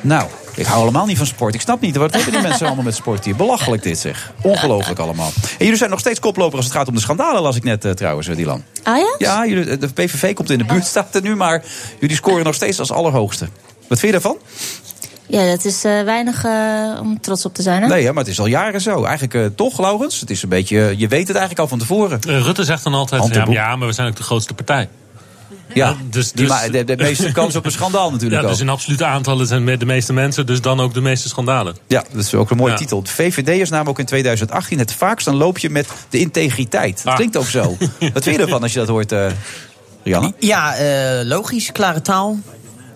Nou, 0.00 0.28
ik 0.54 0.66
hou 0.66 0.78
helemaal 0.78 1.06
niet 1.06 1.16
van 1.16 1.26
sport. 1.26 1.54
Ik 1.54 1.60
snap 1.60 1.80
niet, 1.80 1.96
wat 1.96 2.14
hebben 2.14 2.32
die 2.32 2.42
mensen 2.42 2.66
allemaal 2.66 2.84
met 2.84 2.94
sport 2.94 3.24
hier? 3.24 3.36
Belachelijk 3.36 3.82
dit 3.82 3.98
zeg. 3.98 4.32
Ongelooflijk 4.42 4.98
allemaal. 4.98 5.30
En 5.42 5.64
jullie 5.64 5.76
zijn 5.76 5.90
nog 5.90 5.98
steeds 5.98 6.20
koploper 6.20 6.56
als 6.56 6.64
het 6.64 6.74
gaat 6.74 6.88
om 6.88 6.94
de 6.94 7.00
schandalen, 7.00 7.42
las 7.42 7.56
ik 7.56 7.64
net 7.64 7.84
uh, 7.84 7.92
trouwens, 7.92 8.28
uh, 8.28 8.36
Dylan. 8.36 8.64
Ajax? 8.82 9.14
Ja, 9.18 9.46
jullie, 9.46 9.78
de 9.78 9.88
PVV 9.88 10.34
komt 10.34 10.50
in 10.50 10.58
de 10.58 10.64
buurt, 10.64 10.84
staat 10.86 11.14
er 11.14 11.22
nu, 11.22 11.36
maar 11.36 11.62
jullie 12.00 12.16
scoren 12.16 12.44
nog 12.44 12.54
steeds 12.54 12.78
als 12.78 12.92
allerhoogste. 12.92 13.48
Wat 13.88 13.98
vind 13.98 14.00
je 14.00 14.20
daarvan? 14.20 14.36
Ja, 15.26 15.46
dat 15.46 15.64
is 15.64 15.84
uh, 15.84 16.02
weinig 16.02 16.44
uh, 16.44 17.00
om 17.00 17.20
trots 17.20 17.44
op 17.44 17.54
te 17.54 17.62
zijn, 17.62 17.82
hè? 17.82 17.88
Nee, 17.88 18.04
hè, 18.04 18.12
maar 18.12 18.22
het 18.22 18.32
is 18.32 18.40
al 18.40 18.46
jaren 18.46 18.80
zo. 18.80 19.04
Eigenlijk 19.04 19.34
uh, 19.34 19.46
toch, 19.46 19.80
Laurens? 19.80 20.20
Het 20.20 20.30
is 20.30 20.42
een 20.42 20.48
beetje, 20.48 20.94
je 20.96 21.08
weet 21.08 21.28
het 21.28 21.36
eigenlijk 21.36 21.58
al 21.58 21.68
van 21.68 21.78
tevoren. 21.78 22.20
Rutte 22.20 22.64
zegt 22.64 22.84
dan 22.84 22.94
altijd, 22.94 23.34
ja, 23.34 23.46
ja, 23.48 23.76
maar 23.76 23.88
we 23.88 23.94
zijn 23.94 24.08
ook 24.08 24.16
de 24.16 24.22
grootste 24.22 24.54
partij. 24.54 24.88
Ja, 25.74 25.96
dus, 26.10 26.32
dus, 26.32 26.60
die, 26.60 26.70
de, 26.70 26.84
de 26.84 26.96
meeste 26.96 27.32
kans 27.38 27.56
op 27.56 27.64
een 27.64 27.72
schandaal 27.72 28.10
natuurlijk 28.10 28.42
ja, 28.42 28.48
dus 28.48 28.60
in 28.60 28.68
absolute 28.68 29.04
aantallen 29.04 29.46
zijn 29.46 29.78
de 29.78 29.86
meeste 29.86 30.12
mensen, 30.12 30.46
dus 30.46 30.60
dan 30.60 30.80
ook 30.80 30.94
de 30.94 31.00
meeste 31.00 31.28
schandalen. 31.28 31.76
Ja, 31.86 32.04
dat 32.12 32.24
is 32.24 32.34
ook 32.34 32.50
een 32.50 32.56
mooie 32.56 32.72
ja. 32.72 32.78
titel. 32.78 33.02
De 33.02 33.10
VVD'ers 33.10 33.70
namen 33.70 33.88
ook 33.88 33.98
in 33.98 34.04
2018 34.04 34.78
het 34.78 34.94
vaakst 34.94 35.26
een 35.26 35.36
loopje 35.36 35.70
met 35.70 35.88
de 36.08 36.18
integriteit. 36.18 36.96
Dat 36.96 37.06
ah. 37.06 37.14
klinkt 37.14 37.36
ook 37.36 37.46
zo. 37.46 37.76
Wat 38.14 38.22
vind 38.22 38.36
je 38.36 38.42
ervan 38.42 38.62
als 38.62 38.72
je 38.72 38.78
dat 38.78 38.88
hoort, 38.88 39.12
uh, 39.12 39.26
Rianne? 40.04 40.34
Ja, 40.38 40.80
uh, 40.80 41.26
logisch, 41.26 41.72
klare 41.72 42.02
taal. 42.02 42.38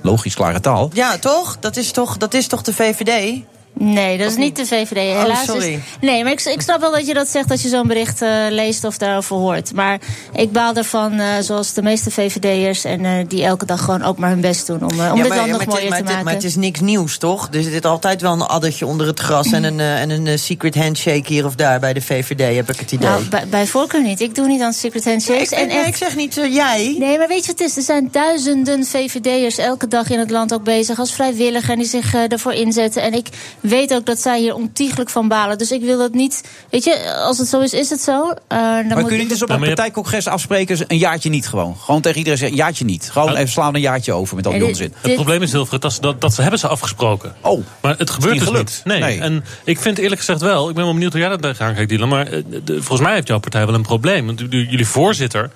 Logisch, 0.02 0.34
klare 0.34 0.60
taal? 0.60 0.90
Ja, 0.92 1.18
toch? 1.18 1.56
Dat 1.60 1.76
is 1.76 1.90
toch, 1.90 2.16
dat 2.16 2.34
is 2.34 2.46
toch 2.46 2.62
de 2.62 2.74
VVD? 2.74 3.40
Nee, 3.78 4.18
dat 4.18 4.30
is 4.30 4.36
niet 4.36 4.56
de 4.56 4.66
VVD. 4.66 4.96
Helaas. 4.96 5.38
Oh, 5.38 5.44
sorry. 5.44 5.72
Is, 5.72 5.80
nee, 6.00 6.22
maar 6.22 6.32
ik, 6.32 6.44
ik, 6.44 6.60
snap 6.60 6.80
wel 6.80 6.90
dat 6.90 7.06
je 7.06 7.14
dat 7.14 7.28
zegt 7.28 7.50
als 7.50 7.62
je 7.62 7.68
zo'n 7.68 7.86
bericht 7.86 8.22
uh, 8.22 8.46
leest 8.50 8.84
of 8.84 8.98
daarover 8.98 9.36
hoort. 9.36 9.72
Maar 9.74 9.98
ik 10.32 10.52
baal 10.52 10.74
ervan, 10.74 11.12
uh, 11.20 11.26
zoals 11.40 11.72
de 11.72 11.82
meeste 11.82 12.10
VVD'ers, 12.10 12.84
en 12.84 13.04
uh, 13.04 13.12
die 13.28 13.44
elke 13.44 13.66
dag 13.66 13.84
gewoon 13.84 14.02
ook 14.02 14.18
maar 14.18 14.30
hun 14.30 14.40
best 14.40 14.66
doen 14.66 14.82
om, 14.82 14.90
om 14.90 14.96
ja, 14.96 15.14
het 15.14 15.28
land 15.28 15.50
nog 15.50 15.66
mooier 15.66 15.88
maar 15.88 15.98
te 15.98 16.04
maken. 16.04 16.24
Maar 16.24 16.34
het 16.34 16.44
is 16.44 16.56
niks 16.56 16.80
nieuws, 16.80 17.18
toch? 17.18 17.48
Er 17.52 17.62
zit 17.62 17.84
altijd 17.84 18.20
wel 18.20 18.32
een 18.32 18.42
addertje 18.42 18.86
onder 18.86 19.06
het 19.06 19.20
gras 19.20 19.52
en 19.52 19.64
een, 19.64 19.80
en 19.80 20.10
een 20.10 20.38
secret 20.38 20.74
handshake 20.74 21.24
hier 21.26 21.44
of 21.44 21.54
daar 21.54 21.80
bij 21.80 21.92
de 21.92 22.00
VVD, 22.00 22.54
heb 22.54 22.70
ik 22.70 22.80
het 22.80 22.92
idee. 22.92 23.08
Nou, 23.08 23.24
bij, 23.24 23.46
bij 23.48 23.66
voorkeur 23.66 24.02
niet. 24.02 24.20
Ik 24.20 24.34
doe 24.34 24.46
niet 24.46 24.60
aan 24.60 24.72
secret 24.72 25.04
handshakes. 25.04 25.50
Nee, 25.50 25.60
ik, 25.60 25.68
en 25.70 25.76
nee, 25.76 25.86
ik 25.86 25.96
zeg 25.96 26.16
niet 26.16 26.34
jij. 26.34 26.96
Nee, 26.98 27.18
maar 27.18 27.28
weet 27.28 27.44
je 27.44 27.46
wat 27.46 27.58
het 27.58 27.68
is? 27.68 27.76
Er 27.76 27.82
zijn 27.82 28.08
duizenden 28.12 28.84
VVD'ers 28.84 29.58
elke 29.58 29.88
dag 29.88 30.10
in 30.10 30.18
het 30.18 30.30
land 30.30 30.54
ook 30.54 30.64
bezig 30.64 30.98
als 30.98 31.14
vrijwilliger 31.14 31.70
en 31.70 31.78
die 31.78 31.88
zich 31.88 32.14
ervoor 32.14 32.52
inzetten. 32.52 33.02
En 33.02 33.14
ik 33.14 33.28
weet 33.68 33.94
ook 33.94 34.06
dat 34.06 34.18
zij 34.18 34.40
hier 34.40 34.54
ontiegelijk 34.54 35.10
van 35.10 35.28
balen. 35.28 35.58
Dus 35.58 35.72
ik 35.72 35.82
wil 35.82 35.98
dat 35.98 36.12
niet. 36.12 36.44
Weet 36.70 36.84
je, 36.84 37.14
als 37.14 37.38
het 37.38 37.48
zo 37.48 37.60
is, 37.60 37.72
is 37.72 37.90
het 37.90 38.00
zo. 38.00 38.28
Uh, 38.28 38.34
dan 38.48 38.58
maar 38.58 38.82
moet 38.84 39.06
kun 39.06 39.12
je 39.12 39.22
niet 39.22 39.28
dus 39.28 39.42
op 39.42 39.50
een 39.50 39.60
partijcongres 39.60 40.26
afspreken, 40.26 40.84
een 40.86 40.98
jaartje 40.98 41.30
niet 41.30 41.48
gewoon? 41.48 41.76
Gewoon 41.76 42.00
tegen 42.00 42.18
iedereen 42.18 42.38
zeggen, 42.38 42.58
een 42.58 42.64
jaartje 42.64 42.84
niet. 42.84 43.10
Gewoon 43.10 43.36
even 43.36 43.48
slaan 43.48 43.74
een 43.74 43.80
jaartje 43.80 44.12
over 44.12 44.36
met 44.36 44.46
al 44.46 44.52
die 44.52 44.66
onzin. 44.66 44.94
Het 45.00 45.14
probleem 45.14 45.42
is, 45.42 45.52
Wilfred, 45.52 45.82
dat, 45.82 45.98
dat, 46.00 46.20
dat 46.20 46.34
ze 46.34 46.40
hebben 46.40 46.60
ze 46.60 46.68
afgesproken. 46.68 47.34
Oh, 47.40 47.64
maar 47.80 47.94
het 47.98 48.10
gebeurt 48.10 48.38
dus 48.38 48.50
niet. 48.50 48.80
Nee. 48.84 49.00
nee. 49.00 49.20
En 49.20 49.44
ik 49.64 49.78
vind 49.78 49.98
eerlijk 49.98 50.20
gezegd 50.20 50.40
wel, 50.40 50.68
ik 50.68 50.74
ben 50.74 50.84
wel 50.84 50.92
benieuwd 50.92 51.12
hoe 51.12 51.20
jij 51.20 51.36
dat 51.36 51.56
gaan 51.56 51.74
kijkt, 51.74 51.90
Dylan. 51.90 52.08
Maar 52.08 52.30
de, 52.30 52.62
volgens 52.66 53.00
mij 53.00 53.14
heeft 53.14 53.28
jouw 53.28 53.38
partij 53.38 53.66
wel 53.66 53.74
een 53.74 53.82
probleem. 53.82 54.26
Want 54.26 54.40
jullie 54.50 54.86
voorzitter 54.86 55.50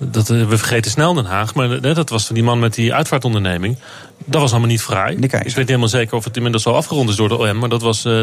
dat, 0.00 0.28
we 0.28 0.58
vergeten 0.58 0.90
snel 0.90 1.14
Den 1.14 1.24
Haag, 1.24 1.54
maar 1.54 1.80
dat 1.80 2.08
was 2.10 2.28
die 2.28 2.42
man 2.42 2.58
met 2.58 2.74
die 2.74 2.94
uitvaartonderneming. 2.94 3.76
Dat 4.24 4.40
was 4.40 4.50
allemaal 4.50 4.68
niet 4.68 4.82
vrij. 4.82 5.12
Ik 5.12 5.30
weet 5.30 5.44
niet 5.44 5.54
helemaal 5.54 5.88
zeker 5.88 6.16
of 6.16 6.24
het 6.24 6.36
inmiddels 6.36 6.66
al 6.66 6.74
afgerond 6.74 7.08
is 7.08 7.16
door 7.16 7.28
de 7.28 7.38
OM, 7.38 7.58
maar 7.58 7.68
dat 7.68 7.82
was 7.82 8.04
uh, 8.04 8.22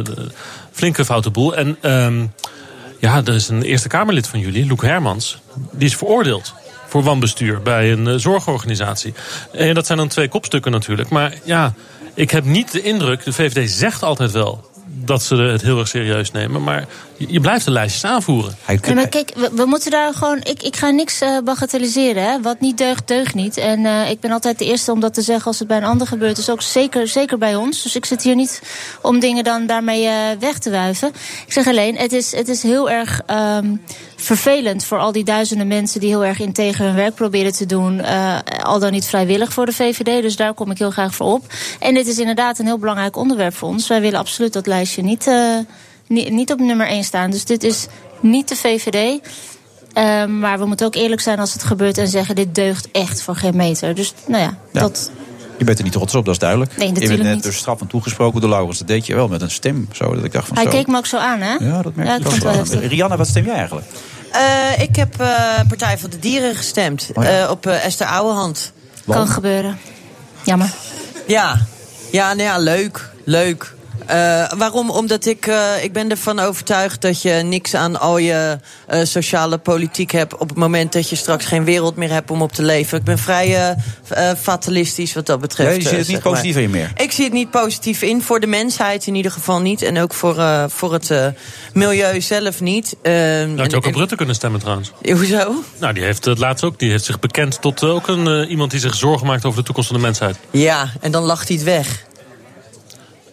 flinke 0.71 1.05
foute 1.05 1.29
boel. 1.29 1.55
En 1.55 1.77
um, 1.81 2.33
ja, 2.99 3.21
er 3.25 3.33
is 3.33 3.47
een 3.47 3.61
Eerste 3.61 3.87
Kamerlid 3.87 4.27
van 4.27 4.39
jullie, 4.39 4.67
Loek 4.67 4.81
Hermans, 4.81 5.37
die 5.71 5.87
is 5.87 5.95
veroordeeld 5.95 6.53
voor 6.87 7.03
wanbestuur 7.03 7.61
bij 7.61 7.91
een 7.91 8.07
uh, 8.07 8.13
zorgorganisatie. 8.15 9.13
En 9.51 9.73
dat 9.73 9.85
zijn 9.85 9.97
dan 9.97 10.07
twee 10.07 10.27
kopstukken 10.27 10.71
natuurlijk. 10.71 11.09
Maar 11.09 11.33
ja, 11.43 11.73
ik 12.13 12.31
heb 12.31 12.45
niet 12.45 12.71
de 12.71 12.81
indruk, 12.81 13.23
de 13.23 13.33
VVD 13.33 13.71
zegt 13.71 14.03
altijd 14.03 14.31
wel 14.31 14.66
dat 15.05 15.23
ze 15.23 15.35
het 15.35 15.61
heel 15.61 15.79
erg 15.79 15.87
serieus 15.87 16.31
nemen. 16.31 16.63
Maar 16.63 16.85
je 17.17 17.39
blijft 17.39 17.65
de 17.65 17.71
lijstjes 17.71 18.11
aanvoeren. 18.11 18.55
Ja, 18.81 18.93
maar 18.93 19.07
kijk, 19.07 19.31
we, 19.35 19.49
we, 19.53 19.65
moeten 19.65 19.91
daar 19.91 20.13
gewoon. 20.13 20.39
Ik, 20.43 20.63
ik 20.63 20.75
ga 20.75 20.89
niks 20.89 21.21
uh, 21.21 21.37
bagatelliseren. 21.43 22.23
Hè. 22.23 22.41
Wat 22.41 22.59
niet 22.59 22.77
deugt, 22.77 23.07
deugt 23.07 23.33
niet. 23.33 23.57
En 23.57 23.79
uh, 23.79 24.09
ik 24.09 24.19
ben 24.19 24.31
altijd 24.31 24.59
de 24.59 24.65
eerste 24.65 24.91
om 24.91 24.99
dat 24.99 25.13
te 25.13 25.21
zeggen 25.21 25.45
als 25.45 25.59
het 25.59 25.67
bij 25.67 25.77
een 25.77 25.83
ander 25.83 26.07
gebeurt. 26.07 26.35
Dus 26.35 26.49
ook 26.49 26.61
zeker, 26.61 27.07
zeker 27.07 27.37
bij 27.37 27.55
ons. 27.55 27.83
Dus 27.83 27.95
ik 27.95 28.05
zit 28.05 28.23
hier 28.23 28.35
niet 28.35 28.61
om 29.01 29.19
dingen 29.19 29.43
dan 29.43 29.65
daarmee 29.65 30.03
uh, 30.03 30.11
weg 30.39 30.57
te 30.57 30.69
wuiven. 30.69 31.07
Ik 31.45 31.53
zeg 31.53 31.67
alleen, 31.67 31.95
het 31.95 32.13
is, 32.13 32.35
het 32.35 32.47
is 32.47 32.63
heel 32.63 32.89
erg. 32.89 33.21
Um, 33.29 33.81
vervelend 34.19 34.85
voor 34.85 34.99
al 34.99 35.11
die 35.11 35.23
duizenden 35.23 35.67
mensen 35.67 35.99
die 35.99 36.09
heel 36.09 36.25
erg 36.25 36.39
integer 36.39 36.85
hun 36.85 36.95
werk 36.95 37.15
proberen 37.15 37.51
te 37.51 37.65
doen. 37.65 37.99
Uh, 37.99 38.37
al 38.61 38.79
dan 38.79 38.91
niet 38.91 39.05
vrijwillig 39.05 39.53
voor 39.53 39.65
de 39.65 39.71
VVD. 39.73 40.21
Dus 40.21 40.35
daar 40.35 40.53
kom 40.53 40.71
ik 40.71 40.77
heel 40.77 40.91
graag 40.91 41.15
voor 41.15 41.33
op. 41.33 41.45
En 41.79 41.93
dit 41.93 42.07
is 42.07 42.17
inderdaad 42.17 42.59
een 42.59 42.65
heel 42.65 42.77
belangrijk 42.77 43.15
onderwerp 43.15 43.55
voor 43.55 43.67
ons. 43.67 43.87
Wij 43.87 44.01
willen 44.01 44.19
absoluut 44.19 44.53
dat 44.53 44.67
lijstje 44.67 45.01
niet, 45.01 45.27
uh, 45.27 45.57
niet, 46.07 46.29
niet 46.31 46.51
op 46.51 46.59
nummer 46.59 46.87
1 46.87 47.03
staan. 47.03 47.31
Dus 47.31 47.45
dit 47.45 47.63
is 47.63 47.87
niet 48.19 48.49
de 48.49 48.55
VVD. 48.55 49.19
Uh, 49.97 50.25
maar 50.25 50.59
we 50.59 50.65
moeten 50.65 50.85
ook 50.85 50.95
eerlijk 50.95 51.21
zijn 51.21 51.39
als 51.39 51.53
het 51.53 51.63
gebeurt 51.63 51.97
en 51.97 52.07
zeggen: 52.07 52.35
dit 52.35 52.55
deugt 52.55 52.91
echt 52.91 53.21
voor 53.21 53.35
geen 53.35 53.55
meter. 53.55 53.95
Dus 53.95 54.13
nou 54.27 54.43
ja, 54.43 54.57
ja. 54.71 54.79
dat. 54.79 55.11
Je 55.57 55.63
bent 55.65 55.77
er 55.77 55.83
niet 55.83 55.93
trots 55.93 56.15
op, 56.15 56.25
dat 56.25 56.33
is 56.33 56.39
duidelijk. 56.39 56.77
Nee, 56.77 56.87
je 56.87 57.07
bent 57.07 57.21
net 57.21 57.33
niet. 57.33 57.43
door 57.43 57.53
straf 57.53 57.81
aan 57.81 57.87
toegesproken 57.87 58.41
door 58.41 58.49
Laurens. 58.49 58.77
Dat 58.77 58.87
deed 58.87 59.05
je 59.05 59.15
wel 59.15 59.27
met 59.27 59.41
een 59.41 59.51
stem. 59.51 59.87
Zo, 59.91 60.15
dat 60.15 60.23
ik 60.23 60.31
dacht 60.31 60.47
van 60.47 60.55
Hij 60.55 60.65
zo. 60.65 60.71
keek 60.71 60.87
me 60.87 60.97
ook 60.97 61.05
zo 61.05 61.17
aan, 61.17 61.39
hè? 61.41 61.53
Ja, 61.53 61.81
dat 61.81 61.95
merk 61.95 62.09
ja, 62.09 62.15
ik 62.15 62.41
wel. 62.41 62.65
wel 62.65 62.79
Rianne, 62.81 63.17
wat 63.17 63.27
stem 63.27 63.45
jij 63.45 63.55
eigenlijk? 63.55 63.87
Uh, 64.35 64.81
ik 64.81 64.95
heb 64.95 65.21
uh, 65.21 65.27
Partij 65.67 65.97
voor 65.97 66.09
de 66.09 66.19
Dieren 66.19 66.55
gestemd. 66.55 67.09
Oh 67.13 67.23
ja. 67.23 67.43
uh, 67.43 67.49
op 67.49 67.65
Esther 67.65 68.07
Ouwehand. 68.07 68.71
Kan 69.07 69.27
gebeuren. 69.27 69.77
Jammer. 70.43 70.69
Ja, 71.27 71.59
ja, 72.11 72.27
nou 72.33 72.41
ja 72.43 72.57
leuk. 72.57 73.09
Leuk. 73.23 73.75
Uh, 74.09 74.51
waarom? 74.57 74.89
Omdat 74.89 75.25
ik, 75.25 75.47
uh, 75.47 75.83
ik 75.83 75.93
ben 75.93 76.09
ervan 76.09 76.39
overtuigd 76.39 77.01
dat 77.01 77.21
je 77.21 77.31
niks 77.31 77.73
aan 77.73 77.99
al 77.99 78.17
je 78.17 78.57
uh, 78.93 78.99
sociale 79.03 79.57
politiek 79.57 80.11
hebt 80.11 80.37
op 80.37 80.49
het 80.49 80.57
moment 80.57 80.93
dat 80.93 81.09
je 81.09 81.15
straks 81.15 81.45
geen 81.45 81.63
wereld 81.63 81.95
meer 81.95 82.11
hebt 82.11 82.31
om 82.31 82.41
op 82.41 82.51
te 82.51 82.63
leven. 82.63 82.97
Ik 82.97 83.03
ben 83.03 83.17
vrij 83.17 83.75
fatalistisch 84.37 85.13
wat 85.13 85.25
dat 85.25 85.39
betreft. 85.39 85.69
Ja, 85.69 85.75
je 85.75 85.89
ziet 85.89 85.97
het 85.97 86.07
niet 86.07 86.21
positief 86.21 86.55
in 86.55 86.69
meer. 86.69 86.91
Ik 86.95 87.11
zie 87.11 87.23
het 87.23 87.33
niet 87.33 87.51
positief 87.51 88.01
in 88.01 88.21
voor 88.21 88.39
de 88.39 88.47
mensheid 88.47 89.07
in 89.07 89.15
ieder 89.15 89.31
geval 89.31 89.61
niet 89.61 89.81
en 89.81 89.99
ook 89.99 90.13
voor, 90.13 90.67
voor 90.67 90.93
het 90.93 91.11
milieu 91.73 92.21
zelf 92.21 92.61
niet. 92.61 92.95
Uh, 93.03 93.13
had 93.57 93.71
je 93.71 93.77
ook 93.77 93.85
op 93.85 93.95
Rutte 93.95 94.15
kunnen 94.15 94.35
stemmen 94.35 94.59
trouwens. 94.59 94.91
Hoezo? 95.01 95.63
Nou, 95.79 95.93
die 95.93 96.03
heeft 96.03 96.25
het 96.25 96.37
laatst 96.37 96.63
ook. 96.63 96.79
Die 96.79 96.89
heeft 96.89 97.05
zich 97.05 97.19
bekend 97.19 97.61
tot 97.61 97.83
ook 97.83 98.07
een 98.07 98.49
iemand 98.49 98.71
die 98.71 98.79
zich 98.79 98.95
zorgen 98.95 99.27
maakt 99.27 99.45
over 99.45 99.59
de 99.59 99.65
toekomst 99.65 99.89
van 99.89 99.97
de 99.97 100.05
mensheid. 100.05 100.37
Ja, 100.51 100.91
en 101.01 101.11
dan 101.11 101.23
lacht 101.23 101.47
hij 101.47 101.57
het 101.57 101.65
weg. 101.65 102.05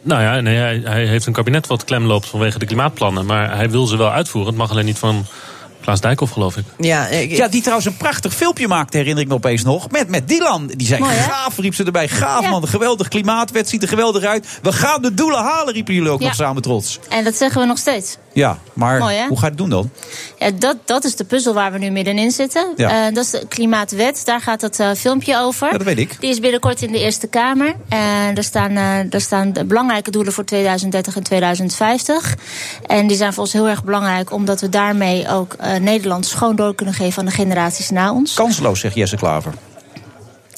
Nou 0.05 0.23
ja, 0.23 0.41
nee, 0.41 0.57
hij, 0.57 0.81
hij, 0.85 1.07
heeft 1.07 1.27
een 1.27 1.33
kabinet 1.33 1.67
wat 1.67 1.85
klem 1.85 2.05
loopt 2.05 2.27
vanwege 2.27 2.59
de 2.59 2.67
klimaatplannen. 2.67 3.27
Maar 3.27 3.57
hij 3.57 3.71
wil 3.71 3.87
ze 3.87 3.97
wel 3.97 4.11
uitvoeren. 4.11 4.51
Het 4.51 4.61
mag 4.61 4.71
alleen 4.71 4.85
niet 4.85 4.99
van 4.99 5.27
Klaas 5.85 6.01
Dijkhoff, 6.01 6.33
geloof 6.33 6.57
ik. 6.57 6.65
Ja, 6.79 7.07
ik, 7.07 7.31
ja, 7.31 7.49
die 7.49 7.61
trouwens 7.61 7.87
een 7.87 7.97
prachtig 7.97 8.35
filmpje 8.35 8.69
maakte, 8.69 8.97
herinner 8.97 9.23
ik 9.23 9.29
me 9.29 9.35
opeens 9.35 9.63
nog. 9.63 9.91
Met, 9.91 10.09
met 10.09 10.29
Dylan. 10.29 10.67
Die 10.67 10.87
zei, 10.87 11.01
Mooi, 11.01 11.15
gaaf, 11.15 11.59
riep 11.59 11.75
ze 11.75 11.85
erbij. 11.85 12.09
Gaaf, 12.09 12.43
ja. 12.43 12.51
man. 12.51 12.69
Geweldig 12.69 13.09
klimaatwet, 13.09 13.69
ziet 13.69 13.83
er 13.83 13.89
geweldig 13.89 14.25
uit. 14.25 14.59
We 14.63 14.73
gaan 14.73 15.03
de 15.03 15.15
doelen 15.15 15.43
halen, 15.43 15.75
riepen 15.75 15.95
jullie 15.95 16.11
ook 16.11 16.21
ja. 16.21 16.27
nog 16.27 16.35
samen 16.35 16.63
trots. 16.63 16.99
En 17.09 17.25
dat 17.25 17.37
zeggen 17.37 17.61
we 17.61 17.67
nog 17.67 17.79
steeds. 17.79 18.17
Ja, 18.35 18.59
maar 18.73 18.99
Mooi, 18.99 19.27
hoe 19.29 19.37
ga 19.39 19.43
je 19.43 19.49
het 19.49 19.59
doen 19.59 19.69
dan? 19.69 19.91
Ja, 20.39 20.51
dat, 20.51 20.77
dat 20.85 21.05
is 21.05 21.17
de 21.17 21.25
puzzel 21.25 21.55
waar 21.55 21.73
we 21.73 21.79
nu 21.79 21.91
middenin 21.91 22.31
zitten. 22.31 22.73
Ja. 22.77 23.09
Uh, 23.09 23.15
dat 23.15 23.25
is 23.25 23.31
de 23.31 23.47
klimaatwet. 23.49 24.23
Daar 24.25 24.41
gaat 24.41 24.61
het 24.61 24.81
uh, 24.81 24.91
filmpje 24.97 25.39
over. 25.39 25.67
Ja, 25.67 25.79
dat 25.79 25.87
weet 25.87 25.99
ik. 25.99 26.17
Die 26.21 26.31
is 26.31 26.41
binnenkort 26.41 26.83
in 26.83 26.93
de 26.93 26.99
Eerste 26.99 27.27
Kamer. 27.27 27.75
En 27.89 28.35
daar 28.35 28.45
staan, 28.45 28.71
uh, 28.71 29.11
daar 29.11 29.21
staan 29.21 29.53
de 29.53 29.65
belangrijke 29.65 30.11
doelen 30.11 30.33
voor 30.33 30.45
2030 30.45 31.17
en 31.17 31.23
2050. 31.23 32.37
En 32.87 33.07
die 33.07 33.17
zijn 33.17 33.33
voor 33.33 33.43
ons 33.43 33.53
heel 33.53 33.69
erg 33.69 33.85
belangrijk, 33.85 34.33
omdat 34.33 34.61
we 34.61 34.69
daarmee 34.69 35.29
ook 35.29 35.57
Nederland 35.81 36.27
schoon 36.27 36.57
door 36.57 36.75
kunnen 36.75 36.95
geven 36.95 37.19
aan 37.19 37.29
de 37.29 37.35
generaties 37.35 37.91
na 37.91 38.13
ons. 38.13 38.35
Kansloos, 38.35 38.81
zegt 38.81 38.95
Jesse 38.95 39.17
Klaver. 39.17 39.53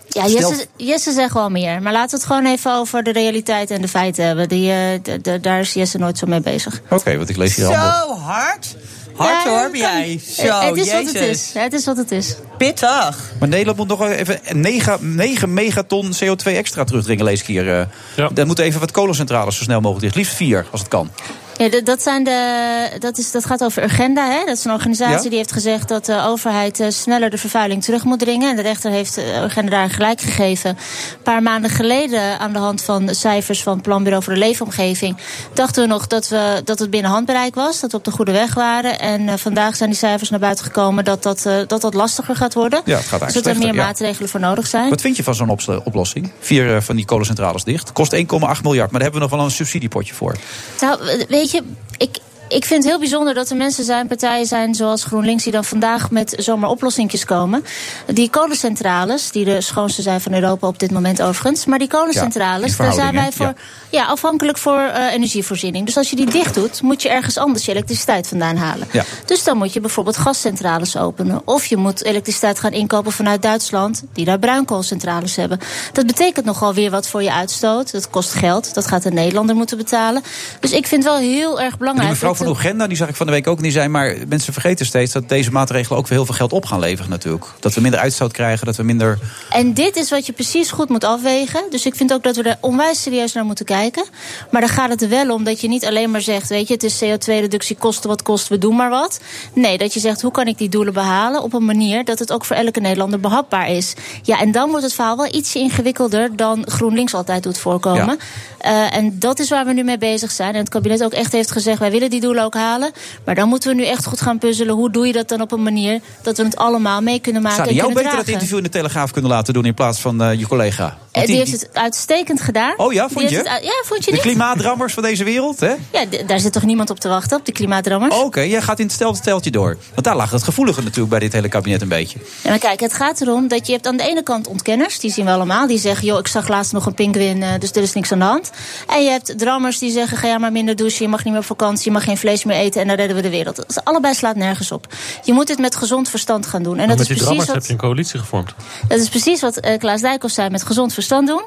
Ja, 0.09 0.27
Jesse, 0.27 0.67
Jesse 0.77 1.13
zegt 1.13 1.35
wel 1.35 1.51
meer. 1.51 1.83
Maar 1.83 1.93
laten 1.93 2.11
we 2.11 2.17
het 2.17 2.27
gewoon 2.27 2.53
even 2.53 2.75
over 2.75 3.03
de 3.03 3.13
realiteit 3.13 3.71
en 3.71 3.81
de 3.81 3.89
feiten 3.89 4.27
hebben. 4.27 4.49
Die, 4.49 4.71
uh, 4.71 4.77
de, 5.03 5.21
de, 5.21 5.41
daar 5.41 5.61
is 5.61 5.73
Jesse 5.73 5.99
nooit 5.99 6.19
zo 6.19 6.27
mee 6.27 6.41
bezig. 6.41 6.81
Oké, 6.85 6.95
okay, 6.95 7.17
want 7.17 7.29
ik 7.29 7.37
lees 7.37 7.57
hier 7.57 7.65
Zo 7.65 7.71
allemaal. 7.71 8.19
hard? 8.19 8.77
Hard 9.15 9.45
ja, 9.45 9.51
hoor, 9.51 9.77
jij. 9.77 10.21
Zo, 10.29 10.61
het 10.61 10.77
is 10.77 10.85
Jezus. 10.85 11.05
wat 11.05 11.13
het 11.13 11.23
is. 11.23 11.51
Het 11.55 11.73
is 11.73 11.85
wat 11.85 11.97
het 11.97 12.11
is. 12.11 12.37
Pittig. 12.59 13.33
Maar 13.39 13.49
Nederland 13.49 13.79
moet 13.79 13.89
nog 13.89 14.03
even 14.09 14.41
9, 14.53 15.15
9 15.15 15.55
megaton 15.55 16.13
CO2 16.15 16.45
extra 16.45 16.85
terugdringen, 16.85 17.25
lees 17.25 17.41
ik 17.41 17.47
hier. 17.47 17.89
Ja. 18.17 18.29
Dan 18.33 18.47
moeten 18.47 18.65
even 18.65 18.81
wat 18.81 18.91
kolencentrales 18.91 19.57
zo 19.57 19.63
snel 19.63 19.81
mogelijk 19.81 20.05
dicht. 20.05 20.15
Liefst 20.15 20.35
vier, 20.35 20.67
als 20.71 20.81
het 20.81 20.91
kan. 20.91 21.11
Ja, 21.59 21.81
dat, 21.81 22.03
zijn 22.03 22.25
de, 22.25 22.89
dat, 22.99 23.19
is, 23.19 23.31
dat 23.31 23.45
gaat 23.47 23.65
over 23.65 23.83
Urgenda. 23.83 24.31
Hè? 24.31 24.45
Dat 24.45 24.57
is 24.57 24.65
een 24.65 24.73
organisatie 24.73 25.23
ja? 25.23 25.29
die 25.29 25.39
heeft 25.39 25.53
gezegd 25.53 25.89
dat 25.89 26.05
de 26.05 26.23
overheid 26.23 26.81
uh, 26.81 26.87
sneller 26.91 27.31
de 27.31 27.39
vervuiling 27.39 27.85
terug 27.85 28.05
moet 28.05 28.19
dringen. 28.19 28.51
En 28.51 28.57
de 28.57 28.63
rechter 28.63 28.91
heeft 28.91 29.19
uh, 29.19 29.43
Urgenda 29.43 29.71
daar 29.71 29.91
gelijk 29.91 30.21
gegeven. 30.21 30.71
Een 30.71 31.23
paar 31.23 31.43
maanden 31.43 31.71
geleden, 31.71 32.39
aan 32.39 32.53
de 32.53 32.59
hand 32.59 32.83
van 32.83 33.07
de 33.07 33.15
cijfers 33.15 33.63
van 33.63 33.73
het 33.73 33.83
Planbureau 33.83 34.25
voor 34.25 34.33
de 34.33 34.39
Leefomgeving, 34.39 35.17
dachten 35.53 35.83
we 35.83 35.89
nog 35.89 36.07
dat, 36.07 36.29
we, 36.29 36.61
dat 36.65 36.79
het 36.79 36.91
binnen 36.91 37.11
handbereik 37.11 37.55
was, 37.55 37.81
dat 37.81 37.91
we 37.91 37.97
op 37.97 38.05
de 38.05 38.11
goede 38.11 38.33
weg 38.33 38.55
waren. 38.55 38.99
En 38.99 39.21
uh, 39.21 39.35
vandaag 39.37 39.77
zijn 39.77 39.91
die 39.91 39.99
cijfers 39.99 40.31
naar 40.31 40.41
buiten 40.41 40.65
gekomen 40.65 41.05
dat 41.05 41.23
dat, 41.23 41.43
dat, 41.67 41.81
dat 41.81 41.95
lastiger 41.95 42.37
gaat 42.37 42.55
worden. 42.55 42.81
Ja, 42.85 42.97
het 42.97 43.07
gaat 43.07 43.21
dus 43.21 43.33
dat 43.33 43.47
er 43.47 43.59
meer 43.59 43.75
ja. 43.75 43.85
maatregelen 43.85 44.29
voor 44.29 44.41
nodig 44.41 44.67
zijn. 44.67 44.91
Wat 44.91 45.01
vind 45.01 45.17
je 45.17 45.23
van 45.23 45.35
zo'n 45.35 45.59
oplossing? 45.85 46.31
Vier 46.41 46.83
van 46.83 46.97
die 46.97 47.05
kolencentrales 47.05 47.65
dicht. 47.65 47.93
Kost 47.93 48.17
1,8 48.17 48.21
miljard, 48.23 48.63
maar 48.63 49.01
daar 49.01 49.03
hebben 49.03 49.13
we 49.13 49.19
nog 49.19 49.31
wel 49.31 49.45
een 49.45 49.51
subsidiepotje 49.51 50.15
voor. 50.15 50.37
Nou, 50.81 50.99
weet 51.29 51.46
je, 51.51 51.63
ik, 51.99 52.19
ik 52.49 52.65
vind 52.65 52.83
het 52.83 52.93
heel 52.93 52.99
bijzonder 52.99 53.35
dat 53.35 53.51
er 53.51 53.57
mensen 53.57 53.85
zijn, 53.85 54.07
partijen 54.07 54.47
zijn 54.47 54.75
zoals 54.75 55.05
GroenLinks, 55.05 55.43
die 55.43 55.53
dan 55.53 55.65
vandaag 55.65 56.11
met 56.11 56.35
zomaar 56.39 56.71
oplossingjes 56.71 57.25
komen. 57.25 57.65
Die 58.07 58.31
kolencentrales, 58.31 59.31
die 59.31 59.45
de 59.45 59.61
schoonste 59.61 60.03
zijn 60.03 60.21
van 60.21 60.35
Europa 60.35 60.67
op 60.67 60.79
dit 60.79 60.91
moment 60.91 61.23
overigens. 61.23 61.65
Maar 61.65 61.79
die 61.79 61.89
kolencentrales, 61.89 62.77
ja, 62.77 62.85
daar 62.85 62.93
zijn 62.93 63.15
wij 63.15 63.33
voor 63.33 63.47
ja. 63.47 63.55
ja 63.91 64.35
dus 64.37 64.61
voor 64.61 64.79
uh, 64.79 65.13
energievoorziening. 65.13 65.87
Dus 65.87 65.97
als 65.97 66.11
je 66.11 66.17
die 66.17 66.31
dicht 66.31 66.55
doet, 66.55 66.83
moet 66.83 67.03
je 67.03 67.09
ergens 67.09 67.39
anders 67.39 67.65
je 67.65 67.73
elektriciteit 67.73 68.27
vandaan 68.29 68.57
halen. 68.57 68.89
Ja. 68.93 69.05
Dus 69.25 69.45
dan 69.45 69.57
moet 69.57 69.73
je 69.73 69.81
bijvoorbeeld 69.81 70.17
gascentrales 70.17 70.97
openen. 70.97 71.43
Of 71.45 71.67
je 71.67 71.77
moet 71.77 72.05
elektriciteit 72.05 72.59
gaan 72.59 72.73
inkopen 72.73 73.13
vanuit 73.13 73.43
Duitsland, 73.43 74.03
die 74.13 74.25
daar 74.25 74.39
bruinkoolcentrales 74.39 75.37
hebben. 75.37 75.59
Dat 75.93 76.07
betekent 76.07 76.45
nogal 76.45 76.75
weer 76.75 76.91
wat 76.91 77.09
voor 77.09 77.23
je 77.23 77.33
uitstoot. 77.33 77.93
Dat 77.93 78.11
kost 78.11 78.33
geld. 78.33 78.75
Dat 78.75 78.87
gaat 78.87 79.03
de 79.03 79.11
Nederlander 79.11 79.57
moeten 79.57 79.77
betalen. 79.77 80.23
Dus 80.61 80.73
ik 80.73 80.87
vind 80.87 81.05
het 81.05 81.13
wel 81.13 81.23
heel 81.23 81.61
erg 81.61 81.79
belangrijk. 81.79 82.35
Van 82.37 82.49
Oegenda, 82.49 82.87
die 82.87 82.97
zag 82.97 83.09
ik 83.09 83.17
van 83.17 83.27
de 83.27 83.33
week 83.33 83.47
ook 83.47 83.61
niet 83.61 83.73
zijn. 83.73 83.91
Maar 83.91 84.17
mensen 84.29 84.53
vergeten 84.53 84.87
steeds 84.87 85.13
dat 85.13 85.29
deze 85.29 85.51
maatregelen 85.51 85.99
ook 85.99 86.09
weer 86.09 86.19
heel 86.19 86.27
veel 86.27 86.35
geld 86.35 86.53
op 86.53 86.65
gaan 86.65 86.79
leveren 86.79 87.11
natuurlijk. 87.11 87.45
Dat 87.61 87.75
we 87.75 87.81
minder 87.81 88.01
uitstoot 88.01 88.33
krijgen, 88.33 88.67
dat 88.67 88.77
we 88.77 88.83
minder... 88.83 89.19
En 89.51 89.75
dit 89.75 89.97
is 89.97 90.11
wat 90.11 90.27
je 90.27 90.33
precies 90.33 90.71
goed 90.71 90.89
moet 90.89 91.05
afwegen. 91.05 91.65
Dus 91.71 91.87
ik 91.87 91.95
vind 91.95 92.13
ook 92.13 92.23
dat 92.23 92.37
we 92.37 92.43
er 92.43 92.59
onwijs 92.61 93.03
serieus 93.03 93.33
naar 93.33 93.45
moeten 93.45 93.65
kijken. 93.65 94.05
Maar 94.51 94.61
dan 94.61 94.71
gaat 94.71 94.91
het 94.91 95.03
er 95.03 95.09
wel 95.09 95.35
om 95.35 95.45
dat 95.45 95.61
je 95.61 95.69
niet 95.69 95.87
alleen 95.87 96.11
maar 96.11 96.21
zegt... 96.21 96.49
weet 96.49 96.69
je, 96.69 96.75
het 96.75 96.83
is 96.83 97.05
CO2-reductie, 97.05 97.77
kosten 97.77 98.09
wat 98.09 98.23
kost, 98.23 98.49
we 98.49 98.59
doen 98.59 98.77
maar 98.77 98.91
wat. 98.91 99.21
Nee, 99.53 99.79
dat 99.79 99.95
je 99.95 100.01
zegt, 100.01 100.23
hoe 100.23 100.31
kan 100.31 100.47
ik 100.47 100.59
die 100.59 100.69
doelen 100.69 100.93
behalen... 100.93 101.43
op 101.43 101.53
een 101.53 101.65
manier 101.65 102.05
dat 102.05 102.19
het 102.19 102.33
ook 102.33 102.45
voor 102.45 102.57
elke 102.57 102.81
Nederlander 102.81 103.21
behapbaar 103.21 103.71
is. 103.71 103.95
Ja, 104.23 104.41
en 104.41 104.53
dan 104.53 104.69
wordt 104.69 104.85
het 104.85 104.95
verhaal 104.95 105.17
wel 105.17 105.35
ietsje 105.35 105.59
ingewikkelder... 105.59 106.37
dan 106.37 106.65
GroenLinks 106.69 107.15
altijd 107.15 107.43
doet 107.43 107.59
voorkomen. 107.59 108.19
Ja. 108.61 108.91
Uh, 108.91 108.97
en 108.97 109.19
dat 109.19 109.39
is 109.39 109.49
waar 109.49 109.67
we 109.67 109.73
nu 109.73 109.83
mee 109.83 109.99
bezig 109.99 110.31
zijn. 110.31 110.55
En 110.55 110.61
het 110.61 110.69
kabinet 110.69 111.05
ook 111.05 111.13
echt 111.13 111.33
heeft 111.33 111.51
gezegd, 111.51 111.79
wij 111.79 111.91
willen 111.91 112.11
die 112.11 112.21
doelen 112.27 112.45
ook 112.45 112.55
halen. 112.55 112.91
Maar 113.25 113.35
dan 113.35 113.49
moeten 113.49 113.69
we 113.71 113.75
nu 113.77 113.85
echt 113.87 114.07
goed 114.07 114.21
gaan 114.21 114.39
puzzelen. 114.39 114.75
Hoe 114.75 114.91
doe 114.91 115.07
je 115.07 115.13
dat 115.13 115.29
dan 115.29 115.41
op 115.41 115.53
een 115.53 115.63
manier 115.63 116.01
dat 116.23 116.37
we 116.37 116.43
het 116.45 116.57
allemaal 116.57 117.01
mee 117.01 117.21
kunnen 117.21 117.43
maken 117.43 117.67
en 117.69 117.75
jou 117.75 117.93
beter 117.93 118.17
dat 118.17 118.29
interview 118.29 118.57
in 118.57 118.63
de 118.63 118.69
Telegraaf 118.69 119.11
kunnen 119.11 119.31
laten 119.31 119.55
doen 119.55 119.65
in 119.65 119.75
plaats 119.75 120.01
van 120.01 120.23
eh, 120.23 120.39
je 120.39 120.47
collega? 120.47 120.97
Eh, 121.13 121.27
Die 121.27 121.37
heeft 121.37 121.53
het 121.53 121.69
uitstekend 121.73 122.41
gedaan. 122.41 122.75
Oh 122.77 122.93
ja, 122.93 123.07
Die 123.07 123.17
vond 123.17 123.31
je? 123.31 123.37
het 123.37 123.47
ja, 123.47 123.83
vond 123.85 124.05
je 124.05 124.11
De 124.11 124.17
niet? 124.17 124.21
klimaatdrammers 124.27 124.93
van 124.95 125.03
deze 125.03 125.25
wereld, 125.25 125.61
hè? 125.61 125.75
Ja, 125.93 126.05
daar 126.27 126.41
zit 126.41 126.53
toch 126.53 126.63
niemand 126.63 126.91
op 126.91 127.01
te 127.01 127.09
wachten, 127.09 127.39
op 127.39 127.45
die 127.45 127.55
klimaatdrammers? 127.55 128.15
Oké, 128.17 128.41
jij 128.41 128.63
gaat 128.63 128.79
in 128.79 128.85
het 128.85 128.95
stel- 128.95 129.15
steltje 129.15 129.51
door. 129.51 129.77
Want 129.93 130.05
daar 130.07 130.17
lag 130.17 130.31
het 130.31 130.43
gevoelige 130.43 130.81
natuurlijk 130.83 131.09
bij 131.11 131.19
dit 131.19 131.33
hele 131.33 131.49
kabinet 131.49 131.83
een 131.83 131.89
beetje. 131.89 132.19
Ja, 132.43 132.51
maar 132.51 132.59
kijk, 132.59 132.81
het 132.81 132.93
gaat 132.93 133.21
erom 133.21 133.49
dat 133.49 133.67
je 133.67 133.73
hebt 133.73 133.87
aan 133.87 133.97
de 133.97 134.03
ene 134.03 134.23
kant 134.23 134.47
ontkenners, 134.47 134.99
die 134.99 135.11
zien 135.13 135.25
we 135.25 135.31
allemaal. 135.31 135.67
Die 135.67 135.79
zeggen, 135.79 136.07
joh, 136.07 136.19
ik 136.19 136.27
zag 136.29 136.49
laatst 136.49 136.73
nog 136.73 136.87
een 136.87 136.95
pinguïn, 136.95 137.43
eh, 137.43 137.49
dus 137.59 137.71
er 137.71 137.83
is 137.83 137.93
niks 137.93 138.13
aan 138.13 138.19
de 138.19 138.25
hand. 138.25 138.51
En 138.87 139.03
je 139.05 139.11
hebt 139.11 139.39
drammers 139.39 139.79
die 139.79 139.91
zeggen, 139.91 140.19
ga 140.19 140.27
ja 140.29 140.39
maar 140.39 140.53
minder 140.53 140.77
douchen, 140.77 141.03
je 141.05 141.09
mag 141.11 141.25
niet 141.25 141.33
meer 141.33 141.43
op 141.43 141.47
vakantie, 141.49 141.85
je 141.85 141.91
mag 141.91 142.05
geen 142.05 142.16
vlees 142.17 142.45
meer 142.45 142.57
eten 142.57 142.81
en 142.81 142.87
dan 142.87 142.97
redden 142.97 143.17
we 143.17 143.23
de 143.23 143.31
wereld. 143.31 143.65
Is, 143.69 143.85
allebei 143.85 144.15
slaat 144.15 144.37
nergens 144.37 144.73
op. 144.73 144.87
Je 145.25 145.33
moet 145.33 145.49
het 145.49 145.59
met 145.59 145.77
gezond 145.77 146.09
verstand 146.09 146.47
gaan 146.47 146.63
doen. 146.63 146.79
En 146.79 146.87
Maar 146.87 146.97
dat 146.97 146.99
met 146.99 147.09
is, 147.11 147.17
die 147.17 147.17
precies 147.17 147.45
drammers 147.45 147.47
heb 147.49 147.57
wat, 147.57 147.67
je 147.67 147.73
een 147.73 147.79
coalitie 147.79 148.19
gevormd. 148.19 148.55
dat 148.89 148.99
is 148.99 149.09
precies 149.09 149.41
wat 149.41 149.57
eh, 149.57 149.79
Klaas 149.79 150.01
Dijkhoff 150.01 150.35
zei, 150.35 150.51
met 150.51 150.63
gezond 150.63 150.93
verstand 150.93 151.27
doen. 151.27 151.45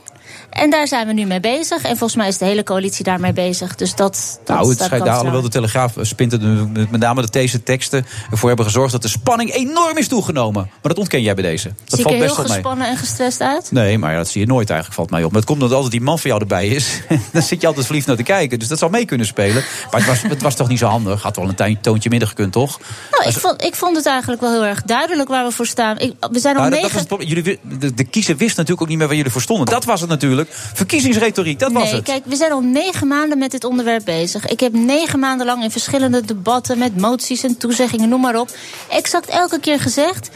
En 0.50 0.70
daar 0.70 0.88
zijn 0.88 1.08
we 1.08 1.14
nu 1.14 1.26
mee 1.26 1.40
bezig. 1.40 1.84
En 1.84 1.98
volgens 1.98 2.16
mij 2.16 2.28
is 2.28 2.38
de 2.38 2.46
hele 2.46 2.64
coalitie 2.64 3.04
daarmee 3.04 3.34
bezig. 3.34 3.76
Dus 3.76 3.96
dat, 3.96 4.40
dat 4.46 4.56
nou, 4.58 4.70
het 4.70 4.90
daar 4.90 5.10
alhoewel 5.10 5.42
de 5.42 5.50
Telegraaf 5.50 5.94
spint 6.02 6.34
er 6.34 6.40
nu 6.40 6.68
met 6.90 7.00
name 7.00 7.22
dat 7.22 7.34
deze 7.34 7.64
teksten 7.64 8.06
ervoor 8.32 8.48
hebben 8.48 8.66
gezorgd 8.66 8.92
dat 8.92 9.02
de 9.02 9.08
spanning 9.08 9.54
enorm 9.54 9.98
is 9.98 10.08
toegenomen. 10.08 10.64
Maar 10.64 10.80
dat 10.82 10.98
ontken 10.98 11.22
jij 11.22 11.34
bij 11.34 11.44
deze. 11.44 11.68
Dat 11.68 11.76
Zie 11.86 11.98
ik 11.98 12.04
valt 12.04 12.16
er 12.16 12.22
heel 12.22 12.28
best 12.28 12.36
wel 12.36 12.46
mee. 12.46 12.54
gespannen 12.54 12.88
en 12.88 12.98
gestrest 12.98 13.42
uit? 13.42 13.72
Nee, 13.72 13.98
maar 13.98 14.12
ja, 14.12 14.18
dat 14.18 14.28
zie 14.28 14.42
je 14.42 14.48
nooit 14.48 14.70
eigenlijk, 14.70 15.00
valt 15.00 15.10
mij 15.10 15.24
op. 15.24 15.32
Maar 15.32 15.40
het 15.40 15.50
komt 15.50 15.62
omdat 15.62 15.76
altijd 15.76 15.92
die 15.92 16.02
man 16.02 16.20
van 16.20 16.30
jou 16.30 16.42
erbij 16.42 16.68
is. 16.68 17.02
Dan 17.32 17.42
zit 17.42 17.62
je 17.62 17.68
altijd 17.68 17.86
verliefd 17.86 18.08
naar 18.08 18.16
te 18.16 18.24
kijken. 18.24 18.60
Dus 18.60 18.68
dat 18.68 18.80
zal 18.80 18.90
mee 18.90 19.06
kunnen 19.06 19.26
spelen. 19.28 19.64
Maar 19.92 20.00
het 20.00 20.06
was, 20.06 20.22
het 20.22 20.42
was 20.42 20.56
toch 20.56 20.68
niet 20.68 20.80
zo 20.80 20.88
handig. 20.88 21.22
Had 21.22 21.36
wel 21.36 21.54
een 21.58 21.82
toontje 21.82 22.10
minder 22.10 22.28
gekund, 22.28 22.52
toch? 22.52 22.80
Nou, 23.12 23.30
ik 23.30 23.38
vond, 23.38 23.64
ik 23.64 23.76
vond 23.76 23.96
het 23.96 24.06
eigenlijk 24.06 24.42
wel 24.42 24.52
heel 24.52 24.66
erg 24.66 24.84
duidelijk 24.84 25.30
waar 25.30 25.46
we 25.46 25.52
voor 25.52 25.66
staan. 25.66 26.00
Ik, 26.00 26.14
we 26.32 26.40
zijn 26.40 26.58
al 26.58 26.70
Nou, 26.70 26.82
dat, 26.82 26.92
was 26.92 27.02
het 27.02 27.28
jullie, 27.28 27.60
de, 27.80 27.94
de 27.94 28.04
kiezer 28.04 28.38
wist 28.38 28.56
natuurlijk 28.58 28.82
ook 28.82 28.88
niet 28.88 28.98
meer 28.98 29.08
waar 29.08 29.16
jullie 29.16 29.32
voor 29.32 29.42
stonden. 29.42 29.66
Dat 29.66 29.86
was 29.86 30.02
het 30.02 30.10
natuurlijk. 30.10 30.39
Verkiezingsretoriek, 30.50 31.60
dat 31.60 31.72
was 31.72 31.84
nee, 31.84 31.94
het. 31.94 32.04
kijk, 32.04 32.26
we 32.26 32.36
zijn 32.36 32.52
al 32.52 32.62
negen 32.62 33.08
maanden 33.08 33.38
met 33.38 33.52
dit 33.52 33.64
onderwerp 33.64 34.06
bezig. 34.06 34.48
Ik 34.48 34.60
heb 34.60 34.74
negen 34.74 35.20
maanden 35.20 35.46
lang 35.46 35.64
in 35.64 35.72
verschillende 35.72 36.26
debatten 36.26 36.78
met 36.78 36.98
moties 36.98 37.44
en 37.44 37.58
toezeggingen, 37.58 38.10
noem 38.10 38.22
maar 38.22 38.40
op, 38.40 38.50
exact 38.90 39.30
elke 39.30 39.60
keer 39.60 39.80
gezegd. 39.80 40.30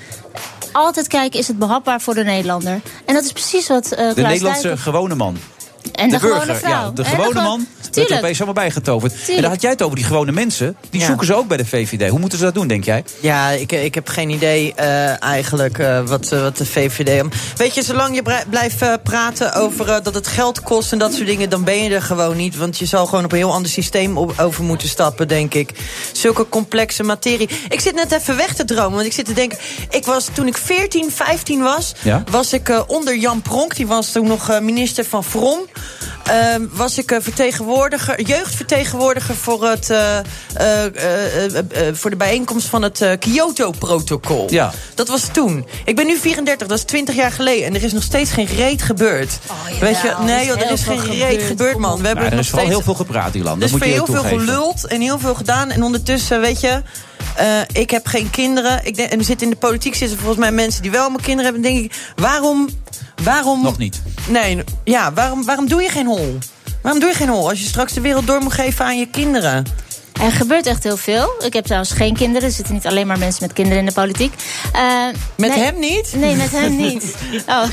Altijd 0.71 1.07
kijken, 1.07 1.39
is 1.39 1.47
het 1.47 1.59
behapbaar 1.59 2.01
voor 2.01 2.13
de 2.13 2.23
Nederlander? 2.23 2.81
En 3.05 3.13
dat 3.13 3.23
is 3.23 3.31
precies 3.31 3.67
wat 3.67 3.87
Klaas 3.87 4.15
de 4.15 4.21
Nederlandse 4.21 4.77
gewone 4.77 5.15
man. 5.15 5.37
En 5.93 6.09
de, 6.09 6.19
gewone 6.19 6.37
burger, 6.37 6.55
vrouw. 6.55 6.71
ja. 6.71 6.89
De 6.91 7.03
En 7.03 7.09
gewone 7.09 7.27
gewoon- 7.31 7.43
man 7.43 7.67
werd 7.93 8.09
er 8.09 8.17
opeens 8.17 8.37
allemaal 8.37 8.63
bijgetoverd. 8.63 9.13
En 9.29 9.41
dan 9.41 9.51
had 9.51 9.61
jij 9.61 9.71
het 9.71 9.81
over 9.81 9.95
die 9.95 10.05
gewone 10.05 10.31
mensen. 10.31 10.75
Die 10.89 10.99
Ja. 10.99 11.05
zoeken 11.07 11.25
ze 11.25 11.35
ook 11.35 11.47
bij 11.47 11.57
de 11.57 11.65
VVD. 11.65 12.09
Hoe 12.09 12.19
moeten 12.19 12.37
ze 12.37 12.43
dat 12.43 12.53
doen, 12.53 12.67
denk 12.67 12.83
jij? 12.83 13.03
Ja, 13.19 13.49
ik, 13.49 13.71
ik 13.71 13.95
heb 13.95 14.07
geen 14.07 14.29
idee 14.29 14.73
eh, 14.73 15.23
eigenlijk 15.23 15.77
eh, 15.79 16.01
wat, 16.05 16.31
eh, 16.31 16.41
wat 16.41 16.57
de 16.57 16.65
VVD... 16.65 17.23
Weet 17.57 17.75
je, 17.75 17.81
zolang 17.83 18.15
je 18.15 18.43
blijft 18.49 18.81
eh, 18.81 18.93
praten 19.03 19.53
over 19.53 19.89
eh, 19.89 20.03
dat 20.03 20.13
het 20.13 20.27
geld 20.27 20.61
kost 20.61 20.91
en 20.91 20.97
dat 20.97 21.13
soort 21.13 21.27
dingen... 21.27 21.49
dan 21.49 21.63
ben 21.63 21.83
je 21.83 21.89
er 21.95 22.01
gewoon 22.01 22.37
niet. 22.37 22.57
Want 22.57 22.77
je 22.77 22.85
zal 22.85 23.05
gewoon 23.05 23.23
op 23.25 23.31
een 23.31 23.37
heel 23.37 23.53
ander 23.53 23.71
systeem 23.71 24.17
op- 24.17 24.39
over 24.39 24.63
moeten 24.63 24.87
stappen, 24.87 25.27
denk 25.27 25.53
ik. 25.53 25.69
Zulke 26.11 26.49
complexe 26.49 27.03
materie. 27.03 27.49
Ik 27.69 27.79
zit 27.79 27.95
net 27.95 28.11
even 28.11 28.35
weg 28.37 28.53
te 28.53 28.65
dromen, 28.65 28.91
want 28.93 29.05
ik 29.05 29.13
zit 29.13 29.25
te 29.25 29.33
denken... 29.33 29.57
Ik 29.89 30.05
was, 30.05 30.27
toen 30.33 30.47
ik 30.47 30.57
14, 30.57 31.11
15 31.11 31.61
was, 31.61 31.93
Ja? 32.01 32.23
was 32.31 32.53
ik 32.53 32.69
eh, 32.69 32.81
onder 32.87 33.15
Jan 33.17 33.41
Pronk. 33.41 33.75
Die 33.75 33.87
was 33.87 34.11
toen 34.11 34.27
nog 34.27 34.49
eh, 34.49 34.59
minister 34.59 35.05
van 35.05 35.23
Vrom. 35.23 35.59
Ehm, 36.23 36.65
was 36.71 36.97
ik 36.97 37.11
eh, 37.11 37.17
vertegenwoordiger, 37.21 38.21
jeugdvertegenwoordiger 38.21 39.35
voor, 39.35 39.67
het, 39.67 39.89
eh, 39.89 40.17
eh, 40.17 40.85
voor 41.93 42.09
de 42.09 42.15
bijeenkomst 42.15 42.67
van 42.67 42.81
het 42.81 43.17
Kyoto-protocol. 43.19 44.51
Ja. 44.51 44.71
Dat 44.95 45.07
was 45.07 45.27
toen. 45.31 45.67
Ik 45.85 45.95
ben 45.95 46.05
nu 46.05 46.17
34, 46.17 46.67
dat 46.67 46.77
is 46.77 46.83
20 46.83 47.15
jaar 47.15 47.31
geleden. 47.31 47.65
En 47.65 47.75
er 47.75 47.83
is 47.83 47.93
nog 47.93 48.03
steeds 48.03 48.31
geen 48.31 48.45
reet 48.45 48.81
gebeurd. 48.81 49.39
Weet 49.79 50.01
je, 50.01 50.15
nee 50.25 50.45
joh, 50.45 50.61
er 50.61 50.71
is 50.71 50.83
geen 50.83 50.99
gebeurd. 50.99 51.19
reet 51.19 51.43
gebeurd, 51.43 51.77
man. 51.77 52.01
We 52.01 52.07
hebben 52.07 52.23
Nou, 52.23 52.35
er 52.35 52.39
is 52.39 52.51
nog 52.51 52.59
steeds... 52.59 52.75
heel 52.75 52.83
veel 52.83 52.93
gepraat, 52.93 53.35
Ilan. 53.35 53.53
Er 53.53 53.59
Dat 53.59 53.67
is 53.67 53.71
moet 53.71 53.83
je 53.83 53.89
heel 53.89 54.05
veel 54.05 54.23
geluld 54.23 54.87
en 54.87 55.01
heel 55.01 55.19
veel 55.19 55.35
gedaan. 55.35 55.71
En 55.71 55.83
ondertussen, 55.83 56.41
weet 56.41 56.61
je, 56.61 56.81
eh, 57.35 57.47
ik 57.73 57.89
heb 57.89 58.07
geen 58.07 58.29
kinderen. 58.29 58.85
Ik 58.85 58.95
denk, 58.95 59.11
en 59.11 59.19
er 59.19 59.25
zitten 59.25 59.47
in 59.47 59.53
de 59.53 59.59
politiek 59.59 59.95
zitten 59.95 60.17
volgens 60.17 60.39
mij 60.39 60.51
mensen 60.51 60.81
die 60.81 60.91
wel 60.91 61.01
allemaal 61.01 61.19
kinderen 61.19 61.43
hebben. 61.53 61.61
Dan 61.61 61.71
denk 61.71 61.91
ik, 61.91 62.13
waarom... 62.15 62.69
waarom 63.23 63.63
Nog 63.63 63.77
niet. 63.77 64.01
Nee, 64.27 64.63
ja, 64.83 65.13
waarom, 65.13 65.45
waarom 65.45 65.67
doe 65.67 65.81
je 65.81 65.89
geen 65.89 66.05
hol? 66.05 66.37
Waarom 66.81 67.01
doe 67.01 67.09
je 67.09 67.15
geen 67.15 67.29
hol 67.29 67.49
als 67.49 67.59
je 67.59 67.65
straks 67.65 67.93
de 67.93 68.01
wereld 68.01 68.27
door 68.27 68.41
moet 68.41 68.53
geven 68.53 68.85
aan 68.85 68.99
je 68.99 69.07
kinderen? 69.07 69.65
Er 70.21 70.31
gebeurt 70.31 70.65
echt 70.65 70.83
heel 70.83 70.97
veel. 70.97 71.33
Ik 71.45 71.53
heb 71.53 71.63
trouwens 71.63 71.91
geen 71.91 72.15
kinderen. 72.15 72.47
Er 72.47 72.53
zitten 72.53 72.73
niet 72.73 72.85
alleen 72.85 73.07
maar 73.07 73.17
mensen 73.17 73.43
met 73.43 73.53
kinderen 73.53 73.79
in 73.79 73.85
de 73.85 73.93
politiek. 73.93 74.33
Eh, 74.73 75.05
Met 75.37 75.49
nee- 75.49 75.63
hem 75.63 75.79
niet? 75.79 76.13
Nee, 76.15 76.35
met 76.35 76.51
hem 76.51 76.75
niet. 76.75 77.03
Oh. 77.47 77.63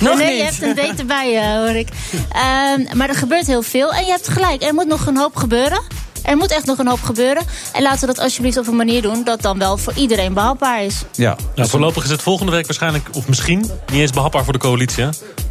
Nog 0.00 0.18
nee, 0.18 0.26
niet. 0.26 0.36
je 0.36 0.42
hebt 0.42 0.62
een 0.62 0.74
date 0.74 0.98
erbij, 0.98 1.38
eh, 1.38 1.56
hoor 1.56 1.76
ik. 1.76 1.88
Ehm, 2.32 2.96
maar 2.96 3.08
er 3.08 3.14
gebeurt 3.14 3.46
heel 3.46 3.62
veel. 3.62 3.92
En 3.92 4.04
je 4.04 4.10
hebt 4.10 4.28
gelijk, 4.28 4.62
er 4.62 4.74
moet 4.74 4.86
nog 4.86 5.06
een 5.06 5.16
hoop 5.16 5.36
gebeuren. 5.36 5.82
Er 6.24 6.36
moet 6.36 6.50
echt 6.50 6.66
nog 6.66 6.78
een 6.78 6.86
hoop 6.88 7.02
gebeuren. 7.02 7.42
En 7.72 7.82
laten 7.82 8.00
we 8.00 8.06
dat 8.06 8.18
alsjeblieft 8.18 8.56
op 8.56 8.66
een 8.66 8.76
manier 8.76 9.02
doen... 9.02 9.24
dat 9.24 9.42
dan 9.42 9.58
wel 9.58 9.76
voor 9.76 9.92
iedereen 9.96 10.32
behapbaar 10.34 10.82
is. 10.84 11.02
Ja. 11.12 11.36
Nou, 11.54 11.68
voorlopig 11.68 12.04
is 12.04 12.10
het 12.10 12.22
volgende 12.22 12.52
week 12.52 12.66
waarschijnlijk, 12.66 13.08
of 13.12 13.28
misschien, 13.28 13.58
niet 13.60 14.00
eens 14.00 14.10
behapbaar 14.10 14.44
voor 14.44 14.52
de 14.52 14.58
coalitie. 14.58 15.02
Hè? 15.02 15.08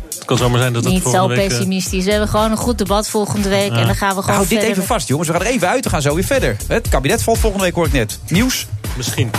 Het 0.09 0.25
kan 0.25 0.37
zomaar 0.37 0.59
zijn 0.59 0.73
dat 0.73 0.83
het 0.83 0.93
Niet 0.93 1.03
zo 1.03 1.09
volgende 1.09 1.35
week... 1.35 1.43
eh, 1.43 1.49
pessimistisch. 1.57 2.05
We 2.05 2.11
hebben 2.11 2.29
gewoon 2.29 2.51
een 2.51 2.57
goed 2.57 2.77
debat 2.77 3.09
volgende 3.09 3.49
week. 3.49 3.71
Ja. 3.71 3.77
En 3.77 3.85
dan 3.85 3.95
gaan 3.95 4.15
we 4.15 4.21
gewoon 4.21 4.35
Houd 4.35 4.49
dit 4.49 4.61
even 4.61 4.77
met- 4.77 4.85
vast, 4.85 5.07
jongens. 5.07 5.27
We 5.29 5.33
gaan 5.35 5.43
er 5.45 5.51
even 5.51 5.67
uit. 5.67 5.83
We 5.83 5.89
gaan 5.89 6.01
zo 6.01 6.13
weer 6.15 6.23
verder. 6.23 6.57
Het 6.67 6.89
kabinet 6.89 7.23
valt 7.23 7.37
volgende 7.37 7.65
week, 7.65 7.75
hoor 7.75 7.85
ik 7.85 7.91
net. 7.91 8.19
Nieuws? 8.27 8.67
Misschien. 8.97 9.29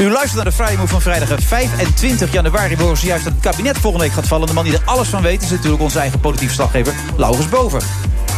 U 0.00 0.10
luistert 0.10 0.34
naar 0.34 0.44
de 0.44 0.52
Friday 0.52 0.76
Move 0.76 0.88
van 0.88 1.00
vrijdag 1.00 1.40
25 1.40 2.32
januari. 2.32 2.76
We 2.76 2.96
zojuist 2.96 3.24
dat 3.24 3.32
het 3.32 3.42
kabinet 3.42 3.78
volgende 3.78 4.06
week 4.06 4.14
gaat 4.14 4.26
vallen. 4.26 4.46
De 4.46 4.52
man 4.52 4.64
die 4.64 4.72
er 4.72 4.82
alles 4.84 5.08
van 5.08 5.22
weet 5.22 5.42
is 5.42 5.50
natuurlijk 5.50 5.82
onze 5.82 5.98
eigen 5.98 6.20
politiek 6.20 6.46
verslaggever 6.46 6.94
Laurens 7.16 7.48
Boven. 7.48 7.80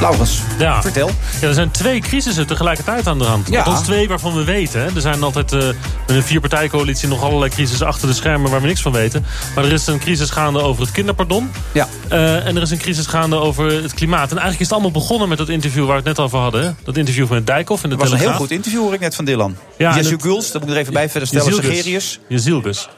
Laurens, 0.03 0.39
Ja. 0.59 0.83
vertel. 0.83 1.11
Ja, 1.41 1.49
er 1.49 1.55
zijn 1.55 1.71
twee 1.71 2.01
crisissen 2.01 2.47
tegelijkertijd 2.47 3.07
aan 3.07 3.19
de 3.19 3.25
hand. 3.25 3.49
Ja. 3.49 3.59
Althans 3.63 3.81
twee 3.87 4.09
waarvan 4.09 4.35
we 4.35 4.45
weten. 4.45 4.81
hè. 4.81 4.87
Er 4.95 5.01
zijn 5.01 5.23
altijd 5.23 5.53
eh, 5.53 5.59
met 6.07 6.17
een 6.17 6.23
vierpartijcoalitie 6.23 7.09
nog 7.09 7.23
allerlei 7.23 7.51
crises 7.51 7.83
achter 7.83 8.09
de 8.09 8.15
schermen 8.15 8.51
waar 8.51 8.61
we 8.61 8.67
niks 8.67 8.83
van 8.83 8.93
weten. 8.93 9.25
Maar 9.55 9.65
er 9.65 9.73
is 9.73 9.87
een 9.87 9.99
crisis 9.99 10.31
gaande 10.31 10.61
over 10.61 10.83
het 10.83 10.93
kinderpardon. 10.93 11.51
Ja. 11.73 11.89
Eh, 12.09 12.47
en 12.47 12.57
er 12.57 12.63
is 12.63 12.71
een 12.71 12.79
crisis 12.79 13.07
gaande 13.07 13.37
over 13.37 13.83
het 13.83 13.95
klimaat. 13.95 14.23
En 14.31 14.39
eigenlijk 14.39 14.61
is 14.61 14.67
het 14.67 14.73
allemaal 14.73 14.91
begonnen 14.91 15.29
met 15.29 15.39
dat 15.39 15.49
interview 15.49 15.83
waar 15.87 16.03
we 16.03 16.09
het 16.09 16.17
net 16.17 16.19
over 16.27 16.39
hadden. 16.39 16.63
Hè? 16.65 16.71
Dat 16.85 16.97
interview 16.97 17.29
met 17.31 17.47
Dijkhoff 17.47 17.83
in 17.85 17.91
de 17.91 17.97
Dat 17.97 18.05
was 18.09 18.15
een 18.21 18.27
heel 18.27 18.37
goed 18.37 18.51
interview, 18.51 18.81
hoor 18.81 18.95
ik 18.95 19.01
net 19.01 19.15
van 19.15 19.25
Dylan. 19.25 19.57
Ja, 19.79 19.95
het- 19.95 20.15
Guls, 20.21 20.51
dat 20.53 20.61
moet 20.61 20.71
ik 20.71 20.77
er 20.77 20.81
even 20.81 20.93
bij 20.93 21.09
verder 21.09 21.29
stellen. 21.29 21.53
Jezielgus. 22.29 22.89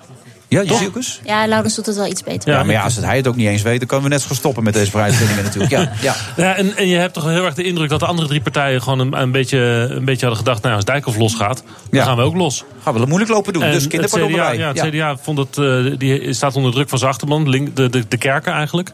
Ja, 0.49 0.63
Jezielgus. 0.63 1.21
Ja, 1.25 1.47
Laurens 1.47 1.75
doet 1.75 1.87
het 1.87 1.97
wel 1.97 2.07
iets 2.07 2.23
beter. 2.23 2.53
Ja, 2.53 2.63
maar 2.63 2.75
ja, 2.75 2.83
als 2.83 2.97
het 2.97 3.05
hij 3.05 3.17
het 3.17 3.27
ook 3.27 3.37
niet 3.37 3.47
eens 3.49 3.63
weet... 3.63 3.79
dan 3.79 3.89
kunnen 3.89 4.07
we 4.07 4.13
net 4.13 4.21
zo 4.23 4.29
goed 4.29 4.37
stoppen 4.37 4.65
met 4.65 4.75
deze 4.75 4.91
prijsvindingen 4.91 5.45
natuurlijk. 5.45 5.73
Ja, 5.73 5.81
ja. 6.03 6.15
Ja, 6.37 6.55
en, 6.57 6.77
en 6.77 6.89
je 6.89 6.97
hebt 6.97 7.15
toch 7.15 7.25
heel 7.25 7.45
erg 7.45 7.55
de 7.55 7.63
indruk 7.63 7.89
dat 7.89 8.01
de 8.01 8.07
andere 8.07 8.29
drie 8.29 8.41
partijen 8.41 8.83
gewoon 8.83 8.99
een, 8.99 9.21
een, 9.21 9.31
beetje, 9.31 9.59
een 9.91 10.05
beetje 10.05 10.27
hadden 10.27 10.45
gedacht... 10.45 10.63
nou, 10.63 10.75
als 10.75 10.85
Dijkhoff 10.85 11.17
losgaat, 11.19 11.57
dan 11.67 12.01
Ja. 12.01 12.05
gaan 12.05 12.17
we 12.17 12.23
ook 12.23 12.35
los. 12.35 12.65
Gaan 12.83 12.93
we 12.93 12.99
het 12.99 13.09
moeilijk 13.09 13.33
lopen 13.33 13.53
doen. 13.53 13.63
En 13.63 13.73
dus 13.73 13.83
het 13.83 13.91
kinderpardon 13.91 14.31
ja, 14.31 14.73
het 14.73 14.81
CDA 14.89 15.17
vond 15.17 15.39
het, 15.39 15.59
eh, 15.59 15.99
die 15.99 16.33
staat 16.33 16.57
onder 16.57 16.73
druk 16.73 16.89
van 16.89 16.99
zijn 16.99 17.11
achterban, 17.11 17.49
link, 17.49 17.77
de, 17.77 17.89
de, 17.89 18.05
de 18.09 18.17
kerken 18.17 18.53
eigenlijk. 18.53 18.93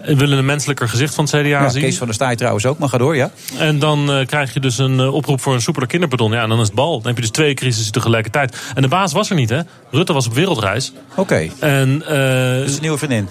En 0.00 0.16
willen 0.18 0.38
een 0.38 0.44
menselijker 0.44 0.88
gezicht 0.88 1.14
van 1.14 1.24
het 1.24 1.32
CDA 1.32 1.46
Ja, 1.48 1.68
zien. 1.68 1.82
Kees 1.82 1.96
van 1.96 2.06
der 2.06 2.14
Staaij 2.14 2.36
trouwens 2.36 2.66
ook, 2.66 2.78
maar 2.78 2.88
ga 2.88 2.98
door, 2.98 3.16
ja. 3.16 3.30
En 3.58 3.78
dan 3.78 4.12
eh, 4.12 4.26
krijg 4.26 4.54
je 4.54 4.60
dus 4.60 4.78
een 4.78 5.00
eh, 5.00 5.14
oproep 5.14 5.40
voor 5.40 5.54
een 5.54 5.60
soepeler 5.60 5.88
kinderpardon. 5.88 6.32
Ja, 6.32 6.42
en 6.42 6.48
dan 6.48 6.60
is 6.60 6.66
het 6.66 6.74
bal. 6.74 6.96
Dan 6.96 7.06
heb 7.06 7.14
je 7.16 7.20
dus 7.20 7.30
twee 7.30 7.54
crisissen 7.54 7.92
tegelijkertijd. 7.92 8.56
En 8.74 8.82
de 8.82 8.88
baas 8.88 9.12
was 9.12 9.30
er 9.30 9.36
niet, 9.36 9.50
hè? 9.50 9.60
Rutte 9.90 10.12
was 10.12 10.26
op 10.26 10.34
wereldreis. 10.34 10.92
Oké. 11.14 11.48
En, 11.60 12.02
eh, 12.06 12.64
Dus 12.64 12.74
een 12.74 12.80
nieuwe 12.80 12.98
vriendin. 12.98 13.28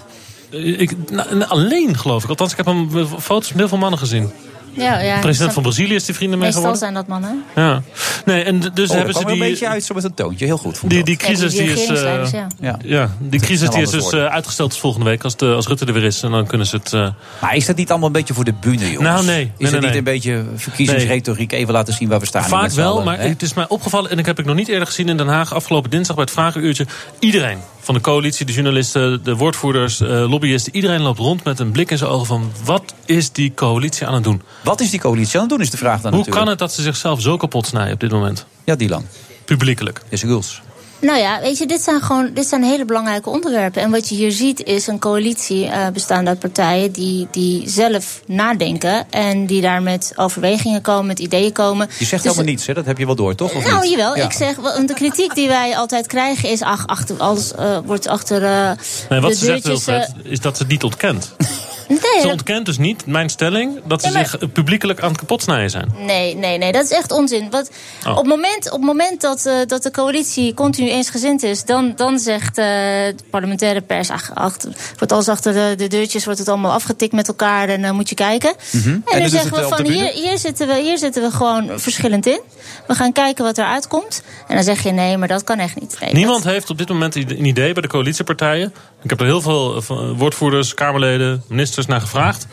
ik, 0.50 1.10
nou, 1.10 1.44
alleen, 1.44 1.96
geloof 1.98 2.22
ik. 2.22 2.28
Althans, 2.28 2.50
ik 2.50 2.56
heb 2.56 2.66
hem 2.66 2.98
eh, 2.98 3.04
foto's 3.18 3.48
met 3.48 3.58
heel 3.58 3.68
veel 3.68 3.78
mannen 3.78 3.98
gezien. 3.98 4.30
Ja, 4.78 4.98
ja. 5.00 5.18
President 5.18 5.52
van 5.52 5.62
Brazilië 5.62 5.94
is 5.94 6.04
die 6.04 6.14
vrienden 6.14 6.38
mee 6.38 6.46
Meestal 6.52 6.72
geworden. 6.74 6.96
zijn 6.96 7.06
dat 7.06 7.20
mannen. 7.20 7.44
Ja. 7.54 7.82
Nee, 8.24 8.42
en 8.42 8.60
dus 8.74 8.90
Oh, 8.90 8.96
hebben 8.96 9.14
ze 9.14 9.24
die... 9.24 9.32
een 9.32 9.38
beetje 9.38 9.68
uit 9.68 9.84
zo 9.84 9.94
met 9.94 10.04
een 10.04 10.14
toontje. 10.14 10.44
Heel 10.44 10.58
goed. 10.58 10.80
Die, 10.80 10.88
die 10.88 11.04
dat. 11.04 11.16
crisis 11.26 11.52
Ja, 11.52 11.58
die 11.64 11.74
die 11.74 11.82
is, 11.82 12.02
eh, 12.02 12.32
ja. 12.60 12.78
Ja. 12.82 13.10
die 13.18 13.40
crisis 13.40 13.70
die 13.70 13.82
is 13.82 13.90
dus 13.90 14.02
worden. 14.02 14.26
eh, 14.26 14.32
uitgesteld 14.34 14.70
tot 14.70 14.78
volgende 14.80 15.06
week 15.06 15.24
als, 15.24 15.36
de, 15.36 15.46
als 15.54 15.66
Rutte 15.66 15.84
er 15.86 15.92
weer 15.92 16.04
is. 16.04 16.22
En 16.22 16.30
dan 16.30 16.46
kunnen 16.46 16.66
ze 16.66 16.76
het... 16.76 16.92
eh, 16.92 17.08
Maar 17.40 17.56
is 17.56 17.66
dat 17.66 17.76
niet 17.76 17.90
allemaal 17.90 18.06
een 18.06 18.12
beetje 18.12 18.34
voor 18.34 18.44
de 18.44 18.54
bühne, 18.60 18.84
jongens? 18.92 19.02
Nou, 19.02 19.24
nee. 19.24 19.36
Nee, 19.36 19.44
Is 19.44 19.50
nee, 19.58 19.70
het 19.70 19.80
niet 19.80 19.88
nee. 19.90 19.98
een 19.98 20.04
beetje 20.04 20.44
verkiezingsretoriek? 20.56 21.52
Even 21.52 21.72
laten 21.72 21.94
zien 21.94 22.08
waar 22.08 22.20
we 22.20 22.26
staan. 22.26 22.44
Vaak 22.44 22.70
wel, 22.70 23.02
maar 23.02 23.18
hè? 23.18 23.28
het 23.28 23.42
is 23.42 23.54
mij 23.54 23.68
opgevallen... 23.68 24.10
en 24.10 24.18
ik 24.18 24.26
heb 24.26 24.38
ik 24.38 24.44
nog 24.44 24.56
niet 24.56 24.68
eerder 24.68 24.86
gezien 24.86 25.08
in 25.08 25.16
Den 25.16 25.28
Haag... 25.28 25.54
afgelopen 25.54 25.90
dinsdag 25.90 26.16
bij 26.16 26.24
het 26.24 26.34
Vragenuurtje... 26.34 26.86
iedereen 27.18 27.58
van 27.88 27.96
de 27.96 28.02
coalitie, 28.02 28.46
de 28.46 28.52
journalisten, 28.52 29.24
de 29.24 29.36
woordvoerders, 29.36 30.00
eh, 30.00 30.08
lobbyisten... 30.30 30.74
iedereen 30.74 31.00
loopt 31.00 31.18
rond 31.18 31.44
met 31.44 31.58
een 31.58 31.70
blik 31.70 31.90
in 31.90 31.98
zijn 31.98 32.10
ogen 32.10 32.26
van... 32.26 32.52
wat 32.64 32.94
is 33.04 33.32
die 33.32 33.54
coalitie 33.54 34.06
aan 34.06 34.14
het 34.14 34.24
doen? 34.24 34.42
Wat 34.64 34.80
is 34.80 34.90
die 34.90 35.00
coalitie 35.00 35.34
aan 35.34 35.40
het 35.40 35.50
doen, 35.50 35.60
is 35.60 35.70
de 35.70 35.76
vraag 35.76 36.00
dan 36.00 36.12
Hoe 36.12 36.18
natuurlijk. 36.18 36.36
kan 36.36 36.48
het 36.48 36.58
dat 36.58 36.72
ze 36.72 36.82
zichzelf 36.82 37.20
zo 37.20 37.36
kapot 37.36 37.66
snijden 37.66 37.92
op 37.92 38.00
dit 38.00 38.10
moment? 38.10 38.46
Ja, 38.64 38.74
Dylan. 38.74 39.04
Publiekelijk. 39.44 40.02
Is 40.08 40.22
Guls. 40.22 40.60
Nou 41.00 41.18
ja, 41.18 41.40
weet 41.40 41.58
je, 41.58 41.66
dit 41.66 41.80
zijn 41.80 42.00
gewoon 42.00 42.30
dit 42.34 42.46
zijn 42.46 42.62
hele 42.62 42.84
belangrijke 42.84 43.30
onderwerpen. 43.30 43.82
En 43.82 43.90
wat 43.90 44.08
je 44.08 44.14
hier 44.14 44.32
ziet 44.32 44.62
is 44.64 44.86
een 44.86 44.98
coalitie 44.98 45.64
uh, 45.64 45.88
bestaande 45.92 46.30
uit 46.30 46.38
partijen 46.38 46.92
die, 46.92 47.28
die 47.30 47.68
zelf 47.68 48.20
nadenken 48.26 49.06
en 49.10 49.46
die 49.46 49.60
daar 49.60 49.82
met 49.82 50.12
overwegingen 50.16 50.80
komen, 50.82 51.06
met 51.06 51.18
ideeën 51.18 51.52
komen. 51.52 51.88
Je 51.98 52.04
zegt 52.04 52.22
dus, 52.22 52.32
helemaal 52.32 52.52
niets, 52.52 52.66
hè? 52.66 52.74
Dat 52.74 52.86
heb 52.86 52.98
je 52.98 53.06
wel 53.06 53.14
door, 53.14 53.34
toch? 53.34 53.54
Of 53.54 53.64
nou, 53.64 53.80
niet? 53.80 53.90
jawel. 53.90 54.16
Ja. 54.16 54.24
Ik 54.24 54.32
zeg, 54.32 54.54
de 54.86 54.94
kritiek 54.94 55.34
die 55.34 55.48
wij 55.48 55.76
altijd 55.76 56.06
krijgen 56.06 56.48
is, 56.48 56.62
ach, 56.62 56.86
achter, 56.86 57.16
alles 57.16 57.52
uh, 57.58 57.78
wordt 57.84 58.06
achter. 58.06 58.42
Uh, 58.42 58.70
nee, 59.08 59.20
wat 59.20 59.30
de 59.30 59.36
ze 59.36 59.44
zegt, 59.44 59.64
deurtjes, 59.64 59.84
Wilfred, 59.84 60.12
is 60.24 60.40
dat 60.40 60.56
ze 60.56 60.62
het 60.62 60.72
niet 60.72 60.82
ontkent. 60.84 61.32
Nee, 61.88 62.20
Ze 62.20 62.28
ontkent 62.28 62.66
dus 62.66 62.78
niet, 62.78 63.06
mijn 63.06 63.28
stelling, 63.28 63.80
dat 63.84 64.00
ze 64.00 64.06
Nee, 64.06 64.16
maar- 64.16 64.28
zich 64.40 64.52
publiekelijk 64.52 65.00
aan 65.00 65.08
het 65.08 65.18
kapotsnijden 65.18 65.70
zijn. 65.70 65.92
Nee, 65.98 66.34
nee, 66.36 66.58
nee, 66.58 66.72
dat 66.72 66.84
is 66.84 66.90
echt 66.90 67.12
onzin. 67.12 67.50
Wat, 67.50 67.70
Oh. 68.06 68.10
op, 68.10 68.16
het 68.16 68.26
moment, 68.26 68.70
op 68.70 68.80
moment 68.80 69.20
dat, 69.20 69.46
eh, 69.46 69.54
dat 69.66 69.82
de 69.82 69.90
coalitie 69.90 70.54
continu 70.54 70.87
eensgezind 70.90 71.42
is, 71.42 71.64
dan, 71.64 71.92
dan 71.96 72.18
zegt 72.18 72.58
eh, 72.58 72.64
de 72.64 73.24
parlementaire 73.30 73.80
pers, 73.80 74.10
ach, 74.10 74.30
achter, 74.34 74.72
wordt 74.96 75.12
alles 75.12 75.28
achter 75.28 75.52
de, 75.52 75.74
de 75.76 75.86
deurtjes, 75.86 76.24
wordt 76.24 76.38
het 76.38 76.48
allemaal 76.48 76.72
afgetikt 76.72 77.12
met 77.12 77.28
elkaar 77.28 77.68
en 77.68 77.82
dan 77.82 77.94
moet 77.94 78.08
je 78.08 78.14
kijken. 78.14 78.54
Mhm. 78.72 78.88
En, 78.88 79.02
dan 79.04 79.20
dan 79.20 79.28
zeggen 79.28 79.52
we 79.52 79.68
van 79.68 79.86
hier, 79.86 80.12
hier, 80.12 80.38
zitten 80.38 80.66
we, 80.66 80.80
hier 80.80 80.98
zitten 80.98 81.22
we 81.22 81.30
gewoon 81.30 81.70
verschillend 81.80 82.26
in. 82.26 82.40
We 82.86 82.94
gaan 82.94 83.12
kijken 83.12 83.44
wat 83.44 83.58
eruit 83.58 83.88
komt. 83.88 84.22
En 84.48 84.54
dan 84.54 84.64
zeg 84.64 84.82
je 84.82 84.90
nee, 84.90 85.16
maar 85.16 85.28
dat 85.28 85.44
kan 85.44 85.58
echt 85.58 85.80
niet. 85.80 85.96
Nee, 86.00 86.12
Niemand 86.12 86.44
heeft 86.44 86.70
op 86.70 86.78
dit 86.78 86.88
moment 86.88 87.14
een 87.14 87.44
idee 87.44 87.72
bij 87.72 87.82
de 87.82 87.88
coalitiepartijen. 87.88 88.72
Ik 89.02 89.10
heb 89.10 89.20
er 89.20 89.26
heel 89.26 89.40
veel 89.40 89.76
eh, 89.76 90.10
woordvoerders, 90.16 90.74
Kamerleden, 90.74 91.42
ministers 91.48 91.86
naar 91.86 92.00
gevraagd. 92.00 92.46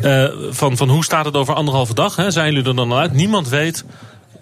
Eh, 0.00 0.24
van, 0.50 0.76
van 0.76 0.88
hoe 0.88 1.04
staat 1.04 1.24
het 1.24 1.36
over 1.36 1.54
anderhalve 1.54 1.94
dag? 1.94 2.16
Hè? 2.16 2.30
Zijn 2.30 2.52
jullie 2.52 2.68
er 2.68 2.76
dan 2.76 2.90
al 2.90 2.98
uit? 2.98 3.12
Niemand 3.12 3.48
weet 3.48 3.84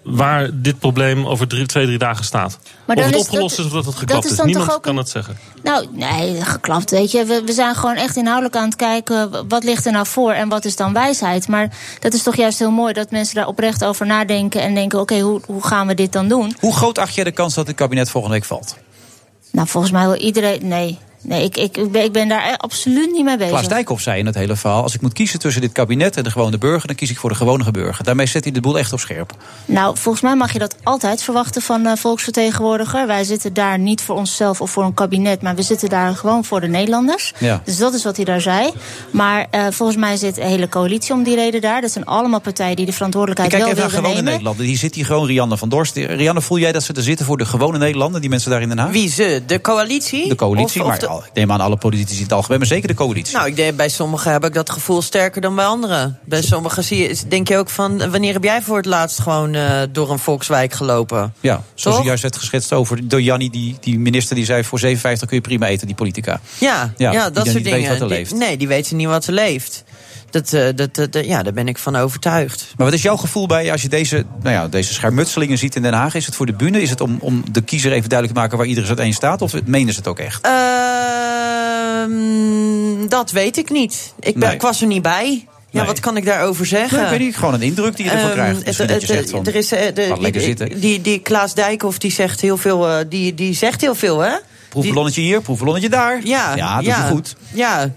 waar 0.03 0.49
dit 0.53 0.79
probleem 0.79 1.25
over 1.25 1.47
drie, 1.47 1.65
twee, 1.65 1.85
drie 1.85 1.97
dagen 1.97 2.25
staat. 2.25 2.59
Maar 2.85 2.97
of 2.97 3.03
het 3.03 3.15
is 3.15 3.21
opgelost 3.21 3.57
dat- 3.57 3.65
is 3.65 3.71
of 3.71 3.83
dat 3.83 3.85
het 3.85 3.93
dat 3.93 3.99
geklapt 4.03 4.25
is 4.25 4.31
is. 4.31 4.37
dan 4.37 4.45
toch 4.45 4.55
Niemand 4.55 4.75
ook 4.77 4.83
kan 4.83 4.95
dat 4.95 5.09
zeggen. 5.09 5.37
Nou, 5.63 5.87
nee, 5.91 6.41
geklapt, 6.41 6.91
weet 6.91 7.11
je. 7.11 7.25
We, 7.25 7.41
we 7.45 7.53
zijn 7.53 7.75
gewoon 7.75 7.95
echt 7.95 8.15
inhoudelijk 8.15 8.55
aan 8.55 8.65
het 8.65 8.75
kijken... 8.75 9.47
wat 9.47 9.63
ligt 9.63 9.85
er 9.85 9.91
nou 9.91 10.05
voor 10.05 10.31
en 10.31 10.49
wat 10.49 10.65
is 10.65 10.75
dan 10.75 10.93
wijsheid. 10.93 11.47
Maar 11.47 11.77
dat 11.99 12.13
is 12.13 12.23
toch 12.23 12.35
juist 12.35 12.59
heel 12.59 12.71
mooi 12.71 12.93
dat 12.93 13.11
mensen 13.11 13.35
daar 13.35 13.47
oprecht 13.47 13.83
over 13.85 14.05
nadenken... 14.05 14.61
en 14.61 14.73
denken, 14.73 14.99
oké, 14.99 15.19
hoe, 15.19 15.41
hoe 15.45 15.63
gaan 15.67 15.87
we 15.87 15.93
dit 15.93 16.11
dan 16.11 16.27
doen? 16.27 16.55
Hoe 16.59 16.75
groot 16.75 16.97
acht 16.97 17.15
jij 17.15 17.23
de 17.23 17.31
kans 17.31 17.53
dat 17.53 17.67
het 17.67 17.75
kabinet 17.75 18.09
volgende 18.09 18.35
week 18.35 18.45
valt? 18.45 18.75
Nou, 19.51 19.67
volgens 19.67 19.93
mij 19.93 20.05
wil 20.05 20.15
iedereen... 20.15 20.67
Nee, 20.67 20.97
nee 21.23 21.43
ik, 21.43 21.57
ik, 21.57 21.77
ik, 21.77 21.91
ben, 21.91 22.03
ik 22.03 22.11
ben 22.11 22.27
daar 22.27 22.57
absoluut 22.57 23.11
niet 23.11 23.23
mee 23.23 23.37
bezig. 23.37 23.51
Klaas 23.51 23.67
Dijkhoff 23.67 24.01
zei 24.01 24.19
in 24.19 24.25
het 24.25 24.35
hele 24.35 24.55
verhaal... 24.55 24.83
als 24.83 24.93
ik 24.95 25.01
moet 25.01 25.13
kiezen 25.13 25.39
tussen 25.39 25.61
dit 25.61 25.71
kabinet 25.71 26.17
en 26.17 26.23
de 26.23 26.31
gewone 26.31 26.57
burger... 26.57 26.87
dan 26.87 26.95
kies 26.95 27.09
ik 27.09 27.17
voor 27.17 27.29
de 27.29 27.35
gewone 27.35 27.71
burger. 27.71 28.03
Daarmee 28.03 28.25
zet 28.25 28.43
hij 28.43 28.53
de 28.53 28.61
boel 28.61 28.77
echt 28.77 28.93
op 28.93 28.99
scherp. 28.99 29.33
Nou, 29.65 29.97
volgens 29.97 30.23
mij 30.23 30.35
mag 30.35 30.53
je 30.53 30.59
dat 30.59 30.75
altijd 30.83 31.23
verwachten 31.23 31.61
van 31.61 31.85
een 31.85 31.97
volksvertegenwoordiger. 31.97 33.07
Wij 33.07 33.23
zitten 33.23 33.53
daar 33.53 33.79
niet 33.79 34.01
voor 34.01 34.15
onszelf 34.15 34.61
of 34.61 34.71
voor 34.71 34.83
een 34.83 34.93
kabinet... 34.93 35.41
maar 35.41 35.55
we 35.55 35.61
zitten 35.61 35.89
daar 35.89 36.15
gewoon 36.15 36.45
voor 36.45 36.61
de 36.61 36.67
Nederlanders. 36.67 37.33
Ja. 37.37 37.61
Dus 37.65 37.77
dat 37.77 37.93
is 37.93 38.03
wat 38.03 38.15
hij 38.15 38.25
daar 38.25 38.41
zei. 38.41 38.71
Maar 39.11 39.47
eh, 39.51 39.65
volgens 39.69 39.97
mij 39.97 40.15
zit 40.17 40.37
een 40.37 40.47
hele 40.47 40.69
coalitie 40.69 41.13
om 41.13 41.23
die 41.23 41.35
reden 41.35 41.61
daar. 41.61 41.81
Dat 41.81 41.91
zijn 41.91 42.05
allemaal 42.05 42.41
partijen 42.41 42.75
die 42.75 42.85
de 42.85 42.93
verantwoordelijkheid 42.93 43.51
kijk 43.51 43.63
wel 43.63 43.71
even 43.71 43.83
naar 43.83 43.91
gewone 43.99 44.13
nemen. 44.13 44.31
Nederlander. 44.31 44.65
Die 44.65 44.77
zit 44.77 44.95
hier 44.95 45.05
gewoon, 45.05 45.25
Rianne 45.27 45.57
van 45.57 45.69
Dorst. 45.69 45.95
Rianne, 45.95 46.41
voel 46.41 46.57
jij 46.57 46.71
dat 46.71 46.83
ze 46.83 46.93
er 46.93 47.03
zitten 47.03 47.25
voor 47.25 47.37
de 47.37 47.45
gewone 47.45 47.77
Nederlander... 47.77 48.21
die 48.21 48.29
mensen 48.29 48.51
daar 48.51 48.61
in 48.61 48.69
Den 48.69 48.77
Haag? 48.77 48.91
Wie 48.91 49.09
ze? 49.09 49.43
De 49.47 49.61
coalitie? 49.61 50.27
De 50.29 50.35
coalitie, 50.35 50.81
Of- 50.81 50.87
of 50.87 50.91
maar 50.91 50.99
de- 50.99 51.12
al- 51.13 51.23
ik 51.25 51.33
neem 51.33 51.51
aan 51.51 51.59
alle 51.61 51.77
politici 51.77 52.17
in 52.17 52.23
het 52.23 52.33
algemeen... 52.33 52.57
maar 52.57 52.67
zeker 52.67 52.87
de 52.87 52.93
coalitie. 52.93 53.35
Nou, 53.35 53.47
ik 53.47 53.55
denk, 53.55 53.75
bij 53.75 53.89
sommigen 53.89 54.31
heb 54.31 54.45
ik 54.45 54.53
dat 54.53 54.69
gevoel 54.69 55.01
sterker 55.01 55.41
dan 55.41 55.55
bij 55.55 55.65
anderen. 55.65 56.19
Bij 56.25 56.41
sommigen 56.41 56.83
zie 56.83 56.97
je, 57.07 57.17
denk 57.27 57.47
je 57.47 57.57
ook 57.57 57.69
van... 57.69 58.11
wanneer 58.11 58.33
heb 58.33 58.43
jij 58.43 58.61
voor 58.61 58.77
het 58.77 58.85
laatst 58.85 59.19
gewoon 59.19 59.53
eh, 59.53 59.81
door 59.91 60.11
een 60.11 60.19
volkswijk 60.19 60.73
gelopen? 60.73 61.33
Ja, 61.39 61.61
zoals 61.75 61.99
u 61.99 62.03
juist 62.03 62.21
werd 62.21 62.37
geschetst 62.37 62.73
over 62.73 63.07
door 63.07 63.21
Jannie, 63.21 63.49
die, 63.49 63.77
die 63.79 63.99
minister 63.99 64.35
die 64.35 64.45
zei... 64.45 64.63
voor 64.63 64.79
57 64.79 65.27
kun 65.27 65.37
je 65.37 65.43
prima 65.43 65.67
eten, 65.67 65.87
die 65.87 65.95
politica. 65.95 66.39
Ja, 66.57 66.93
Ja, 66.97 67.29
dat 67.29 67.47
soort 67.47 67.63
dingen. 67.63 67.99
wat 67.99 68.09
Die- 68.09 68.35
nee, 68.35 68.57
die 68.57 68.67
weten 68.67 68.95
niet 68.95 69.07
wat 69.07 69.25
er 69.27 69.33
leeft. 69.33 69.83
Dat, 70.33 70.53
eh, 70.53 70.67
dat, 70.75 70.95
dat, 70.95 71.25
ja, 71.25 71.43
daar 71.43 71.53
ben 71.53 71.67
ik 71.67 71.77
van 71.77 71.95
overtuigd. 71.95 72.73
Maar 72.77 72.85
wat 72.85 72.95
is 72.95 73.01
jouw 73.01 73.15
gevoel 73.17 73.45
bij 73.47 73.71
als 73.71 73.81
je 73.81 73.89
deze, 73.89 74.25
nou 74.41 74.55
ja, 74.55 74.67
deze 74.67 74.93
schermutselingen 74.93 75.57
ziet 75.57 75.75
in 75.75 75.81
Den 75.81 75.93
Haag? 75.93 76.15
Is 76.15 76.25
het 76.25 76.35
voor 76.35 76.45
de 76.45 76.53
bühne? 76.53 76.81
Is 76.81 76.89
het 76.89 77.01
om, 77.01 77.17
om 77.19 77.43
de 77.51 77.61
kiezer 77.61 77.91
even 77.91 78.09
duidelijk 78.09 78.37
te 78.37 78.43
maken 78.43 78.57
waar 78.57 78.67
iedereen 78.67 78.89
uiteen 78.89 79.13
staat? 79.13 79.41
Of 79.41 79.53
menen 79.65 79.93
ze 79.93 79.99
het 79.99 80.07
ook 80.07 80.19
echt? 80.19 80.45
Ehm, 82.03 83.07
dat 83.07 83.31
weet 83.31 83.57
ik 83.57 83.69
niet. 83.69 84.13
Ik, 84.19 84.33
ben, 84.33 84.43
Nee. 84.47 84.53
ik 84.55 84.61
was 84.61 84.81
er 84.81 84.87
niet 84.87 85.01
bij. 85.01 85.45
Ja, 85.69 85.79
Nee. 85.79 85.87
wat 85.87 85.99
kan 85.99 86.17
ik 86.17 86.25
daarover 86.25 86.65
zeggen? 86.65 86.97
Nee, 86.97 87.05
ik 87.05 87.11
weet 87.11 87.19
niet, 87.27 87.35
gewoon 87.35 87.53
een 87.53 87.61
indruk 87.61 87.95
die 87.95 88.05
je 88.05 88.11
ervan 88.11 88.25
Ehm, 88.29 88.33
krijgt. 88.37 88.65
Misschien 88.65 88.87
dat 88.87 89.01
je 89.01 89.07
het- 89.07 89.15
zegt 89.17 89.29
van, 89.29 89.45
er 89.45 89.55
is, 89.55 89.71
eh, 89.71 89.79
de- 89.95 90.07
lekker 90.07 90.31
die, 90.31 90.41
zitten. 90.41 90.79
die, 90.79 91.01
die 91.01 91.19
Klaas 91.19 91.53
Dijkhoff 91.53 91.97
die 91.97 92.11
zegt 92.11 92.41
heel 92.41 92.57
veel, 92.57 92.89
eh, 92.89 93.05
die, 93.09 93.33
die 93.33 93.53
zegt 93.53 93.81
heel 93.81 93.95
veel, 93.95 94.19
hè? 94.19 94.31
Proefballonnetje 94.69 95.21
hier, 95.21 95.41
proefballonnetje 95.41 95.89
daar. 95.89 96.19
Ja, 96.23 96.55
Ja, 96.55 96.81
dat 96.81 96.95
hij 96.95 97.09
goed. 97.09 97.35
Ja, 97.53 97.91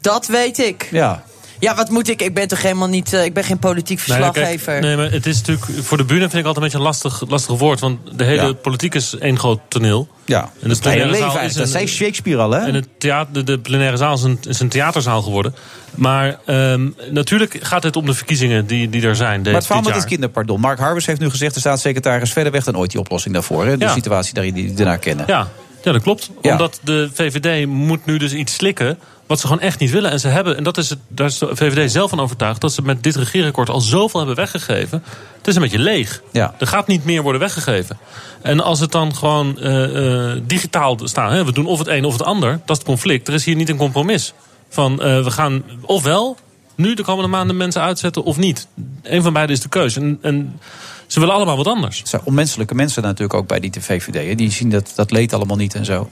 dat 0.00 0.26
weet 0.26 0.58
ik. 0.58 0.88
Ja. 0.90 1.22
Ja, 1.58 1.74
wat 1.74 1.90
moet 1.90 2.08
ik? 2.08 2.22
Ik 2.22 2.34
ben 2.34 2.48
toch 2.48 2.62
helemaal 2.62 2.88
niet. 2.88 3.12
eh, 3.12 3.24
ik 3.24 3.34
ben 3.34 3.44
geen 3.44 3.58
politiek 3.58 3.98
Nee, 4.06 4.18
kijk, 4.18 4.32
verslaggever. 4.34 4.80
nee, 4.80 4.96
maar 4.96 5.10
het 5.10 5.26
is 5.26 5.36
natuurlijk 5.42 5.66
voor 5.86 5.96
de 5.96 6.04
bühne 6.04 6.20
vind 6.20 6.34
ik 6.34 6.44
altijd 6.46 6.56
een 6.56 6.62
beetje 6.62 6.78
een 6.78 6.84
lastig, 6.84 7.22
lastig 7.28 7.58
woord. 7.58 7.80
Want 7.80 7.98
de 8.18 8.24
hele 8.24 8.42
Ja. 8.46 8.52
politiek 8.52 8.94
is 8.94 9.18
één 9.18 9.38
groot 9.38 9.60
toneel. 9.68 10.08
Ja, 10.24 10.42
En 10.42 10.48
de 10.68 10.74
het 10.74 10.84
hele 10.84 10.96
plenaire 11.02 11.26
leven 11.26 11.42
is 11.42 11.54
Dat 11.54 11.62
een- 11.62 11.68
zei 11.70 11.86
Shakespeare 11.86 12.40
al, 12.42 12.50
hè? 12.50 12.58
En 12.58 12.74
het 12.74 12.88
theater, 12.98 13.32
de, 13.32 13.42
de 13.44 13.58
plenaire 13.58 13.96
zaal 13.96 14.14
is 14.14 14.22
een, 14.22 14.38
is 14.48 14.60
een 14.60 14.68
theaterzaal 14.68 15.22
geworden. 15.22 15.54
Maar 15.94 16.38
ehm, 16.46 16.88
natuurlijk 17.10 17.58
gaat 17.60 17.82
het 17.82 17.96
om 17.96 18.06
de 18.06 18.14
verkiezingen 18.14 18.66
die, 18.66 18.90
die 18.90 19.02
er 19.02 19.16
zijn. 19.16 19.42
Maar 19.42 19.52
het 19.54 19.64
verhaal 19.64 19.82
dit 19.82 19.92
met 19.92 20.00
het 20.00 20.10
kinderpardon. 20.10 20.60
Mark 20.60 20.78
Harbers 20.78 21.06
heeft 21.06 21.20
nu 21.20 21.30
gezegd, 21.30 21.54
de 21.54 21.60
staatssecretaris 21.60 22.32
verder 22.32 22.52
weg 22.52 22.64
dan 22.64 22.76
ooit 22.78 22.90
die 22.90 23.00
oplossing 23.00 23.34
daarvoor. 23.34 23.66
Hè? 23.66 23.76
De 23.78 23.84
Ja. 23.84 23.92
situatie 23.92 24.34
daarin 24.34 24.54
die 24.54 24.68
we 24.68 24.74
daarna 24.74 24.96
kennen. 24.96 25.24
Ja, 25.28 25.48
ja, 25.82 25.92
dat 25.92 26.02
klopt. 26.02 26.30
Ja. 26.42 26.52
Omdat 26.52 26.80
de 26.82 27.10
VVD 27.14 27.66
moet 27.66 28.06
nu 28.06 28.18
dus 28.18 28.32
iets 28.32 28.54
slikken 28.54 28.98
wat 29.26 29.40
ze 29.40 29.46
gewoon 29.46 29.62
echt 29.62 29.78
niet 29.78 29.90
willen. 29.90 30.10
En 30.10 30.20
ze 30.20 30.28
hebben, 30.28 30.56
en 30.56 30.62
dat 30.62 30.76
is 30.78 30.88
het, 30.88 30.98
daar 31.08 31.26
is 31.26 31.38
de 31.38 31.56
VVD 31.56 31.92
zelf 31.92 32.10
van 32.10 32.20
overtuigd... 32.20 32.60
dat 32.60 32.72
ze 32.72 32.82
met 32.82 33.02
dit 33.02 33.16
regeerakkoord 33.16 33.68
al 33.68 33.80
zoveel 33.80 34.20
hebben 34.20 34.36
weggegeven. 34.36 35.02
Het 35.36 35.46
is 35.46 35.54
een 35.54 35.62
beetje 35.62 35.78
leeg. 35.78 36.22
Ja. 36.32 36.54
Er 36.58 36.66
gaat 36.66 36.86
niet 36.86 37.04
meer 37.04 37.22
worden 37.22 37.40
weggegeven. 37.40 37.98
En 38.42 38.60
als 38.60 38.80
het 38.80 38.92
dan 38.92 39.14
gewoon 39.14 39.58
eh, 39.58 40.32
eh, 40.32 40.42
digitaal 40.46 40.98
staat... 41.02 41.30
Hè, 41.30 41.44
we 41.44 41.52
doen 41.52 41.66
of 41.66 41.78
het 41.78 41.88
een 41.88 42.04
of 42.04 42.12
het 42.12 42.22
ander, 42.22 42.50
dat 42.50 42.70
is 42.70 42.76
het 42.76 42.86
conflict. 42.86 43.28
Er 43.28 43.34
is 43.34 43.44
hier 43.44 43.56
niet 43.56 43.68
een 43.68 43.76
compromis. 43.76 44.32
Van 44.68 45.02
eh, 45.02 45.22
we 45.22 45.30
gaan 45.30 45.62
ofwel 45.82 46.36
nu 46.74 46.94
de 46.94 47.02
komende 47.02 47.30
maanden 47.30 47.56
mensen 47.56 47.82
uitzetten 47.82 48.24
of 48.24 48.36
niet. 48.36 48.66
Een 49.02 49.22
van 49.22 49.32
beide 49.32 49.52
is 49.52 49.60
de 49.60 49.68
keuze. 49.68 50.00
En, 50.00 50.18
en 50.22 50.60
ze 51.06 51.20
willen 51.20 51.34
allemaal 51.34 51.56
wat 51.56 51.66
anders. 51.66 51.98
Het 51.98 52.08
zijn 52.08 52.22
onmenselijke 52.24 52.74
mensen 52.74 53.02
natuurlijk 53.02 53.34
ook 53.34 53.46
bij 53.46 53.60
die 53.60 53.72
VVD. 53.80 54.28
hè. 54.28 54.34
Die 54.34 54.50
zien 54.50 54.70
dat, 54.70 54.92
dat 54.94 55.10
leed 55.10 55.32
allemaal 55.32 55.56
niet 55.56 55.74
en 55.74 55.84
zo. 55.84 56.08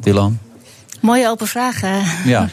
Dylan, 0.00 0.38
Mooie 1.00 1.28
open 1.28 1.46
vraag. 1.46 1.82
eh, 1.82 2.26
ja. 2.26 2.48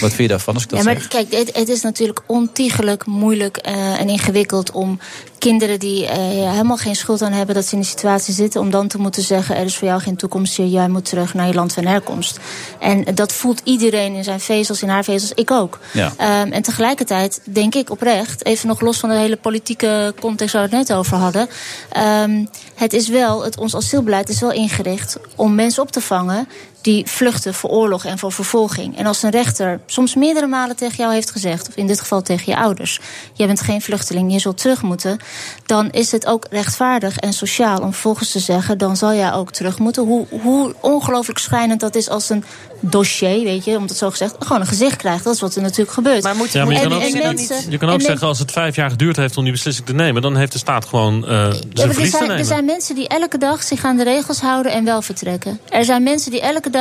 Wat 0.00 0.10
vind 0.10 0.16
je 0.16 0.28
daarvan 0.28 0.54
als 0.54 0.62
ik 0.62 0.68
dat 0.68 0.78
ja, 0.78 0.84
maar 0.84 0.94
zeg? 0.94 1.08
kijk, 1.08 1.32
het, 1.32 1.56
het 1.56 1.68
is 1.68 1.82
natuurlijk 1.82 2.20
ontiegelijk 2.26 3.06
moeilijk 3.06 3.56
eh, 3.56 4.00
en 4.00 4.08
ingewikkeld 4.08 4.70
om 4.70 4.98
kinderen 5.38 5.78
die 5.78 6.06
eh, 6.06 6.16
helemaal 6.50 6.76
geen 6.76 6.96
schuld 6.96 7.22
aan 7.22 7.32
hebben 7.32 7.54
dat 7.54 7.64
ze 7.64 7.72
in 7.74 7.80
die 7.80 7.88
situatie 7.88 8.34
zitten, 8.34 8.60
om 8.60 8.70
dan 8.70 8.88
te 8.88 8.98
moeten 8.98 9.22
zeggen: 9.22 9.56
er 9.56 9.64
is 9.64 9.76
voor 9.76 9.88
jou 9.88 10.00
geen 10.00 10.16
toekomst 10.16 10.56
hier, 10.56 10.66
jij 10.66 10.88
moet 10.88 11.04
terug 11.04 11.34
naar 11.34 11.46
je 11.46 11.54
land 11.54 11.72
van 11.72 11.86
herkomst. 11.86 12.38
En 12.80 13.04
dat 13.14 13.32
voelt 13.32 13.60
iedereen 13.64 14.14
in 14.14 14.24
zijn 14.24 14.40
vezels, 14.40 14.82
in 14.82 14.88
haar 14.88 15.04
vezels, 15.04 15.32
ik 15.34 15.50
ook. 15.50 15.78
Ja. 15.92 16.12
Ehm, 16.16 16.52
en 16.52 16.62
tegelijkertijd 16.62 17.40
denk 17.44 17.74
ik 17.74 17.90
oprecht, 17.90 18.44
even 18.44 18.68
nog 18.68 18.80
los 18.80 18.98
van 18.98 19.08
de 19.08 19.16
hele 19.16 19.36
politieke 19.36 20.14
context 20.20 20.54
waar 20.54 20.68
we 20.68 20.76
het 20.76 20.88
net 20.88 20.96
over 20.96 21.16
hadden. 21.16 21.48
ehm, 21.90 22.44
het 22.74 22.92
is 22.92 23.08
wel, 23.08 23.44
het, 23.44 23.58
ons 23.58 23.76
asielbeleid 23.76 24.28
is 24.28 24.40
wel 24.40 24.52
ingericht 24.52 25.18
om 25.36 25.54
mensen 25.54 25.82
op 25.82 25.90
te 25.90 26.00
vangen 26.00 26.48
die 26.88 27.06
vluchten 27.06 27.54
voor 27.54 27.70
oorlog 27.70 28.04
en 28.04 28.18
voor 28.18 28.32
vervolging. 28.32 28.98
En 28.98 29.06
als 29.06 29.22
een 29.22 29.30
rechter 29.30 29.80
soms 29.86 30.14
meerdere 30.14 30.46
malen 30.46 30.76
tegen 30.76 30.96
jou 30.96 31.12
heeft 31.12 31.30
gezegd, 31.30 31.68
of 31.68 31.74
in 31.76 31.86
dit 31.86 32.00
geval 32.00 32.22
tegen 32.22 32.52
je 32.52 32.58
ouders, 32.58 33.00
jij 33.32 33.46
bent 33.46 33.60
geen 33.60 33.82
vluchteling, 33.82 34.32
je 34.32 34.38
zult 34.38 34.58
terug 34.58 34.82
moeten, 34.82 35.18
dan 35.66 35.90
is 35.90 36.12
het 36.12 36.26
ook 36.26 36.46
rechtvaardig 36.50 37.16
en 37.18 37.32
sociaal 37.32 37.78
om 37.78 37.92
vervolgens 37.92 38.30
te 38.30 38.38
zeggen, 38.38 38.78
dan 38.78 38.96
zal 38.96 39.14
jij 39.14 39.32
ook 39.32 39.50
terug 39.52 39.78
moeten. 39.78 40.04
Hoe, 40.04 40.26
hoe 40.42 40.74
ongelooflijk 40.80 41.38
schrijnend 41.38 41.80
dat 41.80 41.94
is 41.94 42.08
als 42.08 42.30
een 42.30 42.44
dossier, 42.80 43.44
weet 43.44 43.64
je, 43.64 43.76
om 43.76 43.82
het 43.82 43.96
zo 43.96 44.10
gezegd, 44.10 44.34
gewoon 44.38 44.60
een 44.60 44.66
gezicht 44.66 44.96
krijgt. 44.96 45.24
Dat 45.24 45.34
is 45.34 45.40
wat 45.40 45.54
er 45.54 45.62
natuurlijk 45.62 45.90
gebeurt. 45.90 46.22
Ja, 46.22 46.34
maar 46.34 46.42
je 46.44 46.80
kan 46.80 46.92
En- 46.92 46.92
ook, 46.92 47.02
en 47.02 47.18
mensen- 47.22 47.70
je 47.70 47.78
kan 47.78 47.90
ook 47.90 48.00
zeggen, 48.00 48.26
als 48.26 48.38
het 48.38 48.50
vijf 48.52 48.76
jaar 48.76 48.90
geduurd 48.90 49.16
heeft 49.16 49.36
om 49.36 49.42
die 49.42 49.52
beslissing 49.52 49.86
te 49.86 49.94
nemen, 49.94 50.22
dan 50.22 50.36
heeft 50.36 50.52
de 50.52 50.58
staat 50.58 50.84
gewoon 50.84 51.26
eh 51.26 51.30
Ja, 51.30 51.52
zijn 51.72 51.88
er, 51.88 51.94
te 51.94 52.06
zijn, 52.06 52.22
nemen. 52.22 52.38
er 52.38 52.44
zijn 52.44 52.64
mensen 52.64 52.94
die 52.94 53.08
elke 53.08 53.38
dag 53.38 53.62
zich 53.62 53.84
aan 53.84 53.96
de 53.96 54.04
regels 54.04 54.40
houden 54.40 54.72
en 54.72 54.84
wel 54.84 55.02
vertrekken. 55.02 55.60
Er 55.68 55.84
zijn 55.84 56.02
mensen 56.02 56.30
die 56.30 56.40
elke 56.40 56.70
dag 56.70 56.77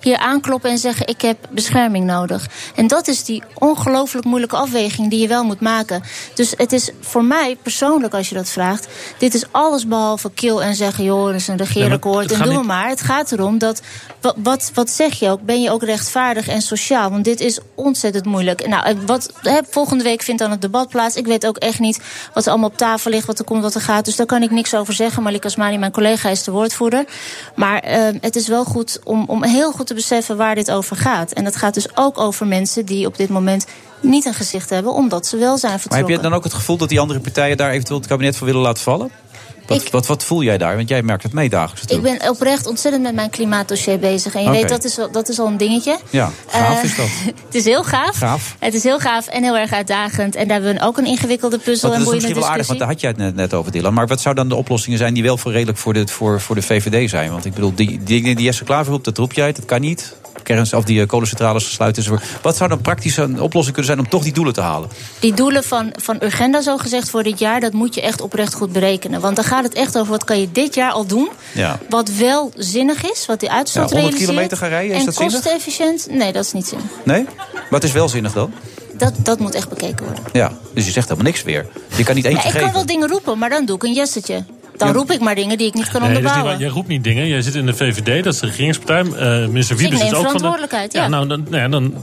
hier 0.00 0.16
aankloppen 0.18 0.70
en 0.70 0.78
zeggen: 0.78 1.06
Ik 1.06 1.20
heb 1.20 1.36
bescherming 1.50 2.04
nodig. 2.06 2.46
En 2.74 2.86
dat 2.86 3.08
is 3.08 3.24
die 3.24 3.42
ongelooflijk 3.58 4.26
moeilijke 4.26 4.56
afweging 4.56 5.10
die 5.10 5.20
je 5.20 5.28
wel 5.28 5.44
moet 5.44 5.60
maken. 5.60 6.02
Dus 6.34 6.54
het 6.56 6.72
is 6.72 6.90
voor 7.00 7.24
mij 7.24 7.56
persoonlijk 7.62 8.14
als 8.14 8.28
je 8.28 8.34
dat 8.34 8.48
vraagt. 8.48 8.88
Dit 9.18 9.34
is 9.34 9.44
alles 9.50 9.86
behalve 9.86 10.30
kill 10.34 10.56
en 10.58 10.74
zeggen, 10.74 11.04
joh, 11.04 11.28
er 11.28 11.34
is 11.34 11.48
een 11.48 11.56
regeerakkoord 11.56 12.32
en 12.32 12.42
doe 12.42 12.52
niet- 12.56 12.66
maar. 12.66 12.88
Het 12.88 13.00
gaat 13.00 13.32
erom 13.32 13.58
dat, 13.58 13.80
wat, 14.20 14.34
wat, 14.42 14.70
wat 14.74 14.90
zeg 14.90 15.18
je 15.18 15.28
ook, 15.28 15.42
ben 15.42 15.62
je 15.62 15.70
ook 15.70 15.82
rechtvaardig 15.82 16.48
en 16.48 16.62
sociaal? 16.62 17.10
Want 17.10 17.24
dit 17.24 17.40
is 17.40 17.58
ontzettend 17.74 18.24
moeilijk. 18.24 18.66
Nou, 18.66 18.96
wat, 19.06 19.32
hè, 19.42 19.58
volgende 19.70 20.04
week 20.04 20.22
vindt 20.22 20.40
dan 20.40 20.50
het 20.50 20.60
debat 20.62 20.88
plaats. 20.88 21.16
Ik 21.16 21.26
weet 21.26 21.46
ook 21.46 21.56
echt 21.56 21.78
niet 21.78 22.00
wat 22.34 22.44
er 22.44 22.50
allemaal 22.50 22.68
op 22.68 22.76
tafel 22.76 23.10
ligt, 23.10 23.26
wat 23.26 23.38
er 23.38 23.44
komt, 23.44 23.62
wat 23.62 23.74
er 23.74 23.80
gaat. 23.80 24.04
Dus 24.04 24.16
daar 24.16 24.26
kan 24.26 24.42
ik 24.42 24.50
niks 24.50 24.74
over 24.74 24.94
zeggen. 24.94 25.22
Malik 25.22 25.44
Asmani, 25.44 25.78
mijn 25.78 25.92
collega, 25.92 26.28
is 26.28 26.44
de 26.44 26.50
woordvoerder. 26.50 27.04
Maar 27.54 27.78
eh, 27.78 28.08
het 28.20 28.36
is 28.36 28.48
wel 28.48 28.64
goed 28.64 29.00
om, 29.04 29.24
om 29.30 29.44
heel 29.44 29.72
goed 29.72 29.86
te 29.86 29.94
beseffen 29.94 30.36
waar 30.36 30.54
dit 30.54 30.70
over 30.70 30.96
gaat. 30.96 31.32
En 31.32 31.44
dat 31.44 31.56
gaat 31.56 31.74
dus 31.74 31.96
ook 31.96 32.18
over 32.18 32.46
mensen 32.46 32.86
die 32.86 33.06
op 33.06 33.16
dit 33.16 33.28
moment 33.28 33.66
niet 34.00 34.24
een 34.24 34.34
gezicht 34.34 34.70
hebben, 34.70 34.92
omdat 34.92 35.26
ze 35.26 35.36
wel 35.36 35.58
zijn 35.58 35.72
Maar 35.72 35.80
vertrokken. 35.80 36.12
heb 36.12 36.22
je 36.22 36.28
dan 36.28 36.38
ook 36.38 36.44
het 36.44 36.54
gevoel 36.54 36.76
dat 36.76 36.88
die 36.88 37.00
andere 37.00 37.20
partijen 37.20 37.56
daar 37.56 37.70
eventueel 37.70 37.98
het 37.98 38.08
kabinet 38.08 38.36
voor 38.36 38.46
willen 38.46 38.62
laten 38.62 38.82
vallen? 38.82 39.10
Wat, 39.78 39.90
wat, 39.90 40.06
wat 40.06 40.24
voel 40.24 40.42
jij 40.42 40.58
daar? 40.58 40.76
Want 40.76 40.88
jij 40.88 41.02
merkt 41.02 41.22
het 41.22 41.32
mee 41.32 41.48
dagelijks 41.48 41.92
Ik 41.92 42.02
ben 42.02 42.30
oprecht 42.30 42.66
ontzettend 42.66 43.02
met 43.02 43.14
mijn 43.14 43.30
klimaatdossier 43.30 43.98
bezig. 43.98 44.34
En 44.34 44.42
je 44.42 44.50
weet, 44.50 44.68
dat 44.68 44.84
is, 44.84 44.98
dat 45.12 45.28
is 45.28 45.38
al 45.38 45.46
een 45.46 45.56
dingetje. 45.56 45.98
Ja, 46.10 46.30
gaaf 46.46 46.78
Eh, 46.78 46.84
is 46.84 46.96
dat. 46.96 47.06
het 47.46 47.54
is 47.54 47.64
heel 47.64 47.84
gaaf. 47.84 48.16
Gaaf. 48.16 48.56
Het 48.58 48.74
is 48.74 48.82
heel 48.82 48.98
gaaf 48.98 49.26
en 49.26 49.42
heel 49.42 49.56
erg 49.56 49.72
uitdagend. 49.72 50.34
En 50.34 50.48
daar 50.48 50.60
hebben 50.60 50.80
we 50.80 50.86
ook 50.86 50.98
een 50.98 51.06
ingewikkelde 51.06 51.58
puzzel 51.58 51.92
en 51.92 51.98
dat 51.98 52.06
is 52.06 52.14
misschien 52.14 52.34
wel 52.34 52.48
aardig, 52.48 52.66
want 52.66 52.78
discussie. 52.78 52.78
daar 52.78 52.88
had 52.88 53.00
jij 53.18 53.26
het 53.26 53.36
net, 53.36 53.50
net 53.50 53.54
over, 53.58 53.72
Dylan. 53.72 53.94
Maar 53.94 54.06
wat 54.06 54.20
zouden 54.20 54.48
dan 54.48 54.56
de 54.56 54.62
oplossingen 54.62 54.98
zijn 54.98 55.14
die 55.14 55.22
wel 55.22 55.36
voor 55.36 55.52
redelijk 55.52 55.78
voor 55.78 55.92
de, 55.92 56.08
voor, 56.08 56.40
voor 56.40 56.54
de 56.54 56.62
VVD 56.62 57.10
zijn? 57.10 57.30
Want 57.30 57.44
ik 57.44 57.54
bedoel, 57.54 57.74
die 57.74 58.02
die 58.02 58.22
die 58.22 58.44
Jesse 58.44 58.64
Klaver 58.64 58.92
roept, 58.92 59.04
dat 59.04 59.18
roep 59.18 59.32
jij, 59.32 59.52
dat 59.52 59.64
kan 59.64 59.80
niet. 59.80 60.16
Kerns, 60.42 60.72
of 60.72 60.84
die 60.84 61.00
eh, 61.00 61.06
kolencentrales 61.06 61.78
enzovoort. 61.78 62.22
Wat 62.42 62.56
zou 62.56 62.68
dan 62.68 62.80
praktisch 62.80 63.16
een 63.16 63.40
oplossing 63.40 63.76
kunnen 63.76 63.92
zijn 63.94 64.04
om 64.04 64.10
toch 64.10 64.22
die 64.22 64.32
doelen 64.32 64.52
te 64.54 64.60
halen? 64.60 64.88
Die 65.18 65.34
doelen 65.34 65.64
van, 65.64 65.92
van 65.96 66.16
Urgenda, 66.22 66.60
zo 66.62 66.76
gezegd, 66.76 67.10
voor 67.10 67.22
dit 67.22 67.38
jaar... 67.38 67.60
dat 67.60 67.72
moet 67.72 67.94
je 67.94 68.00
echt 68.02 68.20
oprecht 68.20 68.54
goed 68.54 68.72
berekenen. 68.72 69.20
Want 69.20 69.36
dan 69.36 69.44
gaat 69.44 69.64
het 69.64 69.74
echt 69.74 69.98
over 69.98 70.10
wat 70.10 70.24
kan 70.24 70.40
je 70.40 70.52
dit 70.52 70.74
jaar 70.74 70.92
al 70.92 71.06
doen... 71.06 71.28
Ja. 71.54 71.78
wat 71.88 72.08
wel 72.08 72.52
zinnig 72.56 73.10
is, 73.10 73.26
wat 73.26 73.40
die 73.40 73.50
uitstoot 73.50 73.82
Ja, 73.82 73.88
100 73.88 74.00
realiseert. 74.00 74.28
kilometer 74.30 74.56
gaan 74.56 74.68
rijden, 74.68 74.92
is 74.92 74.98
en 74.98 75.04
dat 75.04 75.14
zinnig? 75.14 75.32
kostenefficiënt? 75.34 76.06
Nee, 76.10 76.32
dat 76.32 76.44
is 76.44 76.52
niet 76.52 76.66
zinnig. 76.66 76.86
Nee? 77.04 77.24
Het 77.70 77.84
is 77.84 77.92
wel 77.92 78.08
zinnig 78.08 78.32
dan? 78.32 78.52
Dat, 78.96 79.12
dat 79.18 79.38
moet 79.38 79.54
echt 79.54 79.68
bekeken 79.68 80.04
worden. 80.06 80.24
Ja, 80.32 80.52
dus 80.74 80.84
je 80.84 80.90
zegt 80.90 81.08
helemaal 81.08 81.30
niks 81.30 81.42
weer. 81.42 81.66
Je 81.96 82.02
kan 82.04 82.14
niet 82.14 82.24
eentje 82.24 82.48
Ja, 82.48 82.54
ik 82.54 82.60
kan 82.60 82.72
wel 82.72 82.86
dingen 82.86 83.08
roepen, 83.08 83.38
maar 83.38 83.48
dan 83.48 83.64
doe 83.64 83.76
ik 83.76 83.82
een 83.82 83.92
jessetje. 83.92 84.44
Dan 84.80 84.88
Ja. 84.88 84.94
roep 84.94 85.10
ik 85.10 85.20
maar 85.20 85.34
dingen 85.34 85.58
die 85.58 85.66
ik 85.66 85.74
niet 85.74 85.90
kan 85.90 86.00
Nee, 86.00 86.08
dat 86.08 86.18
is 86.18 86.22
niet 86.22 86.30
onderbouwen. 86.30 86.52
waar. 86.52 86.60
Jij 86.62 86.70
roept 86.76 86.88
niet 86.88 87.04
dingen. 87.04 87.26
Jij 87.26 87.42
zit 87.42 87.54
in 87.54 87.66
de 87.66 87.74
VVD, 87.74 88.24
dat 88.24 88.34
is 88.34 88.40
de 88.40 88.46
regeringspartij. 88.46 88.98
Eh 89.00 89.06
minister 89.06 89.52
Dus 89.52 89.70
ik 89.70 89.76
Wiebes 89.76 89.98
neem 89.98 90.08
is 90.08 90.14
ook 90.14 90.14
van 90.14 90.22
de... 90.22 90.28
verantwoordelijkheid, 90.28 90.92
ja. 90.92 91.08
nou, 91.08 91.26
dan, 91.28 91.46
nou 91.48 91.62
ja, 91.62 91.68
dan 91.68 91.94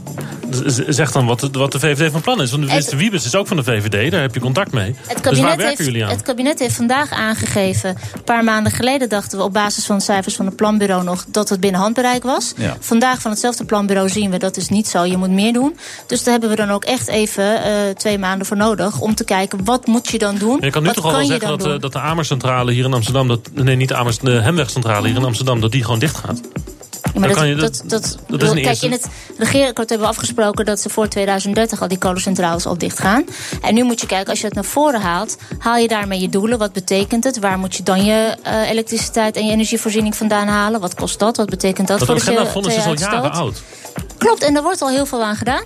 zeg 0.88 1.12
dan 1.12 1.26
wat, 1.26 1.40
de- 1.40 1.48
wat 1.52 1.72
de 1.72 1.78
VVD 1.78 2.10
van 2.12 2.20
plan 2.20 2.42
is. 2.42 2.50
Want 2.50 2.64
minister 2.66 2.98
Wiebes 2.98 3.24
is 3.24 3.34
ook 3.34 3.46
van 3.46 3.56
de 3.56 3.64
VVD, 3.64 4.10
daar 4.10 4.20
heb 4.20 4.34
je 4.34 4.40
contact 4.40 4.72
mee. 4.72 4.86
Het 4.86 4.96
dus 5.06 5.08
waar 5.08 5.22
kabinet, 5.22 5.46
werken 5.46 5.66
heeft, 5.66 5.84
jullie 5.84 6.04
aan? 6.04 6.10
het 6.10 6.22
kabinet 6.22 6.58
heeft 6.58 6.74
vandaag 6.74 7.10
aangegeven. 7.10 7.88
Een 8.14 8.22
paar 8.24 8.44
maanden 8.44 8.72
geleden 8.72 9.08
dachten 9.08 9.38
we 9.38 9.44
op 9.44 9.52
basis 9.52 9.86
van 9.86 9.96
de 9.98 10.02
cijfers 10.02 10.34
van 10.36 10.46
het 10.46 10.56
planbureau 10.56 11.04
nog 11.04 11.24
dat 11.28 11.48
het 11.48 11.60
binnen 11.60 11.80
handbereik 11.80 12.22
was. 12.22 12.52
Ja. 12.56 12.76
Vandaag 12.80 13.20
van 13.20 13.30
hetzelfde 13.30 13.64
planbureau 13.64 14.08
zien 14.08 14.30
we 14.30 14.36
dat 14.38 14.56
is 14.56 14.68
niet 14.68 14.88
zo. 14.88 15.04
Je 15.04 15.16
moet 15.16 15.30
meer 15.30 15.52
doen. 15.52 15.76
Dus 16.06 16.22
daar 16.22 16.32
hebben 16.32 16.50
we 16.50 16.56
dan 16.56 16.70
ook 16.70 16.84
echt 16.84 17.08
even 17.08 17.62
eh, 17.62 17.72
twee 17.96 18.18
maanden 18.18 18.46
voor 18.46 18.56
nodig 18.56 19.00
om 19.00 19.14
te 19.14 19.24
kijken 19.24 19.64
wat 19.64 19.86
moet 19.86 20.08
je 20.10 20.18
dan 20.18 20.36
doen. 20.36 20.58
Je 20.60 20.70
kan 20.70 20.80
nu 20.82 20.86
wat 20.86 20.96
toch 20.96 21.04
al 21.04 21.12
wel 21.12 21.24
zeggen 21.26 21.48
dat, 21.48 21.66
eh, 21.66 21.78
dat 21.80 21.92
de 21.92 22.00
Amerscentrale 22.00 22.67
hier 22.72 22.84
in 22.84 22.94
Amsterdam... 22.94 23.28
Dat, 23.28 23.40
nee, 23.52 23.76
niet 23.76 23.88
de 23.88 23.94
Amers, 23.94 24.18
de 24.18 24.30
Hemwegcentrale 24.30 25.08
hier 25.08 25.16
in 25.16 25.24
Amsterdam... 25.24 25.60
dat 25.60 25.72
die 25.72 25.84
gewoon 25.84 25.98
dicht 25.98 26.16
gaat. 26.16 26.40
Ja, 27.12 27.20
maar 27.20 27.28
dat, 27.28 27.46
je 27.46 27.54
dat, 27.54 27.82
dat, 27.86 28.18
kijk, 28.28 28.56
eerste. 28.56 28.86
in 28.86 28.92
het 28.92 29.06
regeerakkoord 29.38 29.88
hebben 29.88 30.08
we 30.08 30.12
afgesproken 30.14 30.64
dat 30.64 30.80
ze 30.80 30.88
voor 30.88 31.08
2030 31.08 31.80
al 31.80 31.88
die 31.88 31.98
kolencentrales 31.98 32.66
al 32.66 32.78
dicht 32.78 32.98
gaan. 32.98 33.24
En 33.62 33.74
nu 33.74 33.82
moet 33.82 34.00
je 34.00 34.06
kijken, 34.06 34.30
als 34.30 34.40
je 34.40 34.46
het 34.46 34.54
naar 34.54 34.64
voren 34.64 35.00
haalt, 35.00 35.36
haal 35.58 35.76
je 35.76 35.88
daarmee 35.88 36.20
je 36.20 36.28
doelen. 36.28 36.58
Wat 36.58 36.72
betekent 36.72 37.24
het? 37.24 37.38
Waar 37.38 37.58
moet 37.58 37.76
je 37.76 37.82
dan 37.82 38.04
je 38.04 38.36
eh, 38.42 38.70
elektriciteit 38.70 39.36
en 39.36 39.46
je 39.46 39.52
energievoorziening 39.52 40.16
vandaan 40.16 40.46
halen? 40.46 40.80
Wat 40.80 40.94
kost 40.94 41.18
dat? 41.18 41.36
Wat 41.36 41.48
betekent 41.48 41.88
dat, 41.88 41.98
Dat 41.98 42.06
voor 42.08 42.16
de 42.16 42.22
agendafonds 42.22 42.68
is 42.68 42.74
al 42.74 42.82
CO2-uitstoot? 42.82 43.12
jaren 43.12 43.32
oud. 43.32 43.62
Klopt, 44.18 44.42
en 44.42 44.56
er 44.56 44.62
wordt 44.62 44.82
al 44.82 44.88
heel 44.88 45.06
veel 45.06 45.24
aan 45.24 45.36
gedaan. 45.36 45.62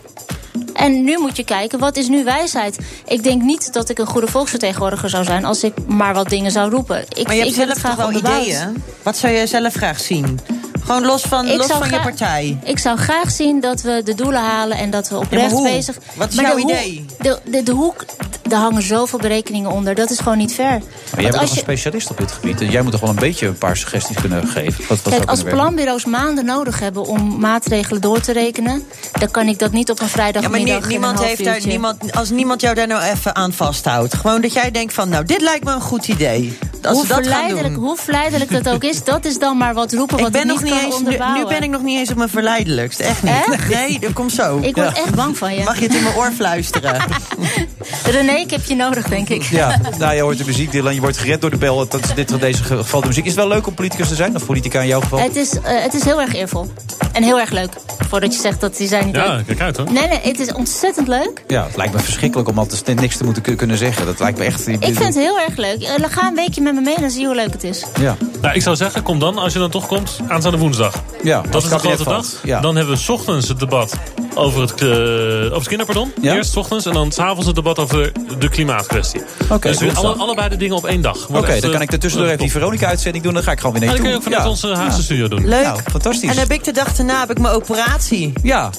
En 0.74 1.04
nu 1.04 1.18
moet 1.18 1.36
je 1.36 1.44
kijken, 1.44 1.78
wat 1.78 1.96
is 1.96 2.08
nu 2.08 2.24
wijsheid? 2.24 2.78
Ik 3.06 3.22
denk 3.22 3.42
niet 3.42 3.72
dat 3.72 3.88
ik 3.88 3.98
een 3.98 4.06
goede 4.06 4.26
volksvertegenwoordiger 4.26 5.10
zou 5.10 5.24
zijn... 5.24 5.44
als 5.44 5.64
ik 5.64 5.72
maar 5.86 6.14
wat 6.14 6.28
dingen 6.28 6.50
zou 6.50 6.70
roepen. 6.70 7.04
Ik, 7.08 7.26
maar 7.26 7.34
je 7.34 7.42
hebt 7.42 7.56
ik 7.56 7.62
zelf 7.62 7.78
toch 7.80 7.94
wel 7.94 8.12
ideeën? 8.12 8.82
Wat 9.02 9.16
zou 9.16 9.32
jij 9.32 9.46
zelf 9.46 9.74
graag 9.74 10.00
zien? 10.00 10.40
Gewoon 10.84 11.04
los 11.04 11.22
van, 11.22 11.46
Ik 11.46 11.56
los 11.56 11.66
van 11.66 11.90
je 11.90 12.00
partij. 12.00 12.59
Ik 12.64 12.78
zou 12.78 12.98
graag 12.98 13.30
zien 13.30 13.60
dat 13.60 13.82
we 13.82 14.00
de 14.04 14.14
doelen 14.14 14.40
halen 14.40 14.76
en 14.76 14.90
dat 14.90 15.09
we 15.09 15.16
oprecht 15.16 15.52
hoe? 15.52 15.62
bezig... 15.62 15.96
Wat 16.14 16.28
is 16.28 16.34
Maar 16.34 16.44
jouw 16.44 16.54
de 16.54 16.62
idee? 16.62 17.06
De, 17.18 17.38
de, 17.44 17.62
de 17.62 17.72
hoek, 17.72 18.04
daar 18.42 18.60
hangen 18.60 18.82
zoveel 18.82 19.18
berekeningen 19.18 19.70
onder. 19.70 19.94
Dat 19.94 20.10
is 20.10 20.18
gewoon 20.18 20.38
niet 20.38 20.54
fair. 20.54 20.68
Maar 20.68 20.80
jij 20.80 21.22
Want 21.22 21.22
bent 21.22 21.34
als 21.40 21.48
toch 21.48 21.59
een 21.59 21.62
specialist 21.64 22.10
op 22.10 22.18
dit 22.18 22.32
gebied. 22.32 22.60
En 22.60 22.70
jij 22.70 22.82
moet 22.82 22.92
toch 22.92 23.00
wel 23.00 23.10
een 23.10 23.16
beetje 23.16 23.46
een 23.46 23.59
paar 23.59 23.76
suggesties 23.76 24.16
kunnen 24.20 24.46
geven. 24.46 24.84
Wat, 24.88 24.98
Kijk, 25.02 25.28
als 25.30 25.42
planbureaus 25.42 26.04
maanden 26.04 26.44
nodig 26.44 26.80
hebben 26.80 27.06
om 27.06 27.38
maatregelen 27.38 28.00
door 28.00 28.20
te 28.20 28.32
rekenen... 28.32 28.82
dan 29.12 29.30
kan 29.30 29.46
ik 29.48 29.59
dat 29.59 29.72
niet 29.72 29.90
op 29.90 30.00
een 30.00 30.06
Ja, 30.06 30.12
maar 30.16 30.32
vrijdagmiddag 30.32 30.76
nie- 30.76 30.82
in 30.82 30.88
niemand 30.88 31.22
heeft 31.24 31.44
daar, 31.44 31.60
niemand, 31.66 32.14
als 32.14 32.30
niemand 32.30 32.60
jou 32.60 32.74
daar 32.74 32.86
nou 32.86 33.02
even 33.02 33.34
aan 33.34 33.52
vasthoudt. 33.52 34.14
Gewoon 34.14 34.40
dat 34.40 34.52
jij 34.52 34.70
denkt 34.70 34.94
van, 34.94 35.09
nou, 35.09 35.24
dit 35.24 35.40
lijkt 35.40 35.64
me 35.64 35.72
een 35.72 35.80
goed 35.80 36.09
idee. 36.09 36.59
Als 36.82 36.96
hoe, 36.96 37.06
verleidelijk, 37.06 37.74
doen. 37.74 37.84
hoe 37.84 37.96
verleidelijk 37.96 38.50
dat 38.64 38.68
ook 38.74 38.84
is, 38.84 39.04
dat 39.04 39.24
is 39.24 39.38
dan 39.38 39.56
maar 39.56 39.74
wat 39.74 39.92
roepen 39.92 40.16
wat 40.16 40.26
Ik 40.26 40.32
ben 40.32 40.42
ik 40.42 40.46
nog 40.48 40.62
niet 40.62 40.71
niet 40.72 40.80
kan 41.18 41.26
eens, 41.26 41.38
nu, 41.38 41.46
ben 41.46 41.62
ik 41.62 41.70
nog 41.70 41.82
niet 41.82 41.98
eens 41.98 42.10
op 42.10 42.16
mijn 42.16 42.28
verleidelijkst. 42.28 43.00
Echt 43.00 43.22
niet. 43.22 43.32
Echt? 43.32 43.68
Nee, 43.68 43.98
dat 43.98 44.12
komt 44.12 44.32
zo. 44.32 44.58
Ik 44.62 44.74
word 44.76 44.98
echt 44.98 45.14
bang 45.14 45.36
van 45.38 45.54
je. 45.54 45.64
Mag 45.64 45.78
je 45.78 45.84
het 45.84 45.94
in 45.94 46.02
mijn 46.02 46.14
oor 46.16 46.30
fluisteren? 46.36 47.02
René, 48.10 48.32
ik 48.32 48.50
heb 48.50 48.64
je 48.64 48.74
nodig, 48.74 49.08
denk 49.08 49.28
ik. 49.28 49.42
Ja, 49.42 49.80
nou, 49.98 50.14
je 50.14 50.20
hoort 50.22 50.38
de 50.38 50.44
muziek, 50.46 50.70
Dylan. 50.70 50.94
Je 50.94 51.00
wordt 51.00 51.16
gered 51.16 51.40
door 51.40 51.50
de 51.50 51.56
bel. 51.56 51.88
Dat 51.88 52.04
is 52.04 52.08
in 52.08 52.14
dit, 52.14 52.40
deze 52.40 52.62
geval 52.64 53.00
de 53.00 53.06
muziek. 53.06 53.24
Is 53.24 53.30
het 53.30 53.40
wel 53.40 53.48
leuk 53.48 53.66
om 53.66 53.74
politicus 53.74 54.08
te 54.08 54.14
zijn? 54.14 54.36
Of 54.36 54.46
politica 54.46 54.80
in 54.80 54.86
jouw 54.86 55.00
geval? 55.00 55.18
Het 55.18 55.36
is, 55.36 55.52
eh, 55.60 55.82
het 55.82 55.94
is 55.94 56.04
heel 56.04 56.20
erg 56.20 56.34
eervol. 56.34 56.72
En 57.12 57.22
heel 57.22 57.40
erg 57.40 57.50
leuk. 57.50 57.70
Voordat 58.08 58.34
je 58.34 58.40
zegt 58.40 58.60
dat 58.60 58.76
die 58.76 58.88
zijn 58.88 59.06
niet 59.06 59.14
Ja, 59.14 59.32
leuk. 59.34 59.46
kijk 59.46 59.60
uit, 59.60 59.76
hoor. 59.76 59.92
Nee, 59.92 60.08
nee, 60.08 60.18
het 60.22 60.38
is 60.38 60.52
ontzettend 60.52 61.08
leuk. 61.08 61.44
Ja, 61.46 61.64
het 61.66 61.76
lijkt 61.76 61.92
me 61.94 61.98
verschrikkelijk 62.00 62.48
om 62.48 62.58
altijd 62.58 63.00
niks 63.00 63.16
te 63.16 63.24
moeten 63.24 63.42
kun- 63.42 63.56
kunnen 63.56 63.76
zeggen. 63.76 64.06
Dat 64.06 64.18
lijkt 64.20 64.38
me 64.38 64.44
echt... 64.44 64.68
Ik 64.68 64.78
vind 64.82 64.98
het 64.98 65.14
heel 65.14 65.38
erg 65.40 65.56
leuk. 65.56 65.82
Eh, 65.82 65.94
Ga 66.10 66.26
een 66.28 66.34
weekje 66.34 66.60
met 66.60 66.74
me 66.74 66.80
mee 66.80 66.94
en 66.94 67.00
dan 67.00 67.10
zie 67.10 67.20
je 67.20 67.26
hoe 67.26 67.34
leuk 67.34 67.52
het 67.52 67.64
is. 67.64 67.84
Ja. 68.00 68.16
Nou, 68.40 68.54
ik 68.54 68.62
zou 68.62 68.76
zeggen, 68.76 69.02
kom 69.02 69.18
dan, 69.18 69.38
als 69.38 69.52
je 69.52 69.58
dan 69.58 69.70
toch 69.70 69.86
komt, 69.86 70.18
aanstaande 70.28 70.58
woensdag. 70.62 71.02
Ja, 71.22 71.40
dat 71.51 71.62
is 71.64 71.70
het 71.70 71.82
de 71.82 71.89
grote 71.89 72.05
dag. 72.05 72.26
Ja. 72.43 72.60
Dan 72.60 72.76
hebben 72.76 72.94
we 72.94 73.01
's 73.01 73.09
ochtends 73.09 73.48
het 73.48 73.59
debat 73.59 73.93
over 74.34 74.60
het, 74.60 74.80
eh, 74.80 74.89
over 74.89 75.55
het 75.55 75.68
kinderpardon. 75.68 76.12
Ja. 76.20 76.34
Eerst 76.34 76.52
's 76.52 76.56
ochtends 76.56 76.86
en 76.86 76.93
dan 76.93 77.12
s'avonds 77.12 77.47
het 77.47 77.55
debat 77.55 77.78
over 77.78 78.12
de 78.39 78.48
klimaatkwestie. 78.48 79.22
Oké, 79.48 79.76
dus 79.76 79.94
alle, 79.94 80.14
allebei 80.14 80.48
de 80.48 80.56
dingen 80.56 80.76
op 80.76 80.86
één 80.86 81.01
dag. 81.01 81.28
Oké, 81.28 81.60
dan 81.60 81.60
kan 81.60 81.72
eh, 81.72 81.80
ik 81.80 81.93
er 81.93 81.98
tussendoor 81.98 82.28
eh, 82.28 82.34
even 82.34 82.44
die 82.44 82.52
Veronica-uitzending 82.52 83.24
doen. 83.24 83.34
Dan 83.34 83.43
ga 83.43 83.52
ik 83.52 83.60
gewoon 83.60 83.72
weer 83.72 83.82
Ja, 83.82 83.89
naartoe. 83.89 84.10
dat 84.12 84.22
kun 84.22 84.30
je 84.30 84.36
ook 84.36 84.43
vanuit 84.43 84.62
onze 84.64 84.82
Haagse 84.82 85.02
studio 85.02 85.28
doen. 85.28 85.48
Leuk. 85.48 85.64
Nou, 85.64 85.80
fantastisch. 85.90 86.30
En 86.30 86.36
heb 86.36 86.52
ik 86.52 86.64
de 86.64 86.72
dag 86.72 86.94
daarna 86.94 87.20
heb 87.20 87.30
ik 87.30 87.39
mijn 87.39 87.55
operatie. 87.55 88.32
Ja. 88.43 88.70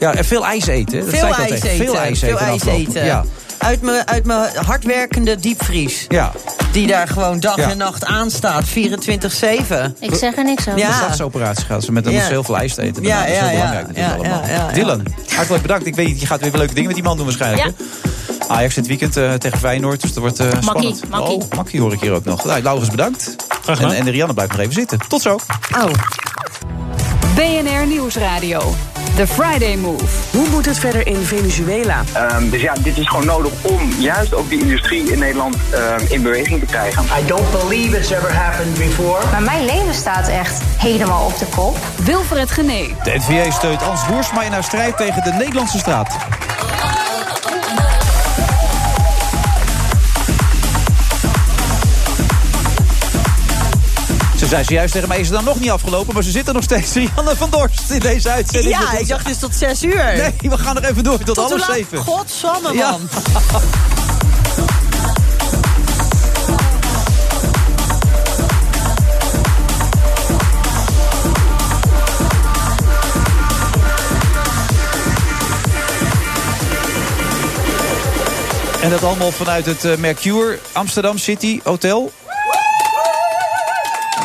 ja, 0.00 0.14
en 0.14 0.24
veel 0.24 0.46
ijs 0.46 0.66
eten. 0.66 1.00
Dat 1.00 1.08
Veel 1.08 1.18
zei 1.18 1.32
ik 1.32 1.38
al 1.38 1.44
ijs 1.44 1.62
eten. 1.62 1.86
Veel 1.86 1.96
ijs 1.96 2.20
eten. 2.22 2.38
Veel 2.38 2.46
ijs 2.46 2.64
eten. 2.64 3.04
Uit 3.60 3.82
mijn, 3.82 4.06
uit 4.08 4.24
mijn 4.24 4.50
hardwerkende 4.66 5.36
diepvries. 5.36 6.04
Ja. 6.08 6.32
Die 6.72 6.86
daar 6.86 7.08
gewoon 7.08 7.40
dag 7.40 7.56
Ja. 7.56 7.70
en 7.70 7.76
nacht 7.76 8.04
aanstaat, 8.04 8.64
24-7. 8.68 9.96
Ik 9.98 10.14
zeg 10.14 10.36
er 10.36 10.44
niks 10.44 10.60
over. 10.68 10.74
De 10.74 10.80
Ja. 10.80 10.92
stadsoperatie 10.96 11.64
gaat 11.64 11.84
ze 11.84 11.92
met 11.92 12.08
Ja. 12.10 12.20
ze 12.20 12.26
heel 12.28 12.44
veel 12.44 12.56
ijs 12.56 12.76
eten. 12.76 13.02
Ja, 13.02 13.08
Ja, 13.08 13.20
dat 13.20 13.28
is 13.32 13.38
ja, 13.38 13.44
heel 13.44 13.50
ja. 13.50 13.56
belangrijk 13.56 13.86
natuurlijk 13.86 14.16
Ja, 14.24 14.28
allemaal. 14.30 14.48
ja, 14.48 14.54
ja, 14.54 14.66
ja. 14.68 14.72
Dylan, 14.72 15.02
hartelijk 15.34 15.62
bedankt. 15.62 15.86
Ik 15.86 15.94
weet 15.94 16.06
niet, 16.06 16.20
je 16.20 16.26
gaat 16.26 16.40
weer 16.40 16.50
leuke 16.56 16.74
dingen 16.74 16.86
met 16.86 16.94
die 16.94 17.04
man 17.04 17.16
doen 17.16 17.26
waarschijnlijk. 17.26 17.62
hè? 17.64 17.84
Ajax 18.48 18.74
dit 18.74 18.86
weekend 18.86 19.16
eh, 19.16 19.32
tegen 19.32 19.58
Feyenoord, 19.58 20.00
dus 20.00 20.12
dat 20.12 20.22
wordt 20.22 20.40
eh 20.40 20.46
spannend. 20.60 21.08
makkie. 21.08 21.34
Oh, 21.34 21.42
makkie 21.56 21.80
hoor 21.80 21.92
ik 21.92 22.00
hier 22.00 22.12
ook 22.12 22.24
nog. 22.24 22.44
Nou, 22.44 22.62
Laurens 22.62 22.90
bedankt. 22.90 23.36
gedaan. 23.64 23.90
En, 23.90 23.96
en 23.96 24.04
de 24.04 24.10
Rianne 24.10 24.34
blijft 24.34 24.52
nog 24.52 24.60
even 24.60 24.72
zitten. 24.74 24.98
Tot 25.08 25.22
zo. 25.22 25.38
Oh. 25.76 25.90
BNR 27.34 27.86
Nieuwsradio. 27.86 28.74
The 29.16 29.26
Friday 29.26 29.76
Move. 29.76 30.04
Hoe 30.30 30.48
moet 30.48 30.66
het 30.66 30.78
verder 30.78 31.06
in 31.06 31.24
Venezuela? 31.24 32.02
Ehm, 32.12 32.50
dus 32.50 32.60
ja, 32.60 32.72
dit 32.82 32.98
is 32.98 33.08
gewoon 33.08 33.26
nodig 33.26 33.52
om 33.62 33.90
juist 33.98 34.34
ook 34.34 34.48
die 34.48 34.60
industrie 34.60 35.12
in 35.12 35.18
Nederland 35.18 35.56
ehm, 35.70 36.04
in 36.08 36.22
beweging 36.22 36.60
te 36.60 36.66
krijgen. 36.66 37.04
I 37.04 37.26
don't 37.26 37.50
believe 37.50 37.96
it's 37.96 38.10
ever 38.10 38.34
happened 38.34 38.78
before. 38.78 39.30
Maar 39.30 39.42
mijn 39.42 39.64
leven 39.64 39.94
staat 39.94 40.28
echt 40.28 40.62
helemaal 40.76 41.26
op 41.26 41.38
de 41.38 41.46
kop. 41.46 41.76
Wilfred 42.04 42.50
Genee. 42.50 42.94
De 43.02 43.12
NVA 43.18 43.50
steunt 43.50 43.82
Ans 43.82 44.06
Boersma 44.06 44.42
in 44.42 44.52
haar 44.52 44.64
strijd 44.64 44.96
tegen 44.96 45.22
de 45.22 45.30
Nederlandse 45.30 45.78
straat. 45.78 46.16
Ze 54.50 54.56
zei 54.56 54.64
zojuist 54.68 54.92
tegen 54.92 55.08
mij, 55.08 55.18
is 55.20 55.26
het 55.26 55.36
dan 55.36 55.44
nog 55.44 55.60
niet 55.60 55.70
afgelopen? 55.70 56.14
Maar 56.14 56.22
ze 56.22 56.30
zitten 56.30 56.54
nog 56.54 56.62
steeds. 56.62 56.92
Rianne 56.92 57.36
van 57.36 57.50
Dorst 57.50 57.90
in 57.90 57.98
deze 58.00 58.30
uitzending. 58.30 58.78
Ja, 58.78 58.98
ik 58.98 59.08
dacht 59.08 59.26
dus 59.26 59.38
tot 59.38 59.54
6 59.54 59.82
uur. 59.82 59.94
Nee, 60.16 60.50
we 60.50 60.58
gaan 60.58 60.74
nog 60.74 60.84
even 60.84 61.04
door 61.04 61.18
tot, 61.18 61.36
half 61.36 61.50
laat? 61.58 61.76
zeven. 61.76 61.98
Godsamme, 61.98 62.72
Ja. 62.74 62.90
man. 62.90 63.08
En 78.82 78.90
dat 78.90 79.04
allemaal 79.04 79.32
vanuit 79.32 79.66
het 79.66 79.84
eh, 79.84 79.96
Mercure 79.96 80.58
Amsterdam 80.72 81.18
City 81.18 81.60
Hotel. 81.64 82.12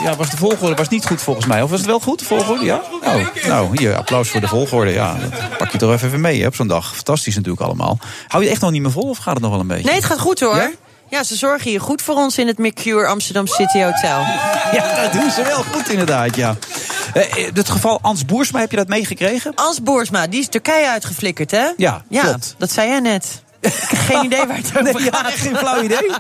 Ja, 0.04 0.16
was 0.16 0.30
de 0.30 0.38
volgorde 0.38 0.76
was 0.76 0.90
niet 0.90 1.06
goed 1.06 1.22
volgens 1.22 1.46
mij. 1.46 1.62
Of 1.62 1.70
was 1.70 1.80
het 1.80 1.88
wel 1.88 2.00
goed, 2.00 2.20
de 2.20 2.26
volgorde? 2.26 2.66
Ja? 2.66 2.82
Oh, 3.04 3.46
nou, 3.48 3.78
hier, 3.78 3.96
applaus 3.96 4.30
voor 4.30 4.42
de 4.42 4.48
volgorde. 4.48 4.92
Ja, 4.92 5.16
dat 5.30 5.58
pak 5.58 5.72
je 5.72 5.78
toch 5.78 5.92
even 5.92 6.22
mee 6.22 6.42
hè, 6.42 6.48
op 6.48 6.56
zo'n 6.56 6.68
dag. 6.68 6.96
Fantastisch 6.96 7.36
natuurlijk 7.36 7.64
allemaal. 7.64 8.00
Hou 8.28 8.44
je 8.44 8.50
echt 8.50 8.62
nog 8.62 8.72
niet 8.72 8.82
meer 8.82 8.92
vol 8.92 9.10
of 9.10 9.18
gaat 9.18 9.34
het 9.34 9.42
nog 9.42 9.52
wel 9.52 9.60
een 9.60 9.68
beetje? 9.68 9.86
Nee, 9.86 9.96
het 9.96 10.06
gaat 10.06 10.20
goed 10.20 10.40
hoor. 10.40 10.56
Ja? 10.56 10.72
Ja? 11.10 11.24
ze 11.24 11.36
zorgen 11.36 11.70
hier 11.70 11.82
goed 11.82 12.02
voor 12.02 12.16
ons 12.16 12.38
in 12.38 12.48
het 12.48 12.58
Mercure 12.58 13.08
Amsterdam 13.08 13.48
City 13.48 13.82
Hotel. 13.82 14.20
Ja, 14.72 15.02
dat 15.02 15.14
doen 15.14 15.32
ze 15.32 15.44
wel 15.44 15.64
goed 15.64 15.90
inderdaad, 15.90 16.36
ja. 16.36 16.56
Eh, 17.14 17.50
het 17.54 17.70
geval 17.70 18.00
Ans 18.02 18.26
Boersma, 18.26 18.60
heb 18.60 18.72
je 18.72 18.78
dat 18.78 18.88
meegekregen? 18.88 19.52
Ans 19.56 19.84
Boersma, 19.84 20.28
die 20.28 20.40
is 20.40 20.48
Turkije 20.48 20.90
uitgeflikkerd, 20.90 21.52
hè? 21.52 21.68
Ja, 21.78 22.04
ja 22.10 22.22
klopt. 22.22 22.56
dat 22.58 22.72
zei 22.72 22.90
jij 22.90 23.00
net. 23.00 23.44
Ik 23.66 23.88
heb 23.90 24.00
geen 24.00 24.26
idee 24.26 24.46
waar 24.48 24.58
het 24.58 24.72
over 24.78 24.84
Nee, 25.02 25.12
gaat. 25.12 25.32
geen 25.34 25.56
flauw 25.56 25.84
idee. 25.84 26.12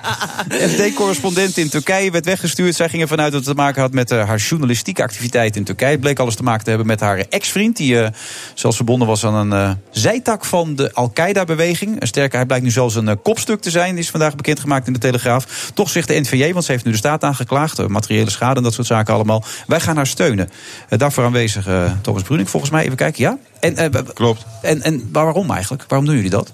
De 0.47 0.69
FD-correspondent 0.69 1.57
in 1.57 1.69
Turkije 1.69 2.11
werd 2.11 2.25
weggestuurd. 2.25 2.75
Zij 2.75 2.89
ging 2.89 3.01
ervan 3.01 3.21
uit 3.21 3.31
dat 3.31 3.45
het 3.45 3.55
te 3.55 3.61
maken 3.61 3.81
had 3.81 3.93
met 3.93 4.11
eh, 4.11 4.27
haar 4.27 4.37
journalistieke 4.37 5.03
activiteit 5.03 5.55
in 5.55 5.63
Turkije. 5.63 5.91
Het 5.91 5.99
bleek 5.99 6.19
alles 6.19 6.35
te 6.35 6.43
maken 6.43 6.63
te 6.63 6.69
hebben 6.69 6.87
met 6.87 6.99
haar 6.99 7.25
ex-vriend... 7.29 7.77
die 7.77 7.99
eh, 7.99 8.09
zelfs 8.53 8.75
verbonden 8.75 9.07
was 9.07 9.25
aan 9.25 9.33
een 9.33 9.53
eh, 9.53 9.71
zijtak 9.91 10.45
van 10.45 10.75
de 10.75 10.93
Al-Qaeda-beweging. 10.93 11.95
Sterker, 11.99 12.37
hij 12.37 12.45
blijkt 12.45 12.63
nu 12.65 12.71
zelfs 12.71 12.95
een 12.95 13.21
kopstuk 13.21 13.61
te 13.61 13.69
zijn. 13.69 13.97
is 13.97 14.09
vandaag 14.09 14.35
bekendgemaakt 14.35 14.87
in 14.87 14.93
de 14.93 14.99
Telegraaf. 14.99 15.71
Toch 15.73 15.89
zegt 15.89 16.07
de 16.07 16.19
NVJ, 16.19 16.53
want 16.53 16.65
ze 16.65 16.71
heeft 16.71 16.85
nu 16.85 16.91
de 16.91 16.97
staat 16.97 17.23
aangeklaagd... 17.23 17.87
materiële 17.87 18.29
schade 18.29 18.57
en 18.57 18.63
dat 18.63 18.73
soort 18.73 18.87
zaken 18.87 19.13
allemaal. 19.13 19.43
Wij 19.67 19.79
gaan 19.79 19.95
haar 19.95 20.07
steunen. 20.07 20.49
Daarvoor 20.89 21.23
aanwezig 21.23 21.67
eh, 21.67 21.91
Thomas 22.01 22.21
Bruning, 22.23 22.49
volgens 22.49 22.71
mij. 22.71 22.83
Even 22.83 22.95
kijken, 22.95 23.23
ja? 23.23 23.37
En, 23.59 23.77
eh, 23.77 24.01
Klopt. 24.13 24.45
En, 24.61 24.81
en 24.81 25.09
waarom 25.11 25.51
eigenlijk? 25.51 25.83
Waarom 25.87 26.07
doen 26.07 26.15
jullie 26.15 26.29
dat? 26.29 26.53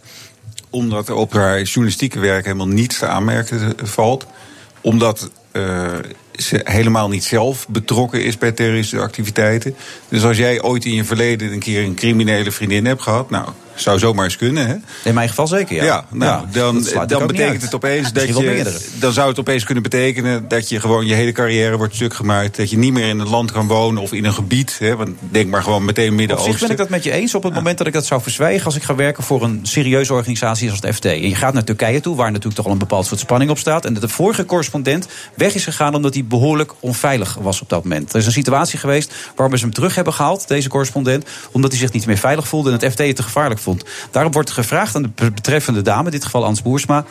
Omdat 0.71 1.07
er 1.07 1.15
op 1.15 1.33
haar 1.33 1.61
journalistieke 1.61 2.19
werk 2.19 2.45
helemaal 2.45 2.67
niets 2.67 2.97
te 2.97 3.07
aanmerken 3.07 3.75
valt. 3.83 4.25
Omdat 4.81 5.31
eh, 5.51 5.95
ze 6.35 6.61
helemaal 6.63 7.09
niet 7.09 7.23
zelf 7.23 7.67
betrokken 7.67 8.23
is 8.23 8.37
bij 8.37 8.51
terroristische 8.51 9.05
activiteiten. 9.05 9.75
Dus 10.09 10.23
als 10.23 10.37
jij 10.37 10.61
ooit 10.61 10.85
in 10.85 10.93
je 10.93 11.03
verleden 11.03 11.51
een 11.51 11.59
keer 11.59 11.83
een 11.83 11.95
criminele 11.95 12.51
vriendin 12.51 12.85
hebt 12.85 13.01
gehad... 13.01 13.29
nou, 13.29 13.49
zou 13.75 13.99
zomaar 13.99 14.23
eens 14.23 14.37
kunnen, 14.37 14.67
hè? 14.67 14.75
In 15.03 15.13
mijn 15.13 15.29
geval 15.29 15.47
zeker, 15.47 15.75
ja. 15.75 15.83
Ja, 15.83 16.05
nou, 16.09 16.31
Ja, 16.31 16.45
dan, 16.51 16.85
dan 17.07 17.27
betekent 17.27 17.61
het 17.61 17.75
opeens 17.75 18.13
dat 18.13 18.27
je. 18.27 18.79
Dan 18.99 19.13
zou 19.13 19.29
het 19.29 19.39
opeens 19.39 19.63
kunnen 19.63 19.83
betekenen 19.83 20.47
dat 20.47 20.69
je 20.69 20.79
gewoon 20.79 21.05
je 21.05 21.13
hele 21.13 21.31
carrière 21.31 21.77
wordt 21.77 21.95
stuk 21.95 22.13
gemaakt. 22.13 22.57
Dat 22.57 22.69
je 22.69 22.77
niet 22.77 22.93
meer 22.93 23.07
in 23.07 23.19
een 23.19 23.29
land 23.29 23.51
kan 23.51 23.67
wonen 23.67 24.01
of 24.01 24.13
in 24.13 24.25
een 24.25 24.33
gebied. 24.33 24.75
Hè, 24.79 24.95
want 24.95 25.09
denk 25.19 25.49
maar 25.49 25.63
gewoon 25.63 25.85
meteen 25.85 26.03
Op 26.03 26.09
zich 26.09 26.17
Midden-Oosten. 26.17 26.59
ben 26.59 26.69
ik 26.69 26.77
dat 26.77 26.89
met 26.89 27.03
je 27.03 27.11
eens. 27.11 27.35
Op 27.35 27.43
het 27.43 27.53
moment 27.53 27.77
dat 27.77 27.87
ik 27.87 27.93
dat 27.93 28.05
zou 28.05 28.21
verzwijgen... 28.21 28.65
als 28.65 28.75
ik 28.75 28.83
ga 28.83 28.95
werken 28.95 29.23
voor 29.23 29.43
een 29.43 29.59
serieuze 29.63 30.13
organisatie 30.13 30.69
als 30.69 30.79
het 30.81 30.95
FD. 30.95 31.05
En 31.05 31.29
je 31.29 31.35
gaat 31.35 31.53
naar 31.53 31.63
Turkije 31.63 31.99
toe, 31.99 32.15
waar 32.15 32.27
natuurlijk 32.31 32.55
toch 32.55 32.65
al 32.65 32.71
een 32.71 32.77
bepaald 32.77 33.05
soort 33.05 33.19
spanning 33.19 33.51
op 33.51 33.57
staat. 33.57 33.85
En 33.85 33.93
dat 33.93 34.01
de 34.01 34.09
vorige 34.09 34.45
correspondent 34.45 35.07
weg 35.35 35.53
is 35.53 35.63
gegaan... 35.63 35.95
omdat 35.95 36.13
hij 36.13 36.25
behoorlijk 36.25 36.73
onveilig 36.79 37.37
was 37.41 37.61
op 37.61 37.69
dat 37.69 37.83
moment. 37.83 38.13
Er 38.13 38.19
is 38.19 38.25
een 38.25 38.31
situatie 38.31 38.79
geweest 38.79 39.13
waarom 39.35 39.57
ze 39.57 39.63
hem 39.63 39.73
terug 39.73 39.95
hebben 39.95 40.13
gehaald, 40.13 40.47
deze 40.47 40.69
correspondent... 40.69 41.25
omdat 41.51 41.71
hij 41.71 41.79
zich 41.79 41.91
niet 41.91 42.05
meer 42.05 42.17
veilig 42.17 42.47
voelde 42.47 42.71
en 42.71 42.79
het 42.79 42.91
FD 42.91 42.99
het 42.99 43.15
te 43.15 43.23
gevaarlijk 43.23 43.59
vond. 43.61 43.83
Daarop 44.11 44.33
wordt 44.33 44.51
gevraagd 44.51 44.95
aan 44.95 45.01
de 45.01 45.31
betreffende 45.31 45.81
dame, 45.81 46.05
in 46.05 46.11
dit 46.11 46.25
geval 46.25 46.45
Ans 46.45 46.61
Boersma... 46.61 47.05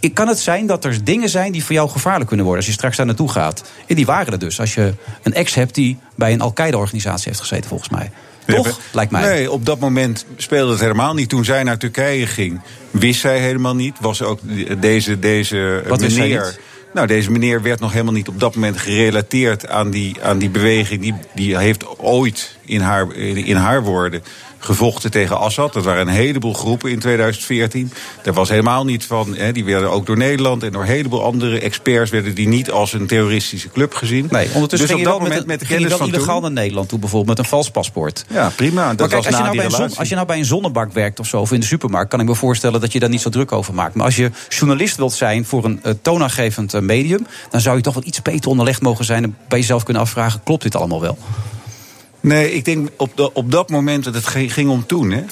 Ik- 0.00 0.14
Kan 0.14 0.28
het 0.28 0.38
zijn 0.38 0.66
dat 0.66 0.84
er 0.84 1.04
dingen 1.04 1.28
zijn 1.28 1.52
die 1.52 1.64
voor 1.64 1.74
jou 1.74 1.88
gevaarlijk 1.88 2.26
kunnen 2.26 2.46
worden 2.46 2.62
als 2.64 2.72
je 2.72 2.78
straks 2.78 2.96
daar 2.96 3.06
naartoe 3.06 3.30
gaat? 3.30 3.62
En 3.86 3.94
die 3.94 4.06
waren 4.06 4.32
er 4.32 4.38
dus. 4.38 4.60
Als 4.60 4.74
je 4.74 4.94
een 5.22 5.34
ex 5.34 5.54
hebt 5.54 5.74
die 5.74 5.98
bij 6.16 6.32
een 6.32 6.40
Al-Qaeda-organisatie 6.40 7.26
heeft 7.28 7.40
gezeten, 7.40 7.68
volgens 7.68 7.88
mij. 7.90 8.10
Toch? 8.46 8.80
Lijkt 8.92 9.10
mij. 9.12 9.22
Nee, 9.22 9.50
op 9.50 9.66
dat 9.66 9.78
moment 9.78 10.26
speelde 10.36 10.70
het 10.72 10.80
helemaal 10.80 11.14
niet. 11.14 11.28
Toen 11.28 11.44
zij 11.44 11.62
naar 11.62 11.78
Turkije 11.78 12.26
ging, 12.26 12.60
wist 12.90 13.20
zij 13.20 13.38
helemaal 13.38 13.74
niet. 13.74 13.96
Was 14.00 14.22
ook 14.22 14.40
deze, 14.80 15.18
deze 15.18 15.82
Wat 15.88 16.00
meneer. 16.00 16.56
Nou, 16.94 17.06
deze 17.06 17.30
meneer 17.30 17.62
werd 17.62 17.80
nog 17.80 17.92
helemaal 17.92 18.12
niet 18.12 18.28
op 18.28 18.40
dat 18.40 18.54
moment 18.54 18.78
gerelateerd 18.78 19.68
aan 19.68 19.90
die, 19.90 20.16
aan 20.22 20.38
die 20.38 20.50
beweging. 20.50 21.00
Die, 21.00 21.14
die 21.34 21.58
heeft 21.58 21.98
ooit, 21.98 22.56
in 22.64 22.80
haar, 22.80 23.14
in 23.16 23.56
haar 23.56 23.82
woorden, 23.82 24.22
gevochten 24.64 25.10
tegen 25.10 25.38
Assad. 25.38 25.72
Dat 25.72 25.84
waren 25.84 26.08
een 26.08 26.14
heleboel 26.14 26.52
groepen 26.52 26.90
in 26.90 26.98
2014. 26.98 27.92
Daar 28.22 28.34
was 28.34 28.48
helemaal 28.48 28.84
niet 28.84 29.04
van. 29.04 29.34
Hè, 29.36 29.52
die 29.52 29.64
werden 29.64 29.90
ook 29.90 30.06
door 30.06 30.16
Nederland 30.16 30.62
en 30.62 30.72
door 30.72 30.82
een 30.82 30.88
heleboel 30.88 31.24
andere 31.24 31.60
experts... 31.60 32.10
werden 32.10 32.34
die 32.34 32.48
niet 32.48 32.70
als 32.70 32.92
een 32.92 33.06
terroristische 33.06 33.68
club 33.68 33.94
gezien. 33.94 34.26
Nee, 34.30 34.48
ondertussen 34.54 34.88
dus 34.88 34.96
ging 34.96 34.98
op 34.98 35.04
dat 35.04 35.12
wel, 35.12 35.28
moment 35.28 35.46
met, 35.46 35.60
de 35.60 35.66
ging 35.66 35.80
je 35.80 35.86
kennis 35.86 36.06
wel 36.06 36.14
illegaal 36.14 36.40
naar 36.40 36.52
Nederland 36.52 36.88
toe, 36.88 36.98
bijvoorbeeld 36.98 37.36
met 37.36 37.46
een 37.46 37.50
vals 37.50 37.70
paspoort. 37.70 38.24
Ja, 38.28 38.52
prima. 38.56 38.88
Dat 38.88 38.98
maar 38.98 39.08
kijk, 39.08 39.24
was 39.24 39.26
als 39.26 39.36
je, 39.36 39.42
nou 39.42 39.56
bij 39.56 39.64
een 39.64 39.70
zon- 39.70 39.96
als 39.96 40.08
je 40.08 40.14
nou 40.14 40.26
bij 40.26 40.38
een 40.38 40.44
zonnebak 40.44 40.92
werkt 40.92 41.20
of 41.20 41.26
zo, 41.26 41.40
of 41.40 41.52
in 41.52 41.60
de 41.60 41.66
supermarkt, 41.66 42.10
kan 42.10 42.20
ik 42.20 42.26
me 42.26 42.34
voorstellen 42.34 42.80
dat 42.80 42.92
je 42.92 43.00
daar 43.00 43.08
niet 43.08 43.20
zo 43.20 43.30
druk 43.30 43.52
over 43.52 43.74
maakt. 43.74 43.94
Maar 43.94 44.04
als 44.04 44.16
je 44.16 44.30
journalist 44.48 44.96
wilt 44.96 45.12
zijn 45.12 45.44
voor 45.44 45.64
een 45.64 45.80
eh, 45.82 45.92
toonaangevend 46.02 46.74
eh, 46.74 46.80
medium, 46.80 47.26
dan 47.50 47.60
zou 47.60 47.76
je 47.76 47.82
toch 47.82 47.94
wat 47.94 48.04
iets 48.04 48.22
beter 48.22 48.50
onderlegd 48.50 48.82
mogen 48.82 49.04
zijn 49.04 49.24
en 49.24 49.36
bij 49.48 49.58
jezelf 49.58 49.82
kunnen 49.82 50.02
afvragen: 50.02 50.40
klopt 50.44 50.62
dit 50.62 50.76
allemaal 50.76 51.00
wel? 51.00 51.18
Nee, 52.22 52.52
ik 52.52 52.64
denk 52.64 52.88
op, 52.96 53.16
de, 53.16 53.32
op 53.32 53.50
dat 53.50 53.70
moment, 53.70 54.04
dat 54.04 54.14
het 54.14 54.26
ging, 54.26 54.70
om 54.70 54.86
toen, 54.86 55.10
hè. 55.10 55.22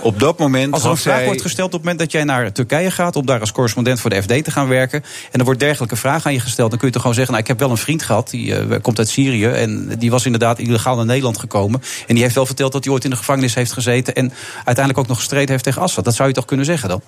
Op 0.00 0.20
dat 0.20 0.38
moment 0.38 0.72
Als 0.72 0.84
er 0.84 0.90
een 0.90 0.96
vraag 0.96 1.16
zij... 1.16 1.24
wordt 1.24 1.42
gesteld 1.42 1.66
op 1.66 1.72
het 1.72 1.82
moment 1.82 1.98
dat 1.98 2.12
jij 2.12 2.24
naar 2.24 2.52
Turkije 2.52 2.90
gaat... 2.90 3.16
om 3.16 3.26
daar 3.26 3.40
als 3.40 3.52
correspondent 3.52 4.00
voor 4.00 4.10
de 4.10 4.22
FD 4.22 4.44
te 4.44 4.50
gaan 4.50 4.68
werken... 4.68 5.04
en 5.30 5.38
er 5.38 5.44
wordt 5.44 5.60
dergelijke 5.60 5.96
vraag 5.96 6.26
aan 6.26 6.32
je 6.32 6.40
gesteld... 6.40 6.70
dan 6.70 6.78
kun 6.78 6.88
je 6.88 6.92
toch 6.92 7.02
gewoon 7.02 7.16
zeggen, 7.16 7.34
nou, 7.34 7.44
ik 7.44 7.52
heb 7.52 7.60
wel 7.60 7.70
een 7.70 7.82
vriend 7.82 8.02
gehad... 8.02 8.30
die 8.30 8.56
eh, 8.56 8.80
komt 8.82 8.98
uit 8.98 9.08
Syrië 9.08 9.46
en 9.46 9.88
die 9.98 10.10
was 10.10 10.24
inderdaad 10.24 10.58
illegaal 10.58 10.96
naar 10.96 11.04
Nederland 11.04 11.38
gekomen... 11.38 11.82
en 12.06 12.14
die 12.14 12.22
heeft 12.22 12.34
wel 12.34 12.46
verteld 12.46 12.72
dat 12.72 12.84
hij 12.84 12.92
ooit 12.92 13.04
in 13.04 13.10
de 13.10 13.16
gevangenis 13.16 13.54
heeft 13.54 13.72
gezeten... 13.72 14.14
en 14.14 14.32
uiteindelijk 14.54 14.98
ook 14.98 15.06
nog 15.06 15.18
gestreden 15.18 15.50
heeft 15.50 15.64
tegen 15.64 15.82
Assad. 15.82 16.04
Dat 16.04 16.14
zou 16.14 16.28
je 16.28 16.34
toch 16.34 16.44
kunnen 16.44 16.66
zeggen 16.66 16.88
dan? 16.88 17.02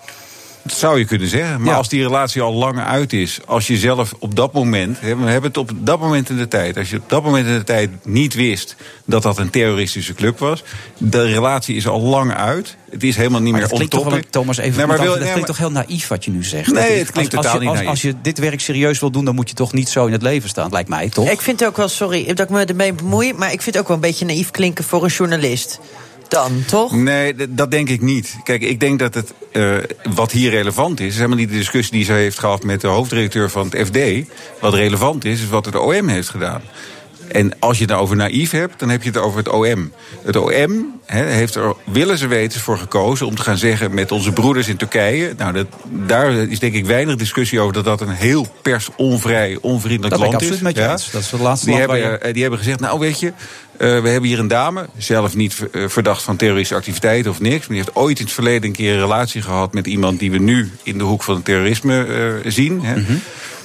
Dat 0.66 0.76
zou 0.76 0.98
je 0.98 1.04
kunnen 1.04 1.28
zeggen. 1.28 1.62
Maar 1.62 1.74
als 1.74 1.88
die 1.88 2.02
relatie 2.02 2.42
al 2.42 2.52
lang 2.52 2.78
uit 2.80 3.12
is, 3.12 3.38
als 3.46 3.66
je 3.66 3.76
zelf 3.76 4.14
op 4.18 4.36
dat 4.36 4.52
moment, 4.52 5.00
hè, 5.00 5.16
we 5.16 5.24
hebben 5.30 5.48
het 5.50 5.56
op 5.58 5.70
dat 5.76 6.00
moment 6.00 6.30
in 6.30 6.36
de 6.36 6.48
tijd, 6.48 6.76
als 6.76 6.90
je 6.90 6.96
op 6.96 7.08
dat 7.08 7.22
moment 7.22 7.46
in 7.46 7.52
de 7.54 7.64
tijd 7.64 7.90
niet 8.04 8.34
wist 8.34 8.76
dat 9.04 9.22
dat 9.22 9.38
een 9.38 9.50
terroristische 9.50 10.14
club 10.14 10.38
was, 10.38 10.62
de 10.98 11.22
relatie 11.24 11.76
is 11.76 11.86
al 11.86 12.00
lang 12.00 12.34
uit. 12.34 12.76
Het 12.90 13.02
is 13.02 13.16
helemaal 13.16 13.40
niet 13.40 13.50
Maar 13.50 13.60
meer 13.60 13.68
dat 13.68 13.78
klinkt 13.78 13.94
toch 13.94 14.12
wel. 14.12 14.20
Thomas, 14.30 14.56
even 14.56 14.76
Nee, 14.76 14.86
maar 14.86 14.96
dat 14.96 15.06
nee, 15.06 15.14
klinkt 15.16 15.36
maar- 15.36 15.46
toch 15.46 15.58
heel 15.58 15.70
naïef 15.70 16.08
wat 16.08 16.24
je 16.24 16.30
nu 16.30 16.44
zegt? 16.44 16.72
Nee, 16.72 16.88
Dat- 16.88 16.98
het 16.98 17.10
klinkt 17.10 17.36
als, 17.36 17.44
totaal 17.46 17.52
als 17.52 17.52
je, 17.52 17.58
niet 17.58 17.68
als, 17.68 17.76
naïef. 17.78 17.90
als 17.90 18.02
je 18.02 18.14
dit 18.22 18.38
werk 18.38 18.60
serieus 18.60 19.00
wil 19.00 19.10
doen, 19.10 19.24
dan 19.24 19.34
moet 19.34 19.48
je 19.48 19.54
toch 19.54 19.72
niet 19.72 19.88
zo 19.88 20.06
in 20.06 20.12
het 20.12 20.22
leven 20.22 20.48
staan, 20.48 20.70
lijkt 20.70 20.88
mij, 20.88 21.08
toch? 21.08 21.30
Ik 21.30 21.40
vind 21.40 21.60
het 21.60 21.68
ook 21.68 21.76
wel, 21.76 21.88
sorry 21.88 22.24
dat 22.26 22.38
ik 22.40 22.48
me 22.48 22.64
ermee 22.64 22.92
bemoei... 22.92 23.32
maar 23.32 23.52
ik 23.52 23.62
vind 23.62 23.74
het 23.74 23.78
ook 23.78 23.86
wel 23.88 23.96
een 23.96 24.02
beetje 24.02 24.24
naïef 24.24 24.50
klinken 24.50 24.84
voor 24.84 25.04
een 25.04 25.10
journalist. 25.10 25.80
Dan, 26.28 26.64
toch? 26.66 26.92
Nee, 26.92 27.34
dat 27.48 27.70
denk 27.70 27.88
ik 27.88 28.00
niet. 28.00 28.36
Kijk, 28.44 28.62
ik 28.62 28.80
denk 28.80 28.98
dat 28.98 29.14
het, 29.14 29.32
eh, 29.52 29.76
wat 30.14 30.32
hier 30.32 30.50
relevant 30.50 31.00
is, 31.00 31.06
is 31.06 31.14
helemaal 31.14 31.36
niet 31.36 31.48
de 31.48 31.56
discussie 31.56 31.92
die 31.92 32.04
ze 32.04 32.12
heeft 32.12 32.38
gehad 32.38 32.62
met 32.62 32.80
de 32.80 32.86
hoofddirecteur 32.86 33.50
van 33.50 33.68
het 33.70 33.86
FD. 33.86 34.28
Wat 34.60 34.74
relevant 34.74 35.24
is, 35.24 35.42
is 35.42 35.48
wat 35.48 35.64
het 35.64 35.76
OM 35.76 36.08
heeft 36.08 36.28
gedaan. 36.28 36.62
En 37.28 37.52
als 37.58 37.76
je 37.76 37.82
het 37.82 37.90
nou 37.90 38.02
over 38.02 38.16
naïef 38.16 38.50
hebt, 38.50 38.78
dan 38.78 38.88
heb 38.88 39.02
je 39.02 39.08
het 39.08 39.18
over 39.18 39.38
het 39.38 39.48
OM. 39.48 39.92
Het 40.22 40.36
OM 40.36 41.00
heeft 41.06 41.54
er 41.54 41.74
willens 41.84 42.22
en 42.22 42.28
wetens 42.28 42.62
voor 42.62 42.78
gekozen 42.78 43.26
om 43.26 43.34
te 43.34 43.42
gaan 43.42 43.56
zeggen 43.56 43.94
met 43.94 44.12
onze 44.12 44.32
broeders 44.32 44.68
in 44.68 44.76
Turkije. 44.76 45.34
Nou, 45.36 45.52
dat, 45.52 45.66
daar 45.88 46.32
is 46.32 46.58
denk 46.58 46.74
ik 46.74 46.86
weinig 46.86 47.16
discussie 47.16 47.60
over 47.60 47.72
dat 47.72 47.84
dat 47.84 48.00
een 48.00 48.08
heel 48.08 48.46
personvrij, 48.62 49.58
onvriendelijk 49.60 50.10
Dat 50.10 50.20
land 50.20 50.32
is. 50.32 50.48
absoluut 50.48 50.62
met 50.62 50.76
je. 50.76 51.10
Dat 51.12 51.22
is 51.22 51.30
het 51.30 51.40
laatste 51.40 51.66
die 51.66 51.76
hebben, 51.76 52.22
eh, 52.22 52.32
die 52.32 52.42
hebben 52.42 52.58
gezegd, 52.58 52.80
nou 52.80 52.98
weet 52.98 53.20
je, 53.20 53.32
we 53.78 54.08
hebben 54.08 54.22
hier 54.22 54.38
een 54.38 54.48
dame, 54.48 54.86
zelf 54.98 55.36
niet 55.36 55.56
eh, 55.72 55.88
verdacht 55.88 56.22
van 56.22 56.36
terroristische 56.36 56.76
activiteiten 56.76 57.30
of 57.30 57.40
niks. 57.40 57.58
Maar 57.58 57.76
die 57.76 57.84
heeft 57.84 57.96
ooit 57.96 58.18
in 58.18 58.24
het 58.24 58.34
verleden 58.34 58.64
een 58.64 58.72
keer 58.76 58.92
een 58.92 59.00
relatie 59.00 59.42
gehad 59.42 59.72
met 59.74 59.86
iemand 59.86 60.18
die 60.18 60.30
we 60.30 60.38
nu 60.38 60.70
in 60.82 60.98
de 60.98 61.04
hoek 61.04 61.22
van 61.22 61.34
het 61.34 61.44
terrorisme 61.44 62.04
eh, 62.44 62.50
zien. 62.52 62.84
Hè. 62.84 62.96
Mhm. 62.96 63.12